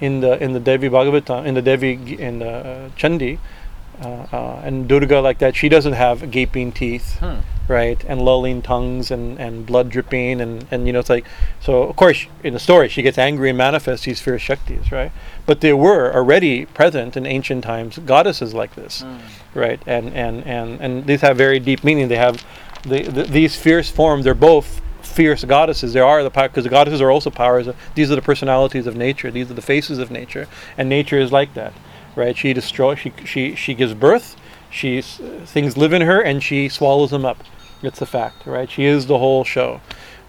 in 0.00 0.20
the 0.20 0.42
in 0.42 0.52
the 0.52 0.60
Devi 0.60 0.88
Bhagavatam, 0.88 1.46
in 1.46 1.54
the 1.54 1.62
Devi 1.62 1.92
in 2.18 2.40
the 2.40 2.50
uh, 2.50 2.88
Chandi, 2.90 3.38
uh, 4.02 4.26
uh, 4.32 4.60
and 4.64 4.88
Durga 4.88 5.20
like 5.20 5.38
that, 5.38 5.56
she 5.56 5.68
doesn't 5.68 5.94
have 5.94 6.30
gaping 6.30 6.72
teeth, 6.72 7.18
Hmm. 7.18 7.36
right, 7.68 8.02
and 8.06 8.20
lolling 8.22 8.62
tongues 8.62 9.10
and, 9.10 9.38
and 9.40 9.64
blood 9.66 9.88
dripping, 9.90 10.40
and, 10.40 10.66
and 10.70 10.86
you 10.86 10.92
know 10.92 11.00
it's 11.00 11.10
like 11.10 11.24
so. 11.60 11.82
Of 11.84 11.96
course, 11.96 12.26
in 12.44 12.52
the 12.54 12.60
story, 12.60 12.88
she 12.88 13.02
gets 13.02 13.18
angry 13.18 13.48
and 13.50 13.58
manifests 13.58 14.04
these 14.06 14.20
fierce 14.20 14.42
shaktis, 14.42 14.90
right? 14.92 15.12
But 15.46 15.60
there 15.60 15.76
were 15.76 16.12
already 16.14 16.66
present 16.66 17.16
in 17.16 17.26
ancient 17.26 17.64
times 17.64 17.98
goddesses 17.98 18.52
like 18.54 18.74
this 18.74 19.02
Hmm. 19.02 19.16
right? 19.58 19.80
And 19.86 20.12
and 20.14 20.44
and 20.46 20.80
and 20.80 21.06
these 21.06 21.22
have 21.22 21.36
very 21.36 21.58
deep 21.58 21.82
meaning. 21.84 22.08
They 22.08 22.16
have 22.16 22.44
the, 22.82 23.02
the, 23.02 23.22
these 23.24 23.56
fierce 23.56 23.90
forms. 23.90 24.24
They're 24.24 24.34
both 24.34 24.80
fierce 25.02 25.44
goddesses. 25.44 25.92
They 25.92 26.00
are 26.00 26.22
the 26.22 26.30
power 26.30 26.48
because 26.48 26.64
the 26.64 26.70
goddesses 26.70 27.00
are 27.00 27.10
also 27.10 27.30
powers. 27.30 27.66
Of, 27.68 27.76
these 27.94 28.10
are 28.10 28.16
the 28.16 28.22
personalities 28.22 28.86
of 28.86 28.94
nature. 28.96 29.30
These 29.30 29.50
are 29.50 29.54
the 29.54 29.62
faces 29.62 29.98
of 29.98 30.10
nature, 30.10 30.46
and 30.76 30.88
nature 30.88 31.18
is 31.18 31.32
like 31.32 31.54
that, 31.54 31.72
right? 32.16 32.36
She 32.36 32.52
destroys. 32.52 32.98
She 32.98 33.12
she 33.24 33.54
she 33.54 33.74
gives 33.74 33.94
birth. 33.94 34.36
She 34.70 35.00
things 35.02 35.76
live 35.76 35.92
in 35.92 36.02
her, 36.02 36.20
and 36.20 36.42
she 36.42 36.68
swallows 36.68 37.10
them 37.10 37.24
up. 37.24 37.44
It's 37.82 38.02
a 38.02 38.06
fact, 38.06 38.46
right? 38.46 38.68
She 38.70 38.84
is 38.84 39.06
the 39.06 39.18
whole 39.18 39.44
show. 39.44 39.80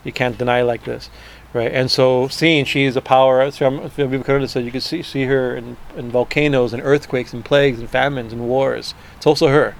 You 0.03 0.11
can't 0.11 0.37
deny 0.37 0.61
like 0.61 0.83
this. 0.83 1.09
Right, 1.53 1.71
and 1.71 1.89
so 1.89 2.27
seeing 2.27 2.65
she 2.65 2.83
is 2.83 2.97
a 2.97 3.01
power. 3.01 3.49
Vivekananda 3.49 4.49
said 4.49 4.65
you 4.65 4.71
can 4.71 4.81
see 4.81 5.01
see 5.01 5.23
her 5.23 5.55
in, 5.55 5.77
in 5.95 6.11
volcanoes 6.11 6.73
and 6.73 6.83
earthquakes 6.83 7.33
and 7.33 7.43
plagues 7.43 7.79
and 7.79 7.89
famines 7.89 8.33
and 8.33 8.47
wars. 8.47 8.93
It's 9.15 9.25
also 9.25 9.47
her, 9.47 9.73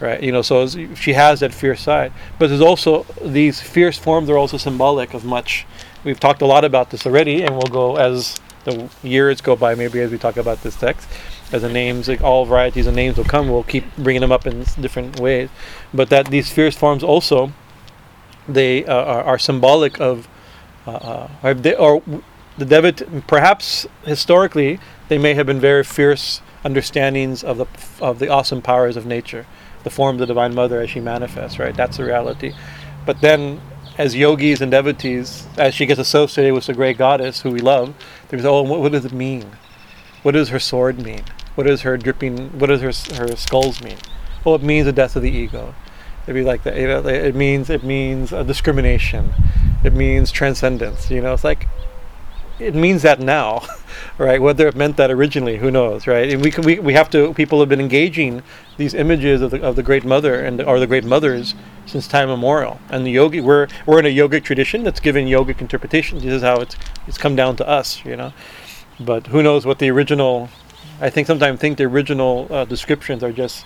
right? 0.00 0.22
You 0.22 0.32
know, 0.32 0.42
so 0.42 0.66
she 0.94 1.14
has 1.14 1.40
that 1.40 1.54
fierce 1.54 1.80
side. 1.80 2.12
But 2.38 2.48
there's 2.48 2.60
also 2.60 3.04
these 3.24 3.58
fierce 3.58 3.98
forms 3.98 4.28
are 4.28 4.36
also 4.36 4.58
symbolic 4.58 5.14
of 5.14 5.24
much. 5.24 5.66
We've 6.04 6.20
talked 6.20 6.42
a 6.42 6.46
lot 6.46 6.64
about 6.64 6.90
this 6.90 7.06
already, 7.06 7.42
and 7.42 7.52
we'll 7.52 7.72
go 7.72 7.96
as 7.96 8.38
the 8.64 8.88
years 9.02 9.40
go 9.40 9.56
by, 9.56 9.74
maybe 9.74 10.00
as 10.00 10.10
we 10.10 10.18
talk 10.18 10.36
about 10.36 10.62
this 10.62 10.76
text. 10.76 11.08
As 11.52 11.62
the 11.62 11.68
names, 11.68 12.08
like 12.08 12.22
all 12.22 12.44
varieties 12.44 12.86
of 12.86 12.94
names 12.94 13.16
will 13.16 13.24
come, 13.24 13.48
we'll 13.48 13.62
keep 13.62 13.84
bringing 13.96 14.20
them 14.20 14.32
up 14.32 14.46
in 14.46 14.64
different 14.80 15.18
ways. 15.18 15.48
But 15.94 16.10
that 16.10 16.26
these 16.26 16.50
fierce 16.50 16.76
forms 16.76 17.02
also, 17.02 17.52
they 18.46 18.84
uh, 18.84 18.94
are, 18.94 19.22
are 19.24 19.38
symbolic 19.38 20.00
of, 20.00 20.28
uh, 20.86 20.90
uh, 20.92 21.30
or, 21.42 21.54
they, 21.54 21.74
or 21.74 22.02
the 22.58 22.66
devot. 22.66 23.26
Perhaps 23.26 23.86
historically, 24.04 24.78
they 25.08 25.18
may 25.18 25.34
have 25.34 25.46
been 25.46 25.60
very 25.60 25.84
fierce 25.84 26.42
understandings 26.64 27.44
of 27.44 27.56
the 27.56 27.66
of 28.00 28.18
the 28.18 28.28
awesome 28.28 28.60
powers 28.60 28.96
of 28.96 29.06
nature, 29.06 29.46
the 29.84 29.90
form 29.90 30.16
of 30.16 30.20
the 30.20 30.26
Divine 30.26 30.54
Mother 30.54 30.80
as 30.80 30.90
she 30.90 31.00
manifests. 31.00 31.58
Right, 31.58 31.74
that's 31.74 31.96
the 31.96 32.04
reality. 32.04 32.52
But 33.06 33.20
then, 33.20 33.60
as 33.96 34.14
yogis 34.14 34.60
and 34.60 34.70
devotees, 34.70 35.46
as 35.56 35.74
she 35.74 35.86
gets 35.86 36.00
associated 36.00 36.52
with 36.52 36.66
the 36.66 36.74
great 36.74 36.98
goddess 36.98 37.40
who 37.40 37.50
we 37.50 37.60
love, 37.60 37.94
there's 38.28 38.44
oh, 38.44 38.62
what, 38.62 38.80
what 38.80 38.92
does 38.92 39.04
it 39.04 39.12
mean? 39.12 39.46
What 40.22 40.32
does 40.32 40.48
her 40.50 40.58
sword 40.58 41.00
mean? 41.02 41.22
What 41.58 41.66
does 41.66 41.82
her 41.82 41.96
dripping? 41.96 42.56
What 42.60 42.68
does 42.68 42.82
her 42.82 43.16
her 43.16 43.34
skulls 43.34 43.82
mean? 43.82 43.96
Well, 44.44 44.54
it 44.54 44.62
means 44.62 44.86
the 44.86 44.92
death 44.92 45.16
of 45.16 45.22
the 45.22 45.30
ego. 45.32 45.74
It'd 46.22 46.36
be 46.36 46.44
like 46.44 46.62
that. 46.62 46.76
You 46.76 46.88
it 46.88 47.34
means 47.34 47.68
it 47.68 47.82
means 47.82 48.30
discrimination. 48.30 49.32
It 49.82 49.92
means 49.92 50.30
transcendence. 50.30 51.10
You 51.10 51.20
know, 51.20 51.34
it's 51.34 51.42
like 51.42 51.66
it 52.60 52.76
means 52.76 53.02
that 53.02 53.18
now, 53.18 53.66
right? 54.18 54.40
Whether 54.40 54.68
it 54.68 54.76
meant 54.76 54.96
that 54.98 55.10
originally, 55.10 55.56
who 55.56 55.68
knows, 55.68 56.06
right? 56.06 56.32
And 56.32 56.44
we 56.44 56.52
can, 56.52 56.62
we, 56.64 56.78
we 56.78 56.92
have 56.92 57.10
to. 57.10 57.34
People 57.34 57.58
have 57.58 57.68
been 57.68 57.80
engaging 57.80 58.44
these 58.76 58.94
images 58.94 59.42
of 59.42 59.50
the, 59.50 59.60
of 59.60 59.74
the 59.74 59.82
Great 59.82 60.04
Mother 60.04 60.38
and 60.38 60.62
or 60.62 60.78
the 60.78 60.86
Great 60.86 61.04
Mothers 61.04 61.56
since 61.86 62.06
time 62.06 62.28
immemorial. 62.28 62.78
And 62.88 63.04
the 63.04 63.10
yogi, 63.10 63.40
we're 63.40 63.66
we're 63.84 63.98
in 63.98 64.06
a 64.06 64.16
yogic 64.16 64.44
tradition 64.44 64.84
that's 64.84 65.00
given 65.00 65.26
yogic 65.26 65.60
interpretation. 65.60 66.20
This 66.20 66.26
is 66.26 66.42
how 66.42 66.60
it's 66.60 66.76
it's 67.08 67.18
come 67.18 67.34
down 67.34 67.56
to 67.56 67.68
us, 67.68 68.04
you 68.04 68.14
know. 68.14 68.32
But 69.00 69.26
who 69.26 69.42
knows 69.42 69.66
what 69.66 69.80
the 69.80 69.90
original? 69.90 70.50
I 71.00 71.10
think 71.10 71.26
sometimes 71.26 71.60
think 71.60 71.78
the 71.78 71.84
original 71.84 72.48
uh, 72.50 72.64
descriptions 72.64 73.22
are 73.22 73.32
just 73.32 73.64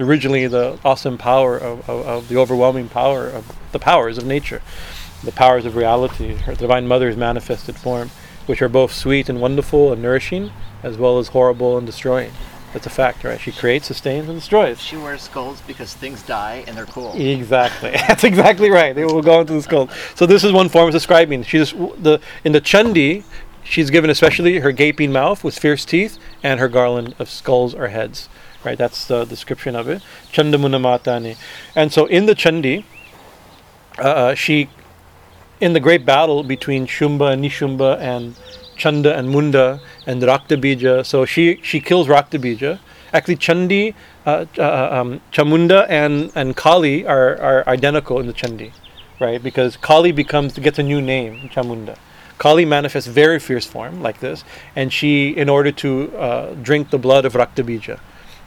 originally 0.00 0.46
the 0.48 0.78
awesome 0.84 1.16
power 1.16 1.56
of, 1.56 1.88
of, 1.88 2.06
of 2.06 2.28
the 2.28 2.36
overwhelming 2.36 2.88
power 2.88 3.28
of 3.28 3.56
the 3.70 3.78
powers 3.78 4.18
of 4.18 4.26
nature, 4.26 4.62
the 5.22 5.32
powers 5.32 5.64
of 5.64 5.76
reality, 5.76 6.34
her 6.34 6.54
divine 6.54 6.88
mother's 6.88 7.16
manifested 7.16 7.76
form, 7.76 8.10
which 8.46 8.60
are 8.60 8.68
both 8.68 8.92
sweet 8.92 9.28
and 9.28 9.40
wonderful 9.40 9.92
and 9.92 10.02
nourishing, 10.02 10.50
as 10.82 10.96
well 10.96 11.18
as 11.18 11.28
horrible 11.28 11.78
and 11.78 11.86
destroying. 11.86 12.32
That's 12.72 12.86
a 12.86 12.90
fact, 12.90 13.22
right? 13.22 13.38
She 13.38 13.52
creates, 13.52 13.86
sustains, 13.86 14.28
and 14.28 14.38
destroys. 14.38 14.80
She 14.80 14.96
wears 14.96 15.22
skulls 15.22 15.60
because 15.60 15.92
things 15.92 16.22
die 16.22 16.64
and 16.66 16.76
they're 16.76 16.86
cool. 16.86 17.12
Exactly. 17.14 17.90
That's 18.08 18.24
exactly 18.24 18.70
right. 18.70 18.94
They 18.94 19.04
will 19.04 19.20
go 19.20 19.40
into 19.42 19.52
the 19.52 19.62
skull. 19.62 19.88
So 20.14 20.24
this 20.24 20.42
is 20.42 20.52
one 20.52 20.70
form 20.70 20.86
of 20.88 20.92
describing. 20.92 21.42
She's 21.42 21.72
the 21.72 22.20
in 22.44 22.52
the 22.52 22.60
Chandi. 22.60 23.24
She's 23.64 23.90
given 23.90 24.10
especially 24.10 24.58
her 24.58 24.72
gaping 24.72 25.12
mouth 25.12 25.44
with 25.44 25.58
fierce 25.58 25.84
teeth 25.84 26.18
and 26.42 26.60
her 26.60 26.68
garland 26.68 27.14
of 27.18 27.30
skulls 27.30 27.74
or 27.74 27.88
heads. 27.88 28.28
Right. 28.64 28.78
That's 28.78 29.06
the 29.06 29.24
description 29.24 29.74
of 29.74 29.88
it. 29.88 30.02
Chandamuna 30.32 30.80
Matani. 30.80 31.36
And 31.74 31.92
so 31.92 32.06
in 32.06 32.26
the 32.26 32.34
Chandi, 32.34 32.84
uh, 33.98 34.02
uh, 34.02 34.34
she, 34.34 34.68
in 35.60 35.72
the 35.72 35.80
great 35.80 36.06
battle 36.06 36.44
between 36.44 36.86
Shumba 36.86 37.32
and 37.32 37.44
Nishumba 37.44 37.98
and 37.98 38.36
Chanda 38.76 39.16
and 39.16 39.30
Munda 39.30 39.80
and 40.06 40.22
Raktabija. 40.22 41.04
So 41.04 41.24
she 41.24 41.60
she 41.62 41.80
kills 41.80 42.08
Raktabija. 42.08 42.78
Actually, 43.12 43.36
Chandi, 43.36 43.94
uh, 44.24 44.46
uh, 44.58 44.88
um, 44.90 45.20
Chamunda 45.32 45.86
and 45.88 46.32
and 46.34 46.56
Kali 46.56 47.06
are, 47.06 47.36
are 47.40 47.68
identical 47.68 48.18
in 48.20 48.26
the 48.26 48.32
Chandi, 48.32 48.72
right? 49.20 49.42
Because 49.42 49.76
Kali 49.76 50.12
becomes 50.12 50.58
gets 50.58 50.78
a 50.78 50.82
new 50.82 51.00
name, 51.00 51.50
Chamunda. 51.52 51.98
Kali 52.38 52.64
manifests 52.64 53.08
very 53.08 53.38
fierce 53.38 53.66
form 53.66 54.02
like 54.02 54.20
this, 54.20 54.44
and 54.74 54.92
she, 54.92 55.30
in 55.30 55.48
order 55.48 55.72
to 55.72 56.16
uh, 56.16 56.54
drink 56.54 56.90
the 56.90 56.98
blood 56.98 57.24
of 57.24 57.34
Raktabija, 57.34 58.00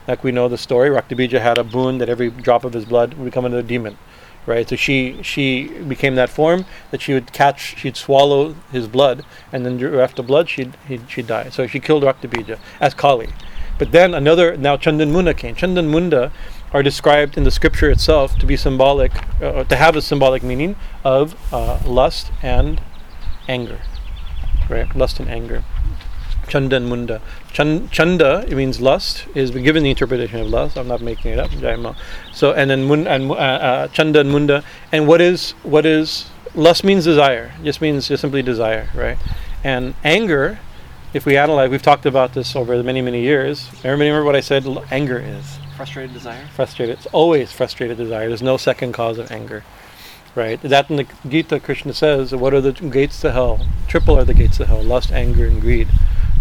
like 0.08 0.24
we 0.24 0.32
know 0.32 0.48
the 0.48 0.58
story, 0.58 0.90
Raktabija 0.90 1.42
had 1.42 1.58
a 1.58 1.64
boon 1.64 1.98
that 1.98 2.10
every 2.10 2.30
drop 2.30 2.64
of 2.64 2.74
his 2.74 2.86
blood 2.86 3.16
would 3.16 3.26
become 3.26 3.46
another 3.46 3.64
demon 3.64 3.98
right? 4.46 4.68
So 4.70 4.76
she 4.76 5.22
she 5.24 5.68
became 5.68 6.16
that 6.16 6.30
form 6.30 6.66
that 6.92 7.02
she 7.02 7.14
would 7.14 7.32
catch, 7.34 7.78
she'd 7.78 7.98
swallow 7.98 8.56
his 8.72 8.88
blood, 8.88 9.26
and 9.52 9.66
then 9.66 9.84
after 10.00 10.22
blood, 10.24 10.50
she'd 10.50 10.76
he'd, 10.88 11.10
she'd 11.10 11.28
die. 11.28 11.50
So 11.50 11.68
she 11.68 11.80
killed 11.80 12.04
Raktabija 12.04 12.60
as 12.80 12.94
Kali. 12.94 13.30
But 13.78 13.92
then 13.92 14.14
another 14.14 14.56
now 14.56 14.78
Chandan 14.78 15.12
Munda 15.12 15.34
came. 15.34 15.56
Chandan 15.56 15.90
Munda 15.90 16.32
are 16.72 16.84
described 16.84 17.38
in 17.38 17.44
the 17.44 17.52
scripture 17.52 17.90
itself 17.90 18.38
to 18.38 18.46
be 18.46 18.58
symbolic, 18.58 19.12
uh, 19.42 19.64
to 19.64 19.76
have 19.76 19.96
a 19.96 20.02
symbolic 20.02 20.44
meaning 20.44 20.76
of 21.04 21.36
uh, 21.54 21.80
lust 21.86 22.32
and 22.42 22.82
anger, 23.48 23.80
right? 24.70 24.93
Lust 24.96 25.20
and 25.20 25.30
anger. 25.30 25.64
Chanda 26.48 26.76
and 26.76 26.88
Munda. 26.88 27.22
Chan- 27.52 27.89
Chanda, 27.89 28.46
it 28.48 28.56
means 28.56 28.80
lust, 28.80 29.26
is 29.34 29.50
given 29.52 29.82
the 29.84 29.89
interpretation 29.89 30.39
of 30.39 30.48
lust. 30.48 30.78
I'm 30.78 30.88
not 30.88 31.02
making 31.02 31.32
it 31.32 31.39
up. 31.39 31.50
So 32.34 32.54
and 32.54 32.70
then 32.70 32.84
mun- 32.84 33.08
and 33.08 33.32
uh, 33.32 33.34
uh, 33.34 33.88
Chanda 33.88 34.20
and 34.20 34.32
Munda. 34.32 34.64
And 34.91 35.08
what 35.08 35.22
is 35.22 35.52
what 35.64 35.86
is 35.88 36.28
lust 36.54 36.84
means 36.84 37.04
desire. 37.04 37.52
Just 37.64 37.82
means 37.82 38.08
just 38.08 38.22
simply 38.22 38.43
desire, 38.43 38.89
right? 38.93 39.18
And 39.64 39.96
anger, 40.04 40.60
if 41.16 41.26
we 41.26 41.36
analyze, 41.36 41.72
we've 41.72 41.82
talked 41.82 42.06
about 42.06 42.34
this 42.36 42.56
over 42.56 42.82
many 42.84 43.02
many 43.02 43.22
years. 43.22 43.68
Remember, 43.84 44.04
remember 44.06 44.24
what 44.26 44.36
I 44.36 44.41
said? 44.41 44.66
l- 44.66 44.86
Anger 44.91 45.18
is 45.18 45.58
Frustrated 45.76 46.14
desire? 46.14 46.46
frustrated. 46.56 46.98
It's 46.98 47.08
always 47.08 47.52
frustrated 47.52 47.98
desire. 47.98 48.28
There's 48.28 48.43
no 48.43 48.58
second 48.58 48.91
cause 48.93 49.18
of 49.18 49.32
anger, 49.32 49.64
right? 50.36 50.62
That 50.62 50.90
in 50.90 50.98
the 50.98 51.08
Gita, 51.28 51.60
Krishna 51.60 51.94
says, 51.94 52.36
"What 52.36 52.54
are 52.54 52.62
the 52.62 52.74
gates 52.74 53.20
to 53.22 53.32
hell? 53.32 53.66
Triple 53.88 54.18
are 54.18 54.24
the 54.24 54.34
gates 54.34 54.58
to 54.58 54.66
hell: 54.66 54.84
lust, 54.84 55.12
anger, 55.12 55.46
and 55.48 55.62
greed." 55.62 55.88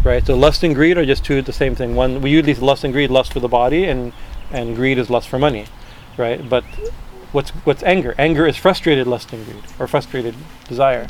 Right. 0.03 0.27
So 0.27 0.37
lust 0.37 0.63
and 0.63 0.75
greed 0.75 0.99
are 0.99 1.07
just 1.07 1.25
two 1.25 1.41
the 1.41 1.53
same 1.53 1.75
thing. 1.75 1.95
One 1.95 2.21
we 2.21 2.31
usually 2.31 2.55
lust 2.55 2.85
and 2.85 2.93
greed, 2.93 3.11
lust 3.11 3.33
for 3.33 3.41
the 3.41 3.49
body, 3.49 3.85
and 3.85 4.13
and 4.53 4.77
greed 4.77 4.99
is 4.99 5.09
lust 5.09 5.29
for 5.29 5.39
money, 5.39 5.67
right? 6.19 6.47
But 6.47 6.65
what's 7.33 7.51
what's 7.65 7.83
anger? 7.83 8.15
Anger 8.19 8.47
is 8.47 8.57
frustrated 8.57 9.07
lust 9.07 9.33
and 9.33 9.47
greed, 9.47 9.65
or 9.79 9.87
frustrated 9.87 10.35
desire 10.69 11.07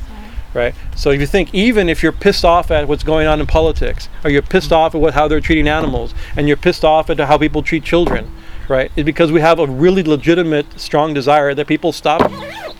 right? 0.54 0.74
So 0.96 1.10
if 1.10 1.20
you 1.20 1.26
think, 1.26 1.52
even 1.52 1.88
if 1.88 2.02
you're 2.02 2.12
pissed 2.12 2.44
off 2.44 2.70
at 2.70 2.88
what's 2.88 3.02
going 3.02 3.26
on 3.26 3.40
in 3.40 3.46
politics, 3.46 4.08
or 4.22 4.30
you're 4.30 4.42
pissed 4.42 4.72
off 4.72 4.94
at 4.94 5.00
what, 5.00 5.14
how 5.14 5.28
they're 5.28 5.40
treating 5.40 5.68
animals, 5.68 6.14
and 6.36 6.48
you're 6.48 6.56
pissed 6.56 6.84
off 6.84 7.10
at 7.10 7.18
how 7.18 7.36
people 7.36 7.62
treat 7.62 7.84
children, 7.84 8.30
right? 8.68 8.90
It's 8.96 9.04
because 9.04 9.32
we 9.32 9.40
have 9.40 9.58
a 9.58 9.66
really 9.66 10.02
legitimate, 10.02 10.78
strong 10.80 11.12
desire 11.12 11.54
that 11.54 11.66
people 11.66 11.92
stop 11.92 12.30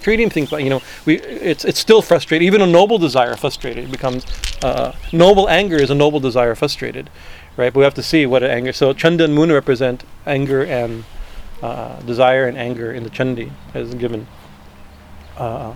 treating 0.05 0.29
things 0.29 0.53
like 0.53 0.63
you 0.63 0.71
know 0.71 0.83
we. 1.07 1.19
It's 1.19 1.65
it's 1.65 1.81
still 1.81 2.03
frustrated. 2.03 2.45
Even 2.47 2.61
a 2.61 2.67
noble 2.67 2.99
desire 2.99 3.35
frustrated 3.37 3.91
becomes 3.91 4.25
uh, 4.63 4.93
noble 5.13 5.49
anger 5.49 5.77
is 5.77 5.91
a 5.91 5.95
noble 5.95 6.21
desire 6.21 6.55
frustrated, 6.55 7.11
right? 7.57 7.73
But 7.73 7.81
we 7.81 7.85
have 7.85 7.95
to 7.95 8.03
see 8.03 8.27
what 8.27 8.45
anger. 8.45 8.73
So 8.73 8.93
Chanda 8.93 9.25
and 9.25 9.35
Moon 9.35 9.51
represent 9.51 10.05
anger 10.27 10.63
and 10.63 11.05
uh, 11.63 12.01
desire 12.03 12.47
and 12.47 12.59
anger 12.59 12.93
in 12.93 13.03
the 13.03 13.11
Chandi 13.11 13.51
as 13.73 13.95
given. 13.95 14.27
Uh, 15.37 15.75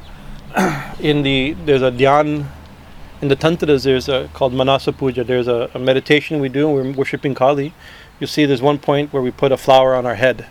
in 1.00 1.22
the 1.22 1.52
there's 1.64 1.82
a 1.82 1.90
dhyan 1.90 2.46
in 3.20 3.28
the 3.28 3.36
tantras 3.36 3.84
there's 3.84 4.08
a 4.08 4.30
called 4.32 4.54
manasa 4.54 4.92
puja 4.92 5.22
there's 5.24 5.48
a, 5.48 5.70
a 5.74 5.78
meditation 5.78 6.40
we 6.40 6.48
do 6.48 6.78
and 6.78 6.88
we're 6.88 6.98
worshiping 7.00 7.34
kali 7.34 7.74
you'll 8.18 8.28
see 8.28 8.46
there's 8.46 8.62
one 8.62 8.78
point 8.78 9.12
where 9.12 9.22
we 9.22 9.30
put 9.30 9.52
a 9.52 9.56
flower 9.56 9.94
on 9.94 10.06
our 10.06 10.14
head 10.14 10.46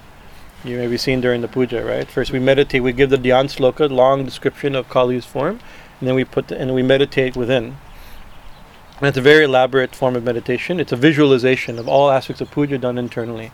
you 0.67 0.77
may 0.77 0.87
be 0.87 0.97
seen 0.97 1.21
during 1.21 1.41
the 1.41 1.47
puja 1.47 1.83
right? 1.83 2.07
First 2.07 2.31
we 2.31 2.39
meditate 2.39 2.83
we 2.83 2.93
give 2.93 3.09
the 3.09 3.17
dhyan 3.17 3.45
sloka 3.45 3.89
long 3.89 4.25
description 4.25 4.75
of 4.75 4.89
kali's 4.89 5.25
form 5.25 5.59
and 5.99 6.07
then 6.07 6.15
we 6.15 6.23
put 6.23 6.47
the, 6.49 6.59
and 6.59 6.73
we 6.75 6.83
meditate 6.83 7.35
within. 7.35 7.77
And 8.99 9.07
it's 9.07 9.17
a 9.17 9.21
very 9.21 9.45
elaborate 9.45 9.95
form 9.95 10.15
of 10.15 10.23
meditation. 10.23 10.79
It's 10.79 10.91
a 10.91 10.95
visualization 10.95 11.77
of 11.77 11.87
all 11.87 12.09
aspects 12.09 12.41
of 12.41 12.49
puja 12.49 12.77
done 12.77 12.97
internally 12.97 13.51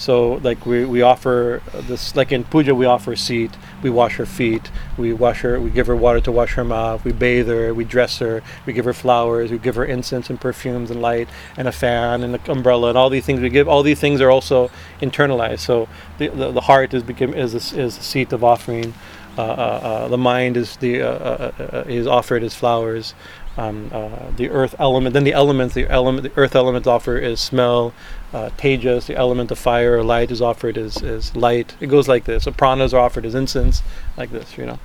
so 0.00 0.34
like 0.48 0.64
we, 0.66 0.84
we 0.84 1.02
offer 1.02 1.62
this 1.88 2.16
like 2.16 2.32
in 2.32 2.42
puja 2.44 2.74
we 2.74 2.86
offer 2.86 3.12
a 3.12 3.16
seat 3.16 3.52
we 3.82 3.90
wash 3.90 4.16
her 4.16 4.26
feet 4.26 4.70
we 4.96 5.12
wash 5.12 5.40
her 5.42 5.60
we 5.60 5.70
give 5.70 5.86
her 5.86 5.96
water 5.96 6.20
to 6.20 6.32
wash 6.32 6.54
her 6.54 6.64
mouth 6.64 7.04
we 7.04 7.12
bathe 7.12 7.48
her 7.48 7.72
we 7.74 7.84
dress 7.84 8.18
her 8.18 8.42
we 8.66 8.72
give 8.72 8.84
her 8.84 8.92
flowers 8.94 9.50
we 9.50 9.58
give 9.58 9.74
her 9.74 9.84
incense 9.84 10.30
and 10.30 10.40
perfumes 10.40 10.90
and 10.90 11.02
light 11.02 11.28
and 11.56 11.68
a 11.68 11.72
fan 11.72 12.22
and 12.22 12.34
an 12.34 12.40
umbrella 12.48 12.88
and 12.88 12.98
all 12.98 13.10
these 13.10 13.24
things 13.24 13.40
we 13.40 13.50
give. 13.50 13.68
All 13.68 13.82
these 13.82 14.00
things 14.00 14.20
are 14.20 14.30
also 14.30 14.70
internalized. 15.00 15.60
So 15.60 15.88
the, 16.18 16.28
the, 16.28 16.52
the 16.52 16.60
heart 16.62 16.94
is 16.94 17.02
become 17.02 17.34
is 17.34 17.54
a, 17.54 17.78
is 17.78 17.98
a 17.98 18.02
seat 18.02 18.32
of 18.32 18.44
offering. 18.44 18.94
Uh, 19.38 19.42
uh, 19.42 19.44
uh, 19.44 20.08
the 20.08 20.18
mind 20.18 20.56
is 20.56 20.76
the 20.78 21.00
uh, 21.02 21.06
uh, 21.06 21.52
uh, 21.58 21.84
is 21.86 22.06
offered 22.06 22.42
as 22.42 22.54
flowers 22.54 23.14
um, 23.60 23.90
uh, 23.92 24.30
the 24.36 24.48
earth 24.50 24.74
element 24.78 25.12
then 25.14 25.24
the 25.24 25.32
elements 25.32 25.74
the 25.74 25.86
element 25.88 26.22
the 26.22 26.40
earth 26.40 26.54
elements 26.56 26.86
offer 26.86 27.18
is 27.18 27.40
smell 27.40 27.92
uh, 28.32 28.50
tejas, 28.56 29.06
the 29.06 29.16
element 29.16 29.50
of 29.50 29.58
fire 29.58 29.98
or 29.98 30.04
light, 30.04 30.30
is 30.30 30.40
offered 30.40 30.78
as, 30.78 31.02
as 31.02 31.34
light. 31.34 31.74
It 31.80 31.88
goes 31.88 32.06
like 32.08 32.24
this. 32.24 32.44
So 32.44 32.52
pranas 32.52 32.92
are 32.92 32.98
offered 32.98 33.26
as 33.26 33.34
incense, 33.34 33.82
like 34.16 34.30
this, 34.30 34.56
you 34.56 34.66
know. 34.66 34.78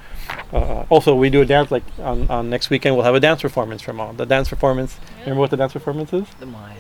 Uh, 0.52 0.86
also, 0.90 1.16
we 1.16 1.30
do 1.30 1.42
a 1.42 1.46
dance 1.46 1.70
like 1.72 1.84
on, 2.00 2.28
on 2.30 2.50
next 2.50 2.70
weekend. 2.70 2.96
We'll 2.96 3.06
have 3.06 3.16
a 3.16 3.20
dance 3.20 3.42
performance 3.42 3.82
from 3.82 4.00
all 4.00 4.14
the 4.14 4.26
dance 4.26 4.50
performance. 4.50 4.98
Remember 5.22 5.42
what 5.42 5.52
the 5.52 5.58
dance 5.58 5.74
performance 5.74 6.12
is? 6.12 6.28
The 6.40 6.48
mind. 6.48 6.80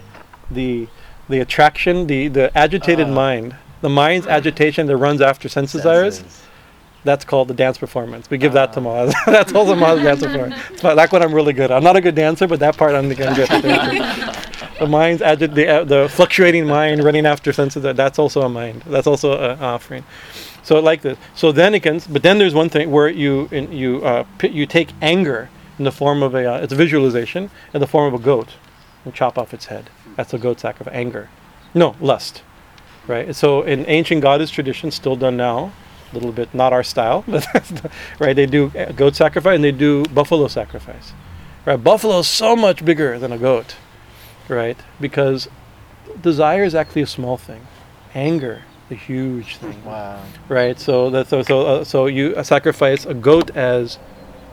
The 0.49 0.87
the 1.29 1.39
attraction, 1.39 2.07
the 2.07 2.27
the 2.27 2.55
agitated 2.57 3.07
Ah. 3.07 3.13
mind, 3.13 3.55
the 3.81 3.89
mind's 3.89 4.25
agitation 4.27 4.87
that 4.87 4.97
runs 4.97 5.21
after 5.21 5.47
sense 5.47 5.71
desires. 5.71 6.23
That's 7.05 7.23
called 7.23 7.47
the 7.47 7.53
dance 7.53 7.77
performance. 7.77 8.29
We 8.29 8.37
give 8.39 8.53
that 8.53 8.73
to. 8.73 8.81
Maz. 8.81 9.13
That's 9.27 9.53
also 9.53 9.75
Maz 9.75 10.03
dance 10.03 10.21
performance. 10.21 10.55
That's 10.81 11.11
what 11.11 11.21
I'm 11.21 11.33
really 11.33 11.53
good 11.53 11.71
at. 11.71 11.77
I'm 11.77 11.83
not 11.83 11.95
a 11.95 12.01
good 12.01 12.15
dancer, 12.15 12.47
but 12.47 12.59
that 12.59 12.75
part 12.77 12.95
I'm 12.95 13.07
good 13.09 13.21
at. 13.21 14.75
the 14.79 14.87
mind's 14.87 15.21
agit- 15.21 15.53
the, 15.53 15.67
uh, 15.67 15.83
the 15.83 16.09
fluctuating 16.09 16.65
mind 16.65 17.03
running 17.03 17.27
after 17.27 17.53
senses. 17.53 17.83
That 17.83 17.95
that's 17.95 18.17
also 18.17 18.41
a 18.41 18.49
mind. 18.49 18.81
That's 18.87 19.07
also 19.07 19.39
an 19.39 19.59
offering. 19.59 20.03
So 20.63 20.79
like 20.79 21.03
this. 21.03 21.17
So 21.35 21.51
then 21.51 21.75
it 21.75 21.83
can. 21.83 22.01
But 22.09 22.23
then 22.23 22.39
there's 22.39 22.55
one 22.55 22.69
thing 22.69 22.89
where 22.89 23.07
you 23.07 23.47
in, 23.51 23.71
you 23.71 24.03
uh, 24.03 24.25
pi- 24.39 24.47
you 24.47 24.65
take 24.65 24.89
anger 24.99 25.49
in 25.77 25.85
the 25.85 25.91
form 25.91 26.23
of 26.23 26.33
a 26.33 26.55
uh, 26.55 26.57
it's 26.57 26.73
a 26.73 26.75
visualization 26.75 27.51
in 27.73 27.81
the 27.81 27.87
form 27.87 28.11
of 28.11 28.19
a 28.19 28.23
goat 28.23 28.55
and 29.05 29.13
chop 29.13 29.37
off 29.37 29.53
its 29.53 29.65
head. 29.65 29.91
That's 30.15 30.33
a 30.33 30.39
goat 30.39 30.59
sack 30.59 30.81
of 30.81 30.87
anger. 30.87 31.29
No 31.75 31.95
lust, 32.01 32.41
right? 33.07 33.35
So 33.35 33.61
in 33.61 33.85
ancient 33.87 34.23
goddess 34.23 34.49
tradition, 34.49 34.89
still 34.89 35.15
done 35.15 35.37
now, 35.37 35.71
little 36.17 36.31
bit 36.33 36.53
not 36.53 36.73
our 36.73 36.83
style, 36.83 37.23
but 37.27 37.45
right? 38.19 38.35
They 38.35 38.45
do 38.45 38.69
goat 38.95 39.15
sacrifice 39.15 39.55
and 39.55 39.63
they 39.63 39.71
do 39.71 40.03
buffalo 40.05 40.47
sacrifice. 40.47 41.13
Right? 41.65 41.81
Buffalo 41.83 42.19
is 42.19 42.27
so 42.27 42.55
much 42.55 42.85
bigger 42.85 43.17
than 43.19 43.31
a 43.31 43.37
goat, 43.37 43.75
right? 44.47 44.77
Because 45.01 45.47
desire 46.21 46.63
is 46.63 46.75
actually 46.75 47.01
a 47.01 47.07
small 47.07 47.37
thing. 47.37 47.65
Anger, 48.13 48.61
a 48.89 48.95
huge 48.95 49.57
thing 49.57 49.83
Wow. 49.83 50.21
right? 50.47 50.79
So 50.79 51.09
that 51.09 51.27
so 51.27 51.41
so, 51.41 51.61
uh, 51.61 51.83
so 51.83 52.05
you 52.05 52.41
sacrifice 52.43 53.05
a 53.05 53.13
goat 53.13 53.49
as 53.55 53.97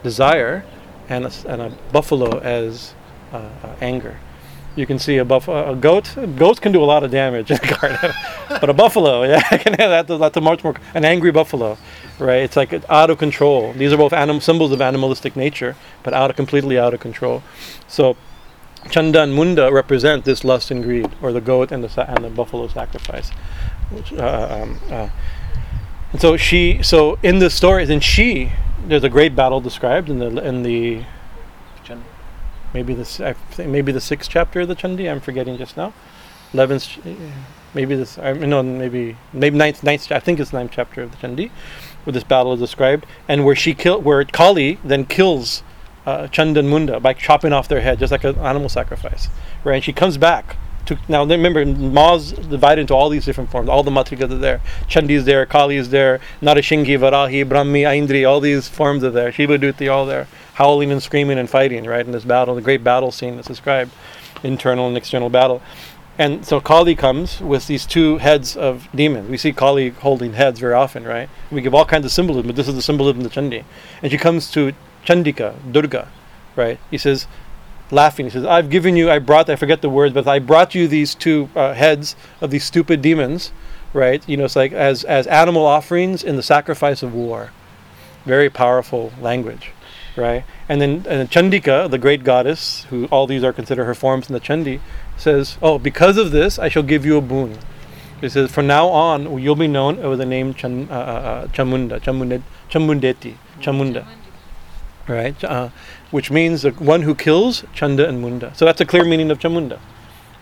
desire, 0.03 0.65
and 1.09 1.25
a, 1.25 1.31
and 1.47 1.61
a 1.61 1.69
buffalo 1.91 2.39
as 2.39 2.93
uh, 3.31 3.37
uh, 3.37 3.75
anger. 3.81 4.17
You 4.75 4.87
can 4.87 4.97
see 4.97 5.17
a 5.17 5.25
buffalo, 5.25 5.71
a 5.71 5.75
goat. 5.75 6.15
Goats 6.35 6.59
can 6.59 6.71
do 6.71 6.83
a 6.83 6.85
lot 6.85 7.03
of 7.03 7.11
damage 7.11 7.51
in 7.51 7.57
the 7.57 7.77
garden, 7.79 8.11
but 8.49 8.69
a 8.69 8.73
buffalo, 8.73 9.23
yeah, 9.31 9.41
can 9.57 9.73
have 9.73 10.07
that. 10.07 10.19
That's 10.19 10.37
a 10.37 10.41
much 10.41 10.63
more 10.63 10.75
an 10.95 11.05
angry 11.05 11.31
buffalo, 11.31 11.77
right? 12.17 12.41
It's 12.41 12.55
like 12.55 12.73
out 12.89 13.09
of 13.09 13.19
control. 13.19 13.73
These 13.73 13.93
are 13.93 13.97
both 13.97 14.13
anim- 14.13 14.41
symbols 14.41 14.71
of 14.71 14.81
animalistic 14.81 15.35
nature, 15.35 15.75
but 16.01 16.13
out 16.13 16.29
of 16.31 16.35
completely 16.35 16.77
out 16.77 16.93
of 16.93 16.99
control. 16.99 17.43
So. 17.87 18.17
Chanda 18.89 19.23
and 19.23 19.33
Munda 19.33 19.71
represent 19.71 20.25
this 20.25 20.43
lust 20.43 20.69
and 20.69 20.83
greed, 20.83 21.09
or 21.21 21.31
the 21.31 21.39
goat 21.39 21.71
and 21.71 21.81
the 21.85 22.11
and 22.11 22.25
the 22.25 22.29
buffalo 22.29 22.67
sacrifice. 22.67 23.29
Which, 23.91 24.11
uh, 24.11 24.61
um, 24.61 24.79
uh, 24.91 25.07
and 26.11 26.19
so 26.19 26.35
she, 26.35 26.83
so 26.83 27.17
in 27.23 27.39
the 27.39 27.49
stories, 27.49 27.89
and 27.89 28.03
she, 28.03 28.51
there's 28.85 29.05
a 29.05 29.09
great 29.09 29.35
battle 29.35 29.61
described 29.61 30.09
in 30.09 30.19
the 30.19 30.43
in 30.43 30.63
the 30.63 31.03
maybe 32.73 32.93
the 32.93 33.35
maybe 33.57 33.91
the 33.91 34.01
sixth 34.01 34.29
chapter 34.29 34.61
of 34.61 34.67
the 34.67 34.75
Chandi. 34.75 35.09
I'm 35.09 35.19
forgetting 35.19 35.57
just 35.57 35.77
now. 35.77 35.93
Eleventh, 36.53 36.97
maybe 37.73 37.95
this. 37.95 38.17
I 38.17 38.33
mean, 38.33 38.49
no, 38.49 38.61
maybe 38.61 39.17
maybe 39.31 39.57
ninth, 39.57 39.83
ninth. 39.83 40.11
I 40.11 40.19
think 40.19 40.39
it's 40.39 40.53
ninth 40.53 40.71
chapter 40.73 41.01
of 41.01 41.11
the 41.11 41.17
Chandi, 41.17 41.49
where 42.03 42.13
this 42.13 42.23
battle 42.23 42.53
is 42.53 42.59
described, 42.59 43.05
and 43.27 43.43
where 43.45 43.55
she 43.55 43.73
kill, 43.73 44.01
where 44.01 44.23
Kali 44.23 44.79
then 44.83 45.05
kills 45.05 45.63
uh, 46.05 46.27
Chanda 46.27 46.59
and 46.59 46.69
Munda 46.69 46.99
by 46.99 47.13
chopping 47.13 47.53
off 47.53 47.67
their 47.67 47.81
head, 47.81 47.99
just 47.99 48.11
like 48.11 48.23
an 48.23 48.37
animal 48.37 48.69
sacrifice, 48.69 49.29
right? 49.63 49.75
And 49.75 49.83
she 49.83 49.93
comes 49.93 50.17
back. 50.17 50.57
To, 50.87 50.97
now 51.07 51.23
remember, 51.23 51.65
Ma's 51.65 52.33
divided 52.33 52.81
into 52.81 52.93
all 52.93 53.07
these 53.07 53.23
different 53.23 53.49
forms. 53.49 53.69
All 53.69 53.83
the 53.83 53.91
matrikas 53.91 54.29
are 54.29 54.37
there. 54.37 54.59
Chandi 54.89 55.11
is 55.11 55.23
there. 55.23 55.45
Kali 55.45 55.77
is 55.77 55.91
there. 55.91 56.19
Narashingi, 56.41 56.99
Varahi, 56.99 57.45
Brahmi, 57.45 57.83
Aindri. 57.83 58.27
All 58.27 58.41
these 58.41 58.67
forms 58.67 59.01
are 59.01 59.09
there. 59.09 59.31
Shiva 59.31 59.57
Duti, 59.57 59.89
all 59.89 60.05
there, 60.05 60.27
howling 60.53 60.91
and 60.91 61.01
screaming 61.01 61.37
and 61.37 61.49
fighting, 61.49 61.85
right? 61.85 62.05
In 62.05 62.11
this 62.11 62.25
battle, 62.25 62.55
the 62.55 62.61
great 62.61 62.83
battle 62.83 63.11
scene 63.11 63.35
that's 63.35 63.47
described, 63.47 63.91
internal 64.43 64.87
and 64.87 64.97
external 64.97 65.29
battle. 65.29 65.61
And 66.17 66.45
so 66.45 66.61
Kali 66.61 66.95
comes 66.95 67.41
with 67.41 67.65
these 67.65 67.87
two 67.87 68.17
heads 68.19 68.55
of 68.55 68.87
demons. 68.93 69.29
We 69.29 69.37
see 69.37 69.51
Kali 69.51 69.89
holding 69.89 70.33
heads 70.33 70.59
very 70.59 70.73
often, 70.73 71.05
right? 71.05 71.27
We 71.51 71.61
give 71.61 71.73
all 71.73 71.85
kinds 71.85 72.05
of 72.05 72.11
symbolism, 72.11 72.47
but 72.47 72.55
this 72.55 72.67
is 72.67 72.75
the 72.75 72.83
symbolism 72.83 73.25
of 73.25 73.33
the 73.33 73.41
Chandi. 73.41 73.63
And 74.01 74.11
she 74.11 74.17
comes 74.17 74.51
to 74.51 74.73
Chandika, 75.05 75.55
Durga, 75.71 76.07
right? 76.55 76.79
He 76.91 76.99
says, 76.99 77.25
laughing, 77.89 78.27
he 78.27 78.29
says, 78.29 78.45
I've 78.45 78.69
given 78.69 78.95
you, 78.95 79.09
I 79.09 79.17
brought, 79.17 79.49
I 79.49 79.55
forget 79.55 79.81
the 79.81 79.89
words, 79.89 80.13
but 80.13 80.27
I 80.27 80.37
brought 80.37 80.75
you 80.75 80.87
these 80.87 81.15
two 81.15 81.49
uh, 81.55 81.73
heads 81.73 82.15
of 82.41 82.51
these 82.51 82.63
stupid 82.63 83.01
demons, 83.01 83.51
right? 83.91 84.27
You 84.29 84.37
know, 84.37 84.45
it's 84.45 84.55
like 84.55 84.71
as, 84.71 85.03
as 85.03 85.25
animal 85.25 85.65
offerings 85.65 86.23
in 86.23 86.35
the 86.35 86.43
sacrifice 86.43 87.01
of 87.01 87.13
war. 87.13 87.51
Very 88.25 88.49
powerful 88.49 89.11
language, 89.19 89.71
right? 90.15 90.43
And 90.69 90.81
then 90.81 91.03
then 91.03 91.27
Chandika, 91.27 91.89
the 91.89 91.97
great 91.97 92.23
goddess, 92.23 92.85
who 92.89 93.05
all 93.05 93.27
these 93.27 93.43
are 93.43 93.53
considered 93.53 93.85
her 93.85 93.95
forms 93.95 94.29
in 94.29 94.33
the 94.33 94.39
Chandi, 94.39 94.79
says, 95.17 95.57
"Oh, 95.61 95.77
because 95.79 96.17
of 96.17 96.31
this, 96.31 96.59
I 96.59 96.69
shall 96.69 96.83
give 96.83 97.05
you 97.05 97.17
a 97.17 97.21
boon." 97.21 97.57
He 98.21 98.29
says, 98.29 98.51
"From 98.51 98.67
now 98.67 98.87
on, 98.87 99.39
you'll 99.39 99.55
be 99.55 99.67
known 99.67 99.97
with 99.97 100.19
the 100.19 100.25
name 100.25 100.55
uh, 100.63 100.67
uh, 100.67 100.95
uh, 100.95 101.47
Chamunda, 101.47 101.99
Chamunde, 101.99 102.41
Chamundeti, 102.69 103.35
Chamunda, 103.59 104.05
right? 105.07 105.43
Uh, 105.43 105.69
which 106.11 106.31
means 106.31 106.61
the 106.61 106.71
one 106.71 107.01
who 107.01 107.15
kills 107.15 107.63
Chanda 107.73 108.07
and 108.07 108.21
Munda. 108.21 108.53
So 108.55 108.65
that's 108.65 108.81
a 108.81 108.85
clear 108.85 109.03
meaning 109.03 109.31
of 109.31 109.39
Chamunda." 109.39 109.79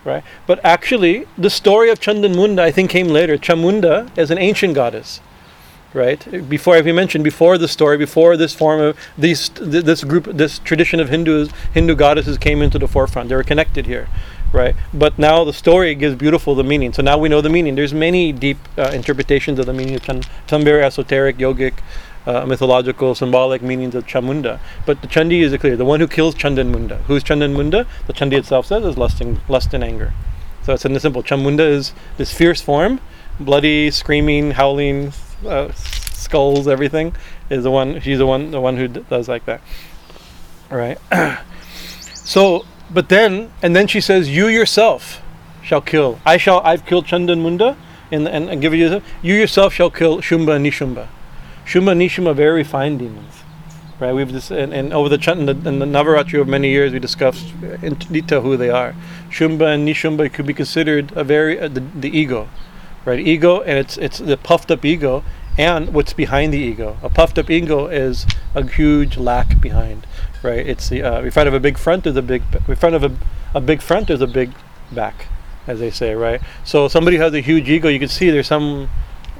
Right, 0.04 0.24
but 0.48 0.58
actually, 0.64 1.28
the 1.38 1.48
story 1.48 1.88
of 1.88 2.00
Chanda 2.00 2.26
and 2.26 2.34
Munda 2.34 2.60
I 2.60 2.72
think 2.72 2.90
came 2.90 3.06
later. 3.06 3.38
Chamunda 3.38 4.10
is 4.18 4.32
an 4.32 4.38
ancient 4.38 4.74
goddess, 4.74 5.20
right? 5.94 6.48
Before, 6.48 6.76
as 6.76 6.84
we 6.84 6.92
mentioned, 6.92 7.24
before 7.24 7.58
the 7.58 7.68
story, 7.68 7.98
before 7.98 8.36
this 8.36 8.54
form 8.54 8.80
of 8.80 8.98
these, 9.16 9.48
th- 9.48 9.84
this 9.84 10.04
group, 10.04 10.24
this 10.24 10.58
tradition 10.58 11.00
of 11.00 11.08
Hindus, 11.08 11.50
Hindu 11.74 11.94
goddesses 11.94 12.38
came 12.38 12.62
into 12.62 12.78
the 12.78 12.88
forefront. 12.88 13.28
They 13.28 13.36
were 13.36 13.42
connected 13.42 13.86
here, 13.86 14.08
right? 14.52 14.74
But 14.92 15.18
now 15.18 15.44
the 15.44 15.52
story 15.52 15.94
gives 15.94 16.14
beautiful 16.14 16.54
the 16.54 16.64
meaning. 16.64 16.92
So 16.92 17.02
now 17.02 17.18
we 17.18 17.28
know 17.28 17.40
the 17.40 17.50
meaning. 17.50 17.74
There's 17.74 17.94
many 17.94 18.32
deep 18.32 18.58
uh, 18.78 18.90
interpretations 18.94 19.58
of 19.58 19.66
the 19.66 19.72
meaning 19.72 19.94
of 19.94 20.02
Chan, 20.02 20.22
some 20.46 20.64
very 20.64 20.82
esoteric, 20.82 21.36
yogic, 21.36 21.74
uh, 22.26 22.46
mythological, 22.46 23.14
symbolic 23.14 23.62
meanings 23.62 23.94
of 23.94 24.06
Chamunda. 24.06 24.60
But 24.86 25.02
the 25.02 25.08
Chandi 25.08 25.42
is 25.42 25.56
clear. 25.58 25.76
The 25.76 25.84
one 25.84 26.00
who 26.00 26.08
kills 26.08 26.34
Chanda 26.34 26.64
Munda. 26.64 26.98
Who's 27.08 27.22
Chanda 27.22 27.48
Munda? 27.48 27.86
The 28.06 28.12
Chandi 28.12 28.34
itself 28.34 28.66
says 28.66 28.84
is 28.84 28.96
lust 28.96 29.20
and, 29.20 29.40
lust 29.48 29.74
and 29.74 29.82
anger. 29.82 30.12
So 30.62 30.74
it's 30.74 30.84
in 30.84 30.92
the 30.92 31.00
simple. 31.00 31.22
Chamunda 31.24 31.68
is 31.68 31.92
this 32.16 32.32
fierce 32.32 32.62
form, 32.62 33.00
bloody, 33.40 33.90
screaming, 33.90 34.52
howling, 34.52 35.12
uh, 35.46 35.72
skulls, 35.72 36.68
everything. 36.68 37.14
Is 37.50 37.64
the 37.64 37.70
one. 37.70 38.00
She's 38.00 38.18
the 38.18 38.26
one. 38.26 38.50
The 38.50 38.60
one 38.60 38.76
who 38.76 38.88
d- 38.88 39.04
does 39.10 39.28
like 39.28 39.44
that. 39.46 39.60
right? 40.70 40.98
so, 42.14 42.64
but 42.90 43.08
then, 43.08 43.50
and 43.62 43.74
then 43.76 43.86
she 43.86 44.00
says, 44.00 44.28
"You 44.30 44.46
yourself 44.46 45.20
shall 45.62 45.80
kill. 45.80 46.18
I 46.24 46.36
shall. 46.36 46.60
I've 46.60 46.86
killed 46.86 47.06
Chanda 47.06 47.32
and 47.32 47.42
Munda, 47.42 47.76
and 48.10 48.26
and, 48.28 48.48
and 48.48 48.60
give 48.60 48.74
you. 48.74 49.02
You 49.22 49.34
yourself 49.34 49.74
shall 49.74 49.90
kill 49.90 50.18
Shumba 50.18 50.56
and 50.56 50.64
Nishumba. 50.66 51.08
Shumba 51.66 51.92
and 51.92 52.00
Nishumba 52.00 52.34
very 52.34 52.64
fine 52.64 52.98
demons." 52.98 53.42
Right, 54.00 54.12
we've 54.12 54.30
just 54.32 54.50
and, 54.50 54.72
and 54.74 54.92
over 54.92 55.08
the 55.08 55.18
Chan- 55.18 55.38
in 55.38 55.46
the, 55.46 55.54
the 55.54 55.70
Navaratri 55.70 56.40
of 56.40 56.48
many 56.48 56.70
years, 56.70 56.92
we 56.92 56.98
discussed 56.98 57.52
in 57.82 57.94
detail 57.94 58.40
who 58.40 58.56
they 58.56 58.68
are. 58.70 58.96
Shumba 59.30 59.72
and 59.74 59.86
Nishumba 59.86 60.32
could 60.32 60.44
be 60.46 60.54
considered 60.54 61.12
a 61.12 61.22
very 61.22 61.60
uh, 61.60 61.68
the, 61.68 61.80
the 61.94 62.08
ego, 62.18 62.48
right? 63.04 63.18
Ego, 63.18 63.60
and 63.62 63.78
it's 63.78 63.96
it's 63.98 64.18
the 64.18 64.36
puffed 64.36 64.70
up 64.70 64.84
ego, 64.84 65.24
and 65.58 65.92
what's 65.92 66.12
behind 66.12 66.52
the 66.52 66.58
ego. 66.58 66.96
A 67.02 67.08
puffed 67.08 67.38
up 67.38 67.50
ego 67.50 67.86
is 67.86 68.26
a 68.54 68.66
huge 68.66 69.16
lack 69.16 69.60
behind, 69.60 70.06
right? 70.42 70.66
It's 70.66 70.88
the 70.88 71.02
uh, 71.02 71.22
in 71.22 71.30
front 71.30 71.48
of 71.48 71.54
a 71.54 71.60
big 71.60 71.78
front 71.78 72.04
there's 72.04 72.16
a 72.16 72.22
big 72.22 72.42
in 72.68 72.76
front 72.76 72.94
of 72.94 73.04
a, 73.04 73.12
a 73.54 73.60
big 73.60 73.82
front 73.82 74.08
there's 74.08 74.20
a 74.20 74.26
big 74.26 74.52
back, 74.90 75.26
as 75.66 75.78
they 75.78 75.90
say, 75.90 76.14
right? 76.14 76.40
So 76.64 76.88
somebody 76.88 77.16
has 77.18 77.34
a 77.34 77.40
huge 77.40 77.68
ego, 77.68 77.88
you 77.88 77.98
can 77.98 78.08
see 78.08 78.30
there's 78.30 78.46
some 78.46 78.88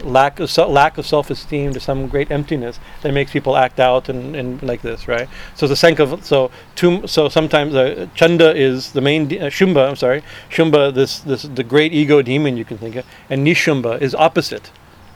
lack 0.04 0.40
of 0.40 0.50
se- 0.50 0.66
lack 0.66 0.98
of 0.98 1.06
self-esteem 1.06 1.72
to 1.72 1.80
some 1.80 2.08
great 2.08 2.30
emptiness 2.30 2.78
that 3.02 3.12
makes 3.12 3.32
people 3.32 3.56
act 3.56 3.80
out 3.80 4.08
and, 4.08 4.36
and 4.36 4.62
like 4.62 4.82
this 4.82 5.08
right 5.08 5.28
so 5.54 5.66
the 5.66 6.02
of 6.02 6.24
so 6.24 6.50
tum, 6.74 7.06
so 7.06 7.28
sometimes 7.28 7.74
uh, 7.74 8.06
chanda 8.14 8.54
is 8.54 8.92
the 8.92 9.00
main 9.00 9.28
de- 9.28 9.40
uh, 9.40 9.50
shumba 9.50 9.88
i'm 9.88 9.96
sorry 9.96 10.22
shumba 10.50 10.92
this 10.94 11.20
this 11.20 11.42
the 11.42 11.64
great 11.64 11.92
ego 11.92 12.22
demon 12.22 12.56
you 12.56 12.64
can 12.64 12.78
think 12.78 12.96
of 12.96 13.06
and 13.28 13.46
nishumba 13.46 14.00
is 14.00 14.14
opposite 14.14 14.70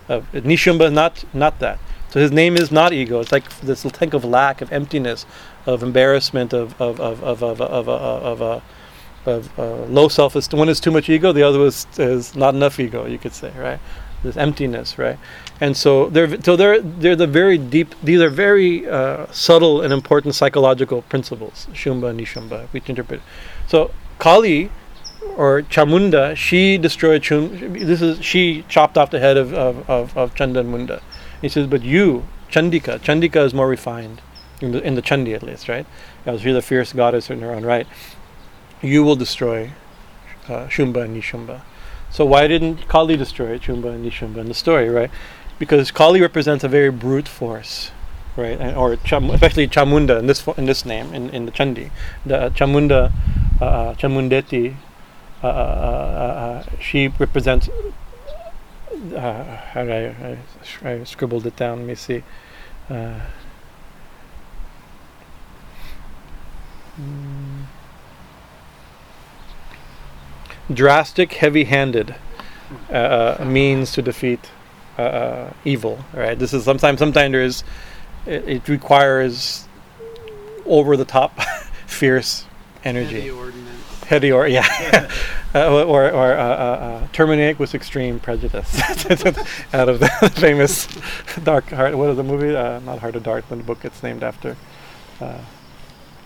of 0.09 0.31
nishumba 0.33 0.93
not 0.93 1.25
not 1.35 1.59
that 1.59 1.79
so 2.11 2.21
his 2.21 2.33
name 2.33 2.57
is 2.57 2.71
not 2.71 2.93
ego 2.93 3.21
it's 3.21 3.33
like 3.33 3.49
this 3.61 3.83
think 3.85 4.15
of 4.15 4.25
lack 4.25 4.61
of 4.61 4.73
emptiness 4.73 5.27
of 5.67 5.83
embarrassment 5.83 6.53
of 6.53 6.81
of 6.81 7.01
of 7.01 7.23
of 7.23 7.43
of 7.43 7.61
of, 7.61 7.61
of, 7.61 7.89
of, 7.89 8.43
of 8.43 8.63
of 9.27 9.59
uh, 9.59 9.85
low 9.87 10.09
self-esteem. 10.09 10.59
One 10.59 10.69
is 10.69 10.81
too 10.81 10.91
much 10.91 11.09
ego. 11.09 11.33
The 11.33 11.43
other 11.43 11.61
is, 11.63 11.87
is 11.99 12.35
not 12.35 12.55
enough 12.55 12.79
ego. 12.79 13.07
You 13.07 13.19
could 13.19 13.35
say, 13.35 13.53
right? 13.57 13.81
This 14.27 14.37
emptiness, 14.37 14.99
right? 14.99 15.19
And 15.61 15.77
so 15.77 16.09
they're 16.11 16.41
so 16.43 16.57
they're 16.57 16.81
they're 16.81 17.17
the 17.17 17.27
very 17.27 17.59
deep. 17.59 17.95
These 18.03 18.21
are 18.21 18.29
very 18.29 18.89
uh, 18.89 19.27
subtle 19.33 19.81
and 19.81 19.93
important 19.93 20.35
psychological 20.35 21.03
principles. 21.03 21.67
Shumba 21.73 22.11
and 22.11 22.21
Nishumba, 22.21 22.69
we 22.73 22.83
interpret. 22.87 23.21
So 23.67 23.91
Kali, 24.19 24.71
or 25.37 25.63
Chamunda, 25.63 26.37
she 26.37 26.79
destroyed 26.79 27.23
Chum. 27.23 27.73
This 27.73 28.03
is 28.03 28.25
she 28.25 28.65
chopped 28.69 28.99
off 28.99 29.11
the 29.11 29.21
head 29.21 29.37
of 29.37 29.55
of 29.55 29.89
of, 29.89 30.17
of 30.17 30.35
Chanda 30.35 30.63
Munda. 30.63 31.03
He 31.41 31.49
says, 31.49 31.67
but 31.67 31.83
you, 31.83 32.25
Chandika, 32.51 32.99
Chandika 33.01 33.45
is 33.45 33.53
more 33.53 33.69
refined 33.69 34.23
in 34.61 34.73
the 34.73 34.83
in 34.83 34.95
the 34.95 35.03
Chandi 35.03 35.35
at 35.35 35.43
least, 35.43 35.69
right? 35.69 35.87
Because 36.25 36.41
she's 36.43 36.57
a 36.57 36.63
fierce 36.63 36.93
goddess 36.93 37.31
in 37.31 37.41
her 37.41 37.53
own 37.53 37.65
right 37.65 37.87
you 38.83 39.03
will 39.03 39.17
destroy 39.17 39.73
uh, 40.49 40.67
Shumba 40.67 41.05
and 41.05 41.21
Nishumba. 41.21 41.63
So 42.17 42.25
why 42.25 42.47
didn't 42.47 42.89
Kali 42.89 43.19
destroy 43.19 43.59
Chumba 43.59 43.91
and 43.91 44.03
Nishumba 44.03 44.39
in 44.39 44.49
the 44.49 44.55
story, 44.55 44.89
right? 44.89 45.11
Because 45.59 45.91
Kali 45.91 46.23
represents 46.23 46.65
a 46.65 46.69
very 46.69 46.91
brute 46.91 47.29
force, 47.29 47.91
right? 48.39 48.59
And, 48.59 48.75
or 48.75 48.97
Cham, 48.97 49.29
especially 49.29 49.69
Chamunda 49.69 50.19
in 50.19 50.27
this 50.27 50.49
in 50.57 50.65
this 50.65 50.87
name 50.87 51.13
in, 51.13 51.29
in 51.29 51.45
the 51.45 51.53
Chandi, 51.53 51.91
the 52.25 52.45
uh, 52.45 52.49
Chamunda, 52.49 53.13
uh, 53.61 53.93
Chamundeti, 53.97 54.77
uh, 55.43 55.47
uh, 55.47 55.51
uh, 55.51 56.65
she 56.81 57.09
represents. 57.09 57.69
Uh, 59.15 59.45
how 59.75 59.83
I, 59.83 60.39
I, 60.85 60.91
I 60.91 61.05
scribbled 61.05 61.45
it 61.45 61.57
down? 61.57 61.81
Let 61.81 61.87
me 61.87 61.95
see. 61.97 62.23
Uh, 62.89 63.21
mm. 66.99 67.56
Drastic, 70.73 71.35
heavy-handed 71.35 72.15
uh, 72.91 73.37
uh, 73.41 73.45
means 73.45 73.93
to 73.93 74.03
defeat 74.03 74.51
uh, 74.99 75.03
uh, 75.03 75.53
evil. 75.65 76.05
Right. 76.13 76.39
This 76.39 76.53
is 76.53 76.65
sometimes. 76.65 76.99
Sometimes. 76.99 77.65
It, 78.27 78.49
it 78.49 78.69
requires 78.69 79.69
over-the-top, 80.65 81.41
fierce 81.87 82.47
energy. 82.85 83.33
Heady 84.07 84.31
or 84.31 84.47
yeah, 84.47 85.11
uh, 85.55 85.85
or 85.85 86.09
or 86.13 86.33
uh, 86.33 86.37
uh, 86.37 86.39
uh, 86.39 87.07
terminate 87.13 87.59
with 87.59 87.75
extreme 87.75 88.21
prejudice. 88.21 88.81
Out 89.75 89.89
of 89.89 89.99
the 89.99 90.33
famous 90.37 90.87
Dark 91.43 91.71
Heart. 91.71 91.99
What 91.99 92.11
is 92.11 92.17
the 92.17 92.23
movie? 92.23 92.55
Uh, 92.55 92.79
not 92.81 93.01
Heart 93.01 93.17
of 93.17 93.25
Dark, 93.25 93.49
the 93.49 93.57
book 93.57 93.85
it's 93.85 94.05
named 94.05 94.23
after. 94.23 94.57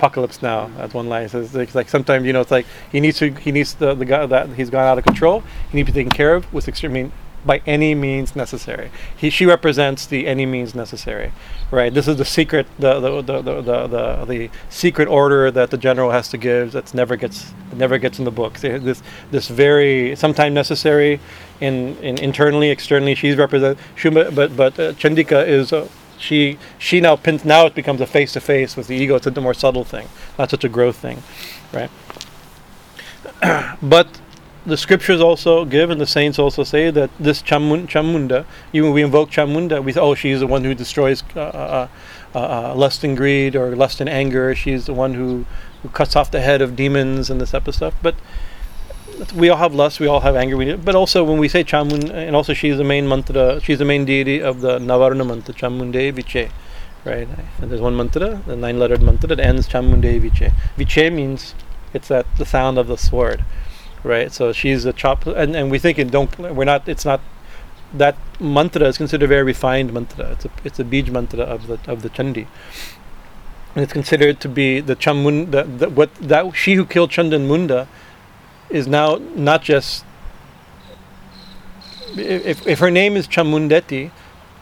Apocalypse 0.00 0.40
Now. 0.40 0.70
That's 0.78 0.94
one 0.94 1.10
line. 1.10 1.24
It 1.24 1.30
says 1.30 1.54
it's 1.54 1.74
like 1.74 1.90
sometimes 1.90 2.24
you 2.24 2.32
know 2.32 2.40
it's 2.40 2.50
like 2.50 2.64
he 2.90 3.00
needs 3.00 3.18
to 3.18 3.30
he 3.34 3.52
needs 3.52 3.74
the 3.74 3.94
the 3.94 4.06
guy 4.06 4.24
that 4.24 4.48
he's 4.50 4.70
gone 4.70 4.86
out 4.86 4.96
of 4.96 5.04
control. 5.04 5.42
He 5.70 5.76
needs 5.76 5.88
to 5.88 5.92
be 5.92 6.00
taken 6.00 6.10
care 6.10 6.34
of 6.34 6.50
with 6.54 6.68
extreme. 6.68 6.92
I 6.92 6.94
mean, 6.94 7.12
by 7.44 7.60
any 7.66 7.94
means 7.94 8.34
necessary. 8.34 8.90
He 9.14 9.28
she 9.28 9.44
represents 9.44 10.06
the 10.06 10.26
any 10.26 10.46
means 10.46 10.74
necessary, 10.74 11.32
right? 11.70 11.92
This 11.92 12.08
is 12.08 12.16
the 12.16 12.24
secret 12.24 12.66
the 12.78 12.98
the 12.98 13.20
the 13.20 13.42
the, 13.42 13.62
the, 13.62 14.24
the, 14.24 14.50
secret 14.70 15.06
order 15.06 15.50
that 15.50 15.70
the 15.70 15.76
general 15.76 16.10
has 16.10 16.28
to 16.28 16.38
give 16.38 16.72
that 16.72 16.94
never 16.94 17.16
gets 17.16 17.52
never 17.74 17.98
gets 17.98 18.18
in 18.18 18.24
the 18.24 18.30
book. 18.30 18.56
So 18.56 18.78
This 18.78 19.02
this 19.30 19.48
very 19.48 20.16
sometimes 20.16 20.54
necessary 20.54 21.20
in, 21.60 21.96
in 21.98 22.16
internally 22.18 22.70
externally 22.70 23.14
she's 23.14 23.36
represent 23.36 23.78
Shumba 23.96 24.34
but 24.34 24.56
but 24.56 24.78
uh, 24.78 24.92
Chandika 24.94 25.46
is 25.46 25.74
uh, 25.74 25.86
she 26.20 26.58
she 26.78 27.00
now 27.00 27.16
pins 27.16 27.44
now 27.44 27.66
it 27.66 27.74
becomes 27.74 28.00
a 28.00 28.06
face 28.06 28.32
to 28.34 28.40
face 28.40 28.76
with 28.76 28.86
the 28.86 28.94
ego. 28.94 29.16
It's 29.16 29.26
a 29.26 29.40
more 29.40 29.54
subtle 29.54 29.84
thing, 29.84 30.08
not 30.38 30.50
such 30.50 30.64
a 30.64 30.68
growth 30.68 30.96
thing, 30.96 31.22
right? 31.72 31.90
but 33.82 34.20
the 34.66 34.76
scriptures 34.76 35.20
also 35.20 35.64
give, 35.64 35.90
and 35.90 36.00
the 36.00 36.06
saints 36.06 36.38
also 36.38 36.64
say 36.64 36.90
that 36.90 37.10
this 37.18 37.42
Chamun, 37.42 37.88
Chamunda, 37.88 38.44
even 38.72 38.92
we 38.92 39.02
invoke 39.02 39.30
Chamunda, 39.30 39.82
we 39.82 39.92
say, 39.92 40.00
oh, 40.00 40.14
she's 40.14 40.40
the 40.40 40.46
one 40.46 40.64
who 40.64 40.74
destroys 40.74 41.22
uh, 41.34 41.40
uh, 41.40 41.88
uh, 42.34 42.38
uh, 42.38 42.74
lust 42.74 43.02
and 43.02 43.16
greed 43.16 43.56
or 43.56 43.74
lust 43.74 44.00
and 44.00 44.08
anger. 44.10 44.54
She's 44.54 44.84
the 44.84 44.92
one 44.92 45.14
who, 45.14 45.46
who 45.82 45.88
cuts 45.88 46.14
off 46.14 46.30
the 46.30 46.42
head 46.42 46.60
of 46.60 46.76
demons 46.76 47.30
and 47.30 47.40
this 47.40 47.52
type 47.52 47.66
of 47.66 47.74
stuff. 47.74 47.94
But 48.02 48.16
we 49.34 49.48
all 49.48 49.56
have 49.58 49.74
lust, 49.74 50.00
we 50.00 50.06
all 50.06 50.20
have 50.20 50.36
anger. 50.36 50.56
We, 50.56 50.74
but 50.74 50.94
also 50.94 51.24
when 51.24 51.38
we 51.38 51.48
say 51.48 51.64
Chamun, 51.64 52.10
and 52.10 52.34
also 52.34 52.54
she's 52.54 52.76
the 52.78 52.84
main 52.84 53.08
mantra, 53.08 53.60
she's 53.60 53.78
the 53.78 53.84
main 53.84 54.04
deity 54.04 54.40
of 54.42 54.60
the 54.60 54.78
Navarna 54.78 55.26
mantra, 55.26 55.54
Chamunde 55.54 56.12
Viche. 56.12 56.50
Right, 57.02 57.26
and 57.60 57.70
there's 57.70 57.80
one 57.80 57.96
mantra, 57.96 58.42
the 58.46 58.56
nine-lettered 58.56 59.00
mantra 59.00 59.28
that 59.28 59.40
ends 59.40 59.66
Chamunde 59.66 60.20
Viche. 60.20 60.52
Viche 60.76 61.10
means 61.10 61.54
it's 61.94 62.08
that 62.08 62.26
the 62.36 62.44
sound 62.44 62.78
of 62.78 62.88
the 62.88 62.98
sword 62.98 63.44
right? 64.02 64.32
So 64.32 64.52
she's 64.52 64.84
a 64.84 64.92
chop, 64.92 65.26
and, 65.26 65.54
and 65.54 65.70
we 65.70 65.78
think 65.78 65.98
it 65.98 66.10
don't. 66.10 66.36
We're 66.38 66.64
not. 66.64 66.88
It's 66.88 67.04
not. 67.04 67.20
That 67.92 68.16
mantra 68.38 68.86
is 68.86 68.96
considered 68.96 69.24
a 69.24 69.28
very 69.28 69.42
refined 69.42 69.92
mantra. 69.92 70.30
It's 70.32 70.44
a 70.44 70.50
it's 70.64 70.78
a 70.78 70.84
bij 70.84 71.10
mantra 71.10 71.42
of 71.42 71.66
the 71.66 71.78
of 71.90 72.02
the 72.02 72.10
chandi, 72.10 72.46
and 73.74 73.82
it's 73.82 73.92
considered 73.92 74.40
to 74.40 74.48
be 74.48 74.80
the 74.80 74.96
chamun. 74.96 75.50
The, 75.50 75.64
the, 75.64 75.88
what 75.88 76.14
that 76.16 76.54
she 76.56 76.74
who 76.74 76.84
killed 76.84 77.10
Chandan 77.10 77.46
Munda 77.46 77.88
is 78.70 78.86
now 78.86 79.16
not 79.34 79.62
just. 79.62 80.04
If 82.16 82.66
if 82.66 82.78
her 82.80 82.90
name 82.90 83.16
is 83.16 83.28
Chamundeti, 83.28 84.10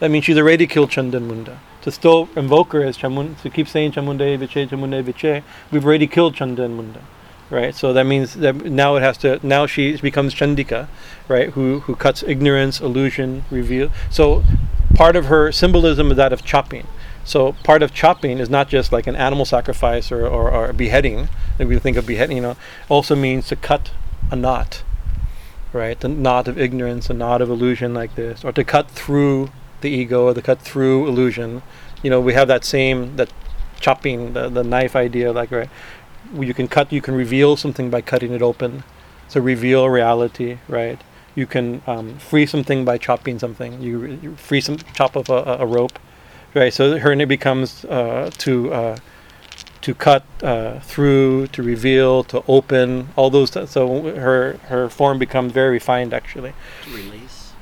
that 0.01 0.11
means 0.11 0.25
she's 0.25 0.37
already 0.37 0.67
killed 0.67 0.91
Chandan 0.91 1.27
Munda. 1.27 1.61
To 1.83 1.91
still 1.91 2.29
invoke 2.37 2.73
her 2.73 2.83
as 2.83 2.99
Chamun, 2.99 3.41
to 3.43 3.49
keep 3.49 3.69
saying 3.69 3.93
Chamunde 3.93 4.39
Viche, 4.39 4.69
Chamunde 4.69 5.03
Viche, 5.03 5.43
we've 5.71 5.87
already 5.87 6.07
killed 6.07 6.35
Chandan 6.35 6.77
Munda 6.77 7.01
right? 7.51 7.75
So 7.75 7.93
that 7.93 8.05
means 8.05 8.35
that 8.35 8.57
now 8.65 8.97
it 8.97 9.01
has 9.01 9.19
to 9.19 9.41
now 9.47 9.67
she 9.67 9.97
becomes 9.97 10.35
Chandika, 10.35 10.89
right? 11.29 11.51
Who 11.51 11.81
who 11.81 11.95
cuts 11.95 12.23
ignorance, 12.23 12.81
illusion, 12.81 13.45
reveal. 13.51 13.91
So 14.11 14.45
part 14.95 15.17
of 15.17 15.27
her 15.27 15.53
symbolism 15.53 16.11
is 16.11 16.17
that 16.17 16.33
of 16.33 16.45
chopping. 16.45 16.87
So 17.29 17.53
part 17.63 17.83
of 17.83 17.93
chopping 17.93 18.39
is 18.39 18.49
not 18.49 18.69
just 18.69 18.91
like 18.91 19.07
an 19.07 19.15
animal 19.15 19.45
sacrifice 19.45 20.11
or, 20.11 20.27
or, 20.27 20.51
or 20.51 20.73
beheading. 20.73 21.29
That 21.59 21.69
we 21.69 21.79
think 21.79 21.97
of 21.97 22.07
beheading, 22.07 22.37
you 22.37 22.43
know, 22.43 22.57
also 22.89 23.15
means 23.15 23.49
to 23.49 23.57
cut 23.57 23.91
a 24.31 24.37
knot, 24.37 24.83
right? 25.73 25.99
The 25.99 26.09
knot 26.09 26.49
of 26.49 26.59
ignorance, 26.59 27.11
a 27.11 27.15
knot 27.15 27.43
of 27.43 27.51
illusion 27.51 27.93
like 27.93 28.15
this, 28.15 28.45
or 28.45 28.53
to 28.53 28.65
cut 28.65 28.91
through 28.91 29.51
the 29.83 29.91
ego, 29.91 30.27
or 30.29 30.35
to 30.35 30.43
cut 30.43 30.61
through 30.61 31.07
illusion. 31.07 31.63
You 32.03 32.11
know, 32.11 32.21
we 32.21 32.33
have 32.35 32.49
that 32.49 32.65
same 32.65 33.17
that 33.17 33.31
chopping 33.81 34.33
the, 34.33 34.49
the 34.49 34.65
knife 34.65 34.97
idea, 34.97 35.33
like 35.33 35.51
right 35.51 35.69
you 36.35 36.55
can 36.55 36.69
cut, 36.69 36.93
you 36.93 37.01
can 37.01 37.15
reveal 37.15 37.57
something 37.57 37.91
by 37.91 38.01
cutting 38.01 38.33
it 38.33 38.43
open. 38.43 38.85
So 39.29 39.41
reveal 39.41 39.89
reality, 39.89 40.59
right? 40.69 41.01
You 41.35 41.47
can 41.47 41.83
um, 41.87 42.19
free 42.19 42.47
something 42.47 42.85
by 42.85 42.99
chopping 42.99 43.39
something. 43.39 43.81
You, 43.81 44.19
you 44.23 44.37
free 44.37 44.61
some 44.61 44.79
chop 44.95 45.17
of 45.17 45.29
a, 45.29 45.59
a, 45.61 45.67
rope, 45.67 45.99
right? 46.55 46.73
So 46.73 46.99
her 46.99 47.15
name 47.15 47.29
becomes 47.29 47.85
uh, 47.85 48.31
to 48.39 48.73
uh, 48.73 48.97
to 49.83 49.95
cut 49.95 50.25
uh, 50.43 50.81
through, 50.81 51.47
to 51.49 51.63
reveal, 51.63 52.25
to 52.25 52.43
open, 52.49 53.09
all 53.17 53.31
those. 53.31 53.51
T- 53.51 53.67
so 53.67 54.03
her 54.17 54.59
her 54.65 54.89
form 54.89 55.19
becomes 55.19 55.53
very 55.53 55.71
refined, 55.71 56.13
actually. 56.13 56.53
To 56.85 56.91
release. 56.91 57.53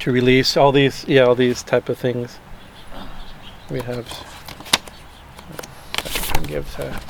To 0.00 0.12
release 0.12 0.56
all 0.56 0.72
these, 0.72 1.04
yeah, 1.08 1.22
all 1.22 1.34
these 1.34 1.62
type 1.62 1.88
of 1.88 1.98
things. 1.98 2.38
We 3.70 3.80
have. 3.80 4.06
Gives 6.46 6.74
her. 6.74 7.00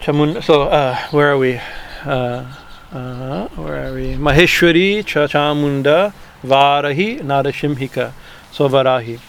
Chamun. 0.00 0.42
So 0.42 0.62
uh, 0.62 0.96
where 1.10 1.32
are 1.32 1.38
we? 1.38 1.60
Uh, 2.04 2.46
uh, 2.92 3.48
where 3.48 3.86
are 3.86 3.94
we? 3.94 4.14
Maheshwari 4.14 5.04
Cha 5.04 5.26
Chamunda 5.26 6.14
Varahi 6.42 7.20
Narashimhika. 7.20 8.12
So 8.50 8.68
Varahi. 8.68 9.20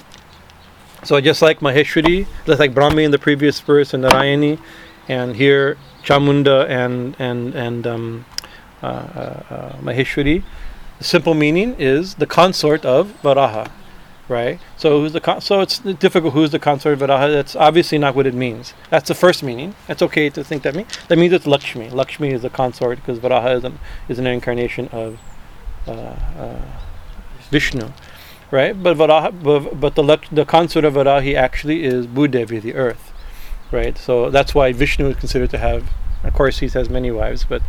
So 1.06 1.20
just 1.22 1.42
like 1.42 1.60
Maheshwari, 1.60 2.28
just 2.46 2.60
like 2.60 2.74
Brahmi 2.74 3.04
in 3.04 3.12
the 3.12 3.20
previous 3.20 3.60
verse 3.60 3.94
and 3.94 4.04
Narayani, 4.04 4.60
and 5.08 5.36
here 5.36 5.78
Chamunda 6.04 6.68
and 6.68 7.16
and 7.20 7.54
and 7.56 7.88
um, 7.88 8.26
uh, 8.82 8.86
uh, 8.86 9.44
uh, 9.50 9.76
Maheshwari. 9.78 10.44
The 10.98 11.04
simple 11.04 11.34
meaning 11.34 11.76
is 11.78 12.16
the 12.16 12.26
consort 12.26 12.86
of 12.86 13.14
Varaha 13.22 13.70
right? 14.28 14.60
So 14.78 15.02
who's 15.02 15.14
the 15.14 15.22
con- 15.22 15.42
so 15.42 15.62
it's 15.62 15.80
difficult. 15.80 16.34
Who's 16.34 16.52
the 16.52 16.60
consort 16.60 17.00
of 17.00 17.08
Varaha? 17.08 17.32
That's 17.32 17.56
obviously 17.56 17.98
not 17.98 18.16
what 18.16 18.26
it 18.26 18.34
means. 18.34 18.74
That's 18.90 19.08
the 19.08 19.16
first 19.16 19.44
meaning. 19.44 19.76
That's 19.88 20.02
okay 20.02 20.30
to 20.30 20.44
think 20.44 20.64
that 20.64 20.76
means. 20.76 20.98
That 21.08 21.18
means 21.18 21.34
it's 21.34 21.48
Lakshmi. 21.48 21.90
Lakshmi 21.90 22.32
is 22.32 22.42
the 22.42 22.50
consort 22.50 22.98
because 22.98 23.20
Varaha 23.20 23.56
is 23.58 23.64
an, 23.64 23.80
is 24.10 24.20
an 24.20 24.28
incarnation 24.28 24.88
of 24.90 25.20
uh, 25.88 25.92
uh, 25.92 26.62
Vishnu, 27.52 27.92
right? 28.56 28.82
But 28.82 28.98
Varaha, 28.98 29.32
but, 29.80 29.96
the 29.96 30.20
the 30.32 30.46
consort 30.46 30.86
of 30.86 30.94
Varahi 30.96 31.36
actually 31.36 31.84
is 31.84 32.08
Bhudevi, 32.08 32.62
the 32.62 32.74
earth, 32.74 33.12
right? 33.72 33.98
So 33.98 34.30
that's 34.30 34.56
why 34.56 34.72
Vishnu 34.74 35.10
is 35.10 35.18
considered 35.18 35.52
to 35.52 35.58
have 35.58 35.84
of 36.26 36.34
course, 36.34 36.58
he 36.60 36.68
has 36.70 36.90
many 36.90 37.12
wives, 37.12 37.46
but 37.48 37.62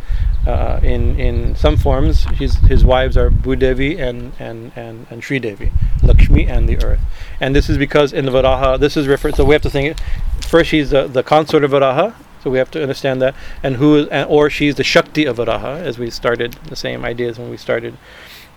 uh, 0.47 0.79
in 0.81 1.19
in 1.19 1.55
some 1.55 1.77
forms, 1.77 2.23
his 2.41 2.55
his 2.71 2.83
wives 2.83 3.15
are 3.15 3.29
Bhudevi 3.29 3.99
and 3.99 4.33
and 4.39 4.71
and 4.75 5.05
and 5.11 5.23
Sri 5.23 5.37
Devi, 5.39 5.71
Lakshmi 6.01 6.47
and 6.47 6.67
the 6.67 6.83
earth. 6.83 6.99
And 7.39 7.55
this 7.55 7.69
is 7.69 7.77
because 7.77 8.13
in 8.13 8.25
the 8.25 8.31
Varaha, 8.31 8.79
this 8.79 8.97
is 8.97 9.07
referred. 9.07 9.35
So 9.35 9.45
we 9.45 9.53
have 9.53 9.61
to 9.61 9.69
think. 9.69 9.97
First, 10.41 10.69
she's 10.69 10.89
the, 10.91 11.07
the 11.07 11.23
consort 11.23 11.63
of 11.65 11.71
Varaha, 11.71 12.13
so 12.41 12.49
we 12.49 12.57
have 12.57 12.71
to 12.71 12.81
understand 12.81 13.21
that, 13.21 13.35
and 13.61 13.75
who 13.75 13.97
is, 13.97 14.07
and, 14.07 14.29
or 14.29 14.49
she's 14.49 14.75
the 14.75 14.83
Shakti 14.83 15.25
of 15.25 15.37
Varaha, 15.37 15.81
as 15.89 15.99
we 15.99 16.09
started 16.09 16.53
the 16.71 16.75
same 16.75 17.03
ideas 17.03 17.37
when 17.37 17.49
we 17.49 17.57
started 17.57 17.97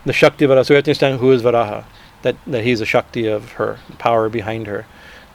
the 0.06 0.12
Shakti 0.12 0.46
Varaha. 0.46 0.64
So 0.64 0.74
we 0.74 0.76
have 0.76 0.84
to 0.84 0.92
understand 0.92 1.18
who 1.18 1.32
is 1.32 1.42
Varaha, 1.42 1.84
that 2.22 2.36
that 2.46 2.64
he's 2.64 2.80
a 2.80 2.86
Shakti 2.86 3.26
of 3.26 3.52
her, 3.52 3.78
power 3.98 4.28
behind 4.28 4.66
her, 4.66 4.86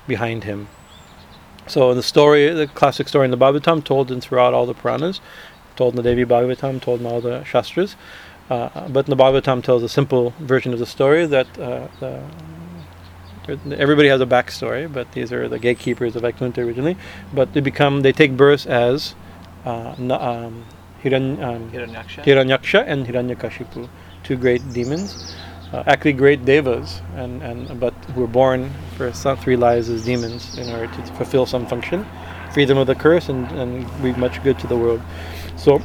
behind 0.08 0.44
him. 0.44 0.68
So 1.68 1.90
in 1.90 1.98
the 1.98 2.04
story, 2.04 2.50
the 2.50 2.68
classic 2.68 3.08
story 3.08 3.26
in 3.26 3.32
the 3.32 3.38
Bhagavatam, 3.38 3.84
told 3.84 4.12
in 4.12 4.22
throughout 4.22 4.54
all 4.54 4.66
the 4.66 4.76
Puranas, 4.76 5.20
told 5.76 5.98
in 5.98 6.04
the 6.04 6.04
Devi 6.04 6.26
Bhagavatam, 6.26 6.82
told 6.82 7.00
in 7.00 7.06
all 7.08 7.22
the 7.22 7.44
Shastras, 7.44 7.96
uh, 8.50 8.88
but 8.90 9.08
in 9.08 9.18
the 9.18 9.24
Bhagavatam 9.24 9.64
tells 9.64 9.82
a 9.82 9.90
simple 9.90 10.32
version 10.40 10.74
of 10.74 10.80
the 10.80 10.86
story 10.86 11.26
that 11.26 11.48
uh, 11.58 11.88
the, 12.00 12.24
everybody 13.78 14.08
has 14.10 14.22
a 14.22 14.26
backstory, 14.26 14.92
but 14.92 15.12
these 15.14 15.32
are 15.34 15.48
the 15.48 15.58
gatekeepers 15.58 16.16
of 16.16 16.22
Vaikuntha 16.22 16.62
originally. 16.62 16.98
But 17.34 17.54
they 17.54 17.62
become 17.62 18.02
they 18.02 18.12
take 18.12 18.38
birth 18.38 18.68
as 18.68 19.16
uh, 19.66 19.96
um, 19.98 20.66
Hiran, 21.04 21.44
um, 21.44 21.72
Hiranyaksha. 21.72 22.24
Hiranyaksha 22.24 22.84
and 22.88 23.06
Hiranyakashipu, 23.08 23.90
two 24.24 24.36
great 24.36 24.62
demons 24.74 25.36
uh, 25.74 25.84
actually 25.88 26.14
great 26.14 26.46
devas, 26.46 27.02
and, 27.16 27.42
and 27.42 27.80
but 27.80 27.94
who 28.14 28.22
were 28.22 28.28
born 28.28 28.72
for 28.98 29.12
some 29.14 29.38
three 29.38 29.56
lives 29.56 29.90
as 29.90 30.06
demons 30.06 30.58
in 30.58 30.70
order 30.70 30.88
to 30.88 31.04
fulfill 31.14 31.46
some 31.46 31.66
function, 31.66 32.06
free 32.54 32.66
them 32.66 32.78
of 32.78 32.88
the 32.88 32.96
curse, 32.96 33.30
and, 33.30 33.50
and 33.54 33.88
bring 34.02 34.20
much 34.20 34.42
good 34.44 34.58
to 34.60 34.68
the 34.68 34.78
world. 34.78 35.02
So 35.58 35.80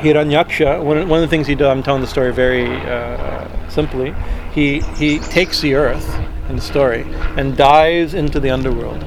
Hiranyaksha, 0.00 0.84
one, 0.84 1.08
one 1.08 1.22
of 1.22 1.28
the 1.28 1.34
things 1.34 1.46
he 1.46 1.54
does, 1.54 1.68
I'm 1.68 1.82
telling 1.82 2.02
the 2.02 2.06
story 2.06 2.32
very 2.32 2.66
uh, 2.66 3.48
simply, 3.68 4.14
he, 4.52 4.80
he 4.96 5.18
takes 5.18 5.60
the 5.60 5.74
earth 5.74 6.08
in 6.48 6.56
the 6.56 6.62
story 6.62 7.04
and 7.36 7.56
dives 7.56 8.14
into 8.14 8.38
the 8.40 8.50
underworld. 8.50 9.04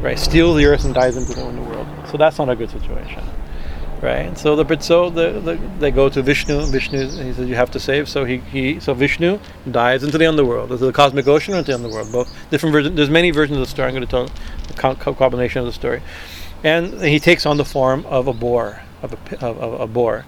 Right? 0.00 0.18
Steals 0.18 0.56
the 0.56 0.66
earth 0.66 0.84
and 0.84 0.94
dives 0.94 1.16
into 1.16 1.34
the 1.34 1.44
underworld. 1.44 1.86
So 2.10 2.16
that's 2.16 2.38
not 2.38 2.48
a 2.48 2.56
good 2.56 2.70
situation. 2.70 3.22
Right? 4.02 4.36
So 4.38 4.56
the 4.56 4.80
so 4.80 5.10
the, 5.10 5.40
the 5.40 5.60
they 5.78 5.90
go 5.90 6.08
to 6.08 6.22
Vishnu. 6.22 6.62
Vishnu 6.66 7.08
he 7.08 7.32
says 7.34 7.48
you 7.48 7.54
have 7.54 7.70
to 7.72 7.80
save. 7.80 8.08
So 8.08 8.24
he, 8.24 8.38
he 8.38 8.80
so 8.80 8.94
Vishnu 8.94 9.38
dives 9.70 10.02
into 10.04 10.16
the 10.16 10.26
underworld. 10.26 10.72
Into 10.72 10.86
the 10.86 10.92
cosmic 10.92 11.26
ocean 11.26 11.54
or 11.54 11.58
into 11.58 11.72
the 11.72 11.74
underworld. 11.76 12.10
Both 12.10 12.34
different 12.50 12.72
versions. 12.72 12.96
There's 12.96 13.10
many 13.10 13.30
versions 13.30 13.58
of 13.58 13.60
the 13.60 13.70
story. 13.70 13.88
I'm 13.88 13.94
going 13.94 14.06
to 14.06 14.10
tell 14.10 14.94
the 14.94 15.14
combination 15.14 15.60
of 15.60 15.66
the 15.66 15.72
story. 15.72 16.02
And 16.64 17.02
he 17.02 17.18
takes 17.18 17.44
on 17.44 17.56
the 17.56 17.64
form 17.64 18.04
of 18.06 18.26
a 18.26 18.32
boar, 18.32 18.82
of 19.02 19.12
a, 19.14 19.46
of, 19.46 19.58
of 19.58 19.80
a 19.80 19.86
boar, 19.86 20.26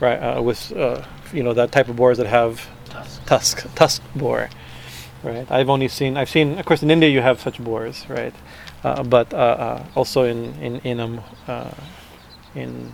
right? 0.00 0.16
Uh, 0.16 0.42
with 0.42 0.72
uh, 0.72 1.02
you 1.32 1.42
know 1.42 1.52
that 1.52 1.72
type 1.72 1.88
of 1.88 1.96
boars 1.96 2.18
that 2.18 2.26
have 2.26 2.68
Tusk. 2.88 3.26
tusk 3.26 3.74
tusk 3.74 4.02
boar 4.14 4.50
right 5.24 5.50
i've 5.50 5.68
only 5.68 5.88
seen 5.88 6.16
i've 6.16 6.30
seen 6.30 6.58
of 6.58 6.64
course 6.64 6.82
in 6.82 6.90
india 6.90 7.08
you 7.08 7.20
have 7.20 7.40
such 7.40 7.58
boars 7.58 8.06
right 8.08 8.34
uh, 8.84 9.02
but 9.02 9.34
uh, 9.34 9.36
uh, 9.36 9.84
also 9.96 10.22
in 10.22 10.54
in 10.62 10.76
in 10.84 11.00
um 11.00 11.20
uh, 11.48 11.70
in 12.54 12.92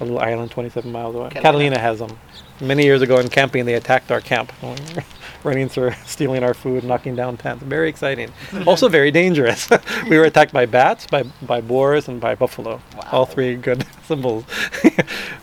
a 0.00 0.04
little 0.04 0.18
island 0.18 0.50
27 0.50 0.90
miles 0.90 1.14
away. 1.14 1.30
Catalina. 1.30 1.76
catalina 1.76 1.78
has 1.78 1.98
them 1.98 2.18
many 2.60 2.84
years 2.84 3.02
ago 3.02 3.18
in 3.18 3.28
camping 3.28 3.64
they 3.64 3.74
attacked 3.74 4.10
our 4.10 4.20
camp. 4.20 4.52
Running 5.44 5.68
through 5.68 5.92
stealing 6.06 6.42
our 6.42 6.54
food 6.54 6.82
knocking 6.82 7.14
down 7.14 7.36
tents. 7.36 7.62
Very 7.62 7.88
exciting. 7.88 8.32
Also 8.66 8.88
very 8.88 9.10
dangerous. 9.10 9.68
We 10.08 10.18
were 10.18 10.24
attacked 10.24 10.52
by 10.52 10.66
bats 10.66 11.06
by 11.06 11.22
by 11.42 11.60
boars 11.60 12.08
and 12.08 12.20
by 12.20 12.34
buffalo. 12.34 12.80
All 13.12 13.26
three 13.26 13.54
good 13.54 13.86
symbols. 14.04 14.44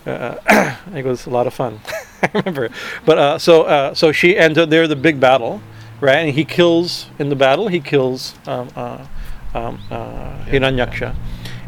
Uh, 0.04 0.36
it 0.94 1.04
was 1.04 1.26
a 1.26 1.30
lot 1.30 1.46
of 1.46 1.54
fun. 1.54 1.80
I 2.22 2.30
remember. 2.34 2.68
But 3.06 3.18
uh, 3.18 3.38
so 3.38 3.62
uh, 3.62 3.94
so 3.94 4.12
she 4.12 4.36
and 4.36 4.54
they're 4.54 4.88
the 4.88 4.96
big 4.96 5.20
battle, 5.20 5.62
right? 6.00 6.18
And 6.18 6.34
he 6.34 6.44
kills 6.44 7.06
in 7.18 7.30
the 7.30 7.36
battle. 7.36 7.68
He 7.68 7.80
kills 7.80 8.34
um, 8.46 8.68
uh, 8.76 9.06
um, 9.54 9.80
uh, 9.90 10.44
Hiranyaksha, 10.44 11.14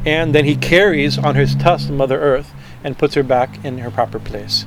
and 0.05 0.35
then 0.35 0.45
he 0.45 0.57
carries 0.57 1.17
on 1.17 1.37
his 1.37 1.55
tusk 1.55 1.89
Mother 1.89 2.21
Earth 2.21 2.53
and 2.87 2.97
puts 2.97 3.15
her 3.17 3.25
back 3.25 3.63
in 3.65 3.79
her 3.79 3.91
proper 3.91 4.21
place, 4.21 4.65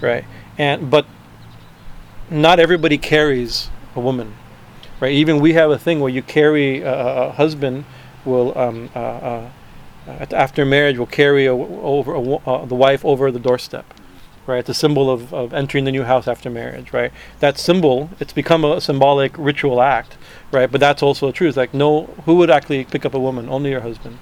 right? 0.00 0.24
And 0.56 0.90
but 0.90 1.04
not 2.30 2.58
everybody 2.58 2.96
carries 2.96 3.68
a 3.94 4.00
woman, 4.00 4.34
right? 5.00 5.12
Even 5.12 5.38
we 5.38 5.52
have 5.52 5.70
a 5.70 5.78
thing 5.78 6.00
where 6.00 6.10
you 6.10 6.22
carry 6.22 6.80
a, 6.80 7.28
a 7.28 7.32
husband 7.32 7.84
will 8.24 8.56
um, 8.56 8.88
uh, 8.94 8.98
uh, 8.98 9.50
after 10.32 10.64
marriage 10.64 10.96
will 10.96 11.06
carry 11.06 11.44
a, 11.44 11.52
over 11.52 12.14
a, 12.14 12.22
uh, 12.22 12.64
the 12.64 12.74
wife 12.74 13.04
over 13.04 13.30
the 13.30 13.38
doorstep 13.38 13.84
right? 14.46 14.60
It's 14.60 14.70
a 14.70 14.74
symbol 14.74 15.10
of, 15.10 15.34
of 15.34 15.52
entering 15.52 15.84
the 15.84 15.92
new 15.92 16.04
house 16.04 16.26
after 16.26 16.48
marriage, 16.48 16.90
right? 16.94 17.12
That 17.40 17.58
symbol, 17.58 18.08
it's 18.18 18.32
become 18.32 18.64
a 18.64 18.80
symbolic 18.80 19.36
ritual 19.36 19.82
act, 19.82 20.16
right? 20.50 20.70
But 20.72 20.80
that's 20.80 21.02
also 21.02 21.30
true. 21.32 21.48
It's 21.48 21.56
like 21.58 21.74
no, 21.74 22.04
who 22.24 22.36
would 22.36 22.48
actually 22.48 22.84
pick 22.86 23.04
up 23.04 23.12
a 23.12 23.20
woman? 23.20 23.50
Only 23.50 23.68
your 23.68 23.82
husband. 23.82 24.18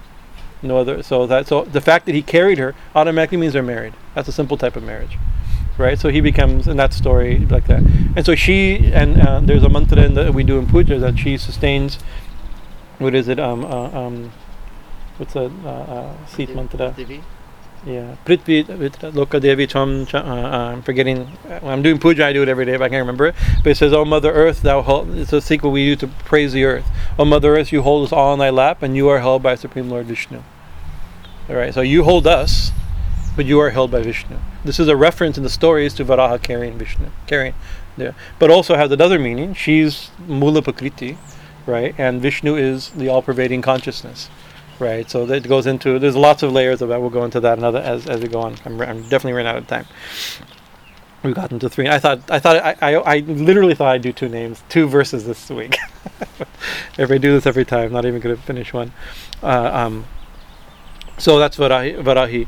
No 0.63 0.79
other. 0.79 1.03
So 1.03 1.27
that 1.27 1.47
so 1.47 1.65
the 1.65 1.81
fact 1.81 2.07
that 2.07 2.15
he 2.15 2.23
carried 2.23 2.59
her 2.59 2.75
automatically 2.95 3.37
means 3.37 3.53
they're 3.53 3.63
married. 3.63 3.95
That's 4.15 4.29
a 4.29 4.33
simple 4.33 4.57
type 4.57 4.75
of 4.77 4.83
marriage, 4.83 5.19
right? 5.79 5.99
So 5.99 6.09
he 6.09 6.21
becomes 6.21 6.67
in 6.67 6.77
that 6.79 6.93
story 6.93 7.39
like 7.39 7.67
that. 7.67 7.83
And 8.17 8.25
so 8.25 8.35
she 8.35 8.91
and 8.93 9.21
uh, 9.21 9.41
there's 9.41 9.63
a 9.63 9.69
mantra 9.69 10.03
in 10.03 10.15
that 10.15 10.33
we 10.35 10.45
do 10.45 10.59
in 10.59 10.67
puja 10.67 10.99
that 10.99 11.19
she 11.19 11.37
sustains. 11.37 11.99
What 12.99 13.15
is 13.15 13.29
it? 13.29 13.39
Um, 13.39 13.65
uh, 13.65 13.91
um, 13.91 14.33
what's 15.19 15.37
a 15.37 15.53
Uh, 15.65 15.69
uh, 15.69 16.27
seat 16.27 16.55
mantra. 16.55 16.95
Yeah, 17.87 18.17
Prithvi 18.25 18.67
with 18.79 18.99
Loka 18.99 19.41
Devi 19.41 19.69
Cham. 19.69 20.09
Uh, 20.13 20.19
I'm 20.19 20.83
forgetting. 20.83 21.21
uh, 21.49 21.61
When 21.61 21.73
I'm 21.73 21.83
doing 21.83 22.01
puja, 22.01 22.27
I 22.27 22.33
do 22.33 22.43
it 22.43 22.49
every 22.49 22.65
day, 22.65 22.77
but 22.77 22.87
I 22.87 22.89
can't 22.89 23.03
remember 23.03 23.27
it. 23.27 23.37
But 23.63 23.71
it 23.71 23.77
says, 23.77 23.93
"Oh 23.93 24.05
Mother 24.05 24.33
Earth, 24.33 24.63
thou 24.63 24.83
hold." 24.83 25.17
It's 25.17 25.33
a 25.33 25.41
sequel 25.41 25.71
we 25.71 25.83
use 25.83 25.99
to 25.99 26.09
praise 26.09 26.53
the 26.53 26.65
earth. 26.65 26.85
"Oh 27.17 27.25
Mother 27.25 27.57
Earth, 27.57 27.73
you 27.73 27.83
hold 27.83 28.05
us 28.05 28.13
all 28.13 28.33
in 28.33 28.41
thy 28.41 28.51
lap, 28.51 28.83
and 28.83 28.97
you 28.97 29.09
are 29.09 29.21
held 29.21 29.41
by 29.41 29.55
Supreme 29.55 29.89
Lord 29.89 30.07
Vishnu." 30.07 30.43
All 31.49 31.55
right, 31.55 31.73
so 31.73 31.81
you 31.81 32.03
hold 32.03 32.27
us, 32.27 32.73
but 33.37 33.47
you 33.47 33.61
are 33.61 33.71
held 33.71 33.93
by 33.93 34.03
Vishnu. 34.03 34.37
This 34.65 34.81
is 34.81 34.89
a 34.89 34.97
reference 34.97 35.37
in 35.37 35.45
the 35.45 35.49
stories 35.49 35.95
to 35.95 36.05
Varaha 36.05 36.43
carrying 36.43 36.77
Vishnu, 36.77 37.07
carrying, 37.29 37.55
yeah. 37.97 38.13
But 38.41 38.51
also 38.51 38.75
has 38.75 38.91
another 38.91 39.21
meaning. 39.21 39.55
She's 39.55 40.11
Mula 40.27 40.61
Prakriti, 40.63 41.19
right, 41.67 41.95
and 41.97 42.21
Vishnu 42.21 42.57
is 42.57 42.91
the 42.91 43.09
all-pervading 43.09 43.63
consciousness 43.63 44.29
right? 44.79 45.09
So 45.11 45.29
it 45.31 45.49
goes 45.49 45.67
into 45.67 45.99
there's 45.99 46.17
lots 46.17 46.43
of 46.43 46.53
layers 46.53 46.83
of 46.83 46.89
that. 46.89 47.01
We'll 47.01 47.11
go 47.11 47.25
into 47.25 47.41
that 47.41 47.59
another 47.59 47.79
as, 47.79 48.07
as 48.09 48.21
we 48.21 48.29
go 48.29 48.41
on. 48.41 48.57
I'm, 48.65 48.81
I'm 48.81 49.03
definitely 49.03 49.33
running 49.33 49.51
out 49.51 49.57
of 49.57 49.67
time. 49.67 49.87
We 51.23 51.33
got 51.33 51.51
into 51.51 51.69
three. 51.69 51.89
I 51.89 51.99
thought 51.99 52.31
I 52.31 52.39
thought 52.39 52.57
I, 52.57 52.77
I, 52.81 52.95
I 52.95 53.19
literally 53.21 53.75
thought 53.75 53.89
I'd 53.89 54.03
do 54.03 54.13
two 54.13 54.29
names, 54.29 54.63
two 54.69 54.87
verses 54.87 55.27
this 55.27 55.51
week. 55.51 55.77
if 56.99 57.11
I 57.11 57.19
do 57.19 57.33
this 57.33 57.47
every 57.47 57.65
time, 57.65 57.93
not 57.93 58.05
even 58.05 58.21
going 58.21 58.37
to 58.37 58.43
finish 58.43 58.73
one. 58.73 58.93
Uh, 59.43 59.71
um, 59.73 60.05
so 61.19 61.39
that's 61.39 61.57
Varahi, 61.57 61.97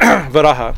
Varaha. 0.00 0.76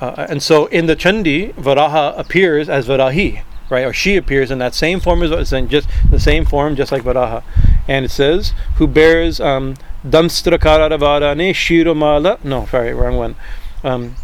Uh, 0.00 0.26
and 0.28 0.42
so 0.42 0.66
in 0.66 0.86
the 0.86 0.96
Chandi, 0.96 1.54
Varaha 1.54 2.18
appears 2.18 2.68
as 2.68 2.86
Varahi, 2.86 3.42
right? 3.70 3.84
Or 3.84 3.92
she 3.92 4.16
appears 4.16 4.50
in 4.50 4.58
that 4.58 4.74
same 4.74 5.00
form 5.00 5.22
as 5.22 5.52
in 5.52 5.68
just 5.68 5.88
the 6.10 6.20
same 6.20 6.44
form, 6.44 6.76
just 6.76 6.92
like 6.92 7.02
Varaha. 7.02 7.42
And 7.88 8.04
it 8.04 8.10
says, 8.10 8.52
who 8.76 8.86
bears 8.86 9.40
um, 9.40 9.76
Damstrakararavarane 10.04 11.50
Shiromala. 11.52 12.42
No, 12.44 12.66
sorry, 12.66 12.92
wrong 12.92 13.16
one. 13.16 13.36
Um, 13.84 14.16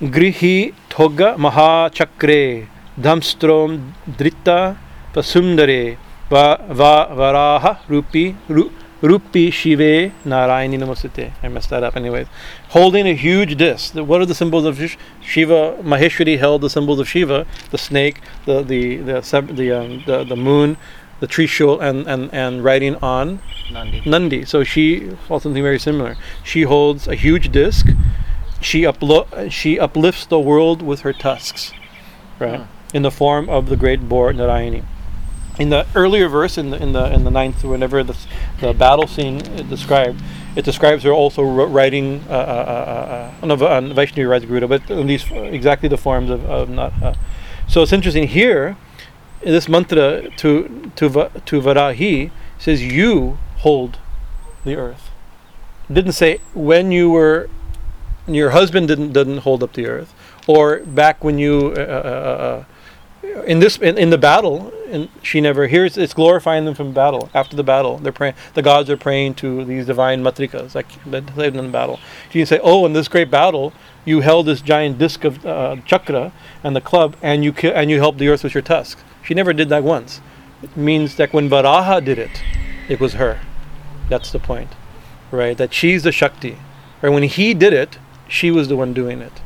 Grihi 0.00 0.74
Toga 0.88 1.36
Mahachakre 1.38 2.66
Damstrom 3.00 3.92
Dritta 4.06 4.76
Pasundare 5.12 5.96
Va 6.28 6.58
Va 6.68 7.08
Varaha 7.12 7.78
Rupi 7.88 8.34
Ru, 8.48 8.70
Rupi 9.00 9.48
Shive 9.48 10.12
Narayani 10.24 10.76
Namasite. 10.76 11.30
I 11.42 11.48
messed 11.48 11.70
that 11.70 11.84
up 11.84 11.96
anyways. 11.96 12.26
Holding 12.70 13.06
a 13.06 13.14
huge 13.14 13.56
disc. 13.56 13.94
What 13.94 14.20
are 14.20 14.26
the 14.26 14.34
symbols 14.34 14.64
of 14.64 14.76
Shiv- 14.76 14.96
Shiva? 15.22 15.76
Maheshwari 15.82 16.38
held 16.38 16.62
the 16.62 16.70
symbols 16.70 16.98
of 16.98 17.08
Shiva, 17.08 17.46
the 17.70 17.78
snake, 17.78 18.20
the 18.44 18.62
the 18.62 18.96
the 18.96 19.52
the, 19.54 19.72
um, 19.72 20.02
the, 20.04 20.24
the 20.24 20.36
moon, 20.36 20.76
the 21.20 21.28
Trishul, 21.28 21.80
and, 21.80 22.06
and, 22.08 22.32
and 22.34 22.64
writing 22.64 22.96
on 22.96 23.40
Nandi. 23.70 24.02
Nandi. 24.06 24.44
So 24.44 24.64
she 24.64 25.08
holds 25.28 25.42
something 25.42 25.62
very 25.62 25.78
similar. 25.78 26.16
She 26.44 26.62
holds 26.62 27.08
a 27.08 27.14
huge 27.14 27.50
disc. 27.52 27.88
She 28.60 28.82
uplo- 28.82 29.50
she 29.50 29.78
uplifts 29.78 30.26
the 30.26 30.40
world 30.40 30.82
with 30.82 31.00
her 31.00 31.12
tusks, 31.12 31.72
right? 32.38 32.66
In 32.94 33.02
the 33.02 33.10
form 33.10 33.48
of 33.48 33.68
the 33.68 33.76
great 33.76 34.08
boar 34.08 34.32
Narayani. 34.32 34.84
In 35.58 35.70
the 35.70 35.86
earlier 35.94 36.28
verse, 36.28 36.58
in 36.58 36.70
the 36.70 36.82
in 36.82 36.92
the 36.92 37.12
in 37.12 37.24
the 37.24 37.30
ninth, 37.30 37.64
whenever 37.64 38.02
the 38.02 38.16
the 38.60 38.72
battle 38.72 39.06
scene 39.06 39.36
is 39.36 39.62
described, 39.68 40.22
it 40.54 40.64
describes 40.64 41.02
her 41.04 41.12
also 41.12 41.42
riding 41.42 42.24
uh, 42.28 42.32
uh, 42.32 43.32
uh, 43.42 43.42
uh, 43.42 43.46
no, 43.46 43.54
uh, 43.54 43.80
Vaishnavi 43.80 44.28
rides 44.28 44.44
Garuda, 44.46 44.68
but 44.68 44.90
in 44.90 45.06
these 45.06 45.30
exactly 45.30 45.88
the 45.88 45.98
forms 45.98 46.30
of, 46.30 46.44
of 46.46 46.68
not. 46.68 46.92
Uh, 47.02 47.14
so 47.68 47.82
it's 47.82 47.92
interesting 47.92 48.28
here. 48.28 48.76
In 49.42 49.52
this 49.52 49.68
mantra 49.68 50.30
to 50.38 50.90
to 50.96 51.08
to 51.08 51.60
Varahi 51.60 52.30
says 52.58 52.82
you 52.82 53.38
hold 53.58 53.98
the 54.64 54.76
earth. 54.76 55.10
It 55.88 55.94
didn't 55.94 56.12
say 56.12 56.40
when 56.54 56.92
you 56.92 57.10
were 57.10 57.48
your 58.26 58.50
husband 58.50 58.88
didn't 58.88 59.12
didn't 59.12 59.38
hold 59.38 59.62
up 59.62 59.72
the 59.74 59.86
earth, 59.86 60.12
or 60.46 60.80
back 60.80 61.22
when 61.22 61.38
you 61.38 61.74
uh, 61.76 61.80
uh, 61.80 62.64
uh, 63.36 63.42
in 63.42 63.60
this 63.60 63.76
in, 63.78 63.96
in 63.98 64.10
the 64.10 64.18
battle. 64.18 64.72
And 64.88 65.08
she 65.20 65.40
never 65.40 65.66
hears. 65.66 65.98
It's 65.98 66.14
glorifying 66.14 66.64
them 66.64 66.74
from 66.74 66.92
battle. 66.92 67.28
After 67.34 67.56
the 67.56 67.64
battle, 67.64 67.98
they're 67.98 68.12
praying. 68.12 68.34
The 68.54 68.62
gods 68.62 68.88
are 68.88 68.96
praying 68.96 69.34
to 69.36 69.64
these 69.64 69.86
divine 69.86 70.22
matrikas, 70.22 70.76
like 70.76 70.86
that 71.06 71.34
saved 71.34 71.56
in 71.56 71.66
the 71.66 71.72
battle. 71.72 71.98
She 72.30 72.38
can 72.38 72.46
say, 72.46 72.60
"Oh, 72.62 72.86
in 72.86 72.92
this 72.92 73.08
great 73.08 73.28
battle, 73.28 73.72
you 74.04 74.20
held 74.20 74.46
this 74.46 74.60
giant 74.60 74.98
disc 74.98 75.24
of 75.24 75.44
uh, 75.44 75.76
chakra 75.84 76.32
and 76.62 76.76
the 76.76 76.80
club, 76.80 77.16
and 77.20 77.42
you 77.42 77.52
ki- 77.52 77.72
and 77.72 77.90
you 77.90 77.98
helped 77.98 78.18
the 78.18 78.28
earth 78.28 78.44
with 78.44 78.54
your 78.54 78.62
tusk." 78.62 78.98
She 79.24 79.34
never 79.34 79.52
did 79.52 79.68
that 79.70 79.82
once. 79.82 80.20
It 80.62 80.76
means 80.76 81.16
that 81.16 81.32
when 81.32 81.50
Varaha 81.50 82.04
did 82.04 82.18
it, 82.18 82.42
it 82.88 83.00
was 83.00 83.14
her. 83.14 83.40
That's 84.08 84.30
the 84.30 84.38
point, 84.38 84.70
right? 85.30 85.56
That 85.56 85.74
she's 85.74 86.02
the 86.02 86.12
Shakti. 86.12 86.58
Right? 87.02 87.10
When 87.10 87.24
he 87.24 87.54
did 87.54 87.72
it, 87.72 87.98
she 88.28 88.50
was 88.50 88.68
the 88.68 88.76
one 88.76 88.94
doing 88.94 89.20
it. 89.20 89.40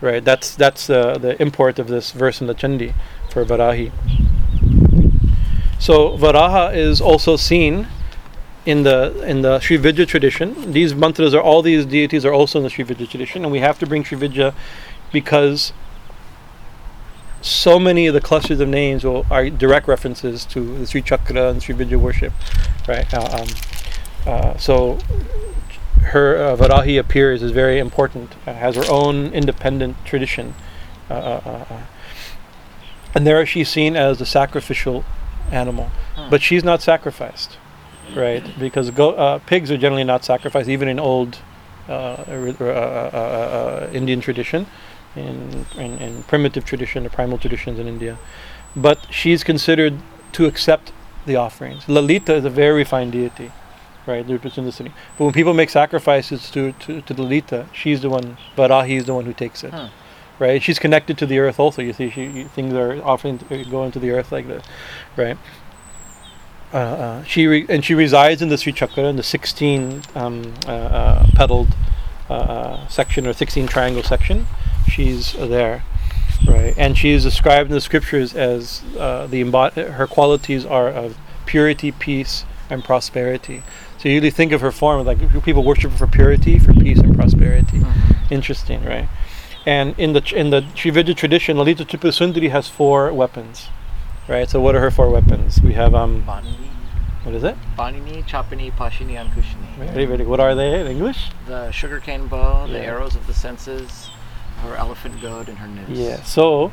Right? 0.00 0.24
That's 0.24 0.54
that's 0.54 0.88
uh, 0.88 1.18
the 1.18 1.40
import 1.40 1.78
of 1.78 1.88
this 1.88 2.12
verse 2.12 2.40
in 2.40 2.46
the 2.46 2.54
Chandi 2.54 2.94
for 3.30 3.44
Varahi. 3.44 3.92
So 5.78 6.16
Varaha 6.16 6.74
is 6.74 7.00
also 7.00 7.36
seen 7.36 7.88
in 8.66 8.82
the 8.82 9.22
in 9.26 9.42
the 9.42 9.60
Sri 9.60 9.78
tradition. 10.06 10.72
These 10.72 10.94
mantras 10.94 11.34
are 11.34 11.42
all 11.42 11.62
these 11.62 11.86
deities 11.86 12.24
are 12.24 12.32
also 12.32 12.58
in 12.58 12.64
the 12.64 12.70
Sri 12.70 12.84
tradition, 12.84 13.44
and 13.44 13.52
we 13.52 13.60
have 13.60 13.78
to 13.78 13.86
bring 13.86 14.04
Sri 14.04 14.52
because 15.12 15.72
so 17.42 17.78
many 17.78 18.06
of 18.06 18.14
the 18.14 18.20
clusters 18.20 18.60
of 18.60 18.68
names 18.68 19.04
will, 19.04 19.24
are 19.30 19.48
direct 19.48 19.88
references 19.88 20.44
to 20.46 20.78
the 20.78 20.86
Sri 20.86 21.02
Chakra 21.02 21.50
and 21.50 21.62
Sri 21.62 21.74
Vidya 21.74 21.98
worship, 21.98 22.32
right? 22.86 23.12
Uh, 23.12 23.40
um, 23.40 23.48
uh, 24.26 24.56
so 24.58 24.98
her 26.02 26.36
uh, 26.36 26.56
Varahi 26.56 26.98
appears 26.98 27.42
is 27.42 27.50
very 27.52 27.78
important. 27.78 28.32
Uh, 28.46 28.52
has 28.54 28.76
her 28.76 28.84
own 28.90 29.32
independent 29.32 29.96
tradition, 30.04 30.54
uh, 31.08 31.14
uh, 31.14 31.80
and 33.14 33.26
there 33.26 33.44
she's 33.46 33.68
seen 33.68 33.96
as 33.96 34.20
a 34.20 34.26
sacrificial 34.26 35.04
animal, 35.50 35.90
Hmm. 36.16 36.30
but 36.30 36.42
she's 36.42 36.62
not 36.62 36.82
sacrificed, 36.82 37.58
right? 38.14 38.44
Because 38.58 38.90
go, 38.90 39.12
uh, 39.12 39.38
pigs 39.38 39.70
are 39.70 39.76
generally 39.78 40.04
not 40.04 40.24
sacrificed, 40.24 40.68
even 40.68 40.88
in 40.88 40.98
old 40.98 41.38
uh, 41.88 41.92
uh, 41.92 42.54
uh, 42.60 42.64
uh, 42.64 43.16
uh, 43.16 43.90
Indian 43.92 44.20
tradition, 44.20 44.66
in, 45.16 45.66
in 45.76 45.98
in 45.98 46.22
primitive 46.24 46.64
tradition, 46.64 47.04
the 47.04 47.10
primal 47.10 47.38
traditions 47.38 47.78
in 47.78 47.86
India. 47.88 48.18
But 48.76 48.98
she's 49.10 49.42
considered 49.44 49.94
to 50.32 50.46
accept 50.46 50.92
the 51.26 51.36
offerings. 51.36 51.88
Lalita 51.88 52.34
is 52.34 52.44
a 52.44 52.50
very 52.50 52.72
refined 52.78 53.12
deity, 53.12 53.50
right? 54.06 54.26
They're 54.26 54.40
in 54.56 54.64
the 54.64 54.72
city. 54.72 54.92
But 55.18 55.24
when 55.24 55.32
people 55.34 55.54
make 55.54 55.70
sacrifices 55.70 56.50
to, 56.52 56.72
to, 56.72 57.00
to 57.02 57.14
Lalita, 57.14 57.66
she's 57.72 58.00
the 58.00 58.08
one, 58.10 58.36
Varahi 58.56 58.96
is 58.96 59.06
the 59.06 59.14
one 59.14 59.24
who 59.24 59.32
takes 59.32 59.64
it, 59.64 59.72
Hmm. 59.74 59.86
right? 60.38 60.62
She's 60.62 60.78
connected 60.78 61.18
to 61.18 61.26
the 61.26 61.38
earth 61.40 61.58
also. 61.58 61.82
You 61.82 61.92
see, 61.92 62.10
she, 62.10 62.24
you, 62.26 62.44
things 62.48 62.72
are 62.74 63.02
often 63.02 63.38
go 63.70 63.84
into 63.84 63.98
the 63.98 64.10
earth 64.12 64.30
like 64.32 64.46
this, 64.46 64.64
right? 65.16 65.36
Uh, 66.72 66.76
uh, 66.76 67.24
she 67.24 67.46
re- 67.48 67.66
and 67.68 67.84
she 67.84 67.94
resides 67.94 68.40
in 68.42 68.48
the 68.48 68.56
Sri 68.56 68.72
Chakra 68.72 69.04
in 69.04 69.16
the 69.16 69.24
16 69.24 70.02
um, 70.14 70.54
uh, 70.66 70.70
uh, 70.70 71.26
petaled 71.34 71.74
uh, 72.30 72.34
uh, 72.34 72.86
section 72.88 73.26
or 73.26 73.32
16 73.32 73.66
triangle 73.66 74.04
section. 74.04 74.46
She's 74.88 75.32
there, 75.34 75.82
right? 76.46 76.74
And 76.76 76.96
she 76.96 77.10
is 77.10 77.22
described 77.24 77.70
in 77.70 77.74
the 77.74 77.80
scriptures 77.80 78.34
as 78.34 78.82
uh, 78.98 79.26
the 79.26 79.42
embod- 79.42 79.92
her 79.92 80.06
qualities 80.06 80.64
are 80.66 80.88
of 80.88 81.16
purity, 81.46 81.92
peace, 81.92 82.44
and 82.68 82.84
prosperity. 82.84 83.62
So 83.98 84.08
you 84.08 84.14
usually 84.14 84.30
think 84.30 84.52
of 84.52 84.60
her 84.60 84.72
form 84.72 85.04
like 85.04 85.18
people 85.44 85.62
worship 85.64 85.90
her 85.92 85.96
for 85.98 86.06
purity, 86.06 86.58
for 86.58 86.72
peace, 86.72 86.98
and 86.98 87.14
prosperity. 87.14 87.80
Mhm. 87.80 88.30
Interesting, 88.32 88.84
right? 88.84 89.08
And 89.66 89.94
in 89.98 90.12
the 90.14 90.22
in 90.34 90.50
the 90.50 90.62
Srividya 90.74 91.14
tradition, 91.16 91.58
Lalita 91.58 91.84
Tripura 91.84 92.12
Sundari 92.12 92.50
has 92.50 92.68
four 92.68 93.12
weapons, 93.12 93.68
right? 94.28 94.48
So 94.48 94.60
what 94.60 94.74
are 94.74 94.80
her 94.80 94.90
four 94.90 95.10
weapons? 95.10 95.60
We 95.60 95.74
have 95.74 95.94
um, 95.94 96.22
Banini, 96.22 96.70
what 97.24 97.34
is 97.34 97.44
it? 97.44 97.56
Banini, 97.76 98.22
Chapani, 98.22 98.72
Pashini, 98.72 99.20
and 99.20 99.30
Kushini. 99.32 99.92
Very, 99.92 100.06
very. 100.06 100.24
What 100.24 100.40
are 100.40 100.54
they 100.54 100.80
in 100.80 100.86
English? 100.86 101.30
The 101.46 101.70
sugarcane 101.72 102.26
bow, 102.26 102.66
the 102.66 102.80
arrows 102.80 103.14
of 103.16 103.26
the 103.26 103.34
senses, 103.34 104.09
her 104.60 104.76
elephant 104.76 105.20
goad, 105.20 105.48
and 105.48 105.58
her 105.58 105.68
noose. 105.68 105.98
Yeah. 105.98 106.22
So 106.22 106.72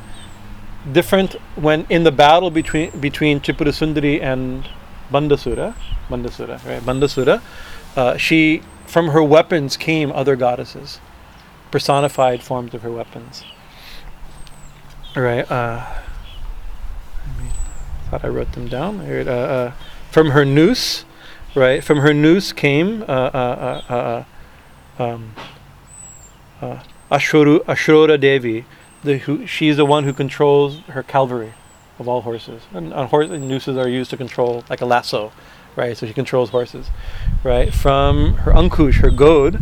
different 0.92 1.34
when 1.56 1.86
in 1.90 2.04
the 2.04 2.12
battle 2.12 2.50
between 2.52 2.92
between 3.00 3.40
Tripura 3.40 4.22
and 4.22 4.68
Bandasura, 5.12 5.74
Bandasura, 6.10 6.64
right? 6.66 6.82
Bandasura, 6.82 7.42
uh, 7.96 8.18
she 8.18 8.62
from 8.86 9.10
her 9.10 9.24
weapons 9.24 9.78
came 9.78 10.12
other 10.12 10.36
goddesses, 10.36 11.00
personified 11.72 12.42
forms 12.44 12.74
of 12.74 12.82
her 12.82 12.92
weapons. 12.92 13.44
Right. 15.16 15.50
Uh, 15.50 15.86
I 17.26 17.42
mean, 17.42 17.52
thought 18.10 18.24
I 18.24 18.28
wrote 18.28 18.52
them 18.54 18.68
down. 18.68 19.06
Here, 19.06 19.24
uh, 19.28 19.32
uh, 19.32 19.72
from 20.12 20.32
her 20.32 20.46
noose, 20.46 21.06
right? 21.56 21.84
From 21.84 22.00
her 22.00 22.14
noose 22.14 22.54
came 22.54 23.04
uh, 23.04 23.06
uh, 23.06 24.26
uh, 25.00 25.04
um, 25.04 25.34
Ashura 27.12 28.20
Devi, 28.20 28.66
the, 29.04 29.20
who, 29.20 29.48
she's 29.48 29.78
the 29.78 29.86
one 29.86 30.04
who 30.04 30.14
controls 30.14 30.80
her 30.88 31.04
cavalry 31.04 31.54
of 32.00 32.08
all 32.08 32.22
horses. 32.22 32.64
And, 32.74 32.94
and 32.94 33.10
horse 33.10 33.30
and 33.30 33.48
nooses 33.48 33.78
are 33.78 33.88
used 33.88 34.10
to 34.12 34.18
control 34.18 34.64
like 34.70 34.82
a 34.82 34.86
lasso, 34.86 35.32
right? 35.76 35.96
So 35.96 36.06
she 36.06 36.14
controls 36.14 36.50
horses, 36.50 36.90
right? 37.44 37.74
From 37.74 38.34
her 38.36 38.52
Ankush, 38.52 38.96
her 38.96 39.12
goad, 39.12 39.56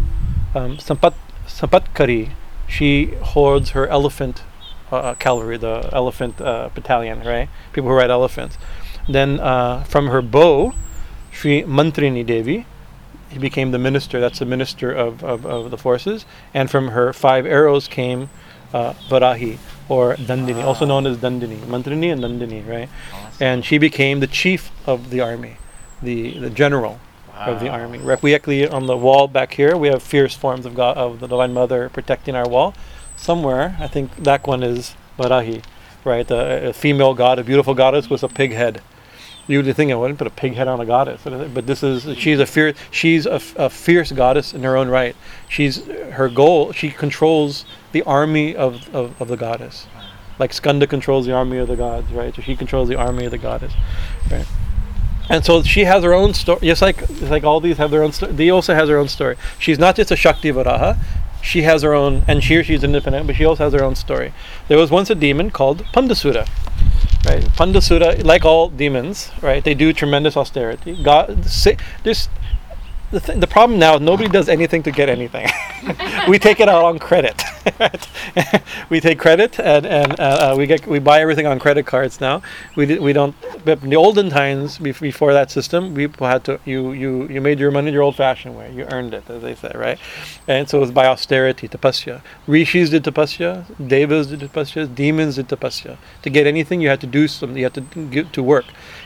um, 0.53 0.77
Sampat, 0.77 1.13
Sampatkari, 1.47 2.31
she 2.67 3.07
holds 3.21 3.71
her 3.71 3.87
elephant 3.87 4.43
uh, 4.91 5.13
cavalry, 5.15 5.57
the 5.57 5.89
elephant 5.93 6.41
uh, 6.41 6.69
battalion, 6.73 7.19
right? 7.21 7.49
People 7.73 7.89
who 7.89 7.95
ride 7.95 8.09
elephants. 8.09 8.57
Then 9.07 9.39
uh, 9.39 9.83
from 9.83 10.07
her 10.07 10.21
bow, 10.21 10.73
Sri 11.31 11.63
Mantrini 11.63 12.25
Devi, 12.25 12.65
he 13.29 13.39
became 13.39 13.71
the 13.71 13.79
minister. 13.79 14.19
That's 14.19 14.39
the 14.39 14.45
minister 14.45 14.91
of, 14.91 15.23
of, 15.23 15.45
of 15.45 15.71
the 15.71 15.77
forces. 15.77 16.25
And 16.53 16.69
from 16.69 16.89
her 16.89 17.13
five 17.13 17.45
arrows 17.45 17.87
came 17.87 18.29
uh, 18.73 18.93
Varahi 19.09 19.57
or 19.89 20.15
Dandini, 20.15 20.63
also 20.63 20.85
Ah. 20.85 20.87
known 20.87 21.07
as 21.07 21.17
Dandini, 21.17 21.57
Mantrini 21.59 22.11
and 22.11 22.21
Dandini, 22.23 22.67
right? 22.67 22.89
Awesome. 23.13 23.31
And 23.39 23.65
she 23.65 23.77
became 23.77 24.19
the 24.19 24.27
chief 24.27 24.71
of 24.87 25.09
the 25.09 25.21
army, 25.21 25.57
the 26.01 26.39
the 26.39 26.49
general 26.49 26.99
of 27.37 27.59
the 27.59 27.69
army. 27.69 27.99
Actually 28.33 28.67
on 28.67 28.85
the 28.87 28.95
wall 28.97 29.27
back 29.27 29.53
here 29.53 29.75
we 29.75 29.89
have 29.89 30.01
fierce 30.01 30.33
forms 30.35 30.65
of 30.65 30.73
God 30.73 30.97
of 30.97 31.19
the 31.19 31.27
Divine 31.27 31.53
Mother 31.53 31.89
protecting 31.89 32.35
our 32.35 32.47
wall. 32.47 32.73
Somewhere, 33.17 33.75
I 33.79 33.87
think 33.87 34.15
that 34.23 34.45
one 34.47 34.63
is 34.63 34.95
Varahi, 35.19 35.61
right? 36.03 36.29
A, 36.31 36.69
a 36.69 36.73
female 36.73 37.13
god, 37.13 37.39
a 37.39 37.43
beautiful 37.43 37.73
goddess 37.73 38.09
with 38.09 38.23
a 38.23 38.27
pig 38.29 38.53
head. 38.53 38.81
You 39.47 39.61
would 39.61 39.75
think 39.75 39.91
I 39.91 39.95
wouldn't 39.95 40.17
put 40.17 40.27
a 40.27 40.31
pig 40.31 40.55
head 40.55 40.67
on 40.67 40.81
a 40.81 40.85
goddess, 40.85 41.21
but 41.23 41.67
this 41.67 41.83
is 41.83 42.17
she's 42.17 42.39
a 42.39 42.45
fierce 42.47 42.75
she's 42.89 43.25
a, 43.25 43.39
a 43.55 43.69
fierce 43.69 44.11
goddess 44.11 44.53
in 44.53 44.63
her 44.63 44.75
own 44.75 44.89
right. 44.89 45.15
She's 45.47 45.85
her 45.85 46.29
goal. 46.29 46.71
She 46.71 46.89
controls 46.89 47.65
the 47.91 48.01
army 48.03 48.55
of, 48.55 48.93
of, 48.93 49.21
of 49.21 49.27
the 49.27 49.37
goddess, 49.37 49.87
like 50.39 50.51
Skanda 50.51 50.87
controls 50.87 51.25
the 51.25 51.33
army 51.33 51.57
of 51.57 51.67
the 51.67 51.75
gods, 51.75 52.11
right? 52.11 52.35
So 52.35 52.41
she 52.41 52.55
controls 52.55 52.89
the 52.89 52.95
army 52.95 53.25
of 53.25 53.31
the 53.31 53.37
goddess, 53.37 53.73
right? 54.31 54.45
And 55.29 55.43
so 55.43 55.63
she 55.63 55.85
has 55.85 56.03
her 56.03 56.13
own 56.13 56.33
story. 56.33 56.59
Just 56.61 56.81
like 56.81 57.07
just 57.07 57.31
like 57.31 57.43
all 57.43 57.59
these 57.59 57.77
have 57.77 57.91
their 57.91 58.03
own 58.03 58.11
story. 58.11 58.31
They 58.33 58.49
also 58.49 58.73
has 58.75 58.89
her 58.89 58.97
own 58.97 59.07
story. 59.07 59.37
She's 59.59 59.79
not 59.79 59.95
just 59.95 60.11
a 60.11 60.15
Shakti 60.15 60.51
Varaha. 60.51 60.97
She 61.41 61.61
has 61.61 61.83
her 61.83 61.93
own, 61.93 62.23
and 62.27 62.43
she 62.43 62.55
here 62.55 62.63
she's 62.63 62.83
independent, 62.83 63.27
but 63.27 63.35
she 63.35 63.45
also 63.45 63.65
has 63.65 63.73
her 63.73 63.83
own 63.83 63.95
story. 63.95 64.33
There 64.67 64.77
was 64.77 64.89
once 64.89 65.09
a 65.09 65.15
demon 65.15 65.51
called 65.51 65.83
Pandasura. 65.93 66.47
Right, 67.25 67.41
Pandasura, 67.57 68.23
like 68.23 68.45
all 68.45 68.69
demons, 68.69 69.31
right? 69.41 69.63
They 69.63 69.73
do 69.73 69.91
tremendous 69.93 70.37
austerity. 70.37 70.95
God, 71.03 71.43
there's 72.03 72.29
the, 73.11 73.19
th- 73.19 73.39
the 73.39 73.47
problem 73.47 73.79
now. 73.79 73.97
Nobody 73.97 74.29
does 74.29 74.49
anything 74.49 74.83
to 74.83 74.91
get 74.91 75.09
anything. 75.09 75.47
we 76.27 76.39
take 76.39 76.59
it 76.59 76.67
out 76.67 76.83
on 76.83 76.99
credit. 76.99 77.41
we 78.89 78.99
take 78.99 79.19
credit 79.19 79.59
and 79.59 79.85
and 79.85 80.19
uh, 80.19 80.23
uh, 80.53 80.55
we 80.57 80.67
get 80.67 80.85
we 80.87 80.99
buy 80.99 81.21
everything 81.21 81.47
on 81.47 81.59
credit 81.59 81.85
cards 81.85 82.19
now. 82.21 82.41
We 82.75 82.85
di- 82.85 82.99
we 82.99 83.13
don't. 83.13 83.35
But 83.63 83.83
in 83.83 83.89
the 83.89 83.95
olden 83.95 84.29
times, 84.29 84.77
bef- 84.79 85.01
before 85.01 85.33
that 85.33 85.49
system, 85.51 85.95
people 85.95 86.27
had 86.27 86.43
to 86.45 86.59
you 86.65 86.91
you 86.91 87.27
you 87.27 87.41
made 87.41 87.59
your 87.59 87.71
money 87.71 87.91
your 87.91 88.03
old-fashioned 88.03 88.55
way. 88.57 88.71
You 88.73 88.85
earned 88.91 89.13
it, 89.13 89.29
as 89.29 89.41
they 89.41 89.55
say, 89.55 89.71
right? 89.75 89.99
And 90.47 90.69
so 90.69 90.77
it 90.77 90.81
was 90.81 90.91
by 90.91 91.07
austerity, 91.07 91.67
tapasya. 91.67 92.21
Rishis 92.47 92.89
did 92.89 93.03
tapasya, 93.03 93.65
devas 93.87 94.27
did 94.27 94.41
tapasya, 94.41 94.93
demons 94.93 95.35
did 95.35 95.47
tapasya. 95.47 95.97
To 96.23 96.29
get 96.29 96.45
anything, 96.47 96.81
you 96.81 96.89
had 96.89 97.01
to 97.01 97.07
do 97.07 97.27
something. 97.27 97.57
You 97.57 97.65
had 97.65 97.73
to 97.75 97.81
give 97.81 98.31
to 98.33 98.43
work. 98.43 98.65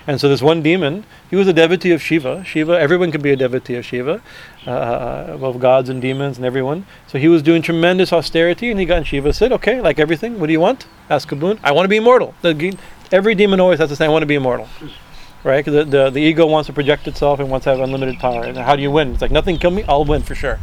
And 0.09 0.19
so 0.19 0.27
this 0.27 0.41
one 0.41 0.63
demon, 0.63 1.05
he 1.29 1.35
was 1.35 1.47
a 1.47 1.53
devotee 1.53 1.91
of 1.91 2.01
Shiva. 2.01 2.43
Shiva, 2.43 2.71
everyone 2.71 3.11
can 3.11 3.21
be 3.21 3.29
a 3.29 3.35
devotee 3.35 3.75
of 3.75 3.85
Shiva, 3.85 4.23
uh, 4.65 5.37
of 5.39 5.59
gods 5.59 5.87
and 5.87 6.01
demons 6.01 6.37
and 6.37 6.47
everyone. 6.47 6.87
So 7.05 7.19
he 7.19 7.27
was 7.27 7.43
doing 7.43 7.61
tremendous 7.61 8.11
austerity, 8.11 8.71
and 8.71 8.79
he 8.79 8.87
got 8.87 8.97
and 8.97 9.05
Shiva 9.05 9.33
said, 9.33 9.51
"Okay, 9.51 9.79
like 9.81 9.99
everything, 9.99 10.39
what 10.39 10.47
do 10.47 10.53
you 10.53 10.59
want? 10.59 10.87
Asked 11.11 11.39
boon. 11.39 11.59
I 11.63 11.73
want 11.73 11.85
to 11.85 11.89
be 11.89 11.97
immortal." 11.97 12.33
The, 12.41 12.75
every 13.11 13.35
demon 13.35 13.59
always 13.59 13.77
has 13.77 13.89
to 13.89 13.95
say, 13.95 14.05
"I 14.05 14.09
want 14.09 14.23
to 14.23 14.31
be 14.33 14.33
immortal." 14.33 14.67
Right? 15.43 15.63
the, 15.63 15.83
the 15.85 16.09
the 16.09 16.19
ego 16.19 16.47
wants 16.47 16.65
to 16.65 16.73
project 16.73 17.07
itself 17.07 17.39
and 17.39 17.47
wants 17.51 17.65
to 17.65 17.69
have 17.69 17.79
unlimited 17.79 18.17
power. 18.17 18.45
And 18.45 18.57
how 18.57 18.75
do 18.75 18.81
you 18.81 18.89
win? 18.89 19.13
It's 19.13 19.21
like 19.21 19.29
nothing 19.29 19.59
kill 19.59 19.69
me, 19.69 19.83
I'll 19.83 20.05
win 20.05 20.23
for 20.23 20.33
sure 20.33 20.59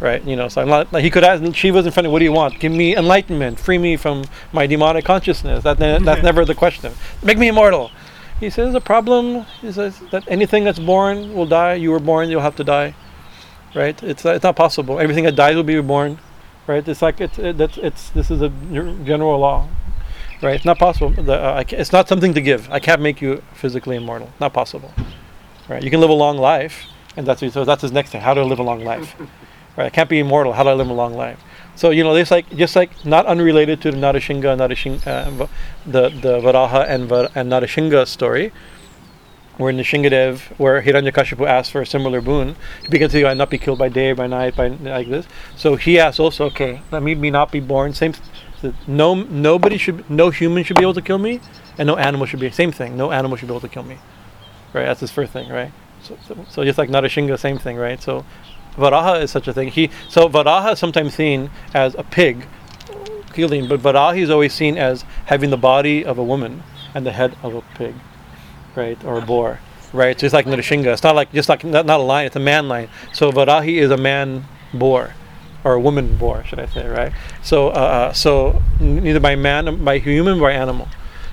right? 0.00 0.22
You 0.24 0.36
know, 0.36 0.48
so 0.48 0.62
I'm 0.62 0.68
not 0.68 0.92
like 0.92 1.02
he 1.02 1.10
could 1.10 1.24
ask 1.24 1.42
Shiva's 1.54 1.84
in 1.84 1.90
front 1.92 2.06
of, 2.06 2.12
what 2.12 2.20
do 2.20 2.24
you 2.24 2.32
want? 2.32 2.60
Give 2.60 2.70
me 2.70 2.96
enlightenment, 2.96 3.58
free 3.58 3.78
me 3.78 3.96
from 3.96 4.24
my 4.52 4.64
demonic 4.64 5.04
consciousness. 5.04 5.64
That 5.64 5.78
that's 5.78 6.22
never 6.30 6.44
the 6.44 6.54
question. 6.54 6.92
Make 7.22 7.36
me 7.36 7.48
immortal. 7.48 7.90
He 8.40 8.50
says 8.50 8.72
the 8.72 8.80
problem 8.80 9.46
is 9.62 9.76
that 9.76 10.24
anything 10.28 10.64
that's 10.64 10.78
born 10.78 11.34
will 11.34 11.46
die. 11.46 11.74
You 11.74 11.90
were 11.90 11.98
born, 11.98 12.30
you'll 12.30 12.40
have 12.42 12.56
to 12.56 12.64
die, 12.64 12.94
right? 13.74 14.00
It's 14.02 14.24
it's 14.24 14.44
not 14.44 14.54
possible. 14.54 15.00
Everything 15.00 15.24
that 15.24 15.34
dies 15.34 15.56
will 15.56 15.64
be 15.64 15.76
reborn, 15.76 16.18
right? 16.66 16.86
It's 16.86 17.02
like 17.02 17.20
it's 17.20 17.38
it, 17.38 17.58
that's 17.58 17.78
it's 17.78 18.10
this 18.10 18.30
is 18.30 18.40
a 18.40 18.48
gen- 18.48 19.20
law. 19.20 19.68
Right, 20.40 20.54
it's 20.54 20.64
not 20.64 20.78
possible. 20.78 21.10
The, 21.10 21.34
uh, 21.34 21.64
I 21.64 21.74
it's 21.74 21.90
not 21.90 22.06
something 22.08 22.32
to 22.34 22.40
give. 22.40 22.70
I 22.70 22.78
can't 22.78 23.02
make 23.02 23.20
you 23.20 23.42
physically 23.54 23.96
immortal. 23.96 24.30
Not 24.38 24.52
possible. 24.52 24.92
Right, 25.68 25.82
you 25.82 25.90
can 25.90 26.00
live 26.00 26.10
a 26.10 26.20
long 26.26 26.38
life, 26.38 26.86
and 27.16 27.26
that's 27.26 27.40
so 27.52 27.64
that's 27.64 27.82
his 27.82 27.90
next 27.90 28.10
thing. 28.10 28.20
How 28.20 28.34
to 28.34 28.44
live 28.44 28.60
a 28.60 28.62
long 28.62 28.84
life. 28.84 29.16
Right, 29.76 29.86
I 29.86 29.90
can't 29.90 30.10
be 30.10 30.18
immortal. 30.18 30.54
How 30.54 30.64
do 30.64 30.70
I 30.70 30.72
live 30.72 30.90
a 30.90 30.92
long 30.92 31.14
life? 31.14 31.38
So 31.78 31.90
you 31.90 32.02
know, 32.02 32.12
there's 32.12 32.32
like 32.32 32.50
just 32.56 32.74
like 32.74 32.90
not 33.06 33.24
unrelated 33.26 33.80
to 33.82 33.92
the 33.92 33.96
Narashinga, 33.96 34.50
Narashinga, 34.58 35.06
uh, 35.06 35.46
the 35.86 36.08
the 36.08 36.40
Varaha 36.40 36.84
and 36.88 37.08
Va- 37.08 37.30
and 37.36 37.52
Narashinga 37.52 38.04
story, 38.08 38.50
where 39.58 39.72
Nishingadev, 39.72 40.40
where 40.58 40.82
Hiranyakashipu 40.82 41.46
asked 41.46 41.70
for 41.70 41.80
a 41.80 41.86
similar 41.86 42.20
boon, 42.20 42.56
because 42.90 43.12
he 43.12 43.22
might 43.22 43.36
not 43.36 43.48
be 43.48 43.58
killed 43.58 43.78
by 43.78 43.88
day, 43.88 44.12
by 44.12 44.26
night, 44.26 44.56
by 44.56 44.66
like 44.66 45.08
this. 45.08 45.28
So 45.54 45.76
he 45.76 46.00
asked 46.00 46.18
also, 46.18 46.46
okay, 46.46 46.82
let 46.90 47.00
me, 47.04 47.14
me 47.14 47.30
not 47.30 47.52
be 47.52 47.60
born. 47.60 47.94
Same, 47.94 48.12
no 48.88 49.14
nobody 49.14 49.78
should, 49.78 50.10
no 50.10 50.30
human 50.30 50.64
should 50.64 50.78
be 50.78 50.82
able 50.82 50.94
to 50.94 51.02
kill 51.02 51.18
me, 51.18 51.38
and 51.78 51.86
no 51.86 51.96
animal 51.96 52.26
should 52.26 52.40
be 52.40 52.50
same 52.50 52.72
thing. 52.72 52.96
No 52.96 53.12
animal 53.12 53.36
should 53.36 53.46
be 53.46 53.54
able 53.54 53.60
to 53.60 53.68
kill 53.68 53.84
me. 53.84 53.98
Right, 54.72 54.86
that's 54.86 54.98
his 54.98 55.12
first 55.12 55.32
thing, 55.32 55.48
right? 55.48 55.70
So, 56.02 56.18
so, 56.26 56.44
so 56.48 56.64
just 56.64 56.76
like 56.76 56.90
Narashinga, 56.90 57.38
same 57.38 57.58
thing, 57.58 57.76
right? 57.76 58.02
So 58.02 58.24
Varaha 58.78 59.20
is 59.20 59.30
such 59.30 59.48
a 59.48 59.52
thing. 59.52 59.68
He 59.68 59.90
so 60.08 60.28
Varaha 60.28 60.72
is 60.72 60.78
sometimes 60.78 61.14
seen 61.14 61.50
as 61.74 61.94
a 61.96 62.02
pig, 62.02 62.46
killing, 63.32 63.68
but 63.68 63.80
Varahi 63.80 64.20
is 64.20 64.30
always 64.30 64.54
seen 64.54 64.78
as 64.78 65.04
having 65.26 65.50
the 65.50 65.56
body 65.56 66.04
of 66.04 66.18
a 66.18 66.24
woman 66.24 66.62
and 66.94 67.04
the 67.04 67.12
head 67.12 67.36
of 67.42 67.54
a 67.54 67.62
pig, 67.76 67.94
right, 68.74 69.02
or 69.04 69.18
a 69.18 69.20
boar, 69.20 69.60
right. 69.92 70.16
Just 70.16 70.32
like 70.32 70.46
Nrsinga, 70.46 70.86
it's 70.86 71.02
not 71.02 71.14
like 71.14 71.32
just 71.32 71.48
like 71.48 71.64
not, 71.64 71.84
not 71.86 72.00
a 72.00 72.02
lion, 72.02 72.26
it's 72.26 72.36
a 72.36 72.40
man 72.40 72.68
lion. 72.68 72.88
So 73.12 73.30
Varahi 73.32 73.78
is 73.78 73.90
a 73.90 73.96
man 73.96 74.44
boar, 74.72 75.14
or 75.64 75.74
a 75.74 75.80
woman 75.80 76.16
boar, 76.16 76.44
should 76.44 76.60
I 76.60 76.66
say, 76.66 76.86
right? 76.88 77.12
So 77.42 77.68
uh, 77.68 77.72
uh, 77.72 78.12
so 78.12 78.62
neither 78.80 79.20
by 79.20 79.36
man, 79.36 79.84
by 79.84 79.98
human, 79.98 80.40
by 80.40 80.52
animal. 80.52 80.88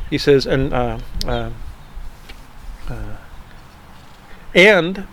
He 0.10 0.18
says, 0.18 0.46
and 0.46 0.74
uh, 0.74 1.00
uh, 1.26 1.52
uh, 2.90 3.16
and 4.54 5.08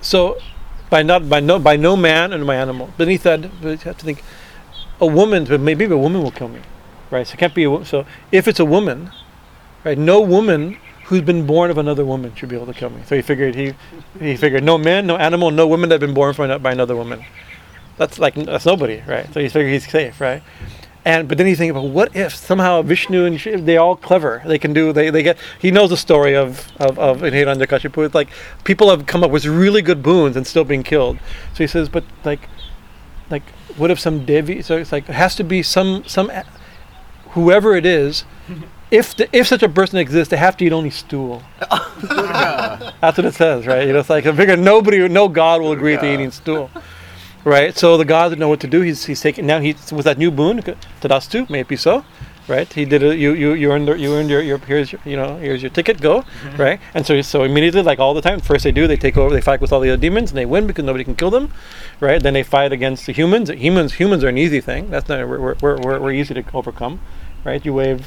so 0.00 0.38
by 0.90 1.02
not 1.02 1.28
by 1.28 1.40
no 1.40 1.58
by 1.58 1.76
no 1.76 1.96
man 1.96 2.32
and 2.32 2.46
by 2.46 2.56
animal. 2.56 2.90
Beneath 2.96 3.22
that, 3.24 3.42
you 3.62 3.76
have 3.76 3.98
to 3.98 4.04
think 4.04 4.22
a 5.00 5.06
woman. 5.06 5.44
But 5.44 5.60
maybe 5.60 5.84
a 5.84 5.96
woman 5.96 6.22
will 6.22 6.30
kill 6.30 6.48
me, 6.48 6.60
right? 7.10 7.26
So 7.26 7.34
it 7.34 7.38
can't 7.38 7.54
be 7.54 7.64
a 7.64 7.84
so. 7.84 8.06
If 8.32 8.48
it's 8.48 8.60
a 8.60 8.64
woman, 8.64 9.10
right? 9.84 9.98
No 9.98 10.20
woman 10.20 10.78
who's 11.04 11.22
been 11.22 11.46
born 11.46 11.70
of 11.70 11.78
another 11.78 12.04
woman 12.04 12.34
should 12.34 12.48
be 12.48 12.56
able 12.56 12.66
to 12.66 12.74
kill 12.74 12.90
me. 12.90 13.02
So 13.06 13.16
he 13.16 13.22
figured 13.22 13.54
he 13.54 13.74
he 14.20 14.36
figured 14.36 14.64
no 14.64 14.78
man, 14.78 15.06
no 15.06 15.16
animal, 15.16 15.50
no 15.50 15.66
woman 15.66 15.88
that 15.88 15.94
have 15.94 16.00
been 16.00 16.14
born 16.14 16.34
from 16.34 16.60
by 16.62 16.72
another 16.72 16.96
woman. 16.96 17.24
That's 17.96 18.18
like 18.18 18.34
that's 18.34 18.66
nobody, 18.66 19.02
right? 19.06 19.32
So 19.32 19.40
he 19.40 19.48
figured 19.48 19.72
he's 19.72 19.88
safe, 19.88 20.20
right? 20.20 20.42
And 21.06 21.28
but 21.28 21.38
then 21.38 21.46
you 21.46 21.54
think 21.54 21.70
about 21.70 21.84
what 21.84 22.16
if 22.16 22.34
somehow 22.34 22.82
Vishnu 22.82 23.24
and 23.26 23.40
Shiv, 23.40 23.64
they 23.64 23.76
all 23.76 23.94
clever. 23.94 24.42
They 24.44 24.58
can 24.58 24.72
do 24.72 24.92
they, 24.92 25.08
they 25.08 25.22
get 25.22 25.38
he 25.60 25.70
knows 25.70 25.90
the 25.90 25.96
story 25.96 26.34
of 26.34 26.66
of 26.78 26.98
of 26.98 27.20
Hiranyakashipu. 27.20 28.04
It's 28.04 28.14
like 28.14 28.28
people 28.64 28.90
have 28.90 29.06
come 29.06 29.22
up 29.22 29.30
with 29.30 29.46
really 29.46 29.82
good 29.82 30.02
boons 30.02 30.36
and 30.36 30.44
still 30.44 30.64
being 30.64 30.82
killed. 30.82 31.18
So 31.54 31.58
he 31.62 31.68
says, 31.68 31.88
but 31.88 32.02
like 32.24 32.48
like 33.30 33.44
what 33.76 33.92
if 33.92 34.00
some 34.00 34.26
Devi? 34.26 34.62
So 34.62 34.78
it's 34.78 34.90
like 34.90 35.08
it 35.08 35.14
has 35.14 35.36
to 35.36 35.44
be 35.44 35.62
some 35.62 36.02
some 36.06 36.28
whoever 37.30 37.76
it 37.76 37.86
is. 37.86 38.24
If 38.88 39.16
the, 39.16 39.28
if 39.36 39.48
such 39.48 39.64
a 39.64 39.68
person 39.68 39.98
exists, 39.98 40.30
they 40.30 40.36
have 40.36 40.56
to 40.58 40.64
eat 40.64 40.72
only 40.72 40.90
stool. 40.90 41.42
That's 41.58 43.18
what 43.18 43.24
it 43.24 43.34
says, 43.34 43.66
right? 43.66 43.84
You 43.84 43.92
know, 43.92 43.98
it's 43.98 44.08
like 44.08 44.26
I 44.26 44.32
figure 44.32 44.56
nobody, 44.56 45.08
no 45.08 45.26
god 45.26 45.60
will 45.60 45.72
agree 45.72 45.96
to 45.96 46.06
eating 46.06 46.30
stool, 46.30 46.70
right? 47.46 47.76
So 47.78 47.96
the 47.96 48.04
gods 48.04 48.36
know 48.36 48.48
what 48.48 48.60
to 48.60 48.66
do. 48.66 48.80
He's 48.82 49.06
he's 49.06 49.20
taking 49.20 49.46
now. 49.46 49.60
He's 49.60 49.92
with 49.92 50.04
that 50.04 50.18
new 50.18 50.30
boon 50.30 50.58
tadastu, 51.00 51.48
may 51.48 51.60
it 51.60 51.68
be 51.68 51.76
so, 51.76 52.04
right? 52.48 52.70
He 52.70 52.84
did 52.84 53.02
it. 53.02 53.18
You 53.18 53.32
you 53.32 53.54
you 53.54 53.72
earned 53.72 53.88
the- 53.88 53.98
you 53.98 54.12
earned 54.14 54.28
your, 54.28 54.42
your 54.42 54.58
here's 54.58 54.92
your, 54.92 55.00
you 55.04 55.16
know 55.16 55.36
here's 55.36 55.62
your 55.62 55.70
ticket, 55.70 56.00
go, 56.00 56.22
mm-hmm. 56.22 56.56
right? 56.60 56.80
And 56.92 57.06
so 57.06 57.22
so 57.22 57.44
immediately, 57.44 57.82
like 57.82 58.00
all 58.00 58.14
the 58.14 58.20
time, 58.20 58.40
first 58.40 58.64
they 58.64 58.72
do 58.72 58.86
they 58.86 58.96
take 58.96 59.16
over, 59.16 59.32
they 59.32 59.40
fight 59.40 59.60
with 59.60 59.72
all 59.72 59.80
the 59.80 59.90
other 59.90 60.00
demons, 60.00 60.30
and 60.30 60.38
they 60.38 60.46
win 60.46 60.66
because 60.66 60.84
nobody 60.84 61.04
can 61.04 61.14
kill 61.14 61.30
them, 61.30 61.52
right? 62.00 62.20
Then 62.22 62.34
they 62.34 62.42
fight 62.42 62.72
against 62.72 63.06
the 63.06 63.12
humans. 63.12 63.48
Humans 63.48 63.94
humans 63.94 64.24
are 64.24 64.28
an 64.28 64.38
easy 64.38 64.60
thing. 64.60 64.90
That's 64.90 65.08
not 65.08 65.26
we're 65.28 65.54
we're, 65.62 65.76
we're, 65.78 66.00
we're 66.00 66.12
easy 66.12 66.34
to 66.34 66.44
overcome, 66.52 67.00
right? 67.44 67.64
You 67.64 67.74
wave. 67.74 68.04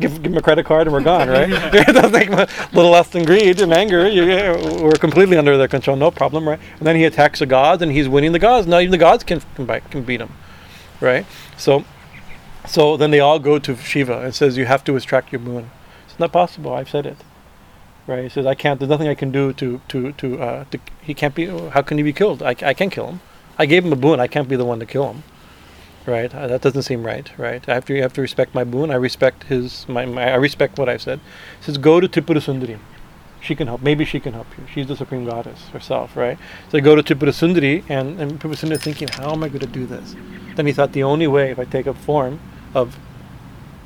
Give, 0.00 0.14
give 0.14 0.32
them 0.32 0.36
a 0.38 0.42
credit 0.42 0.64
card 0.64 0.86
and 0.86 0.94
we're 0.94 1.02
gone, 1.02 1.28
right? 1.28 1.50
A 1.52 2.48
little 2.72 2.90
less 2.90 3.08
than 3.08 3.24
greed 3.24 3.60
and 3.60 3.72
anger. 3.72 4.08
You, 4.08 4.24
we're 4.82 4.92
completely 4.92 5.36
under 5.36 5.58
their 5.58 5.68
control, 5.68 5.96
no 5.96 6.10
problem, 6.10 6.48
right? 6.48 6.58
And 6.78 6.86
then 6.86 6.96
he 6.96 7.04
attacks 7.04 7.40
the 7.40 7.46
gods 7.46 7.82
and 7.82 7.92
he's 7.92 8.08
winning 8.08 8.32
the 8.32 8.38
gods. 8.38 8.66
Now 8.66 8.78
even 8.78 8.92
the 8.92 8.98
gods 8.98 9.24
can 9.24 9.42
can, 9.54 9.66
can 9.66 10.02
beat 10.02 10.20
him, 10.20 10.32
right? 11.00 11.26
So, 11.58 11.84
so 12.66 12.96
then 12.96 13.10
they 13.10 13.20
all 13.20 13.38
go 13.38 13.58
to 13.58 13.76
Shiva 13.76 14.20
and 14.20 14.34
says, 14.34 14.56
"You 14.56 14.64
have 14.64 14.82
to 14.84 14.96
extract 14.96 15.32
your 15.32 15.40
boon." 15.40 15.70
It's 16.08 16.18
not 16.18 16.32
possible. 16.32 16.72
I've 16.72 16.88
said 16.88 17.04
it, 17.04 17.18
right? 18.06 18.22
He 18.22 18.30
says, 18.30 18.46
"I 18.46 18.54
can't. 18.54 18.80
There's 18.80 18.90
nothing 18.90 19.08
I 19.08 19.14
can 19.14 19.30
do 19.30 19.52
to 19.54 19.80
to 19.88 20.12
to. 20.12 20.42
Uh, 20.42 20.64
to 20.70 20.80
he 21.02 21.12
can't 21.12 21.34
be. 21.34 21.46
How 21.46 21.82
can 21.82 21.98
he 21.98 22.04
be 22.04 22.14
killed? 22.14 22.42
I, 22.42 22.56
I 22.62 22.74
can't 22.74 22.92
kill 22.92 23.08
him. 23.08 23.20
I 23.58 23.66
gave 23.66 23.84
him 23.84 23.92
a 23.92 23.96
boon. 23.96 24.18
I 24.18 24.28
can't 24.28 24.48
be 24.48 24.56
the 24.56 24.64
one 24.64 24.80
to 24.80 24.86
kill 24.86 25.12
him." 25.12 25.22
Right, 26.06 26.34
uh, 26.34 26.46
that 26.46 26.62
doesn't 26.62 26.82
seem 26.82 27.04
right. 27.04 27.30
Right, 27.38 27.66
I 27.68 27.74
have 27.74 27.84
to, 27.86 27.94
you 27.94 28.02
have 28.02 28.14
to 28.14 28.22
respect 28.22 28.54
my 28.54 28.64
boon. 28.64 28.90
I 28.90 28.94
respect 28.94 29.44
his, 29.44 29.86
my, 29.88 30.06
my 30.06 30.32
I 30.32 30.36
respect 30.36 30.78
what 30.78 30.88
I've 30.88 31.02
said. 31.02 31.20
He 31.58 31.64
says, 31.66 31.78
go 31.78 32.00
to 32.00 32.08
Tripura 32.08 32.40
Sundari. 32.40 32.78
She 33.40 33.54
can 33.54 33.68
help. 33.68 33.82
Maybe 33.82 34.04
she 34.04 34.20
can 34.20 34.34
help 34.34 34.46
you. 34.58 34.64
She's 34.72 34.86
the 34.86 34.96
supreme 34.96 35.24
goddess 35.24 35.68
herself, 35.68 36.16
right? 36.16 36.38
So 36.66 36.72
they 36.72 36.80
go 36.80 36.94
to 36.94 37.02
Tripura 37.02 37.32
Sundari, 37.32 37.84
and 37.88 38.20
and 38.20 38.40
Tripura 38.40 38.56
Sundari 38.56 38.80
thinking, 38.80 39.08
how 39.08 39.32
am 39.32 39.42
I 39.42 39.48
going 39.48 39.60
to 39.60 39.66
do 39.66 39.86
this? 39.86 40.14
Then 40.56 40.66
he 40.66 40.72
thought 40.72 40.92
the 40.92 41.02
only 41.02 41.26
way, 41.26 41.50
if 41.50 41.58
I 41.58 41.64
take 41.64 41.86
a 41.86 41.94
form 41.94 42.40
of 42.74 42.98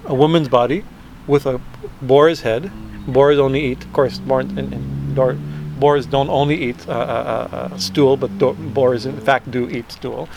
a 0.05 0.15
woman's 0.15 0.49
body 0.49 0.85
with 1.27 1.47
a 1.47 1.61
boar's 2.03 2.43
head, 2.43 2.71
boars 3.07 3.39
only 3.39 3.65
eat, 3.65 3.85
of 3.85 3.93
course, 3.93 4.19
and, 4.19 4.59
and 4.59 5.15
dor- 5.15 5.39
boars 5.79 6.07
don't 6.07 6.29
only 6.29 6.57
eat 6.63 6.89
uh, 6.89 6.93
uh, 6.93 6.95
uh, 6.95 7.57
uh, 7.57 7.79
stool, 7.79 8.17
but 8.17 8.37
do- 8.39 8.53
boars 8.55 9.07
in 9.07 9.21
fact 9.21 9.51
do 9.51 9.69
eat 9.69 9.91
stool. 9.93 10.29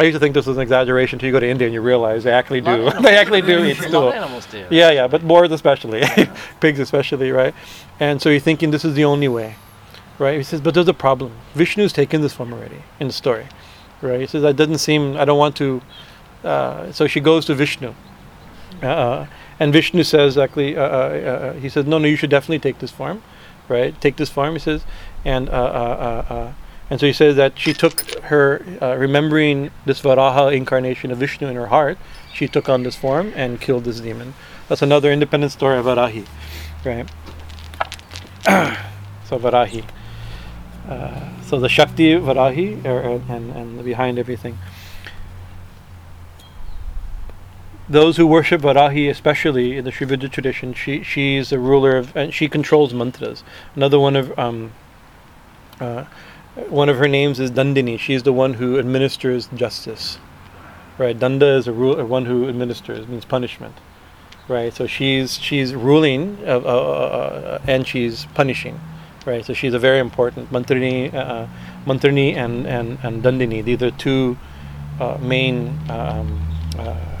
I 0.00 0.04
used 0.04 0.14
to 0.14 0.20
think 0.20 0.34
this 0.34 0.46
was 0.46 0.56
an 0.56 0.62
exaggeration 0.62 1.16
until 1.16 1.26
you 1.28 1.32
go 1.32 1.40
to 1.40 1.48
India 1.48 1.66
and 1.66 1.74
you 1.74 1.80
realize 1.82 2.24
they 2.24 2.32
actually 2.32 2.60
do. 2.60 2.90
they 3.02 3.16
actually 3.16 3.42
do 3.42 3.64
eat 3.64 3.76
stool. 3.88 4.12
animals 4.12 4.46
do. 4.46 4.66
Yeah, 4.70 4.90
yeah, 4.90 5.06
but 5.06 5.26
boars 5.26 5.52
especially, 5.52 6.02
pigs 6.60 6.78
especially, 6.78 7.30
right? 7.30 7.54
And 8.00 8.20
so 8.20 8.28
you're 8.30 8.40
thinking 8.40 8.70
this 8.70 8.84
is 8.84 8.94
the 8.94 9.04
only 9.04 9.28
way, 9.28 9.56
right? 10.18 10.38
He 10.38 10.42
says, 10.42 10.60
but 10.60 10.74
there's 10.74 10.88
a 10.88 10.94
problem. 10.94 11.32
Vishnu's 11.54 11.92
taken 11.92 12.20
this 12.22 12.32
form 12.32 12.52
already 12.52 12.82
in 13.00 13.06
the 13.06 13.12
story, 13.12 13.46
right? 14.00 14.20
He 14.20 14.26
says 14.26 14.42
that 14.42 14.56
doesn't 14.56 14.78
seem. 14.78 15.16
I 15.16 15.24
don't 15.24 15.38
want 15.38 15.56
to. 15.56 15.82
Uh, 16.42 16.90
so 16.90 17.06
she 17.06 17.20
goes 17.20 17.44
to 17.46 17.54
Vishnu, 17.54 17.94
uh, 18.82 19.26
and 19.60 19.72
Vishnu 19.72 20.02
says 20.02 20.36
actually, 20.36 20.76
uh, 20.76 21.52
he 21.52 21.68
says, 21.68 21.86
no, 21.86 21.98
no, 21.98 22.08
you 22.08 22.16
should 22.16 22.30
definitely 22.30 22.58
take 22.58 22.80
this 22.80 22.90
form, 22.90 23.22
right? 23.72 23.98
Take 24.00 24.16
this 24.16 24.30
form, 24.30 24.52
he 24.52 24.58
says, 24.58 24.84
and 25.24 25.48
uh, 25.48 25.52
uh, 25.52 25.56
uh, 25.56 26.34
uh, 26.34 26.52
and 26.90 27.00
so 27.00 27.06
he 27.06 27.12
says 27.12 27.36
that 27.36 27.58
she 27.58 27.72
took 27.72 28.02
her, 28.24 28.62
uh, 28.82 28.96
remembering 28.96 29.70
this 29.86 30.02
Varaha 30.02 30.54
incarnation 30.54 31.10
of 31.10 31.18
Vishnu 31.18 31.48
in 31.48 31.56
her 31.56 31.68
heart, 31.68 31.96
she 32.34 32.46
took 32.46 32.68
on 32.68 32.82
this 32.82 32.96
form 32.96 33.32
and 33.34 33.60
killed 33.60 33.84
this 33.84 34.00
demon. 34.00 34.34
That's 34.68 34.82
another 34.82 35.10
independent 35.10 35.52
story 35.52 35.78
of 35.78 35.86
Varahi, 35.86 36.26
right? 36.84 37.08
so 39.24 39.38
Varahi. 39.38 39.84
Uh, 40.86 41.42
so 41.42 41.58
the 41.58 41.68
Shakti 41.68 42.14
Varahi, 42.14 42.84
er, 42.84 43.22
and, 43.28 43.50
and 43.52 43.84
behind 43.84 44.18
everything. 44.18 44.58
Those 47.92 48.16
who 48.16 48.26
worship 48.26 48.62
Varahi, 48.62 49.10
especially 49.10 49.76
in 49.76 49.84
the 49.84 49.90
Srividya 49.90 50.30
tradition, 50.30 50.72
she 50.72 51.02
she's 51.02 51.50
the 51.50 51.58
ruler 51.58 51.98
of, 51.98 52.16
and 52.16 52.32
she 52.32 52.48
controls 52.48 52.94
mantras. 52.94 53.44
Another 53.76 54.00
one 54.00 54.16
of 54.16 54.38
um, 54.38 54.72
uh, 55.78 56.04
one 56.70 56.88
of 56.88 56.96
her 56.96 57.06
names 57.06 57.38
is 57.38 57.50
Dandini. 57.50 57.98
She's 57.98 58.22
the 58.22 58.32
one 58.32 58.54
who 58.54 58.78
administers 58.78 59.46
justice. 59.54 60.18
Right, 60.96 61.18
Danda 61.18 61.58
is 61.58 61.68
a 61.68 61.72
rule, 61.72 62.02
one 62.06 62.24
who 62.24 62.48
administers 62.48 63.06
means 63.06 63.26
punishment. 63.26 63.74
Right, 64.48 64.72
so 64.72 64.86
she's 64.86 65.38
she's 65.38 65.74
ruling 65.74 66.38
uh, 66.46 66.60
uh, 66.64 66.68
uh, 66.68 67.58
and 67.66 67.86
she's 67.86 68.24
punishing. 68.32 68.80
Right, 69.26 69.44
so 69.44 69.52
she's 69.52 69.74
a 69.74 69.78
very 69.78 69.98
important 69.98 70.50
Mantrini, 70.50 71.12
uh, 71.12 71.46
Mantrini 71.84 72.36
and, 72.36 72.66
and 72.66 72.98
and 73.02 73.22
Dandini. 73.22 73.62
These 73.62 73.82
are 73.82 73.90
two 73.90 74.38
uh, 74.98 75.18
main 75.20 75.78
um, 75.90 76.40
uh, 76.78 77.11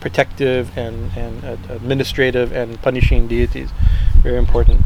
protective 0.00 0.76
and 0.76 1.10
and 1.16 1.44
uh, 1.44 1.56
administrative 1.70 2.52
and 2.52 2.80
punishing 2.82 3.28
deities. 3.28 3.70
Very 4.22 4.38
important. 4.38 4.82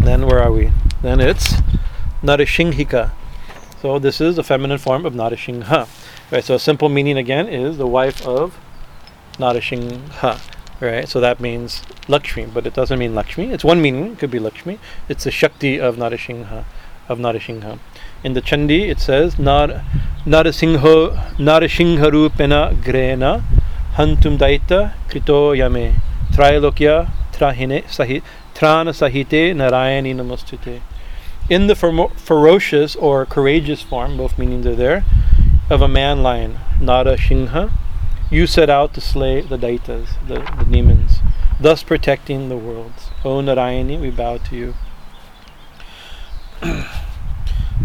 Then 0.00 0.26
where 0.26 0.42
are 0.42 0.52
we? 0.52 0.70
Then 1.02 1.20
it's 1.20 1.54
Narishinghika. 2.22 3.12
So 3.80 3.98
this 3.98 4.20
is 4.20 4.38
a 4.38 4.42
feminine 4.42 4.78
form 4.78 5.06
of 5.06 5.14
Narishingha. 5.14 5.88
Right, 6.32 6.44
so 6.44 6.56
a 6.56 6.58
simple 6.58 6.88
meaning 6.88 7.16
again 7.16 7.48
is 7.48 7.78
the 7.78 7.86
wife 7.86 8.26
of 8.26 8.58
Narishingha. 9.38 10.40
Right, 10.80 11.08
so 11.08 11.20
that 11.20 11.40
means 11.40 11.82
Lakshmi, 12.06 12.46
but 12.46 12.66
it 12.66 12.74
doesn't 12.74 12.98
mean 12.98 13.14
Lakshmi. 13.14 13.50
It's 13.50 13.64
one 13.64 13.80
meaning, 13.82 14.12
it 14.12 14.18
could 14.18 14.30
be 14.30 14.38
Lakshmi. 14.38 14.78
It's 15.08 15.24
the 15.24 15.30
Shakti 15.30 15.80
of 15.80 15.96
Narishingha, 15.96 16.64
of 17.08 17.18
Narishingha. 17.18 17.78
In 18.22 18.34
the 18.34 18.42
Chandi, 18.42 18.88
it 18.88 19.00
says 19.00 19.38
Nar 19.38 19.84
Narasingho 20.24 21.36
Narishingha 21.36 22.10
Rupena 22.10 22.82
Grena 22.82 23.44
Hantum 23.98 24.38
Daita 24.38 24.92
Krito 25.08 25.56
Yame 25.58 26.00
Trailokya 26.30 27.10
Trahine 27.32 27.82
Sahi 27.86 28.22
Trana 28.54 28.94
Sahite 28.94 29.52
Narayani 29.52 30.14
Namostute. 30.14 30.80
In 31.50 31.66
the 31.66 31.74
ferocious 31.74 32.94
or 32.94 33.26
courageous 33.26 33.82
form, 33.82 34.16
both 34.16 34.38
meanings 34.38 34.66
are 34.66 34.76
there, 34.76 35.04
of 35.68 35.82
a 35.82 35.88
man 35.88 36.22
lion, 36.22 36.60
Nara 36.80 37.16
Shingha, 37.16 37.72
you 38.30 38.46
set 38.46 38.70
out 38.70 38.94
to 38.94 39.00
slay 39.00 39.40
the 39.40 39.56
Daitas, 39.56 40.10
the, 40.28 40.48
the 40.58 40.70
demons, 40.70 41.18
thus 41.58 41.82
protecting 41.82 42.48
the 42.48 42.56
worlds. 42.56 43.10
O 43.24 43.40
Narayani, 43.40 44.00
we 44.00 44.10
bow 44.10 44.38
to 44.38 44.54
you. 44.54 44.74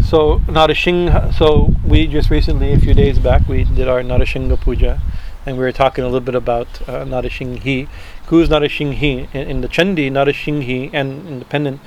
so 0.06 0.38
Narasingha, 0.46 1.34
so 1.34 1.74
we 1.84 2.06
just 2.06 2.30
recently, 2.30 2.72
a 2.72 2.80
few 2.80 2.94
days 2.94 3.18
back, 3.18 3.48
we 3.48 3.64
did 3.64 3.88
our 3.88 4.04
Narasingha 4.04 4.62
Puja, 4.62 5.02
and 5.46 5.58
we 5.58 5.64
were 5.64 5.72
talking 5.72 6.04
a 6.04 6.08
little 6.08 6.22
bit 6.22 6.36
about 6.36 6.68
uh. 6.88 7.06
Who's 7.06 8.50
Narasinghi? 8.50 9.36
In, 9.36 9.48
in 9.48 9.62
the 9.62 9.68
Chandi, 9.68 10.10
Narasinghi 10.10 10.90
and 10.94 11.28
independent, 11.28 11.82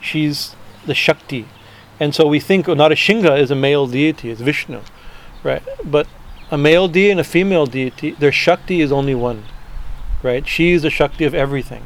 she's 0.00 0.56
the 0.86 0.94
Shakti. 0.94 1.48
And 1.98 2.14
so 2.14 2.26
we 2.26 2.40
think 2.40 2.66
Narashinga 2.66 3.38
is 3.40 3.50
a 3.50 3.54
male 3.54 3.86
deity, 3.86 4.30
it's 4.30 4.40
Vishnu, 4.40 4.80
right? 5.42 5.62
But 5.84 6.06
a 6.50 6.58
male 6.58 6.88
deity 6.88 7.10
and 7.10 7.20
a 7.20 7.24
female 7.24 7.66
deity, 7.66 8.10
their 8.12 8.32
Shakti 8.32 8.80
is 8.80 8.92
only 8.92 9.14
one, 9.14 9.44
right? 10.22 10.46
She 10.46 10.72
is 10.72 10.82
the 10.82 10.90
Shakti 10.90 11.24
of 11.24 11.34
everything, 11.34 11.84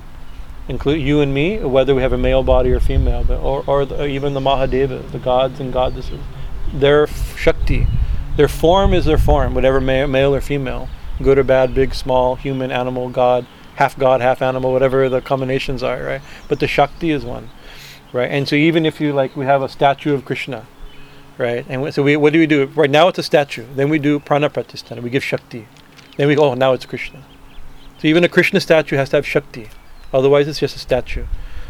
include 0.68 1.00
you 1.00 1.20
and 1.20 1.32
me, 1.32 1.58
whether 1.58 1.94
we 1.94 2.02
have 2.02 2.12
a 2.12 2.18
male 2.18 2.42
body 2.42 2.72
or 2.72 2.80
female, 2.80 3.22
but, 3.24 3.38
or, 3.38 3.62
or, 3.66 3.84
the, 3.84 4.02
or 4.02 4.06
even 4.08 4.34
the 4.34 4.40
Mahadeva, 4.40 5.10
the 5.12 5.18
gods 5.18 5.60
and 5.60 5.72
goddesses. 5.72 6.20
Their 6.72 7.06
Shakti, 7.06 7.86
their 8.36 8.48
form 8.48 8.92
is 8.94 9.04
their 9.04 9.18
form, 9.18 9.54
whatever 9.54 9.80
ma- 9.80 10.06
male 10.06 10.34
or 10.34 10.40
female, 10.40 10.88
good 11.22 11.38
or 11.38 11.44
bad, 11.44 11.74
big, 11.74 11.94
small, 11.94 12.36
human, 12.36 12.70
animal, 12.70 13.08
god, 13.08 13.46
half 13.76 13.98
god, 13.98 14.20
half 14.20 14.42
animal, 14.42 14.72
whatever 14.72 15.08
the 15.08 15.20
combinations 15.20 15.82
are, 15.82 16.02
right? 16.02 16.22
But 16.48 16.60
the 16.60 16.66
Shakti 16.66 17.10
is 17.10 17.24
one, 17.24 17.50
right? 18.12 18.30
And 18.30 18.48
so 18.48 18.56
even 18.56 18.86
if 18.86 19.00
you 19.00 19.12
like, 19.12 19.36
we 19.36 19.44
have 19.46 19.62
a 19.62 19.68
statue 19.68 20.14
of 20.14 20.24
Krishna, 20.24 20.66
right? 21.38 21.64
And 21.68 21.92
so 21.94 22.02
we, 22.02 22.16
what 22.16 22.32
do 22.32 22.38
we 22.38 22.46
do? 22.46 22.66
Right 22.66 22.90
now 22.90 23.08
it's 23.08 23.18
a 23.18 23.22
statue. 23.22 23.66
Then 23.74 23.88
we 23.88 23.98
do 23.98 24.18
prana 24.18 24.50
pratisthana. 24.50 25.02
We 25.02 25.10
give 25.10 25.24
Shakti. 25.24 25.66
Then 26.16 26.28
we 26.28 26.34
go, 26.34 26.50
oh, 26.50 26.54
now 26.54 26.72
it's 26.72 26.84
Krishna. 26.84 27.22
So 27.98 28.08
even 28.08 28.24
a 28.24 28.28
Krishna 28.28 28.60
statue 28.60 28.96
has 28.96 29.10
to 29.10 29.16
have 29.16 29.26
Shakti, 29.26 29.68
otherwise 30.12 30.48
it's 30.48 30.58
just 30.58 30.76
a 30.76 30.78
statue. 30.78 31.26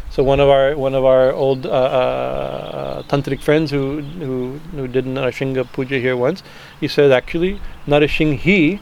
So 0.09 0.23
one 0.23 0.41
of 0.41 0.49
our 0.49 0.75
one 0.75 0.93
of 0.93 1.05
our 1.05 1.31
old 1.31 1.65
uh, 1.65 1.69
uh, 1.69 3.03
tantric 3.03 3.41
friends 3.41 3.71
who 3.71 4.01
who 4.01 4.59
who 4.75 4.87
did 4.87 5.05
Narashinga 5.05 5.71
puja 5.71 5.99
here 5.99 6.17
once, 6.17 6.43
he 6.81 6.89
said 6.89 7.11
actually 7.13 7.61
Narashinghi 7.87 8.79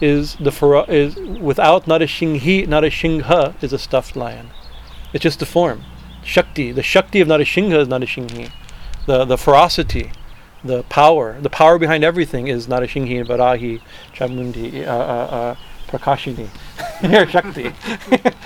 is 0.00 0.36
the 0.36 0.52
fero- 0.52 0.84
is 0.84 1.16
without 1.16 1.86
Narashinghi 1.86 2.66
Narashingha 2.66 3.62
is 3.62 3.72
a 3.72 3.78
stuffed 3.78 4.16
lion. 4.16 4.50
It's 5.12 5.22
just 5.22 5.38
the 5.38 5.46
form. 5.46 5.84
Shakti, 6.22 6.72
the 6.72 6.82
Shakti 6.82 7.20
of 7.20 7.28
Narashingha 7.28 7.78
is 7.80 7.88
Narashinghi. 7.88 8.50
The 9.06 9.24
the 9.24 9.38
ferocity, 9.38 10.12
the 10.64 10.82
power, 10.84 11.40
the 11.40 11.50
power 11.50 11.78
behind 11.78 12.04
everything 12.04 12.48
is 12.48 12.66
Narashinghi, 12.66 13.26
Varahi, 13.26 13.80
Chamundi, 14.14 14.86
uh, 14.86 14.90
uh, 14.90 14.94
uh, 14.94 15.56
Prakashini, 15.88 16.48
Shakti. 17.30 17.64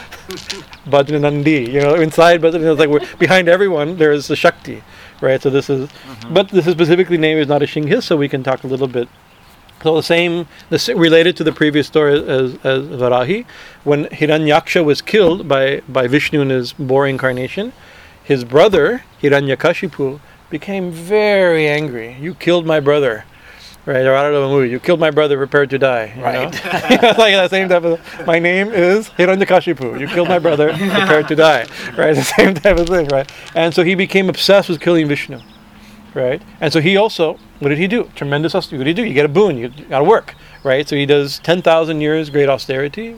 Bajranandi, 0.86 1.72
you 1.72 1.80
know, 1.80 1.94
inside 1.94 2.40
Bajranandi, 2.40 2.72
it's 2.72 2.78
like 2.78 2.88
we're, 2.88 3.16
behind 3.16 3.48
everyone 3.48 3.96
there 3.96 4.12
is 4.12 4.28
the 4.28 4.36
Shakti, 4.36 4.82
right? 5.20 5.40
So 5.42 5.50
this 5.50 5.70
is, 5.70 5.88
but 6.30 6.48
this 6.48 6.66
is 6.66 6.72
specifically 6.72 7.18
named 7.18 7.40
as 7.40 7.48
not 7.48 7.62
a 7.62 7.66
Shinghis, 7.66 8.04
so 8.04 8.16
we 8.16 8.28
can 8.28 8.42
talk 8.42 8.62
a 8.64 8.66
little 8.66 8.88
bit. 8.88 9.08
So 9.82 9.96
the 9.96 10.02
same, 10.02 10.46
the 10.68 10.94
related 10.96 11.36
to 11.38 11.44
the 11.44 11.52
previous 11.52 11.86
story 11.86 12.14
as, 12.14 12.54
as 12.64 12.84
Varahi, 12.86 13.46
when 13.84 14.04
Hiranyaksha 14.06 14.84
was 14.84 15.00
killed 15.00 15.48
by, 15.48 15.80
by 15.88 16.06
Vishnu 16.06 16.40
in 16.42 16.50
his 16.50 16.72
boar 16.74 17.06
incarnation, 17.06 17.72
his 18.22 18.44
brother 18.44 19.02
Hiranyakashipu 19.22 20.20
became 20.50 20.90
very 20.90 21.66
angry. 21.66 22.16
You 22.20 22.34
killed 22.34 22.66
my 22.66 22.80
brother. 22.80 23.24
Right, 23.86 24.04
or 24.04 24.14
out 24.14 24.26
of 24.30 24.42
the 24.42 24.46
movie, 24.48 24.68
you 24.68 24.78
killed 24.78 25.00
my 25.00 25.10
brother, 25.10 25.38
prepared 25.38 25.70
to 25.70 25.78
die. 25.78 26.12
You 26.14 26.22
Right. 26.22 26.34
know? 26.34 26.48
it's 26.64 27.18
like 27.18 27.32
that 27.34 27.48
same 27.48 27.66
type 27.70 27.82
of. 27.82 27.98
My 28.26 28.38
name 28.38 28.68
is 28.68 29.08
Hiranyakashipu. 29.10 29.98
You 29.98 30.06
killed 30.06 30.28
my 30.28 30.38
brother, 30.38 30.68
prepared 30.74 31.28
to 31.28 31.34
die. 31.34 31.64
Right, 31.96 32.14
the 32.14 32.22
same 32.22 32.52
type 32.54 32.76
of 32.78 32.86
thing. 32.86 33.08
Right, 33.08 33.30
and 33.54 33.72
so 33.74 33.82
he 33.82 33.94
became 33.94 34.28
obsessed 34.28 34.68
with 34.68 34.80
killing 34.80 35.08
Vishnu. 35.08 35.40
Right, 36.12 36.42
and 36.60 36.70
so 36.70 36.80
he 36.82 36.98
also, 36.98 37.38
what 37.60 37.68
did 37.68 37.78
he 37.78 37.86
do? 37.86 38.10
Tremendous 38.14 38.54
austerity. 38.54 38.78
What 38.78 38.84
did 38.84 38.98
he 38.98 39.02
do? 39.02 39.08
You 39.08 39.14
get 39.14 39.24
a 39.24 39.28
boon. 39.28 39.56
You 39.56 39.68
got 39.68 39.98
to 39.98 40.04
work. 40.04 40.34
Right, 40.64 40.86
so 40.88 40.96
he 40.96 41.06
does 41.06 41.38
ten 41.38 41.62
thousand 41.62 42.00
years 42.00 42.28
great 42.28 42.48
austerity. 42.48 43.16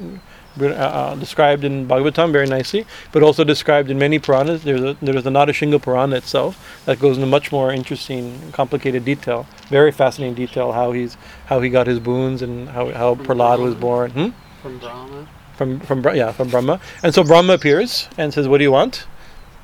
Uh, 0.61 0.67
uh, 0.67 1.15
described 1.15 1.65
in 1.65 1.89
Bhagavatam 1.89 2.31
very 2.31 2.47
nicely, 2.47 2.85
but 3.11 3.23
also 3.23 3.43
described 3.43 3.91
in 3.91 3.99
many 3.99 4.19
Puranas. 4.19 4.65
There's 4.65 4.83
a, 4.83 4.97
there's 5.01 5.25
the 5.25 5.31
Narashinga 5.31 5.81
Purana 5.81 6.17
itself 6.17 6.83
that 6.85 7.01
goes 7.01 7.17
into 7.17 7.27
much 7.27 7.51
more 7.51 7.73
interesting, 7.73 8.53
complicated 8.53 9.03
detail. 9.03 9.47
Very 9.71 9.91
fascinating 9.91 10.35
detail 10.35 10.73
how 10.73 10.93
he's 10.93 11.17
how 11.47 11.61
he 11.61 11.71
got 11.71 11.87
his 11.87 11.99
boons 11.99 12.43
and 12.43 12.69
how 12.69 12.91
how 12.93 13.15
Prahlad 13.15 13.61
was 13.61 13.75
born. 13.75 14.11
Hmm? 14.11 14.29
from 14.61 14.79
Brahma. 14.79 15.29
from 15.57 15.81
from 15.81 16.03
Bra- 16.03 16.13
yeah 16.13 16.33
from 16.33 16.49
Brahma, 16.49 16.81
and 17.03 17.15
so 17.15 17.25
Brahma 17.25 17.55
appears 17.55 18.11
and 18.19 18.35
says, 18.35 18.47
"What 18.47 18.59
do 18.59 18.65
you 18.65 18.73
want? 18.73 19.07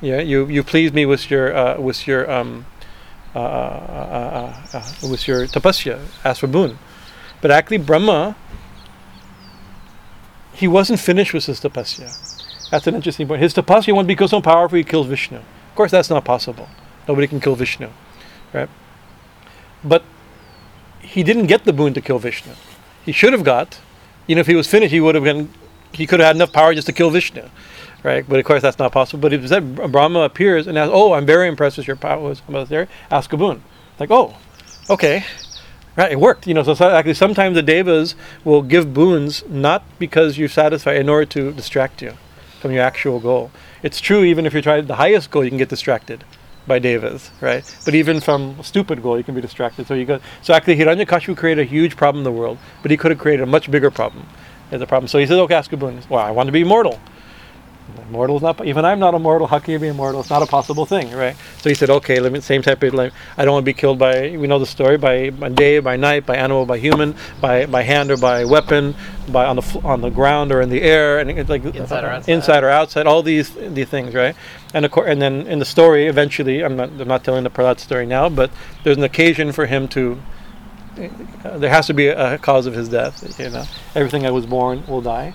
Yeah, 0.01 0.21
you 0.21 0.47
you 0.47 0.63
pleased 0.63 0.95
me 0.95 1.05
with 1.05 1.29
your 1.29 1.55
uh, 1.55 1.79
with 1.79 2.07
your 2.07 2.29
um 2.31 2.65
uh, 3.35 3.39
uh, 3.39 3.41
uh, 3.41 4.77
uh, 4.77 4.77
uh, 4.77 5.07
with 5.09 5.27
your 5.27 5.47
tapasya. 5.47 5.99
Ask 6.23 6.39
for 6.41 6.47
boon." 6.47 6.77
But 7.41 7.51
actually, 7.51 7.77
Brahma 7.77 8.35
he 10.59 10.67
wasn't 10.67 10.99
finished 10.99 11.33
with 11.33 11.45
his 11.45 11.61
tapasya. 11.61 12.09
That's 12.69 12.85
an 12.85 12.93
interesting 12.93 13.27
point. 13.27 13.41
His 13.41 13.53
tapasya 13.53 13.93
won't 13.93 14.09
become 14.09 14.27
so 14.27 14.41
powerful 14.41 14.77
he 14.77 14.83
kills 14.83 15.07
Vishnu. 15.07 15.37
Of 15.37 15.75
course, 15.75 15.91
that's 15.91 16.09
not 16.09 16.25
possible. 16.25 16.67
Nobody 17.07 17.27
can 17.27 17.39
kill 17.39 17.55
Vishnu, 17.55 17.89
right? 18.51 18.69
But 19.83 20.03
he 20.99 21.23
didn't 21.23 21.47
get 21.47 21.63
the 21.63 21.71
boon 21.71 21.93
to 21.93 22.01
kill 22.01 22.19
Vishnu. 22.19 22.51
He 23.05 23.13
should 23.13 23.31
have 23.31 23.45
got. 23.45 23.79
You 24.27 24.35
know, 24.35 24.41
if 24.41 24.47
he 24.47 24.55
was 24.55 24.67
finished, 24.67 24.91
he 24.91 24.99
would 24.99 25.15
have 25.15 25.23
been. 25.23 25.49
He 25.93 26.05
could 26.05 26.19
have 26.19 26.27
had 26.27 26.35
enough 26.35 26.51
power 26.51 26.73
just 26.75 26.87
to 26.87 26.93
kill 26.93 27.09
Vishnu, 27.09 27.49
right? 28.03 28.25
But 28.27 28.39
of 28.39 28.45
course, 28.45 28.61
that's 28.61 28.79
not 28.79 28.91
possible. 28.91 29.21
But 29.21 29.33
if 29.33 29.91
Brahma 29.91 30.21
appears 30.21 30.67
and 30.67 30.77
asks, 30.77 30.91
"Oh, 30.93 31.13
I'm 31.13 31.25
very 31.25 31.47
impressed 31.47 31.77
with 31.77 31.87
your 31.87 31.95
powers, 31.95 32.41
I'm 32.47 32.65
there. 32.65 32.87
Ask 33.11 33.33
a 33.33 33.37
boon." 33.37 33.61
Like, 33.99 34.11
oh, 34.11 34.35
okay, 34.89 35.25
right? 35.95 36.11
It 36.11 36.19
worked. 36.19 36.47
You 36.47 36.53
know, 36.53 36.63
so, 36.63 36.73
so 36.73 36.89
actually, 36.89 37.15
sometimes 37.15 37.55
the 37.55 37.61
devas 37.61 38.15
will 38.43 38.61
give 38.61 38.93
boons 38.93 39.43
not 39.49 39.83
because 39.99 40.37
you're 40.37 40.49
satisfied, 40.49 40.97
in 40.97 41.09
order 41.09 41.25
to 41.25 41.51
distract 41.51 42.01
you 42.01 42.13
from 42.61 42.71
your 42.71 42.83
actual 42.83 43.19
goal. 43.19 43.51
It's 43.83 43.99
true 43.99 44.23
even 44.23 44.45
if 44.45 44.53
you're 44.53 44.61
trying 44.61 44.85
the 44.87 44.95
highest 44.95 45.31
goal, 45.31 45.43
you 45.43 45.49
can 45.49 45.57
get 45.57 45.69
distracted 45.69 46.23
by 46.67 46.77
devas, 46.79 47.31
right? 47.41 47.63
But 47.85 47.95
even 47.95 48.19
from 48.19 48.57
a 48.59 48.63
stupid 48.63 49.01
goal, 49.01 49.17
you 49.17 49.23
can 49.23 49.33
be 49.33 49.41
distracted. 49.41 49.87
So 49.87 49.93
you 49.93 50.05
go. 50.05 50.19
So 50.41 50.53
actually, 50.53 50.75
Hiranyakashipu 50.77 51.35
created 51.35 51.61
a 51.61 51.69
huge 51.69 51.95
problem 51.95 52.19
in 52.19 52.23
the 52.23 52.37
world, 52.37 52.57
but 52.81 52.91
he 52.91 52.97
could 52.97 53.11
have 53.11 53.19
created 53.19 53.43
a 53.43 53.47
much 53.47 53.69
bigger 53.71 53.91
problem. 53.91 54.25
As 54.71 54.81
a 54.81 54.85
problem. 54.85 55.07
So 55.07 55.17
he 55.17 55.25
says, 55.25 55.39
"Okay, 55.39 55.55
ask 55.55 55.73
a 55.73 55.77
boon." 55.77 55.99
Well, 56.09 56.23
I 56.23 56.29
want 56.29 56.45
to 56.47 56.51
be 56.51 56.61
immortal. 56.61 56.99
Mortal 58.09 58.37
is 58.37 58.41
not. 58.41 58.65
Even 58.65 58.85
I'm 58.85 58.99
not 58.99 59.13
immortal. 59.13 59.47
How 59.47 59.59
can 59.59 59.71
you 59.73 59.79
be 59.79 59.87
immortal? 59.87 60.21
It's 60.21 60.29
not 60.29 60.41
a 60.41 60.45
possible 60.45 60.85
thing, 60.85 61.11
right? 61.11 61.35
So 61.61 61.69
he 61.69 61.75
said, 61.75 61.89
"Okay, 61.89 62.19
let 62.19 62.31
me." 62.31 62.39
Same 62.41 62.61
type 62.61 62.81
of. 62.83 62.93
Like, 62.93 63.13
I 63.37 63.45
don't 63.45 63.53
want 63.53 63.63
to 63.63 63.69
be 63.69 63.73
killed 63.73 63.99
by. 63.99 64.35
We 64.37 64.47
know 64.47 64.59
the 64.59 64.65
story 64.65 64.97
by, 64.97 65.29
by 65.29 65.49
day, 65.49 65.79
by 65.79 65.95
night, 65.95 66.25
by 66.25 66.35
animal, 66.35 66.65
by 66.65 66.77
human, 66.79 67.15
by 67.41 67.65
by 67.65 67.83
hand 67.83 68.11
or 68.11 68.17
by 68.17 68.45
weapon, 68.45 68.95
by 69.29 69.45
on 69.45 69.57
the 69.57 69.81
on 69.83 70.01
the 70.01 70.09
ground 70.09 70.51
or 70.51 70.61
in 70.61 70.69
the 70.69 70.81
air, 70.81 71.19
and 71.19 71.29
it's 71.29 71.49
like 71.49 71.63
Inside 71.63 72.03
or 72.03 72.09
outside. 72.09 72.31
inside 72.31 72.63
or 72.63 72.69
outside. 72.69 73.07
All 73.07 73.21
these 73.23 73.51
these 73.51 73.87
things, 73.87 74.13
right? 74.15 74.35
And 74.73 74.85
of 74.85 74.91
course, 74.91 75.07
and 75.09 75.21
then 75.21 75.47
in 75.47 75.59
the 75.59 75.65
story, 75.65 76.07
eventually, 76.07 76.63
I'm 76.63 76.75
not 76.75 76.89
I'm 76.99 77.07
not 77.07 77.23
telling 77.23 77.43
the 77.43 77.49
Prahlad 77.49 77.79
story 77.79 78.05
now, 78.05 78.29
but 78.29 78.51
there's 78.83 78.97
an 78.97 79.03
occasion 79.03 79.51
for 79.51 79.65
him 79.65 79.87
to. 79.89 80.21
Uh, 81.45 81.57
there 81.57 81.69
has 81.69 81.87
to 81.87 81.93
be 81.93 82.07
a, 82.07 82.33
a 82.33 82.37
cause 82.37 82.65
of 82.65 82.73
his 82.73 82.89
death. 82.89 83.39
You 83.39 83.49
know, 83.49 83.63
everything 83.95 84.25
I 84.25 84.31
was 84.31 84.45
born 84.45 84.83
will 84.87 85.01
die 85.01 85.33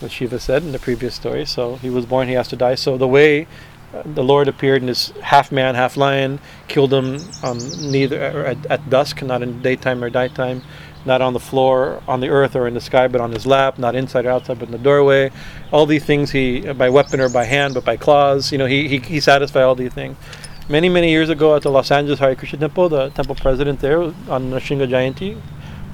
what 0.00 0.10
Shiva 0.10 0.38
said 0.38 0.62
in 0.62 0.72
the 0.72 0.78
previous 0.78 1.14
story. 1.14 1.44
So 1.46 1.76
he 1.76 1.90
was 1.90 2.06
born, 2.06 2.28
he 2.28 2.34
has 2.34 2.48
to 2.48 2.56
die. 2.56 2.74
So 2.74 2.96
the 2.96 3.08
way 3.08 3.46
uh, 3.92 4.02
the 4.04 4.22
Lord 4.22 4.48
appeared 4.48 4.82
in 4.82 4.86
this 4.86 5.10
half 5.22 5.50
man, 5.50 5.74
half 5.74 5.96
lion, 5.96 6.38
killed 6.68 6.92
him 6.92 7.18
um, 7.42 7.58
neither 7.80 8.44
at, 8.46 8.66
at 8.66 8.88
dusk, 8.88 9.22
not 9.22 9.42
in 9.42 9.62
daytime 9.62 10.02
or 10.04 10.10
nighttime, 10.10 10.62
not 11.04 11.20
on 11.20 11.32
the 11.32 11.40
floor, 11.40 12.02
on 12.06 12.20
the 12.20 12.28
earth 12.28 12.54
or 12.54 12.68
in 12.68 12.74
the 12.74 12.80
sky, 12.80 13.08
but 13.08 13.20
on 13.20 13.32
his 13.32 13.46
lap, 13.46 13.78
not 13.78 13.94
inside 13.94 14.26
or 14.26 14.30
outside, 14.30 14.58
but 14.58 14.68
in 14.68 14.72
the 14.72 14.78
doorway. 14.78 15.30
All 15.72 15.86
these 15.86 16.04
things 16.04 16.30
he, 16.30 16.60
by 16.72 16.88
weapon 16.88 17.20
or 17.20 17.28
by 17.28 17.44
hand, 17.44 17.74
but 17.74 17.84
by 17.84 17.96
claws, 17.96 18.52
you 18.52 18.58
know, 18.58 18.66
he, 18.66 18.88
he, 18.88 18.98
he 18.98 19.20
satisfied 19.20 19.62
all 19.62 19.74
these 19.74 19.92
things. 19.92 20.16
Many, 20.68 20.88
many 20.88 21.10
years 21.10 21.30
ago 21.30 21.56
at 21.56 21.62
the 21.62 21.70
Los 21.70 21.90
Angeles 21.90 22.20
Hare 22.20 22.36
Krishna 22.36 22.60
Temple, 22.60 22.90
the 22.90 23.10
temple 23.10 23.34
president 23.34 23.80
there 23.80 24.02
on 24.02 24.52
Nashinga 24.52 24.88
Jayanti, 24.88 25.40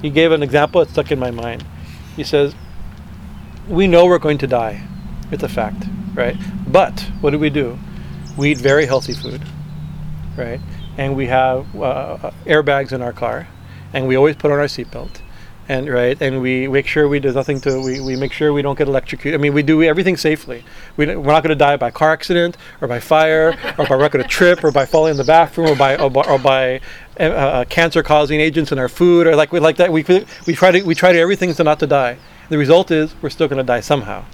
he 0.03 0.11
gave 0.11 0.33
an 0.33 0.43
example 0.43 0.85
that 0.85 0.91
stuck 0.91 1.11
in 1.11 1.19
my 1.19 1.31
mind. 1.31 1.65
He 2.15 2.25
says, 2.25 2.55
we 3.69 3.87
know 3.87 4.07
we're 4.07 4.19
going 4.19 4.39
to 4.39 4.47
die. 4.47 4.83
It's 5.31 5.43
a 5.43 5.49
fact, 5.49 5.85
right? 6.15 6.37
But 6.69 7.01
what 7.21 7.31
do 7.31 7.39
we 7.39 7.51
do? 7.51 7.79
We 8.37 8.53
eat 8.53 8.59
very 8.59 8.87
healthy 8.87 9.15
food, 9.15 9.43
right? 10.37 10.61
And 10.99 11.17
we 11.17 11.27
have 11.27 11.67
uh, 11.75 12.31
airbags 12.45 12.93
in 12.93 13.03
our 13.03 13.13
car, 13.13 13.49
and 13.93 14.07
we 14.07 14.17
always 14.17 14.37
put 14.37 14.51
on 14.51 14.59
our 14.59 14.67
seatbelt, 14.67 15.21
and 15.69 15.89
right, 15.89 16.21
and 16.23 16.41
we 16.41 16.69
make 16.69 16.87
sure 16.87 17.09
we 17.09 17.19
do 17.19 17.33
nothing 17.33 17.61
to. 17.63 17.81
We, 17.83 18.01
we 18.01 18.15
make 18.15 18.33
sure 18.33 18.53
we 18.53 18.63
don't 18.63 18.79
get 18.79 18.87
electrocuted. 18.87 19.39
I 19.39 19.43
mean, 19.43 19.53
we 19.53 19.65
do 19.65 19.83
everything 19.83 20.17
safely. 20.17 20.65
We, 20.97 21.07
we're 21.07 21.33
not 21.33 21.43
going 21.43 21.51
to 21.51 21.57
die 21.57 21.77
by 21.77 21.91
car 21.91 22.13
accident, 22.13 22.57
or 22.81 22.87
by 22.87 23.01
fire, 23.01 23.57
or 23.79 23.87
by 23.87 23.97
going 23.97 24.11
to 24.23 24.25
trip, 24.25 24.63
or 24.63 24.71
by 24.71 24.87
falling 24.87 25.13
in 25.13 25.17
the 25.17 25.25
bathroom, 25.25 25.71
or 25.71 25.77
by 25.77 25.97
or 25.97 26.09
by, 26.09 26.23
or 26.23 26.39
by 26.39 26.81
uh, 27.19 27.23
uh, 27.25 27.65
cancer-causing 27.65 28.41
agents 28.41 28.71
in 28.71 28.79
our 28.79 28.89
food, 28.89 29.27
or 29.27 29.35
like 29.35 29.51
we 29.51 29.59
like 29.59 29.77
that. 29.79 29.93
We 29.93 30.05
we 30.47 30.55
try 30.55 30.71
to 30.71 30.83
we 30.83 30.95
try 30.95 31.13
to 31.13 31.19
everything 31.19 31.53
to 31.55 31.65
not 31.65 31.81
to 31.81 31.87
die. 31.89 32.19
The 32.49 32.59
result 32.59 32.91
is 32.91 33.15
we're 33.23 33.31
still 33.31 33.49
going 33.49 33.59
to 33.59 33.65
die 33.65 33.81
somehow, 33.81 34.25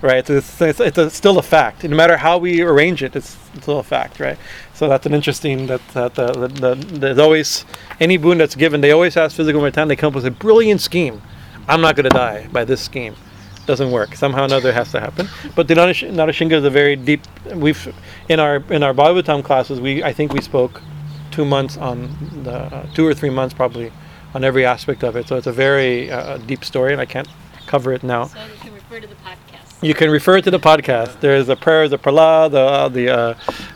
right? 0.00 0.26
So 0.26 0.34
it's, 0.34 0.60
it's, 0.60 0.80
it's 0.80 0.98
a, 0.98 1.10
still 1.10 1.38
a 1.38 1.42
fact. 1.42 1.84
No 1.84 1.96
matter 1.96 2.16
how 2.16 2.38
we 2.38 2.62
arrange 2.62 3.02
it, 3.02 3.14
it's, 3.14 3.36
still 3.60 3.78
a 3.78 3.82
fact, 3.82 4.20
right? 4.20 4.38
So 4.74 4.88
that's 4.88 5.06
an 5.06 5.14
interesting. 5.14 5.66
That, 5.66 5.86
that 5.88 6.14
the, 6.14 6.32
the, 6.32 6.48
the, 6.48 6.74
there's 6.74 7.18
always 7.18 7.64
any 8.00 8.16
boon 8.16 8.38
that's 8.38 8.54
given. 8.54 8.80
They 8.80 8.92
always 8.92 9.16
ask 9.16 9.36
physical 9.36 9.60
mortality. 9.60 9.90
They 9.90 9.96
come 9.96 10.08
up 10.08 10.14
with 10.14 10.26
a 10.26 10.30
brilliant 10.30 10.80
scheme. 10.80 11.20
I'm 11.66 11.80
not 11.80 11.96
going 11.96 12.04
to 12.04 12.10
die 12.10 12.46
by 12.52 12.64
this 12.64 12.80
scheme. 12.80 13.14
Doesn't 13.66 13.90
work. 13.90 14.14
Somehow 14.14 14.42
or 14.42 14.44
another 14.46 14.72
has 14.72 14.90
to 14.92 15.00
happen. 15.00 15.28
But 15.54 15.68
the 15.68 15.74
Narash- 15.74 16.10
Narashinga 16.10 16.52
is 16.52 16.64
a 16.64 16.70
very 16.70 16.96
deep. 16.96 17.20
We've 17.52 17.94
in 18.30 18.40
our 18.40 18.56
in 18.70 18.82
our 18.82 18.94
Bhagavatam 18.94 19.44
classes. 19.44 19.78
We 19.78 20.02
I 20.02 20.14
think 20.14 20.32
we 20.32 20.40
spoke 20.40 20.80
two 21.30 21.44
months 21.44 21.76
on 21.76 22.08
the 22.44 22.54
uh, 22.54 22.86
two 22.94 23.06
or 23.06 23.12
three 23.12 23.28
months 23.28 23.54
probably 23.54 23.92
on 24.32 24.42
every 24.42 24.64
aspect 24.64 25.04
of 25.04 25.16
it. 25.16 25.28
So 25.28 25.36
it's 25.36 25.46
a 25.46 25.52
very 25.52 26.10
uh, 26.10 26.38
deep 26.38 26.64
story, 26.64 26.92
and 26.92 27.00
I 27.00 27.04
can't 27.04 27.28
cover 27.68 27.92
it 27.92 28.02
now. 28.02 28.24
So 28.24 28.38
you 28.38 28.58
can 28.60 28.74
refer 28.74 29.00
to 29.00 29.06
the 29.06 29.14
podcast. 29.16 29.82
You 29.88 29.94
can 29.94 30.10
refer 30.10 30.40
to 30.40 30.50
the 30.50 30.58
podcast. 30.58 31.20
There's 31.20 31.46
the 31.46 31.54
prayers 31.56 31.92
of 31.92 32.02
Prahlad, 32.02 32.50
the 32.50 32.60
uh, 32.60 32.88
the 32.88 33.04
uh, 33.18 33.34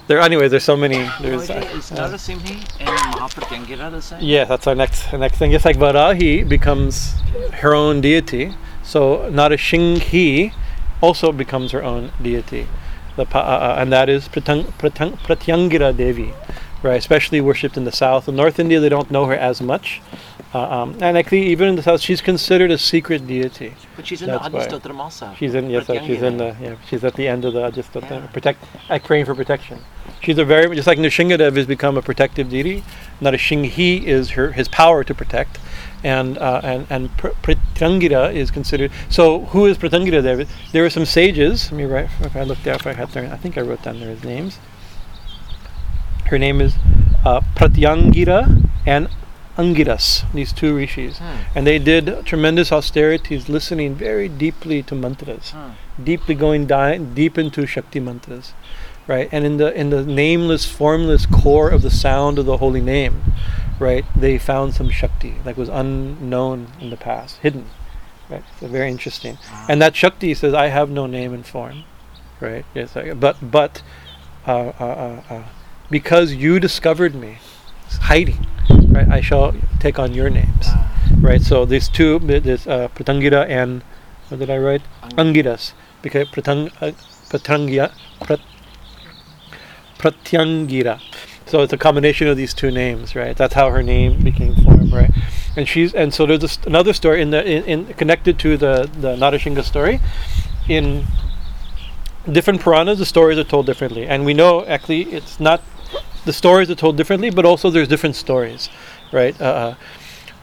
there. 0.09 0.19
Anyway, 0.20 0.48
there's 0.48 0.64
so 0.64 0.77
many. 0.77 1.01
There's 1.20 1.48
uh, 1.48 1.55
is 1.78 1.93
uh, 1.93 1.97
Narasimhi 2.09 2.56
and 2.81 3.14
Mahapratyangira 3.14 3.90
the 3.90 4.02
same? 4.02 4.19
yeah, 4.20 4.44
that's 4.44 4.66
our 4.66 4.74
next 4.74 5.12
next 5.12 5.39
thing. 5.39 5.52
Just 5.52 5.64
like 5.64 5.77
Varahi 5.77 6.48
becomes 6.48 7.14
her 7.62 7.73
own 7.74 8.01
deity, 8.01 8.52
so 8.82 9.31
Narashinghi 9.31 10.52
also 11.01 11.31
becomes 11.32 11.73
her 11.73 11.82
own 11.82 12.10
deity, 12.20 12.66
the 13.16 13.24
pa- 13.27 13.40
uh, 13.40 13.74
uh, 13.74 13.81
and 13.81 13.93
that 13.93 14.09
is 14.09 14.28
Pratang, 14.28 14.64
Pratang, 14.81 15.19
Pratyangira 15.19 15.97
Devi, 15.97 16.32
right? 16.82 16.97
Especially 16.98 17.40
worshipped 17.40 17.77
in 17.77 17.85
the 17.85 17.93
south. 17.93 18.28
In 18.28 18.36
North 18.36 18.59
India, 18.59 18.81
they 18.81 18.89
don't 18.89 19.10
know 19.10 19.27
her 19.27 19.35
as 19.35 19.60
much, 19.60 20.01
um, 20.54 20.96
and 21.00 21.16
actually 21.16 21.46
even 21.46 21.68
in 21.68 21.76
the 21.76 21.82
south, 21.82 22.02
she's 22.02 22.20
considered 22.20 22.70
a 22.70 22.76
secret 22.76 23.26
deity. 23.26 23.74
But 23.96 24.06
she's 24.06 24.20
in 24.20 24.28
That's 24.28 24.48
the. 24.48 24.92
Also. 24.92 25.34
She's 25.38 25.54
in 25.54 25.70
yes, 25.70 25.88
uh, 25.88 26.04
she's 26.04 26.20
in 26.20 26.36
the 26.36 26.54
yeah, 26.60 26.76
she's 26.88 27.04
at 27.04 27.14
the 27.14 27.26
end 27.26 27.44
of 27.44 27.54
the 27.54 27.70
just 27.70 27.94
Yeah. 27.94 28.26
protect, 28.26 28.62
uh, 28.90 28.98
praying 28.98 29.24
for 29.24 29.34
protection. 29.34 29.78
She's 30.20 30.36
a 30.36 30.44
very 30.44 30.74
just 30.76 30.86
like 30.86 30.98
Nrsingadev 30.98 31.56
has 31.56 31.66
become 31.66 31.96
a 31.96 32.02
protective 32.02 32.50
deity. 32.50 32.84
Not 33.20 33.34
a 33.34 33.38
Narashinghi 33.38 34.04
is 34.04 34.30
her 34.30 34.52
his 34.52 34.68
power 34.68 35.02
to 35.04 35.14
protect, 35.14 35.58
and 36.04 36.36
uh, 36.36 36.60
and 36.62 36.86
and 36.90 37.16
Pr- 37.16 37.34
Pratyangira 37.42 38.34
is 38.34 38.50
considered. 38.50 38.90
So 39.08 39.46
who 39.46 39.64
is 39.66 39.78
Pratyangira? 39.78 40.22
There, 40.22 40.44
there 40.72 40.84
are 40.84 40.90
some 40.90 41.06
sages. 41.06 41.72
Let 41.72 41.78
me 41.78 41.84
write. 41.84 42.10
If 42.20 42.36
I 42.36 42.42
looked 42.42 42.66
up, 42.66 42.86
I 42.86 42.92
had 42.92 43.08
their. 43.10 43.32
I 43.32 43.36
think 43.36 43.56
I 43.56 43.62
wrote 43.62 43.82
down 43.82 44.00
their 44.00 44.16
names. 44.16 44.58
Her 46.26 46.38
name 46.38 46.60
is 46.60 46.74
uh, 47.24 47.40
Pratyangira 47.56 48.68
and 48.86 49.08
Angiras. 49.56 50.24
These 50.32 50.52
two 50.52 50.74
rishis, 50.74 51.18
Hmm. 51.18 51.24
and 51.54 51.66
they 51.66 51.78
did 51.78 52.24
tremendous 52.24 52.72
austerities, 52.72 53.48
listening 53.48 53.94
very 53.94 54.28
deeply 54.28 54.82
to 54.84 54.94
mantras 54.94 55.50
Hmm. 55.50 55.72
deeply 56.02 56.34
going 56.34 56.66
di- 56.66 56.98
deep 56.98 57.36
into 57.38 57.66
Shakti 57.66 58.00
mantras, 58.00 58.54
right? 59.06 59.28
And 59.30 59.44
in 59.44 59.58
the 59.58 59.72
in 59.78 59.90
the 59.90 60.02
nameless, 60.04 60.64
formless 60.64 61.26
core 61.26 61.68
of 61.68 61.82
the 61.82 61.90
sound 61.90 62.38
of 62.38 62.46
the 62.46 62.56
holy 62.56 62.80
name, 62.80 63.22
right? 63.78 64.04
They 64.16 64.38
found 64.38 64.74
some 64.74 64.88
Shakti 64.90 65.34
that 65.44 65.56
was 65.58 65.68
unknown 65.68 66.68
in 66.80 66.88
the 66.90 66.96
past, 66.96 67.38
hidden, 67.42 67.66
right? 68.30 68.44
So 68.58 68.66
very 68.68 68.88
interesting. 68.90 69.36
And 69.68 69.82
that 69.82 69.94
Shakti 69.94 70.32
says, 70.34 70.54
"I 70.54 70.68
have 70.68 70.88
no 70.88 71.06
name 71.06 71.34
and 71.34 71.44
form," 71.44 71.84
right? 72.40 72.64
Yes, 72.74 72.96
but 73.20 73.36
but 73.42 73.82
uh, 74.46 74.72
uh, 74.80 74.84
uh, 75.30 75.34
uh, 75.34 75.42
because 75.90 76.32
you 76.32 76.58
discovered 76.58 77.14
me, 77.14 77.36
hiding, 77.98 78.47
right? 78.89 79.09
I 79.09 79.20
shall 79.20 79.55
take 79.81 79.98
on 79.98 80.14
your 80.14 80.31
names, 80.31 80.66
Ah. 80.66 80.90
right? 81.20 81.43
So 81.43 81.64
these 81.64 81.89
two, 81.89 82.19
this 82.19 82.66
uh, 82.66 82.89
Pratangira 82.94 83.48
and 83.48 83.82
what 84.28 84.39
did 84.39 84.51
I 84.51 84.59
write? 84.59 84.82
Angiras, 85.16 85.73
because 86.01 86.28
pratang, 86.28 86.70
uh, 86.81 86.93
pratangya, 87.28 87.93
prat, 88.20 88.40
pratyangira. 89.98 91.01
So 91.47 91.60
it's 91.62 91.73
a 91.73 91.78
combination 91.78 92.28
of 92.28 92.36
these 92.36 92.55
two 92.55 92.70
names, 92.70 93.14
right? 93.14 93.36
That's 93.36 93.55
how 93.55 93.70
her 93.70 93.82
name 93.82 94.23
became 94.23 94.55
formed, 94.56 94.93
right? 94.93 95.10
And 95.56 95.69
she's 95.69 95.93
and 95.93 96.14
so 96.14 96.24
there's 96.24 96.40
this, 96.40 96.59
another 96.64 96.94
story 96.94 97.20
in 97.20 97.31
the 97.31 97.44
in, 97.44 97.64
in 97.64 97.94
connected 97.94 98.39
to 98.39 98.56
the 98.56 98.89
the 99.01 99.16
Narashinga 99.16 99.62
story. 99.62 100.01
In 100.69 101.05
different 102.31 102.60
Puranas, 102.62 102.98
the 102.98 103.05
stories 103.05 103.36
are 103.36 103.44
told 103.44 103.66
differently, 103.66 104.06
and 104.06 104.24
we 104.24 104.32
know 104.32 104.64
actually 104.64 105.02
it's 105.12 105.39
not 105.40 105.60
the 106.24 106.32
stories 106.32 106.70
are 106.70 106.74
told 106.74 106.96
differently, 106.96 107.30
but 107.30 107.44
also 107.44 107.70
there's 107.70 107.88
different 107.88 108.16
stories, 108.16 108.68
right? 109.12 109.38
Uh, 109.40 109.74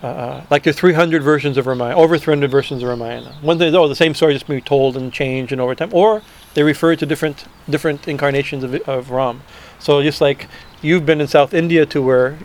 uh, 0.01 0.05
uh, 0.05 0.45
like 0.49 0.63
there's 0.63 0.77
300 0.77 1.21
versions 1.21 1.57
of 1.57 1.67
Ramayana, 1.67 1.99
over 1.99 2.17
300 2.17 2.49
versions 2.49 2.81
of 2.83 2.89
Ramayana. 2.89 3.35
One 3.41 3.57
thing, 3.57 3.69
is, 3.69 3.75
oh, 3.75 3.87
the 3.87 3.95
same 3.95 4.13
story 4.13 4.33
just 4.33 4.47
be 4.47 4.61
told 4.61 4.95
and 4.95 5.11
changed 5.11 5.51
and 5.51 5.59
over 5.59 5.75
time, 5.75 5.93
or 5.93 6.21
they 6.53 6.63
refer 6.63 6.95
to 6.95 7.05
different 7.05 7.45
different 7.69 8.07
incarnations 8.07 8.63
of, 8.63 8.75
of 8.87 9.11
Ram. 9.11 9.41
So 9.77 10.01
just 10.01 10.21
like 10.21 10.47
you've 10.81 11.05
been 11.05 11.19
in 11.19 11.27
South 11.27 11.53
India 11.53 11.85
to 11.87 12.01
where 12.01 12.37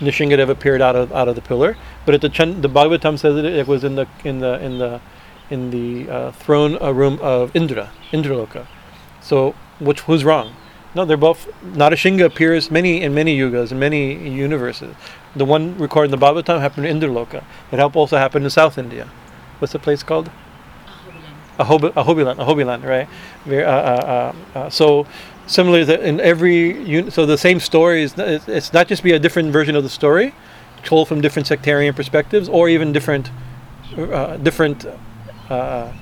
Nishingadev 0.00 0.48
appeared 0.48 0.80
out 0.80 0.96
of 0.96 1.12
out 1.12 1.28
of 1.28 1.34
the 1.34 1.42
pillar, 1.42 1.76
but 2.06 2.14
at 2.14 2.22
the 2.22 2.28
Chan, 2.30 2.62
the 2.62 2.68
Bhagavatam 2.68 3.18
says 3.18 3.34
that 3.34 3.44
it 3.44 3.66
was 3.66 3.84
in 3.84 3.94
the 3.94 4.08
in 4.24 4.40
the 4.40 4.58
in 4.64 4.78
the 4.78 5.00
in 5.50 5.70
the 5.70 6.10
uh, 6.10 6.32
throne 6.32 6.78
uh, 6.80 6.92
room 6.92 7.18
of 7.20 7.54
Indra, 7.54 7.90
Indraloka. 8.10 8.66
So 9.20 9.54
which 9.80 10.00
who's 10.00 10.24
wrong? 10.24 10.54
No, 10.94 11.04
they're 11.06 11.16
both. 11.16 11.48
Narashinga 11.64 12.24
appears 12.24 12.70
many 12.70 13.02
in 13.02 13.14
many 13.14 13.36
yugas 13.36 13.72
in 13.72 13.78
many 13.78 14.28
universes. 14.28 14.94
The 15.34 15.44
one 15.44 15.78
recorded 15.78 16.12
in 16.12 16.20
the 16.20 16.26
Bhagavatam 16.26 16.60
happened 16.60 16.86
in 16.86 17.00
Indraloka. 17.00 17.42
It 17.70 17.80
also 17.80 18.18
happened 18.18 18.44
in 18.44 18.50
South 18.50 18.76
India. 18.76 19.08
What's 19.58 19.72
the 19.72 19.78
place 19.78 20.02
called? 20.02 20.30
Ahobi- 21.58 21.92
Ahobilam, 21.92 22.36
Ahobilam, 22.36 22.82
right? 22.84 23.08
Uh, 23.46 23.54
uh, 23.54 24.32
uh, 24.54 24.58
uh, 24.58 24.70
so 24.70 25.06
similarly, 25.46 25.94
in 26.02 26.20
every 26.20 26.72
un- 26.98 27.10
so 27.10 27.24
the 27.26 27.38
same 27.38 27.60
story 27.60 28.02
is 28.02 28.14
it's, 28.18 28.48
it's 28.48 28.72
not 28.72 28.88
just 28.88 29.02
be 29.02 29.12
a 29.12 29.18
different 29.18 29.52
version 29.52 29.76
of 29.76 29.82
the 29.82 29.90
story, 29.90 30.34
told 30.84 31.08
from 31.08 31.20
different 31.20 31.46
sectarian 31.46 31.94
perspectives, 31.94 32.48
or 32.48 32.68
even 32.68 32.92
different 32.92 33.30
uh, 33.96 34.36
different 34.38 34.84
uh, 35.50 35.92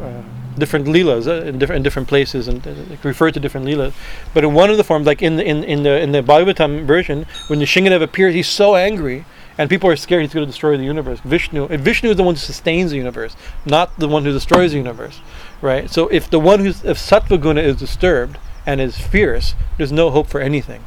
uh, 0.00 0.22
different 0.58 0.86
leelas 0.86 1.26
uh, 1.26 1.44
in 1.46 1.58
different 1.58 1.78
in 1.78 1.82
different 1.82 2.08
places 2.08 2.48
and 2.48 2.66
uh, 2.66 2.74
refer 3.02 3.30
to 3.30 3.40
different 3.40 3.66
leelas. 3.66 3.92
But 4.34 4.44
in 4.44 4.54
one 4.54 4.70
of 4.70 4.76
the 4.76 4.84
forms, 4.84 5.06
like 5.06 5.22
in 5.22 5.36
the 5.36 5.44
in, 5.44 5.64
in 5.64 5.82
the 5.82 6.00
in 6.00 6.12
the 6.12 6.22
Bhagavatam 6.22 6.84
version, 6.84 7.26
when 7.48 7.58
the 7.58 7.66
Shingadev 7.66 8.02
appears, 8.02 8.34
he's 8.34 8.48
so 8.48 8.76
angry. 8.76 9.24
And 9.58 9.70
people 9.70 9.88
are 9.88 9.96
scared 9.96 10.20
he's 10.20 10.34
going 10.34 10.44
to 10.44 10.50
destroy 10.52 10.76
the 10.76 10.84
universe. 10.84 11.18
Vishnu, 11.20 11.68
Vishnu 11.68 12.10
is 12.10 12.16
the 12.16 12.22
one 12.22 12.34
who 12.34 12.38
sustains 12.38 12.90
the 12.90 12.98
universe, 12.98 13.34
not 13.64 13.98
the 13.98 14.06
one 14.06 14.22
who 14.26 14.30
destroys 14.30 14.72
the 14.72 14.76
universe, 14.76 15.20
right? 15.62 15.88
So 15.88 16.08
if 16.08 16.28
the 16.28 16.38
one 16.38 16.60
who's 16.60 16.84
if 16.84 16.98
Sattva 16.98 17.40
guna 17.40 17.62
is 17.62 17.76
disturbed 17.76 18.36
and 18.66 18.82
is 18.82 18.98
fierce, 18.98 19.54
there's 19.78 19.92
no 19.92 20.10
hope 20.10 20.26
for 20.26 20.42
anything, 20.42 20.84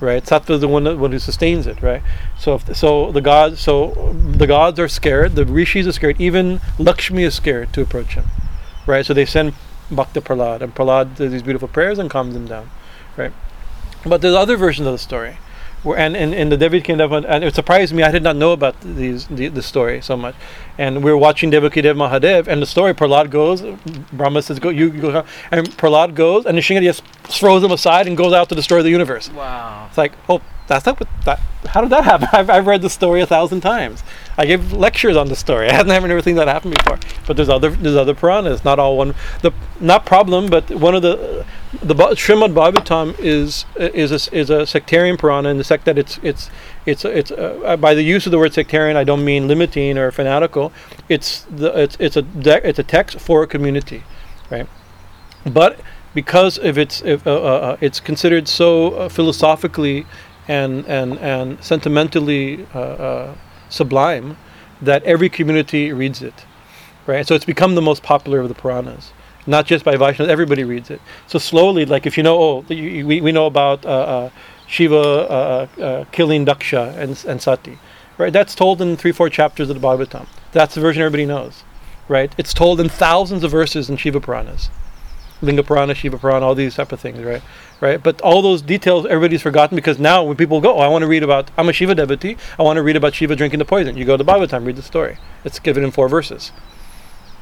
right? 0.00 0.24
Sattva 0.24 0.52
is 0.52 0.60
the 0.62 0.68
one, 0.68 0.98
one 0.98 1.12
who 1.12 1.18
sustains 1.18 1.66
it, 1.66 1.82
right? 1.82 2.00
So 2.38 2.54
if, 2.54 2.74
so 2.74 3.12
the 3.12 3.20
gods 3.20 3.60
so 3.60 4.14
the 4.14 4.46
gods 4.46 4.78
are 4.80 4.88
scared, 4.88 5.34
the 5.34 5.44
rishis 5.44 5.86
are 5.86 5.92
scared, 5.92 6.18
even 6.18 6.62
Lakshmi 6.78 7.24
is 7.24 7.34
scared 7.34 7.74
to 7.74 7.82
approach 7.82 8.14
him, 8.14 8.24
right? 8.86 9.04
So 9.04 9.14
they 9.14 9.24
send 9.24 9.54
Bhakta 9.90 10.20
Prahlad, 10.20 10.60
and 10.62 10.74
Prahlad 10.74 11.16
does 11.16 11.32
these 11.32 11.42
beautiful 11.42 11.68
prayers 11.68 11.98
and 11.98 12.10
calms 12.10 12.34
them 12.34 12.46
down, 12.46 12.70
right? 13.16 13.32
But 14.04 14.20
there's 14.20 14.34
other 14.34 14.56
versions 14.56 14.86
of 14.86 14.92
the 14.92 14.98
story. 14.98 15.38
Where, 15.82 15.98
and 15.98 16.16
in, 16.16 16.32
in 16.32 16.48
the 16.48 16.56
Devaki 16.56 16.92
and 16.92 16.98
Dev, 16.98 17.12
and 17.12 17.44
it 17.44 17.54
surprised 17.54 17.92
me. 17.92 18.02
I 18.02 18.10
did 18.10 18.22
not 18.22 18.36
know 18.36 18.52
about 18.52 18.80
these 18.80 19.26
the, 19.26 19.48
the 19.48 19.62
story 19.62 20.00
so 20.00 20.16
much. 20.16 20.34
And 20.78 21.04
we 21.04 21.10
were 21.10 21.16
watching 21.18 21.50
Devon 21.50 21.70
Ke 21.70 21.82
Dev 21.82 21.94
Mahadev, 21.94 22.48
and 22.48 22.62
the 22.62 22.66
story 22.66 22.94
Prahlad 22.94 23.28
goes, 23.28 23.60
Brahma 24.10 24.40
says, 24.40 24.58
"Go, 24.58 24.70
you 24.70 24.88
go," 24.88 25.26
and 25.50 25.68
Prahlad 25.76 26.14
goes, 26.14 26.46
and 26.46 26.56
Nishingadi 26.56 26.84
just 26.84 27.04
throws 27.24 27.62
him 27.62 27.70
aside 27.70 28.06
and 28.06 28.16
goes 28.16 28.32
out 28.32 28.48
to 28.48 28.54
destroy 28.54 28.82
the 28.82 28.88
universe. 28.88 29.30
Wow. 29.30 29.86
It's 29.90 29.98
like, 29.98 30.12
oh, 30.30 30.40
that's 30.66 30.86
not 30.86 30.98
what 30.98 31.08
that. 31.24 31.40
How 31.66 31.80
did 31.80 31.90
that 31.90 32.04
happen? 32.04 32.28
I've, 32.32 32.48
I've 32.48 32.66
read 32.66 32.82
the 32.82 32.90
story 32.90 33.20
a 33.20 33.26
thousand 33.26 33.60
times. 33.60 34.02
I 34.38 34.46
gave 34.46 34.72
lectures 34.72 35.16
on 35.16 35.28
the 35.28 35.36
story. 35.36 35.68
I 35.70 35.74
haven't 35.74 35.92
ever 35.92 36.22
seen 36.22 36.36
that 36.36 36.48
happen 36.48 36.70
before. 36.70 36.98
But 37.26 37.36
there's 37.36 37.48
other 37.48 37.70
there's 37.70 37.96
other 37.96 38.14
Puranas. 38.14 38.64
Not 38.64 38.78
all 38.78 38.96
one. 38.96 39.14
The 39.42 39.52
not 39.80 40.06
problem, 40.06 40.48
but 40.48 40.70
one 40.70 40.94
of 40.94 41.02
the 41.02 41.44
the 41.82 41.94
Srimad 41.94 42.54
Bhagavatam 42.54 43.18
is 43.18 43.66
is 43.76 44.10
a, 44.10 44.36
is 44.36 44.50
a 44.50 44.66
sectarian 44.66 45.16
Purana 45.16 45.48
in 45.48 45.58
the 45.58 45.64
sect 45.64 45.84
that 45.84 45.98
it's 45.98 46.18
it's 46.22 46.50
it's 46.86 47.04
it's 47.04 47.30
uh, 47.30 47.76
by 47.78 47.94
the 47.94 48.02
use 48.02 48.26
of 48.26 48.32
the 48.32 48.38
word 48.38 48.54
sectarian. 48.54 48.96
I 48.96 49.04
don't 49.04 49.24
mean 49.24 49.48
limiting 49.48 49.98
or 49.98 50.10
fanatical. 50.10 50.72
It's 51.08 51.42
the 51.50 51.78
it's 51.78 51.96
it's 52.00 52.16
a 52.16 52.22
de- 52.22 52.66
it's 52.66 52.78
a 52.78 52.84
text 52.84 53.20
for 53.20 53.42
a 53.42 53.46
community, 53.46 54.02
right? 54.50 54.68
but 55.46 55.80
because 56.14 56.58
of 56.58 56.78
its 56.78 57.02
if, 57.02 57.26
uh, 57.26 57.32
uh, 57.32 57.36
uh, 57.36 57.76
it's 57.80 58.00
considered 58.00 58.48
so 58.48 58.94
uh, 58.94 59.08
philosophically 59.08 60.06
and 60.48 60.86
and 60.86 61.18
and 61.18 61.62
sentimentally 61.62 62.66
uh, 62.74 62.78
uh, 62.78 63.34
sublime 63.68 64.36
that 64.80 65.02
every 65.04 65.28
community 65.28 65.92
reads 65.92 66.22
it 66.22 66.44
right 67.06 67.26
so 67.26 67.34
it's 67.34 67.44
become 67.44 67.74
the 67.74 67.82
most 67.82 68.02
popular 68.02 68.40
of 68.40 68.48
the 68.48 68.54
puranas 68.54 69.12
not 69.46 69.66
just 69.66 69.84
by 69.84 69.94
Vaishnavas, 69.96 70.28
everybody 70.28 70.64
reads 70.64 70.90
it. 70.90 71.00
So 71.26 71.38
slowly, 71.38 71.84
like 71.84 72.06
if 72.06 72.16
you 72.16 72.22
know, 72.22 72.38
oh, 72.40 72.64
you, 72.72 73.06
we, 73.06 73.20
we 73.20 73.32
know 73.32 73.46
about 73.46 73.84
uh, 73.84 73.88
uh, 73.88 74.30
Shiva 74.66 74.96
uh, 74.96 75.66
uh, 75.80 76.04
killing 76.12 76.46
Daksha 76.46 76.96
and, 76.96 77.22
and 77.28 77.42
Sati, 77.42 77.78
right? 78.18 78.32
That's 78.32 78.54
told 78.54 78.80
in 78.80 78.96
three, 78.96 79.12
four 79.12 79.28
chapters 79.28 79.70
of 79.70 79.80
the 79.80 79.86
Bhagavatam. 79.86 80.26
That's 80.52 80.74
the 80.74 80.80
version 80.80 81.02
everybody 81.02 81.26
knows, 81.26 81.64
right? 82.08 82.34
It's 82.38 82.54
told 82.54 82.80
in 82.80 82.88
thousands 82.88 83.44
of 83.44 83.50
verses 83.50 83.90
in 83.90 83.96
Shiva 83.96 84.20
Puranas. 84.20 84.70
Linga 85.42 85.62
Purana, 85.62 85.94
Shiva 85.94 86.18
Purana, 86.18 86.46
all 86.46 86.54
these 86.54 86.74
type 86.74 86.92
of 86.92 87.00
things, 87.00 87.18
right? 87.18 87.42
Right. 87.80 88.02
But 88.02 88.20
all 88.22 88.40
those 88.40 88.62
details 88.62 89.04
everybody's 89.06 89.42
forgotten 89.42 89.76
because 89.76 89.98
now 89.98 90.22
when 90.24 90.36
people 90.36 90.60
go, 90.60 90.76
oh, 90.76 90.80
I 90.80 90.88
want 90.88 91.02
to 91.02 91.08
read 91.08 91.22
about, 91.22 91.50
I'm 91.58 91.68
a 91.68 91.72
Shiva 91.72 91.94
devotee, 91.94 92.36
I 92.58 92.62
want 92.62 92.76
to 92.78 92.82
read 92.82 92.96
about 92.96 93.14
Shiva 93.14 93.36
drinking 93.36 93.58
the 93.58 93.64
poison. 93.64 93.96
You 93.96 94.04
go 94.04 94.16
to 94.16 94.24
Bhagavatam, 94.24 94.64
read 94.64 94.76
the 94.76 94.82
story. 94.82 95.18
It's 95.44 95.58
given 95.58 95.84
in 95.84 95.90
four 95.90 96.08
verses. 96.08 96.52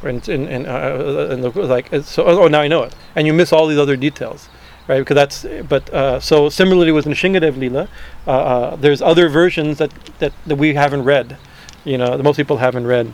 And, 0.03 0.27
and, 0.29 0.49
and, 0.49 0.67
uh, 0.67 1.29
and 1.31 1.45
the, 1.45 1.51
like, 1.51 1.89
so, 2.03 2.25
oh, 2.25 2.49
now 2.49 2.61
I 2.61 2.67
know 2.67 2.83
it. 2.83 2.95
And 3.15 3.27
you 3.27 3.33
miss 3.33 3.53
all 3.53 3.69
these 3.69 3.79
other 3.79 3.97
details. 3.97 4.49
right? 4.89 5.01
Because 5.01 5.15
that's 5.15 5.47
but 5.69 5.91
uh, 5.91 6.21
so 6.21 6.49
similarly 6.49 6.93
with 6.93 7.07
Nishingadev 7.07 7.53
Leela, 7.53 7.89
uh, 8.27 8.31
uh, 8.31 8.77
there's 8.77 9.03
other 9.03 9.29
versions 9.29 9.79
that, 9.79 9.93
that 10.19 10.33
that 10.47 10.57
we 10.57 10.75
haven't 10.75 11.05
read, 11.05 11.37
you 11.85 11.99
know, 11.99 12.17
that 12.17 12.23
most 12.23 12.37
people 12.37 12.59
haven't 12.59 12.87
read. 12.87 13.13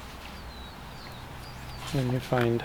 Let 1.95 2.07
me 2.07 2.19
find. 2.19 2.65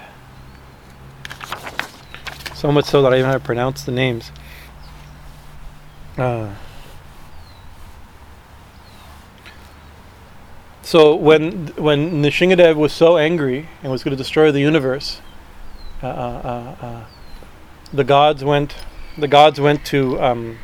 So 2.64 2.72
much 2.72 2.86
so 2.86 3.02
that 3.02 3.12
I 3.12 3.18
even 3.18 3.30
have 3.30 3.42
to 3.42 3.46
pronounce 3.46 3.84
the 3.84 3.92
names. 3.92 4.32
Uh, 6.18 6.56
so 10.82 11.14
when 11.14 11.68
when 11.76 12.24
Nishingadev 12.24 12.78
was 12.78 12.94
so 12.94 13.18
angry 13.18 13.68
and 13.82 13.92
was 13.92 14.02
going 14.02 14.16
to 14.16 14.18
destroy 14.18 14.50
the 14.50 14.62
universe, 14.62 15.20
uh, 16.02 16.08
uh, 16.08 16.12
uh, 16.82 16.86
uh, 16.86 17.06
the 17.92 18.06
gods 18.06 18.46
went. 18.46 18.76
The 19.18 19.28
gods 19.28 19.60
went 19.60 19.84
to. 19.88 20.24
Um, 20.24 20.58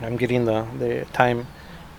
I'm 0.00 0.16
getting 0.16 0.46
the 0.46 0.66
the 0.80 1.06
time, 1.12 1.46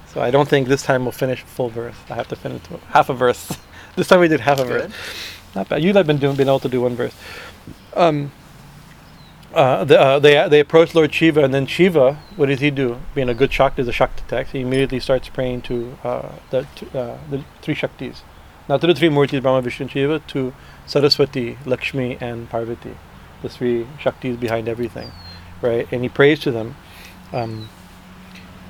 so 0.08 0.20
I 0.20 0.30
don't 0.30 0.50
think 0.50 0.68
this 0.68 0.84
time 0.84 1.06
we'll 1.06 1.14
finish 1.14 1.44
full 1.44 1.70
verse. 1.70 1.96
I 2.10 2.16
have 2.16 2.28
to 2.28 2.36
finish 2.36 2.64
half 2.90 3.08
a 3.08 3.14
verse. 3.14 3.58
this 3.96 4.10
time 4.10 4.20
we 4.20 4.28
did 4.28 4.42
half 4.42 4.60
a 4.60 4.66
verse. 4.66 4.92
Not 5.56 5.70
bad. 5.70 5.82
You've 5.82 6.06
been 6.06 6.18
doing, 6.18 6.36
been 6.36 6.50
able 6.50 6.60
to 6.60 6.68
do 6.68 6.82
one 6.82 6.98
verse. 6.98 7.16
Um, 7.94 8.34
uh, 9.54 9.84
the, 9.84 10.00
uh, 10.00 10.20
they 10.20 10.48
they 10.48 10.60
approach 10.60 10.94
Lord 10.94 11.14
Shiva, 11.14 11.44
and 11.44 11.54
then 11.54 11.66
Shiva, 11.66 12.14
what 12.36 12.48
does 12.48 12.60
he 12.60 12.70
do? 12.70 13.00
Being 13.16 13.30
a 13.30 13.34
good 13.34 13.52
Shakti, 13.52 13.82
a 13.82 13.92
Shakti 13.92 14.24
text. 14.28 14.54
He 14.54 14.62
immediately 14.62 15.00
starts 15.00 15.28
praying 15.30 15.64
to 15.64 15.98
uh, 16.04 16.30
the 16.52 16.68
t- 16.76 16.88
uh, 16.94 17.18
the 17.30 17.44
three 17.62 17.76
Shaktis, 17.76 18.22
not 18.68 18.82
to 18.82 18.88
the 18.88 18.94
three 18.94 19.10
Murtis, 19.10 19.42
Brahma, 19.42 19.62
Vishnu, 19.62 19.86
and 19.86 19.92
Shiva, 19.92 20.20
to 20.20 20.54
Saraswati, 20.86 21.58
Lakshmi, 21.66 22.18
and 22.22 22.50
Parvati, 22.50 22.96
the 23.42 23.50
three 23.50 23.88
Shaktis 24.00 24.40
behind 24.40 24.68
everything, 24.68 25.12
right? 25.62 25.88
And 25.92 26.04
he 26.04 26.10
prays 26.10 26.40
to 26.42 26.52
them, 26.52 26.76
um, 27.34 27.70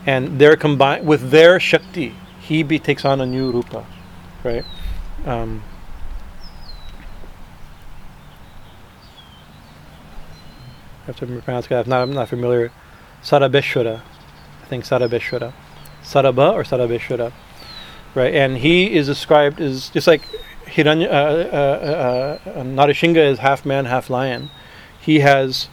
and 0.06 0.40
they're 0.40 0.56
combined 0.56 1.06
with 1.06 1.30
their 1.32 1.60
Shakti. 1.60 2.16
He 2.40 2.64
be, 2.64 2.80
takes 2.80 3.04
on 3.04 3.20
a 3.20 3.26
new 3.26 3.52
rupa, 3.52 3.86
right? 4.44 4.64
Um, 5.26 5.62
have 11.10 11.20
to 11.20 11.42
pronounce 11.42 11.66
it. 11.66 11.72
I'm 11.72 11.90
not, 11.90 12.02
I'm 12.04 12.14
not 12.14 12.30
familiar. 12.30 12.72
Sarabeshwara. 13.24 14.02
I 14.64 14.66
think 14.66 14.86
Sarabeshwara. 14.86 15.54
Saraba 16.04 16.54
or 16.54 16.64
Sarabeshwara. 16.64 17.32
Right? 18.16 18.34
And 18.34 18.58
he 18.58 18.96
is 18.96 19.08
described 19.08 19.60
as 19.62 19.90
just 19.90 20.08
like 20.08 20.22
Hiranya, 20.66 21.08
uh, 21.08 21.12
uh, 21.12 22.40
uh, 22.46 22.50
uh, 22.50 22.64
Narashinga 22.64 23.18
is 23.18 23.40
half 23.40 23.66
man, 23.66 23.86
half 23.86 24.10
lion. 24.10 24.50
He 25.00 25.20
has, 25.20 25.68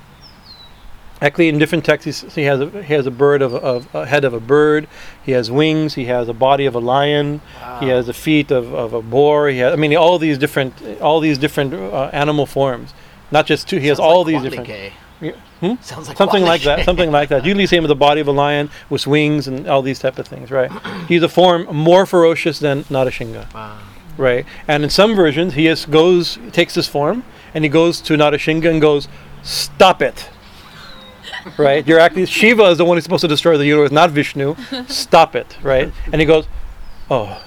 actually, 1.20 1.48
in 1.48 1.58
different 1.58 1.84
texts, 1.84 2.34
he 2.34 2.42
has 2.42 2.60
a, 2.60 2.82
he 2.82 2.94
has 2.94 3.06
a 3.06 3.10
bird 3.10 3.42
of, 3.42 3.54
of 3.54 3.94
a 3.94 4.06
head 4.06 4.24
of 4.24 4.32
a 4.32 4.40
bird. 4.40 4.88
He 5.22 5.32
has 5.32 5.50
wings. 5.50 5.94
He 5.94 6.06
has 6.06 6.28
a 6.28 6.34
body 6.34 6.66
of 6.66 6.74
a 6.74 6.78
lion. 6.78 7.40
He 7.80 7.88
has 7.88 8.06
the 8.06 8.14
feet 8.14 8.50
of, 8.50 8.72
of 8.72 8.94
a 8.94 9.02
boar. 9.02 9.48
He 9.48 9.58
has, 9.58 9.72
I 9.72 9.76
mean, 9.76 9.94
all 9.96 10.18
these 10.18 10.38
different, 10.38 11.00
all 11.00 11.20
these 11.20 11.36
different 11.38 11.74
uh, 11.74 12.10
animal 12.12 12.46
forms. 12.46 12.94
Not 13.30 13.46
just 13.46 13.68
two. 13.68 13.78
He 13.78 13.88
has 13.88 13.98
all 13.98 14.24
like 14.24 14.26
these 14.28 14.42
different. 14.42 14.68
Gay. 14.68 14.92
Yeah. 15.20 15.32
Hmm? 15.60 15.74
Sounds 15.80 16.08
like 16.08 16.16
something 16.18 16.42
like 16.44 16.62
that 16.62 16.84
something 16.84 17.10
like 17.10 17.30
that. 17.30 17.44
Usually 17.46 17.66
same 17.66 17.82
with 17.82 17.88
the 17.88 17.94
body 17.96 18.20
of 18.20 18.28
a 18.28 18.32
lion 18.32 18.70
with 18.90 19.06
wings 19.06 19.48
and 19.48 19.66
all 19.66 19.80
these 19.80 19.98
type 19.98 20.18
of 20.18 20.26
things 20.28 20.50
right? 20.50 20.70
He's 21.08 21.22
a 21.22 21.28
form 21.28 21.66
more 21.74 22.04
ferocious 22.04 22.58
than 22.58 22.84
Narashinga 22.84 23.52
Wow. 23.54 23.78
right? 24.18 24.44
And 24.68 24.84
in 24.84 24.90
some 24.90 25.14
versions 25.16 25.54
he 25.54 25.66
is, 25.68 25.86
goes 25.86 26.38
takes 26.52 26.74
this 26.74 26.86
form 26.86 27.24
and 27.54 27.64
he 27.64 27.70
goes 27.70 28.00
to 28.02 28.14
Narashinga 28.14 28.70
and 28.70 28.80
goes 28.80 29.08
stop 29.42 30.02
it. 30.02 30.28
Right? 31.58 31.86
You're 31.86 32.00
actually 32.00 32.26
Shiva 32.26 32.64
is 32.64 32.78
the 32.78 32.84
one 32.84 32.96
who's 32.96 33.04
supposed 33.04 33.20
to 33.20 33.28
destroy 33.28 33.56
the 33.56 33.66
universe 33.66 33.92
not 33.92 34.10
Vishnu. 34.10 34.56
Stop 34.88 35.36
it 35.36 35.56
right? 35.62 35.92
And 36.12 36.20
he 36.20 36.26
goes 36.26 36.46
oh. 37.10 37.40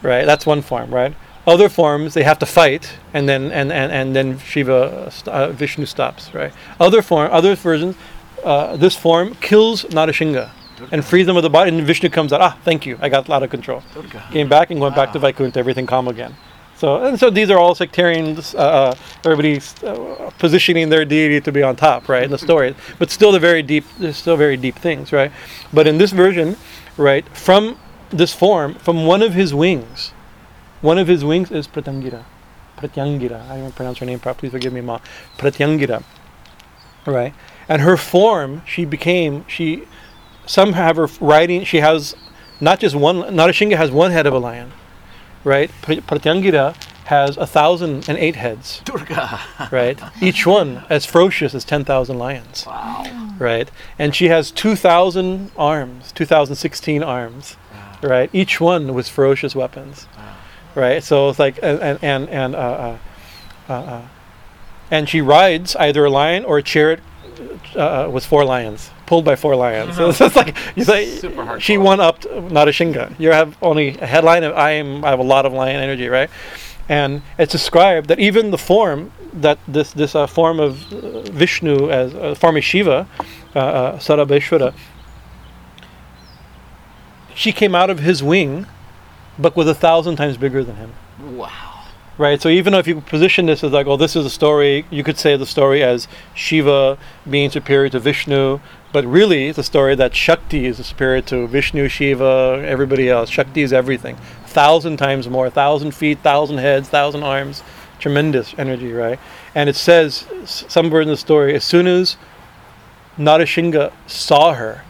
Right? 0.00 0.24
That's 0.24 0.46
one 0.46 0.62
form 0.62 0.94
right 0.94 1.14
other 1.46 1.68
forms 1.68 2.14
they 2.14 2.22
have 2.22 2.38
to 2.38 2.46
fight 2.46 2.94
and 3.12 3.28
then 3.28 3.52
and 3.52 3.72
and, 3.72 3.92
and 3.92 4.16
then 4.16 4.38
shiva 4.38 4.74
uh, 4.74 5.10
st- 5.10 5.28
uh, 5.28 5.50
vishnu 5.52 5.86
stops 5.86 6.32
right 6.34 6.52
other 6.80 7.02
form 7.02 7.28
other 7.32 7.54
versions 7.54 7.96
uh, 8.44 8.76
this 8.76 8.94
form 8.96 9.34
kills 9.36 9.84
Narashinga 9.84 10.50
and 10.90 11.04
frees 11.04 11.26
them 11.26 11.36
of 11.36 11.42
the 11.42 11.50
body 11.50 11.70
and 11.70 11.86
vishnu 11.86 12.08
comes 12.08 12.32
out 12.32 12.40
ah 12.40 12.56
thank 12.64 12.86
you 12.86 12.98
i 13.00 13.08
got 13.08 13.28
out 13.30 13.42
of 13.42 13.50
control 13.50 13.82
Durga. 13.94 14.22
came 14.32 14.48
back 14.48 14.70
and 14.70 14.80
went 14.80 14.94
back 14.96 15.12
to 15.12 15.18
Wow. 15.18 15.22
Vaikuntha, 15.30 15.58
everything 15.58 15.86
calm 15.86 16.08
again. 16.08 16.34
So 16.76 17.04
and 17.04 17.18
so 17.18 17.30
these 17.30 17.50
are 17.50 17.58
all 17.58 17.74
sectarians. 17.76 18.54
Uh, 18.54 18.58
uh, 18.58 18.94
everybody's 19.24 19.80
uh, 19.84 20.30
positioning 20.40 20.88
their 20.88 21.04
deity 21.04 21.40
to 21.40 21.52
be 21.52 21.62
on 21.62 21.76
top, 21.76 22.08
right? 22.08 22.24
In 22.24 22.32
the 22.32 22.38
story, 22.38 22.74
but 22.98 23.10
still 23.12 23.30
the 23.30 23.38
very 23.38 23.62
deep. 23.62 23.84
There's 24.00 24.16
still 24.16 24.36
very 24.36 24.56
deep 24.56 24.74
things, 24.76 25.12
right? 25.12 25.30
But 25.72 25.86
in 25.86 25.98
this 25.98 26.10
version, 26.10 26.56
right, 26.96 27.24
from 27.36 27.78
this 28.10 28.34
form, 28.34 28.74
from 28.74 29.06
one 29.06 29.22
of 29.22 29.34
his 29.34 29.54
wings, 29.54 30.12
one 30.84 30.98
of 30.98 31.08
his 31.08 31.24
wings 31.24 31.50
is 31.50 31.66
Pratangira. 31.66 32.24
Pratyangira. 32.76 33.48
I 33.50 33.56
don't 33.58 33.74
pronounce 33.74 33.98
her 33.98 34.06
name 34.06 34.20
properly. 34.20 34.50
Please 34.50 34.52
forgive 34.56 34.72
me, 34.72 34.80
Ma. 34.82 34.98
Pratyangira. 35.38 36.02
Right, 37.06 37.34
and 37.68 37.82
her 37.82 37.96
form, 37.96 38.62
she 38.66 38.84
became 38.84 39.44
she. 39.48 39.84
Some 40.46 40.72
have 40.74 40.96
her 40.96 41.08
riding. 41.20 41.64
She 41.64 41.78
has 41.78 42.14
not 42.60 42.80
just 42.80 42.94
one. 42.94 43.16
Narashinga 43.22 43.76
has 43.76 43.90
one 43.90 44.10
head 44.10 44.26
of 44.26 44.32
a 44.34 44.38
lion, 44.38 44.72
right? 45.42 45.70
Pr- 45.82 46.02
Pratyangira 46.10 46.74
has 47.06 47.36
a 47.36 47.46
thousand 47.46 48.08
and 48.08 48.16
eight 48.18 48.36
heads, 48.36 48.80
Durga. 48.86 49.38
right? 49.70 49.98
Each 50.22 50.46
one 50.46 50.84
as 50.88 51.04
ferocious 51.04 51.54
as 51.54 51.64
ten 51.64 51.84
thousand 51.84 52.18
lions, 52.18 52.64
Wow. 52.66 53.34
right? 53.38 53.70
And 53.98 54.14
she 54.14 54.28
has 54.28 54.50
two 54.50 54.74
thousand 54.74 55.50
arms, 55.56 56.10
two 56.12 56.24
thousand 56.24 56.56
sixteen 56.56 57.02
arms, 57.02 57.56
Wow. 58.02 58.08
right? 58.08 58.30
Each 58.32 58.60
one 58.60 58.94
with 58.94 59.06
ferocious 59.08 59.54
weapons. 59.54 60.06
Right? 60.74 61.02
So 61.02 61.28
it's 61.28 61.38
like 61.38 61.58
and 61.62 61.98
and 62.02 62.28
and, 62.28 62.54
uh, 62.54 62.58
uh, 62.58 62.98
uh, 63.68 63.72
uh, 63.72 64.02
and 64.90 65.08
she 65.08 65.20
rides 65.20 65.76
either 65.76 66.04
a 66.04 66.10
lion 66.10 66.44
or 66.44 66.58
a 66.58 66.62
chariot 66.62 67.00
uh, 67.76 68.08
with 68.12 68.24
four 68.24 68.44
lions, 68.44 68.90
pulled 69.06 69.24
by 69.24 69.36
four 69.36 69.56
lions. 69.56 69.96
So 69.96 70.10
it's 70.10 70.18
just 70.18 70.36
like 70.36 70.56
you 70.76 70.84
say, 70.84 71.20
she 71.58 71.78
won 71.78 72.00
up 72.00 72.24
not 72.24 72.68
a 72.68 72.70
Narashinga. 72.70 73.18
You 73.18 73.30
have 73.30 73.56
only 73.62 73.98
a 73.98 74.06
headline 74.06 74.44
of 74.44 74.54
I 74.54 74.72
am. 74.72 75.04
I 75.04 75.10
have 75.10 75.18
a 75.18 75.24
lot 75.24 75.46
of 75.46 75.52
lion 75.52 75.76
energy, 75.76 76.08
right? 76.08 76.30
And 76.88 77.22
it's 77.38 77.52
described 77.52 78.08
that 78.08 78.18
even 78.18 78.50
the 78.50 78.58
form 78.58 79.10
that 79.32 79.58
this 79.66 79.92
this 79.92 80.14
uh, 80.14 80.26
form 80.26 80.60
of 80.60 80.92
uh, 80.92 81.22
Vishnu 81.22 81.90
as 81.90 82.14
uh, 82.14 82.34
form 82.34 82.56
of 82.56 82.64
Shiva, 82.64 83.08
uh, 83.54 83.58
uh, 83.58 83.98
Sarabeshwara, 83.98 84.74
she 87.34 87.52
came 87.52 87.74
out 87.74 87.90
of 87.90 88.00
his 88.00 88.22
wing, 88.22 88.66
but 89.38 89.56
was 89.56 89.66
a 89.66 89.74
thousand 89.74 90.16
times 90.16 90.36
bigger 90.36 90.62
than 90.64 90.76
him. 90.76 90.92
Wow. 91.36 91.82
Right. 92.16 92.40
So 92.40 92.48
even 92.48 92.74
if 92.74 92.86
you 92.86 93.00
position 93.00 93.46
this 93.46 93.64
as 93.64 93.72
like, 93.72 93.88
oh, 93.88 93.96
this 93.96 94.14
is 94.14 94.24
a 94.24 94.30
story, 94.30 94.86
you 94.88 95.02
could 95.02 95.18
say 95.18 95.36
the 95.36 95.46
story 95.46 95.82
as 95.82 96.06
Shiva 96.34 96.96
being 97.28 97.50
superior 97.50 97.88
to 97.88 97.98
Vishnu, 97.98 98.60
but 98.92 99.04
really 99.04 99.48
it's 99.48 99.58
a 99.58 99.64
story 99.64 99.96
that 99.96 100.14
Shakti 100.14 100.66
is 100.66 100.84
superior 100.86 101.22
to 101.22 101.48
Vishnu, 101.48 101.88
Shiva, 101.88 102.62
everybody 102.64 103.08
else. 103.08 103.30
Shakti 103.30 103.62
is 103.62 103.72
everything. 103.72 104.16
Thousand 104.46 104.98
times 104.98 105.28
more, 105.28 105.46
a 105.46 105.50
thousand 105.50 105.90
feet, 105.90 106.20
thousand 106.20 106.58
heads, 106.58 106.88
thousand 106.88 107.24
arms. 107.24 107.64
Tremendous 107.98 108.54
energy, 108.58 108.92
right? 108.92 109.18
And 109.54 109.68
it 109.68 109.76
says 109.76 110.26
somewhere 110.44 111.00
in 111.00 111.08
the 111.08 111.16
story, 111.16 111.54
as 111.54 111.64
soon 111.64 111.86
as 111.86 112.16
Narashinga 113.16 113.92
saw 114.06 114.54
her, 114.54 114.84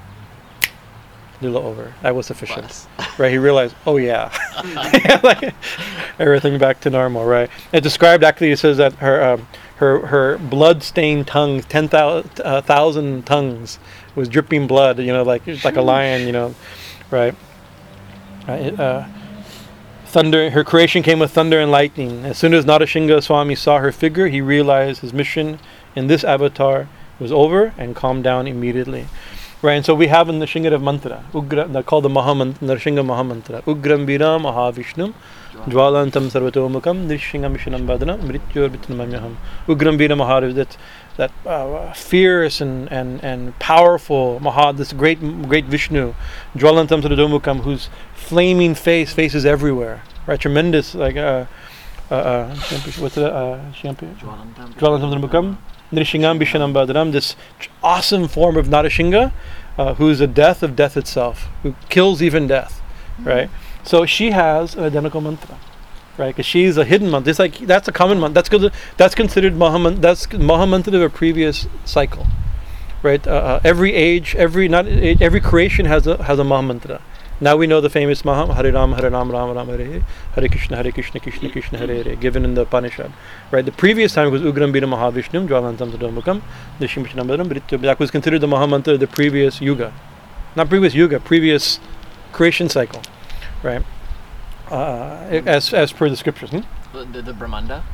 Lila 1.45 1.61
over. 1.61 1.95
That 2.03 2.15
was 2.15 2.27
sufficient 2.27 2.87
right? 3.19 3.31
He 3.31 3.39
realized, 3.39 3.75
oh 3.87 3.97
yeah, 3.97 4.33
like 5.23 5.55
everything 6.19 6.59
back 6.59 6.81
to 6.83 6.91
normal, 6.91 7.25
right? 7.25 7.51
It 7.73 7.83
described 7.83 8.25
actually. 8.25 8.53
It 8.53 8.59
says 8.59 8.77
that 8.79 8.95
her 8.95 9.23
um, 9.23 9.49
her 9.77 10.07
her 10.07 10.39
blood-stained 10.39 11.27
tongue, 11.27 11.63
ten 11.63 11.89
thousand 11.89 12.41
uh, 12.41 12.63
thousand 12.63 13.27
tongues, 13.27 13.79
was 14.15 14.29
dripping 14.29 14.67
blood. 14.67 14.99
You 14.99 15.13
know, 15.13 15.23
like 15.23 15.47
like 15.65 15.77
a 15.77 15.83
lion. 15.83 16.27
You 16.27 16.33
know, 16.33 16.55
right? 17.11 17.35
Uh, 18.49 18.53
it, 18.53 18.81
uh, 18.81 19.07
thunder. 20.07 20.51
Her 20.51 20.65
creation 20.65 21.03
came 21.03 21.19
with 21.19 21.33
thunder 21.33 21.61
and 21.61 21.71
lightning. 21.71 22.25
As 22.25 22.39
soon 22.39 22.55
as 22.55 22.65
Narashinga 22.65 23.23
Swami 23.23 23.55
saw 23.55 23.79
her 23.79 23.93
figure, 23.93 24.29
he 24.29 24.41
realized 24.41 25.01
his 25.01 25.13
mission 25.13 25.59
in 25.97 26.07
this 26.07 26.25
avatar 26.25 26.89
was 27.19 27.31
over 27.31 27.73
and 27.79 27.95
calmed 27.95 28.25
down 28.25 28.47
immediately. 28.47 29.07
Right, 29.65 29.77
and 29.77 29.87
so 29.87 29.95
we 29.95 30.09
have 30.09 30.29
in 30.29 30.41
the 30.41 30.45
Shingadev 30.45 30.83
mantra, 30.83 31.25
Ugra, 31.33 31.87
called 31.87 32.05
the 32.05 32.11
Mahamant, 32.11 32.59
Narshinga 32.59 33.03
Mahamantra, 33.03 33.63
Ugram 33.63 34.05
Vira 34.05 34.39
Mahavishnum, 34.39 35.15
Jwalantam 35.55 36.29
Sarvatomukam, 36.29 37.07
Nirshingam 37.07 37.57
Vishanam 37.57 37.87
Badana, 37.87 38.21
Mrityor 38.21 38.69
Vitnamamyaham. 38.69 39.37
Ugram 39.67 39.97
Vira 39.97 40.15
Mahadev, 40.17 40.55
that, 40.55 40.77
that 41.17 41.33
uh, 41.47 41.91
fierce 41.95 42.61
and, 42.61 42.93
and, 42.93 43.25
and 43.25 43.59
powerful 43.59 44.39
Mahad, 44.39 44.77
this 44.77 44.93
great 44.93 45.19
great 45.49 45.65
Vishnu, 45.65 46.15
Jwalantam 46.55 47.01
Sarvatomukam, 47.01 47.61
whose 47.63 47.89
flaming 48.13 48.75
face 48.75 49.15
faces 49.15 49.47
everywhere. 49.47 50.03
Right, 50.27 50.39
tremendous, 50.39 50.95
like, 50.95 51.17
uh, 51.17 51.47
uh, 52.11 52.15
uh, 52.15 52.57
what's 52.99 53.17
it, 53.17 53.25
uh? 53.25 53.61
Jwalantam. 53.73 54.75
Jwalantam 54.75 55.57
Nrishingam 55.93 56.39
Bishanambadaram, 56.39 57.13
this 57.13 57.37
awesome 57.83 58.29
form 58.29 58.57
of 58.57 58.67
Narashinga, 58.67 59.33
uh, 59.79 59.95
who's 59.95 60.21
a 60.21 60.27
death 60.27 60.63
of 60.63 60.77
death 60.77 60.97
itself, 60.97 61.49
who 61.63 61.75
kills 61.89 62.23
even 62.23 62.47
death, 62.47 62.81
right? 63.23 63.51
So 63.83 64.07
she 64.07 64.31
has 64.31 64.75
an 64.75 64.85
identical 64.85 65.21
mantra, 65.21 65.59
right? 66.17 66.29
Because 66.29 66.47
she's 66.47 66.77
a 66.77 66.85
hidden 66.85 67.11
mantra. 67.11 67.31
It's 67.31 67.39
like 67.39 67.59
that's 67.59 67.89
a 67.89 67.93
common 67.93 68.19
mantra. 68.19 68.35
That's 68.35 68.49
good. 68.49 68.73
That's 68.97 69.15
considered 69.15 69.55
Mahamantra. 69.55 70.01
That's 70.01 70.27
Mahamantra 70.27 70.95
of 70.95 71.03
a 71.03 71.11
previous 71.11 71.67
cycle, 71.85 72.27
right? 73.03 73.25
Uh, 73.27 73.31
uh, 73.31 73.61
every 73.65 73.95
age, 73.95 74.35
every 74.37 74.69
not 74.69 74.87
every 74.87 75.41
creation 75.41 75.87
has 75.87 76.07
a 76.07 76.23
has 76.25 76.39
a 76.39 76.45
Mahamantra. 76.45 77.01
Now 77.45 77.57
we 77.57 77.67
know 77.67 77.83
the 77.83 77.91
famous 77.91 78.25
Maha 78.25 78.55
Hare 78.55 78.73
Ram 78.73 78.93
Hare 78.93 79.11
Ram 79.11 79.31
Ram 79.31 79.51
Ram 79.55 79.67
Hare 79.67 80.01
Hare 80.35 80.49
Krishna 80.49 80.77
Hare 80.77 80.91
Krishna 80.91 81.21
Krishna 81.21 81.51
Krishna 81.51 81.77
Hare 81.77 82.03
Hare 82.03 82.17
given 82.17 82.43
in 82.43 82.55
the 82.55 82.63
Upanishad. 82.63 83.13
Right? 83.51 83.67
The 83.67 83.71
previous 83.71 84.15
time 84.15 84.31
was 84.33 84.41
Ugram 84.41 84.73
Bira 84.73 84.89
Mahavishnum 84.89 85.47
Jwalantam 85.47 85.91
Tadomukam 85.91 86.41
Dishimichinamadaram 86.81 87.47
Britya. 87.51 87.79
That 87.83 87.99
was 87.99 88.11
considered 88.11 88.39
the 88.39 88.47
Mahamantra 88.47 88.95
of 88.95 89.01
the 89.01 89.07
previous 89.07 89.61
yuga. 89.61 89.93
Not 90.57 90.71
previous 90.71 90.95
yuga, 90.95 91.21
previous 91.21 91.81
creation 92.33 92.71
cycle. 92.71 93.03
Right? 93.63 93.85
Uh, 94.71 95.43
as 95.45 95.75
as 95.75 95.93
per 95.93 96.09
the 96.09 96.17
scriptures. 96.17 96.49
Hmm? 96.49 96.61
The, 96.95 97.21
the, 97.21 97.35
Brahmanda. 97.35 97.85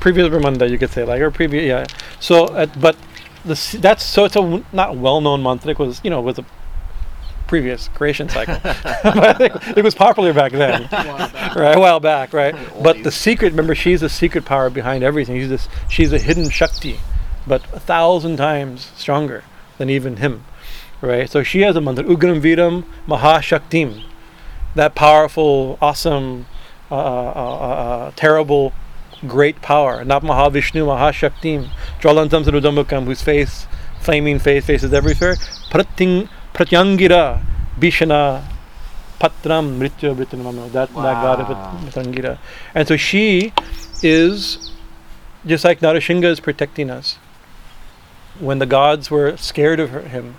Previous 0.00 0.28
Brahmanda, 0.28 0.68
you 0.68 0.76
could 0.76 0.90
say, 0.90 1.04
like, 1.04 1.20
or 1.20 1.30
previous, 1.30 1.62
yeah. 1.62 1.86
So, 2.18 2.46
uh, 2.46 2.66
but 2.80 2.96
the 3.44 3.78
that's 3.80 4.02
so 4.04 4.24
it's 4.24 4.34
a 4.34 4.40
w- 4.40 4.64
not 4.72 4.96
well-known 4.96 5.44
mantra. 5.44 5.70
It 5.70 5.78
was, 5.78 6.00
you 6.02 6.10
know, 6.10 6.20
was 6.20 6.40
a 6.40 6.44
previous 7.48 7.88
creation 7.88 8.28
cycle, 8.28 8.58
but 8.62 9.04
I 9.04 9.32
think 9.32 9.78
it 9.78 9.82
was 9.82 9.94
popular 9.94 10.32
back 10.32 10.52
then, 10.52 10.88
right? 10.92 11.76
A 11.76 11.80
while 11.80 11.98
back, 11.98 12.32
right? 12.32 12.54
But 12.80 13.02
the 13.02 13.10
secret, 13.10 13.50
remember, 13.50 13.74
she's 13.74 14.02
the 14.02 14.08
secret 14.08 14.44
power 14.44 14.70
behind 14.70 15.02
everything. 15.02 15.40
She's 15.40 15.48
this, 15.48 15.68
she's 15.88 16.12
a 16.12 16.18
hidden 16.18 16.50
shakti, 16.50 17.00
but 17.46 17.64
a 17.72 17.80
thousand 17.80 18.36
times 18.36 18.92
stronger 18.96 19.42
than 19.78 19.90
even 19.90 20.18
him, 20.18 20.44
right? 21.00 21.28
So 21.28 21.42
she 21.42 21.62
has 21.62 21.74
a 21.74 21.80
mantra, 21.80 22.04
Ugram 22.04 22.40
Viram 22.40 22.84
Mahashaktim, 23.06 24.04
that 24.74 24.94
powerful, 24.94 25.78
awesome, 25.80 26.46
uh, 26.90 26.94
uh, 26.94 27.32
uh, 27.34 27.74
uh, 27.74 28.12
terrible, 28.16 28.72
great 29.26 29.60
power. 29.60 30.04
Not 30.04 30.22
Mahavishnu, 30.22 30.86
Mahashaktim, 30.86 31.68
Jwalantam 32.00 32.44
Sarvatomukham, 32.44 33.04
whose 33.04 33.22
face, 33.22 33.66
flaming 34.00 34.38
face, 34.38 34.64
faces 34.64 34.92
everywhere. 34.92 35.36
Prating, 35.70 36.28
Pratyangira, 36.54 37.42
Bhishana, 37.78 38.44
Patram, 39.20 39.78
Mritya, 39.78 40.14
Vitanamama. 40.14 40.70
That, 40.72 40.88
that 40.88 40.94
god 40.94 41.40
of 41.40 41.46
Pratyangira. 41.92 42.38
And 42.74 42.86
so 42.86 42.96
she 42.96 43.52
is, 44.02 44.72
just 45.46 45.64
like 45.64 45.80
Narashinga 45.80 46.24
is 46.24 46.40
protecting 46.40 46.90
us. 46.90 47.18
When 48.38 48.58
the 48.58 48.66
gods 48.66 49.10
were 49.10 49.36
scared 49.36 49.80
of 49.80 49.90
her, 49.90 50.02
him, 50.02 50.36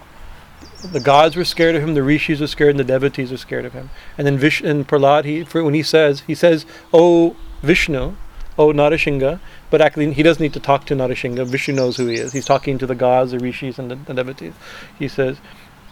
the 0.83 0.99
gods 0.99 1.35
were 1.35 1.43
scared 1.43 1.75
of 1.75 1.83
him, 1.83 1.93
the 1.93 2.03
rishis 2.03 2.39
were 2.39 2.47
scared, 2.47 2.71
and 2.71 2.79
the 2.79 2.83
devotees 2.85 3.31
were 3.31 3.37
scared 3.37 3.65
of 3.65 3.73
him. 3.73 3.89
And 4.17 4.25
then 4.25 4.37
Vish 4.37 4.61
and 4.61 4.87
Prahlad, 4.87 5.25
he 5.25 5.43
for 5.43 5.63
when 5.63 5.73
he 5.73 5.83
says 5.83 6.21
he 6.21 6.35
says, 6.35 6.65
"Oh 6.93 7.35
Vishnu, 7.61 8.15
oh 8.57 8.71
Narashinga," 8.71 9.39
but 9.69 9.81
actually 9.81 10.13
he 10.13 10.23
doesn't 10.23 10.41
need 10.41 10.53
to 10.53 10.59
talk 10.59 10.85
to 10.85 10.95
Narashinga. 10.95 11.45
Vishnu 11.45 11.73
knows 11.73 11.97
who 11.97 12.07
he 12.07 12.15
is. 12.15 12.31
He's 12.31 12.45
talking 12.45 12.77
to 12.77 12.87
the 12.87 12.95
gods, 12.95 13.31
the 13.31 13.39
rishis, 13.39 13.77
and 13.77 13.91
the, 13.91 13.95
the 13.95 14.13
devotees. 14.13 14.53
He 14.97 15.09
says, 15.09 15.37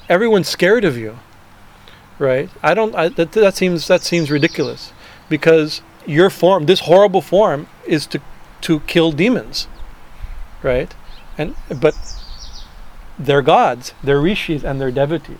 "Everyone's 0.09 0.47
scared 0.47 0.83
of 0.83 0.97
you, 0.97 1.19
right? 2.19 2.49
I 2.63 2.73
don't. 2.73 2.95
I, 2.95 3.09
that 3.09 3.31
that 3.33 3.55
seems 3.55 3.87
that 3.87 4.01
seems 4.01 4.31
ridiculous, 4.31 4.91
because 5.29 5.81
your 6.05 6.29
form, 6.29 6.65
this 6.65 6.81
horrible 6.81 7.21
form, 7.21 7.67
is 7.85 8.05
to 8.07 8.21
to 8.61 8.79
kill 8.81 9.11
demons, 9.11 9.67
right? 10.63 10.93
And 11.37 11.55
but 11.79 11.95
they're 13.19 13.41
gods, 13.41 13.93
they're 14.03 14.21
rishis, 14.21 14.63
and 14.63 14.79
they're 14.79 14.91
devotees, 14.91 15.37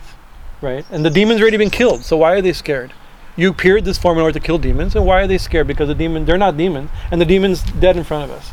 right? 0.62 0.86
And 0.92 1.06
the 1.06 1.10
demons 1.10 1.42
already 1.42 1.58
been 1.58 1.70
killed, 1.70 2.04
so 2.04 2.18
why 2.18 2.34
are 2.34 2.42
they 2.42 2.54
scared? 2.54 2.94
You 3.36 3.52
appeared 3.52 3.86
this 3.86 4.00
form 4.00 4.18
in 4.18 4.24
order 4.24 4.40
to 4.40 4.46
kill 4.46 4.58
demons, 4.58 4.96
and 4.96 5.06
why 5.06 5.22
are 5.22 5.28
they 5.28 5.38
scared? 5.38 5.68
Because 5.68 5.88
the 5.88 5.96
demon, 5.96 6.26
they're 6.26 6.40
not 6.40 6.58
demons, 6.58 6.90
and 7.12 7.22
the 7.22 7.26
demon's 7.26 7.62
dead 7.62 7.96
in 7.96 8.04
front 8.04 8.32
of 8.32 8.36
us, 8.36 8.52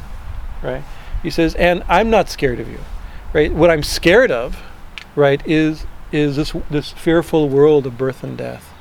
right? 0.63 0.85
He 1.23 1.31
says, 1.31 1.55
and 1.55 1.83
I'm 1.89 2.11
not 2.11 2.29
scared 2.29 2.61
of 2.61 2.69
you, 2.69 2.81
right? 3.33 3.51
What 3.51 3.71
I'm 3.71 3.83
scared 3.83 4.31
of, 4.31 4.63
right, 5.17 5.43
is 5.47 5.87
is 6.15 6.37
this 6.37 6.53
this 6.71 6.93
fearful 6.93 7.49
world 7.49 7.87
of 7.87 7.99
birth 7.99 8.23
and 8.23 8.39
death, 8.39 8.73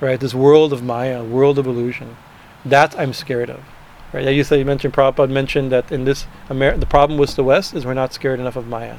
right? 0.00 0.20
This 0.20 0.34
world 0.34 0.72
of 0.72 0.82
Maya, 0.82 1.24
world 1.24 1.58
of 1.58 1.66
illusion. 1.66 2.16
That 2.64 2.98
I'm 2.98 3.12
scared 3.12 3.50
of, 3.50 3.60
right? 4.12 4.28
You 4.34 4.44
say 4.44 4.58
you 4.58 4.64
mentioned 4.64 4.92
Prabhupada 4.94 5.30
mentioned 5.30 5.72
that 5.72 5.90
in 5.90 6.04
this 6.04 6.26
Amer- 6.50 6.76
the 6.76 6.86
problem 6.86 7.18
with 7.18 7.34
the 7.36 7.44
West 7.44 7.74
is 7.74 7.86
we're 7.86 7.94
not 7.94 8.12
scared 8.12 8.40
enough 8.40 8.56
of 8.56 8.66
Maya 8.66 8.98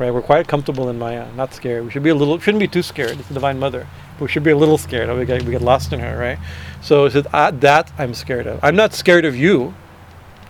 right? 0.00 0.12
We're 0.12 0.22
quite 0.22 0.48
comfortable 0.48 0.88
in 0.88 0.98
Maya, 0.98 1.30
not 1.36 1.52
scared. 1.54 1.84
We 1.84 1.90
should 1.90 2.02
be 2.02 2.08
a 2.08 2.14
little, 2.14 2.38
shouldn't 2.40 2.60
be 2.60 2.66
too 2.66 2.82
scared. 2.82 3.18
It's 3.18 3.28
the 3.28 3.34
Divine 3.34 3.58
Mother, 3.58 3.86
but 4.14 4.24
we 4.24 4.28
should 4.28 4.42
be 4.42 4.50
a 4.50 4.56
little 4.56 4.78
scared. 4.78 5.14
We 5.16 5.26
get, 5.26 5.44
we 5.44 5.52
get 5.52 5.60
lost 5.62 5.92
in 5.92 6.00
her, 6.00 6.18
right? 6.18 6.38
So 6.80 7.04
it 7.04 7.12
says 7.12 7.26
uh, 7.32 7.50
that 7.52 7.92
I'm 7.98 8.14
scared 8.14 8.46
of. 8.46 8.58
I'm 8.64 8.74
not 8.74 8.94
scared 8.94 9.26
of 9.26 9.36
you. 9.36 9.74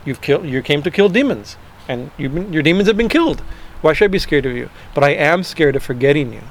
You've 0.05 0.21
killed. 0.21 0.47
You 0.47 0.63
came 0.63 0.83
to 0.83 0.91
kill 0.91 1.09
demons, 1.11 1.57
and 1.89 2.17
been, 2.17 2.53
your 2.53 2.63
demons 2.63 2.87
have 2.87 2.97
been 2.97 3.09
killed. 3.09 3.43
Why 3.81 3.93
should 3.93 4.07
I 4.07 4.09
be 4.09 4.19
scared 4.19 4.47
of 4.47 4.57
you? 4.57 4.71
But 4.95 5.05
I 5.05 5.11
am 5.11 5.43
scared 5.43 5.77
of 5.77 5.83
forgetting 5.83 6.33
you. 6.33 6.43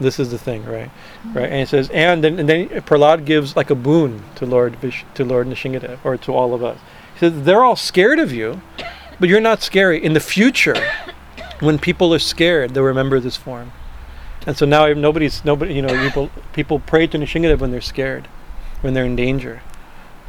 This 0.00 0.18
is 0.18 0.30
the 0.30 0.38
thing, 0.38 0.64
right? 0.64 0.88
Mm-hmm. 0.88 1.38
Right, 1.38 1.50
and 1.50 1.60
it 1.60 1.68
says, 1.68 1.88
and 1.90 2.24
then 2.24 2.38
and 2.38 2.48
then 2.48 2.68
Prahlad 2.68 3.24
gives 3.24 3.56
like 3.56 3.70
a 3.70 3.74
boon 3.74 4.22
to 4.36 4.46
Lord 4.46 4.76
Vish, 4.76 5.04
to 5.14 5.24
Lord 5.24 5.46
Nishingadev 5.46 5.98
or 6.04 6.16
to 6.18 6.32
all 6.34 6.54
of 6.54 6.64
us. 6.64 6.78
He 7.14 7.20
says 7.20 7.42
they're 7.42 7.64
all 7.64 7.76
scared 7.76 8.18
of 8.18 8.32
you, 8.32 8.60
but 9.20 9.28
you're 9.28 9.40
not 9.40 9.62
scary. 9.62 10.02
In 10.02 10.12
the 10.12 10.20
future, 10.20 10.76
when 11.60 11.78
people 11.78 12.12
are 12.12 12.18
scared, 12.18 12.74
they'll 12.74 12.82
remember 12.82 13.20
this 13.20 13.36
form. 13.36 13.72
And 14.46 14.56
so 14.56 14.66
now 14.66 14.92
nobody's 14.92 15.44
nobody. 15.44 15.74
You 15.74 15.82
know, 15.82 16.02
people 16.02 16.30
people 16.52 16.80
pray 16.80 17.06
to 17.06 17.18
Nishingadev 17.18 17.60
when 17.60 17.70
they're 17.70 17.80
scared, 17.80 18.26
when 18.80 18.94
they're 18.94 19.04
in 19.04 19.14
danger, 19.14 19.62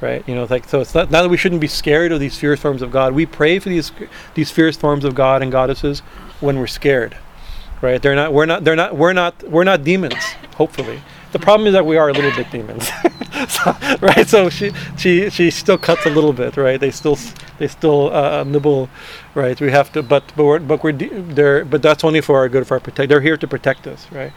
right? 0.04 0.28
You 0.28 0.36
know, 0.36 0.46
like 0.50 0.68
so. 0.68 0.82
It's 0.82 0.94
not 0.94 1.10
not 1.10 1.24
that 1.24 1.30
we 1.30 1.38
shouldn't 1.38 1.62
be 1.62 1.68
scared 1.68 2.12
of 2.12 2.20
these 2.20 2.38
fierce 2.38 2.60
forms 2.60 2.82
of 2.82 2.92
God. 2.92 3.14
We 3.14 3.26
pray 3.26 3.58
for 3.58 3.70
these 3.70 3.92
these 4.36 4.52
fierce 4.52 4.76
forms 4.76 5.06
of 5.06 5.16
God 5.16 5.42
and 5.42 5.52
goddesses 5.52 6.02
when 6.42 6.60
we're 6.60 6.68
scared, 6.68 7.18
right? 7.82 8.02
They're 8.02 8.16
not. 8.16 8.34
We're 8.34 8.46
not. 8.46 8.64
They're 8.66 8.76
not. 8.76 8.96
We're 8.96 9.14
not. 9.14 9.42
We're 9.44 9.64
not 9.64 9.84
demons. 9.84 10.22
Hopefully, 10.58 11.02
the 11.32 11.40
problem 11.40 11.68
is 11.68 11.74
that 11.74 11.86
we 11.86 11.98
are 11.98 12.10
a 12.10 12.14
little 12.14 12.36
bit 12.36 12.52
demons, 12.52 12.92
so, 13.48 13.76
right? 14.02 14.28
So 14.28 14.50
she 14.50 14.72
she 14.98 15.30
she 15.30 15.50
still 15.50 15.78
cuts 15.78 16.06
a 16.06 16.10
little 16.10 16.34
bit, 16.34 16.58
right? 16.58 16.80
They 16.80 16.92
still 16.92 17.18
they 17.58 17.70
still 17.70 18.14
uh, 18.14 18.44
nibble, 18.44 18.90
right? 19.36 19.60
We 19.60 19.72
have 19.72 19.92
to, 19.94 20.04
but 20.04 20.24
but 20.36 20.44
we're 20.44 20.60
but 20.60 20.84
we're 20.84 20.92
de- 20.92 21.64
but 21.64 21.82
that's 21.82 22.04
only 22.04 22.20
for 22.20 22.38
our 22.38 22.50
good, 22.50 22.68
for 22.68 22.74
our 22.76 22.82
protect. 22.82 23.08
They're 23.08 23.22
here 23.22 23.38
to 23.38 23.48
protect 23.48 23.88
us, 23.88 24.06
right? 24.12 24.34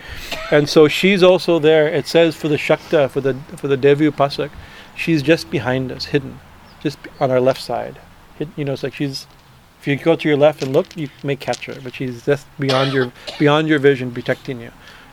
And 0.53 0.69
so 0.69 0.87
she's 0.87 1.25
also 1.25 1.59
there. 1.59 1.89
It 1.89 2.07
says 2.07 2.37
for 2.37 2.47
the 2.49 2.57
Shakta, 2.57 3.11
for 3.11 3.21
the 3.21 3.35
for 3.57 3.67
the 3.67 3.77
Devi 3.77 4.09
Upasak, 4.09 4.51
she's 4.97 5.23
just 5.23 5.51
behind 5.51 5.93
us, 5.93 6.07
hidden, 6.07 6.41
just 6.83 6.99
on 7.21 7.31
our 7.31 7.41
left 7.41 7.61
side. 7.61 8.01
Hid, 8.39 8.51
you 8.57 8.65
know, 8.65 8.73
it's 8.73 8.83
like 8.83 8.95
she's. 8.95 9.27
If 9.81 9.87
you 9.87 9.97
go 9.97 10.17
to 10.17 10.29
your 10.29 10.37
left 10.37 10.63
and 10.63 10.73
look, 10.73 10.97
you 10.97 11.09
may 11.23 11.37
catch 11.37 11.67
her, 11.67 11.77
but 11.81 11.95
she's 11.95 12.25
just 12.25 12.47
beyond 12.59 12.93
your 12.93 13.13
beyond 13.39 13.69
your 13.69 13.79
vision, 13.79 14.11
protecting 14.11 14.61
you. 14.61 14.73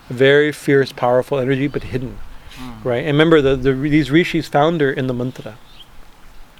A 0.10 0.14
very 0.14 0.51
fierce, 0.51 0.91
powerful 0.91 1.38
energy, 1.38 1.68
but 1.68 1.84
hidden, 1.84 2.18
hmm. 2.55 2.88
right? 2.88 2.99
And 2.99 3.07
remember, 3.07 3.41
the, 3.41 3.55
the 3.55 3.73
these 3.73 4.10
rishis 4.10 4.47
found 4.47 4.81
her 4.81 4.91
in 4.91 5.05
the 5.07 5.14
mantra, 5.14 5.57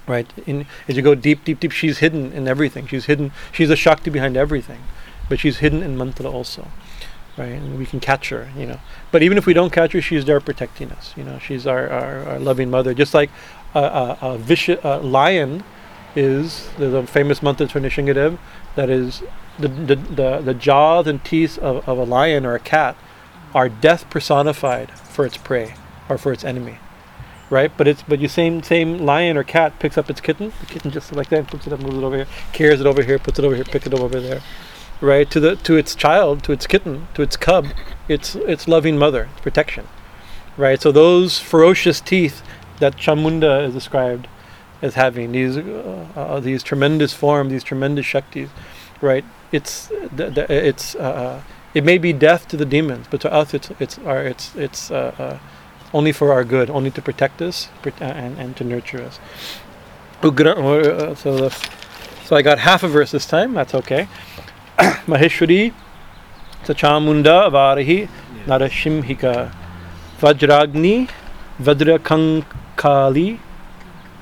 right? 0.08 0.32
In 0.46 0.68
as 0.88 0.96
you 0.96 1.02
go 1.02 1.16
deep, 1.16 1.44
deep, 1.44 1.60
deep, 1.60 1.72
she's 1.72 2.00
hidden 2.00 2.32
in 2.34 2.48
everything. 2.48 2.86
She's 2.88 3.06
hidden. 3.06 3.32
She's 3.52 3.72
a 3.72 3.76
shakti 3.76 4.12
behind 4.12 4.38
everything, 4.38 4.82
but 5.28 5.40
she's 5.40 5.58
hidden 5.58 5.82
in 5.82 5.98
mantra 5.98 6.30
also, 6.30 6.68
right? 7.38 7.54
And 7.54 7.78
we 7.78 7.86
can 7.86 8.00
catch 8.00 8.30
her, 8.30 8.50
you 8.58 8.66
know. 8.66 8.80
But 9.12 9.24
even 9.24 9.38
if 9.38 9.46
we 9.46 9.54
don't 9.54 9.72
catch 9.72 9.94
her, 9.94 10.02
she's 10.02 10.26
there 10.26 10.40
protecting 10.40 10.92
us. 10.92 11.14
You 11.18 11.24
know, 11.24 11.40
she's 11.40 11.66
our 11.68 11.90
our, 11.90 12.24
our 12.30 12.40
loving 12.40 12.70
mother, 12.70 12.94
just 12.94 13.14
like 13.14 13.30
a, 13.74 13.80
a, 13.80 14.18
a 14.22 14.38
vicious 14.38 14.80
a 14.84 15.00
lion 15.00 15.64
is 16.16 16.70
there's 16.78 16.94
a 16.94 17.08
famous 17.08 17.42
mantra 17.42 17.68
Nishingadev 17.68 18.38
that 18.76 18.90
is 18.90 19.24
the 19.58 19.68
the, 19.68 19.96
the, 19.96 20.42
the 20.42 20.54
jaws 20.54 21.08
and 21.08 21.24
teeth 21.24 21.58
of, 21.60 21.88
of 21.88 21.98
a 21.98 22.04
lion 22.04 22.46
or 22.46 22.56
a 22.56 22.60
cat 22.60 22.96
are 23.54 23.70
death 23.70 24.10
personified 24.10 24.92
for 24.92 25.26
its 25.26 25.38
prey 25.38 25.76
or 26.10 26.18
for 26.18 26.32
its 26.32 26.44
enemy. 26.44 26.80
Right? 27.50 27.72
But 27.76 27.88
it's 27.88 28.02
but 28.04 28.20
you 28.20 28.28
same 28.28 28.64
same 28.64 29.00
lion 29.00 29.38
or 29.38 29.44
cat 29.44 29.78
picks 29.80 29.98
up 29.98 30.10
its 30.10 30.22
kitten, 30.22 30.54
the 30.60 30.66
kitten 30.66 30.90
just 30.90 31.14
like 31.14 31.30
that, 31.30 31.48
puts 31.48 31.68
it 31.68 31.74
up, 31.74 31.82
moves 31.82 31.98
it 31.98 32.04
over 32.04 32.16
here, 32.16 32.28
carries 32.52 32.82
it 32.82 32.88
over 32.88 33.04
here, 33.04 33.20
puts 33.20 33.38
it 33.38 33.46
over 33.46 33.54
here, 33.54 33.64
picks 33.64 33.86
it 33.86 33.94
up 33.94 34.00
over 34.00 34.20
there. 34.20 34.42
Right? 35.02 35.30
To 35.32 35.40
the 35.40 35.56
to 35.58 35.76
its 35.76 35.96
child, 35.96 36.44
to 36.44 36.52
its 36.52 36.66
kitten, 36.68 37.08
to 37.16 37.22
its 37.22 37.36
cub, 37.36 37.68
its 38.08 38.36
its 38.36 38.68
loving 38.68 38.98
mother, 38.98 39.30
its 39.34 39.42
protection. 39.42 39.88
Right? 40.58 40.82
So 40.82 40.92
those 40.92 41.40
ferocious 41.40 42.00
teeth 42.00 42.42
that 42.80 42.96
Chamunda 42.98 43.68
is 43.68 43.74
described 43.74 44.28
as 44.82 44.96
having 44.96 45.32
these 45.32 45.58
uh, 45.58 46.08
uh, 46.16 46.40
these 46.40 46.64
tremendous 46.64 47.14
forms, 47.14 47.52
these 47.52 47.64
tremendous 47.64 48.06
shaktis, 48.06 48.50
right? 49.02 49.26
It's 49.52 49.88
th- 50.18 50.36
th- 50.36 50.50
it's 50.50 50.96
uh, 50.96 51.42
it 51.74 51.84
may 51.84 51.98
be 51.98 52.14
death 52.14 52.48
to 52.50 52.58
the 52.58 52.66
demons, 52.66 53.08
but 53.10 53.22
to 53.22 53.32
us 53.32 53.54
it's 53.54 53.72
it's 53.80 53.98
our 54.00 54.22
it's 54.24 54.56
it's 54.56 54.92
uh, 54.92 55.16
uh, 55.18 55.40
only 55.94 56.12
for 56.12 56.32
our 56.34 56.44
good, 56.44 56.70
only 56.70 56.92
to 56.92 57.02
protect 57.02 57.42
us 57.42 57.70
and 58.00 58.38
and 58.38 58.56
to 58.58 58.64
nurture 58.64 59.02
us. 59.02 59.20
Uh, 60.24 61.16
so 61.16 61.38
the 61.38 61.50
So 62.26 62.36
I 62.38 62.42
got 62.42 62.60
half 62.60 62.84
a 62.84 62.88
verse 62.88 63.12
this 63.12 63.26
time. 63.26 63.54
That's 63.54 63.76
okay. 63.76 64.08
Maheshwari, 65.06 65.72
Tachamunda 66.66 67.52
Varahi, 67.52 68.10
Narashimhika, 68.46 69.54
Vajragni, 70.20 71.10
Vajra 71.62 72.00
Kankali, 72.00 73.38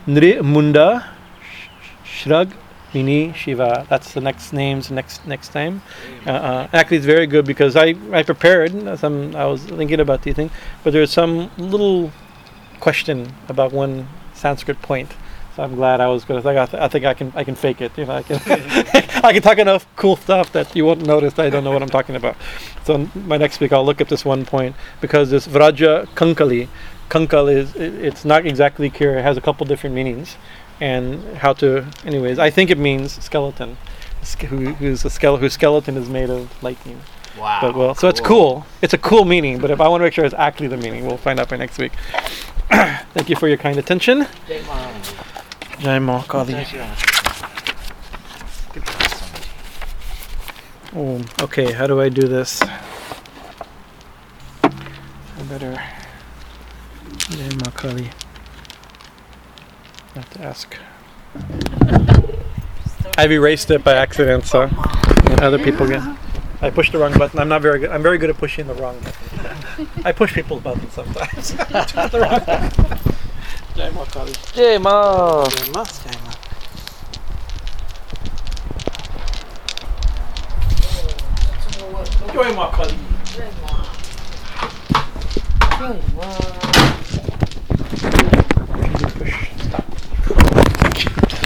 Nri 0.07 0.41
Munda, 0.44 1.10
Sh- 1.41 2.26
Shrag, 2.26 2.52
Mini 2.94 3.32
Shiva. 3.34 3.86
That's 3.90 4.14
the 4.14 4.19
next 4.19 4.52
names 4.52 4.91
next 4.91 5.26
next 5.26 5.49
time. 5.49 5.82
Uh, 6.28 6.32
uh, 6.32 6.68
actually, 6.73 6.98
it's 6.98 7.06
very 7.06 7.28
good 7.28 7.45
because 7.45 7.78
I, 7.78 7.95
I 8.11 8.23
prepared 8.23 8.99
some. 8.99 9.34
I 9.36 9.45
was 9.45 9.64
thinking 9.64 10.02
about 10.02 10.23
these 10.23 10.36
things, 10.36 10.52
but 10.84 10.91
there's 10.91 11.11
some 11.11 11.49
little 11.57 12.11
question 12.82 13.34
about 13.48 13.72
one 13.72 14.10
Sanskrit 14.34 14.82
point. 14.82 15.14
So 15.56 15.64
I'm 15.64 15.76
glad 15.76 16.02
I 16.02 16.07
was 16.07 16.26
good. 16.26 16.38
I 16.38 16.41
think 16.41 16.73
I, 16.73 16.86
I 16.86 16.88
think 16.90 17.06
I 17.06 17.14
can 17.14 17.32
I 17.36 17.44
can 17.45 17.56
fake 17.56 17.80
it. 17.80 17.98
You 17.98 18.06
know, 18.06 18.15
I 18.15 18.23
can 18.23 18.40
I 19.23 19.34
can 19.34 19.41
talk 19.41 19.57
enough 19.57 19.85
cool 19.95 20.15
stuff 20.15 20.52
that 20.53 20.76
you 20.76 20.85
won't 20.85 21.06
notice 21.06 21.38
I 21.38 21.49
don't 21.49 21.64
know 21.64 21.72
what 21.72 21.81
I'm 21.84 21.89
talking 21.89 22.15
about. 22.15 22.35
So 22.85 22.95
n- 22.95 23.11
my 23.15 23.38
next 23.38 23.60
week 23.60 23.72
I'll 23.72 23.85
look 23.85 24.02
at 24.02 24.10
this 24.10 24.26
one 24.26 24.45
point 24.45 24.76
because 24.99 25.30
this 25.30 25.48
Vajra 25.48 26.07
Kankali, 26.15 26.68
Kankal 27.10 27.52
is 27.53 27.76
it, 27.76 27.93
it's 27.95 28.26
not 28.26 28.45
exactly 28.45 28.89
clear. 28.89 29.18
It 29.18 29.23
has 29.23 29.38
a 29.38 29.41
couple 29.41 29.65
different 29.65 29.95
meanings, 29.95 30.38
and 30.80 31.38
how 31.38 31.53
to. 31.53 31.85
Anyways, 32.06 32.39
I 32.39 32.49
think 32.49 32.69
it 32.69 32.77
means 32.77 33.23
skeleton, 33.23 33.77
ske- 34.23 34.43
who, 34.45 34.73
who's 34.73 35.03
a 35.06 35.10
skeleton 35.10 35.41
whose 35.43 35.53
skeleton 35.53 35.98
is 35.98 36.10
made 36.10 36.30
of 36.30 36.64
lightning. 36.64 37.02
Wow. 37.38 37.60
But 37.61 37.76
well, 37.76 37.95
so 37.95 38.07
it's 38.10 38.19
cool. 38.19 38.65
It's 38.81 38.93
a 38.93 38.98
cool 38.98 39.26
meaning. 39.26 39.60
But 39.60 39.72
if 39.72 39.80
I 39.80 39.88
want 39.88 40.02
to 40.02 40.06
make 40.06 40.14
sure 40.14 40.26
it's 40.26 40.35
actually 40.35 40.68
the 40.68 40.77
meaning, 40.77 41.06
we'll 41.06 41.18
find 41.18 41.39
out 41.39 41.49
by 41.49 41.57
next 41.57 41.77
week. 41.77 41.93
Thank 42.69 43.30
you 43.30 43.35
for 43.35 43.48
your 43.48 43.57
kind 43.57 43.77
attention. 43.77 44.26
Jai 44.48 44.61
Mom. 44.68 44.93
Jai 45.80 45.99
Ma 45.99 46.22
Kali. 46.23 46.53
Thank 46.53 46.73
you. 46.73 46.80
Good 48.73 48.85
job, 48.85 48.95
Swamiji. 48.95 49.48
Oh, 50.93 51.23
okay, 51.41 51.72
how 51.72 51.88
do 51.88 52.01
I 52.01 52.09
do 52.09 52.27
this? 52.27 52.61
I 52.61 52.69
better. 55.47 55.81
Jai 57.30 57.49
Ma 57.55 57.72
I 57.73 58.11
have 60.15 60.30
to 60.31 60.41
ask. 60.41 60.77
I've 63.18 63.31
erased 63.31 63.72
it 63.72 63.85
by 63.85 63.93
accident, 63.93 64.43
so 64.43 64.63
and 64.63 65.41
other 65.41 65.57
people 65.57 65.88
get. 65.88 66.03
I 66.61 66.69
pushed 66.69 66.91
the 66.91 66.97
wrong 66.97 67.18
button. 67.18 67.39
I'm 67.39 67.47
not 67.47 67.61
very 67.61 67.80
good. 67.80 67.89
I'm 67.89 68.03
very 68.03 68.18
good 68.18 68.30
at 68.30 68.38
pushing 68.38 68.68
the 68.68 68.73
wrong 68.73 68.99
button. 68.99 69.88
I 70.03 70.11
push 70.11 70.34
people's 70.34 70.61
buttons 70.61 70.91
sometimes. 70.91 71.53
the 72.11 72.19
wrong 72.19 72.43
button. 72.45 73.15
Jai 73.76 73.89
Ma 73.91 74.03
Kali. 74.03 74.34
Jai 74.53 74.77
Ma. 74.77 75.47
Jai 75.47 75.72
Ma 75.72 75.85
Yo 82.34 82.47
e 82.47 82.51
mwa 82.51 82.72
kali. 82.72 82.93
Yo 83.38 83.43
e 83.43 83.51
mwa. 83.61 83.85
Yo 85.80 85.88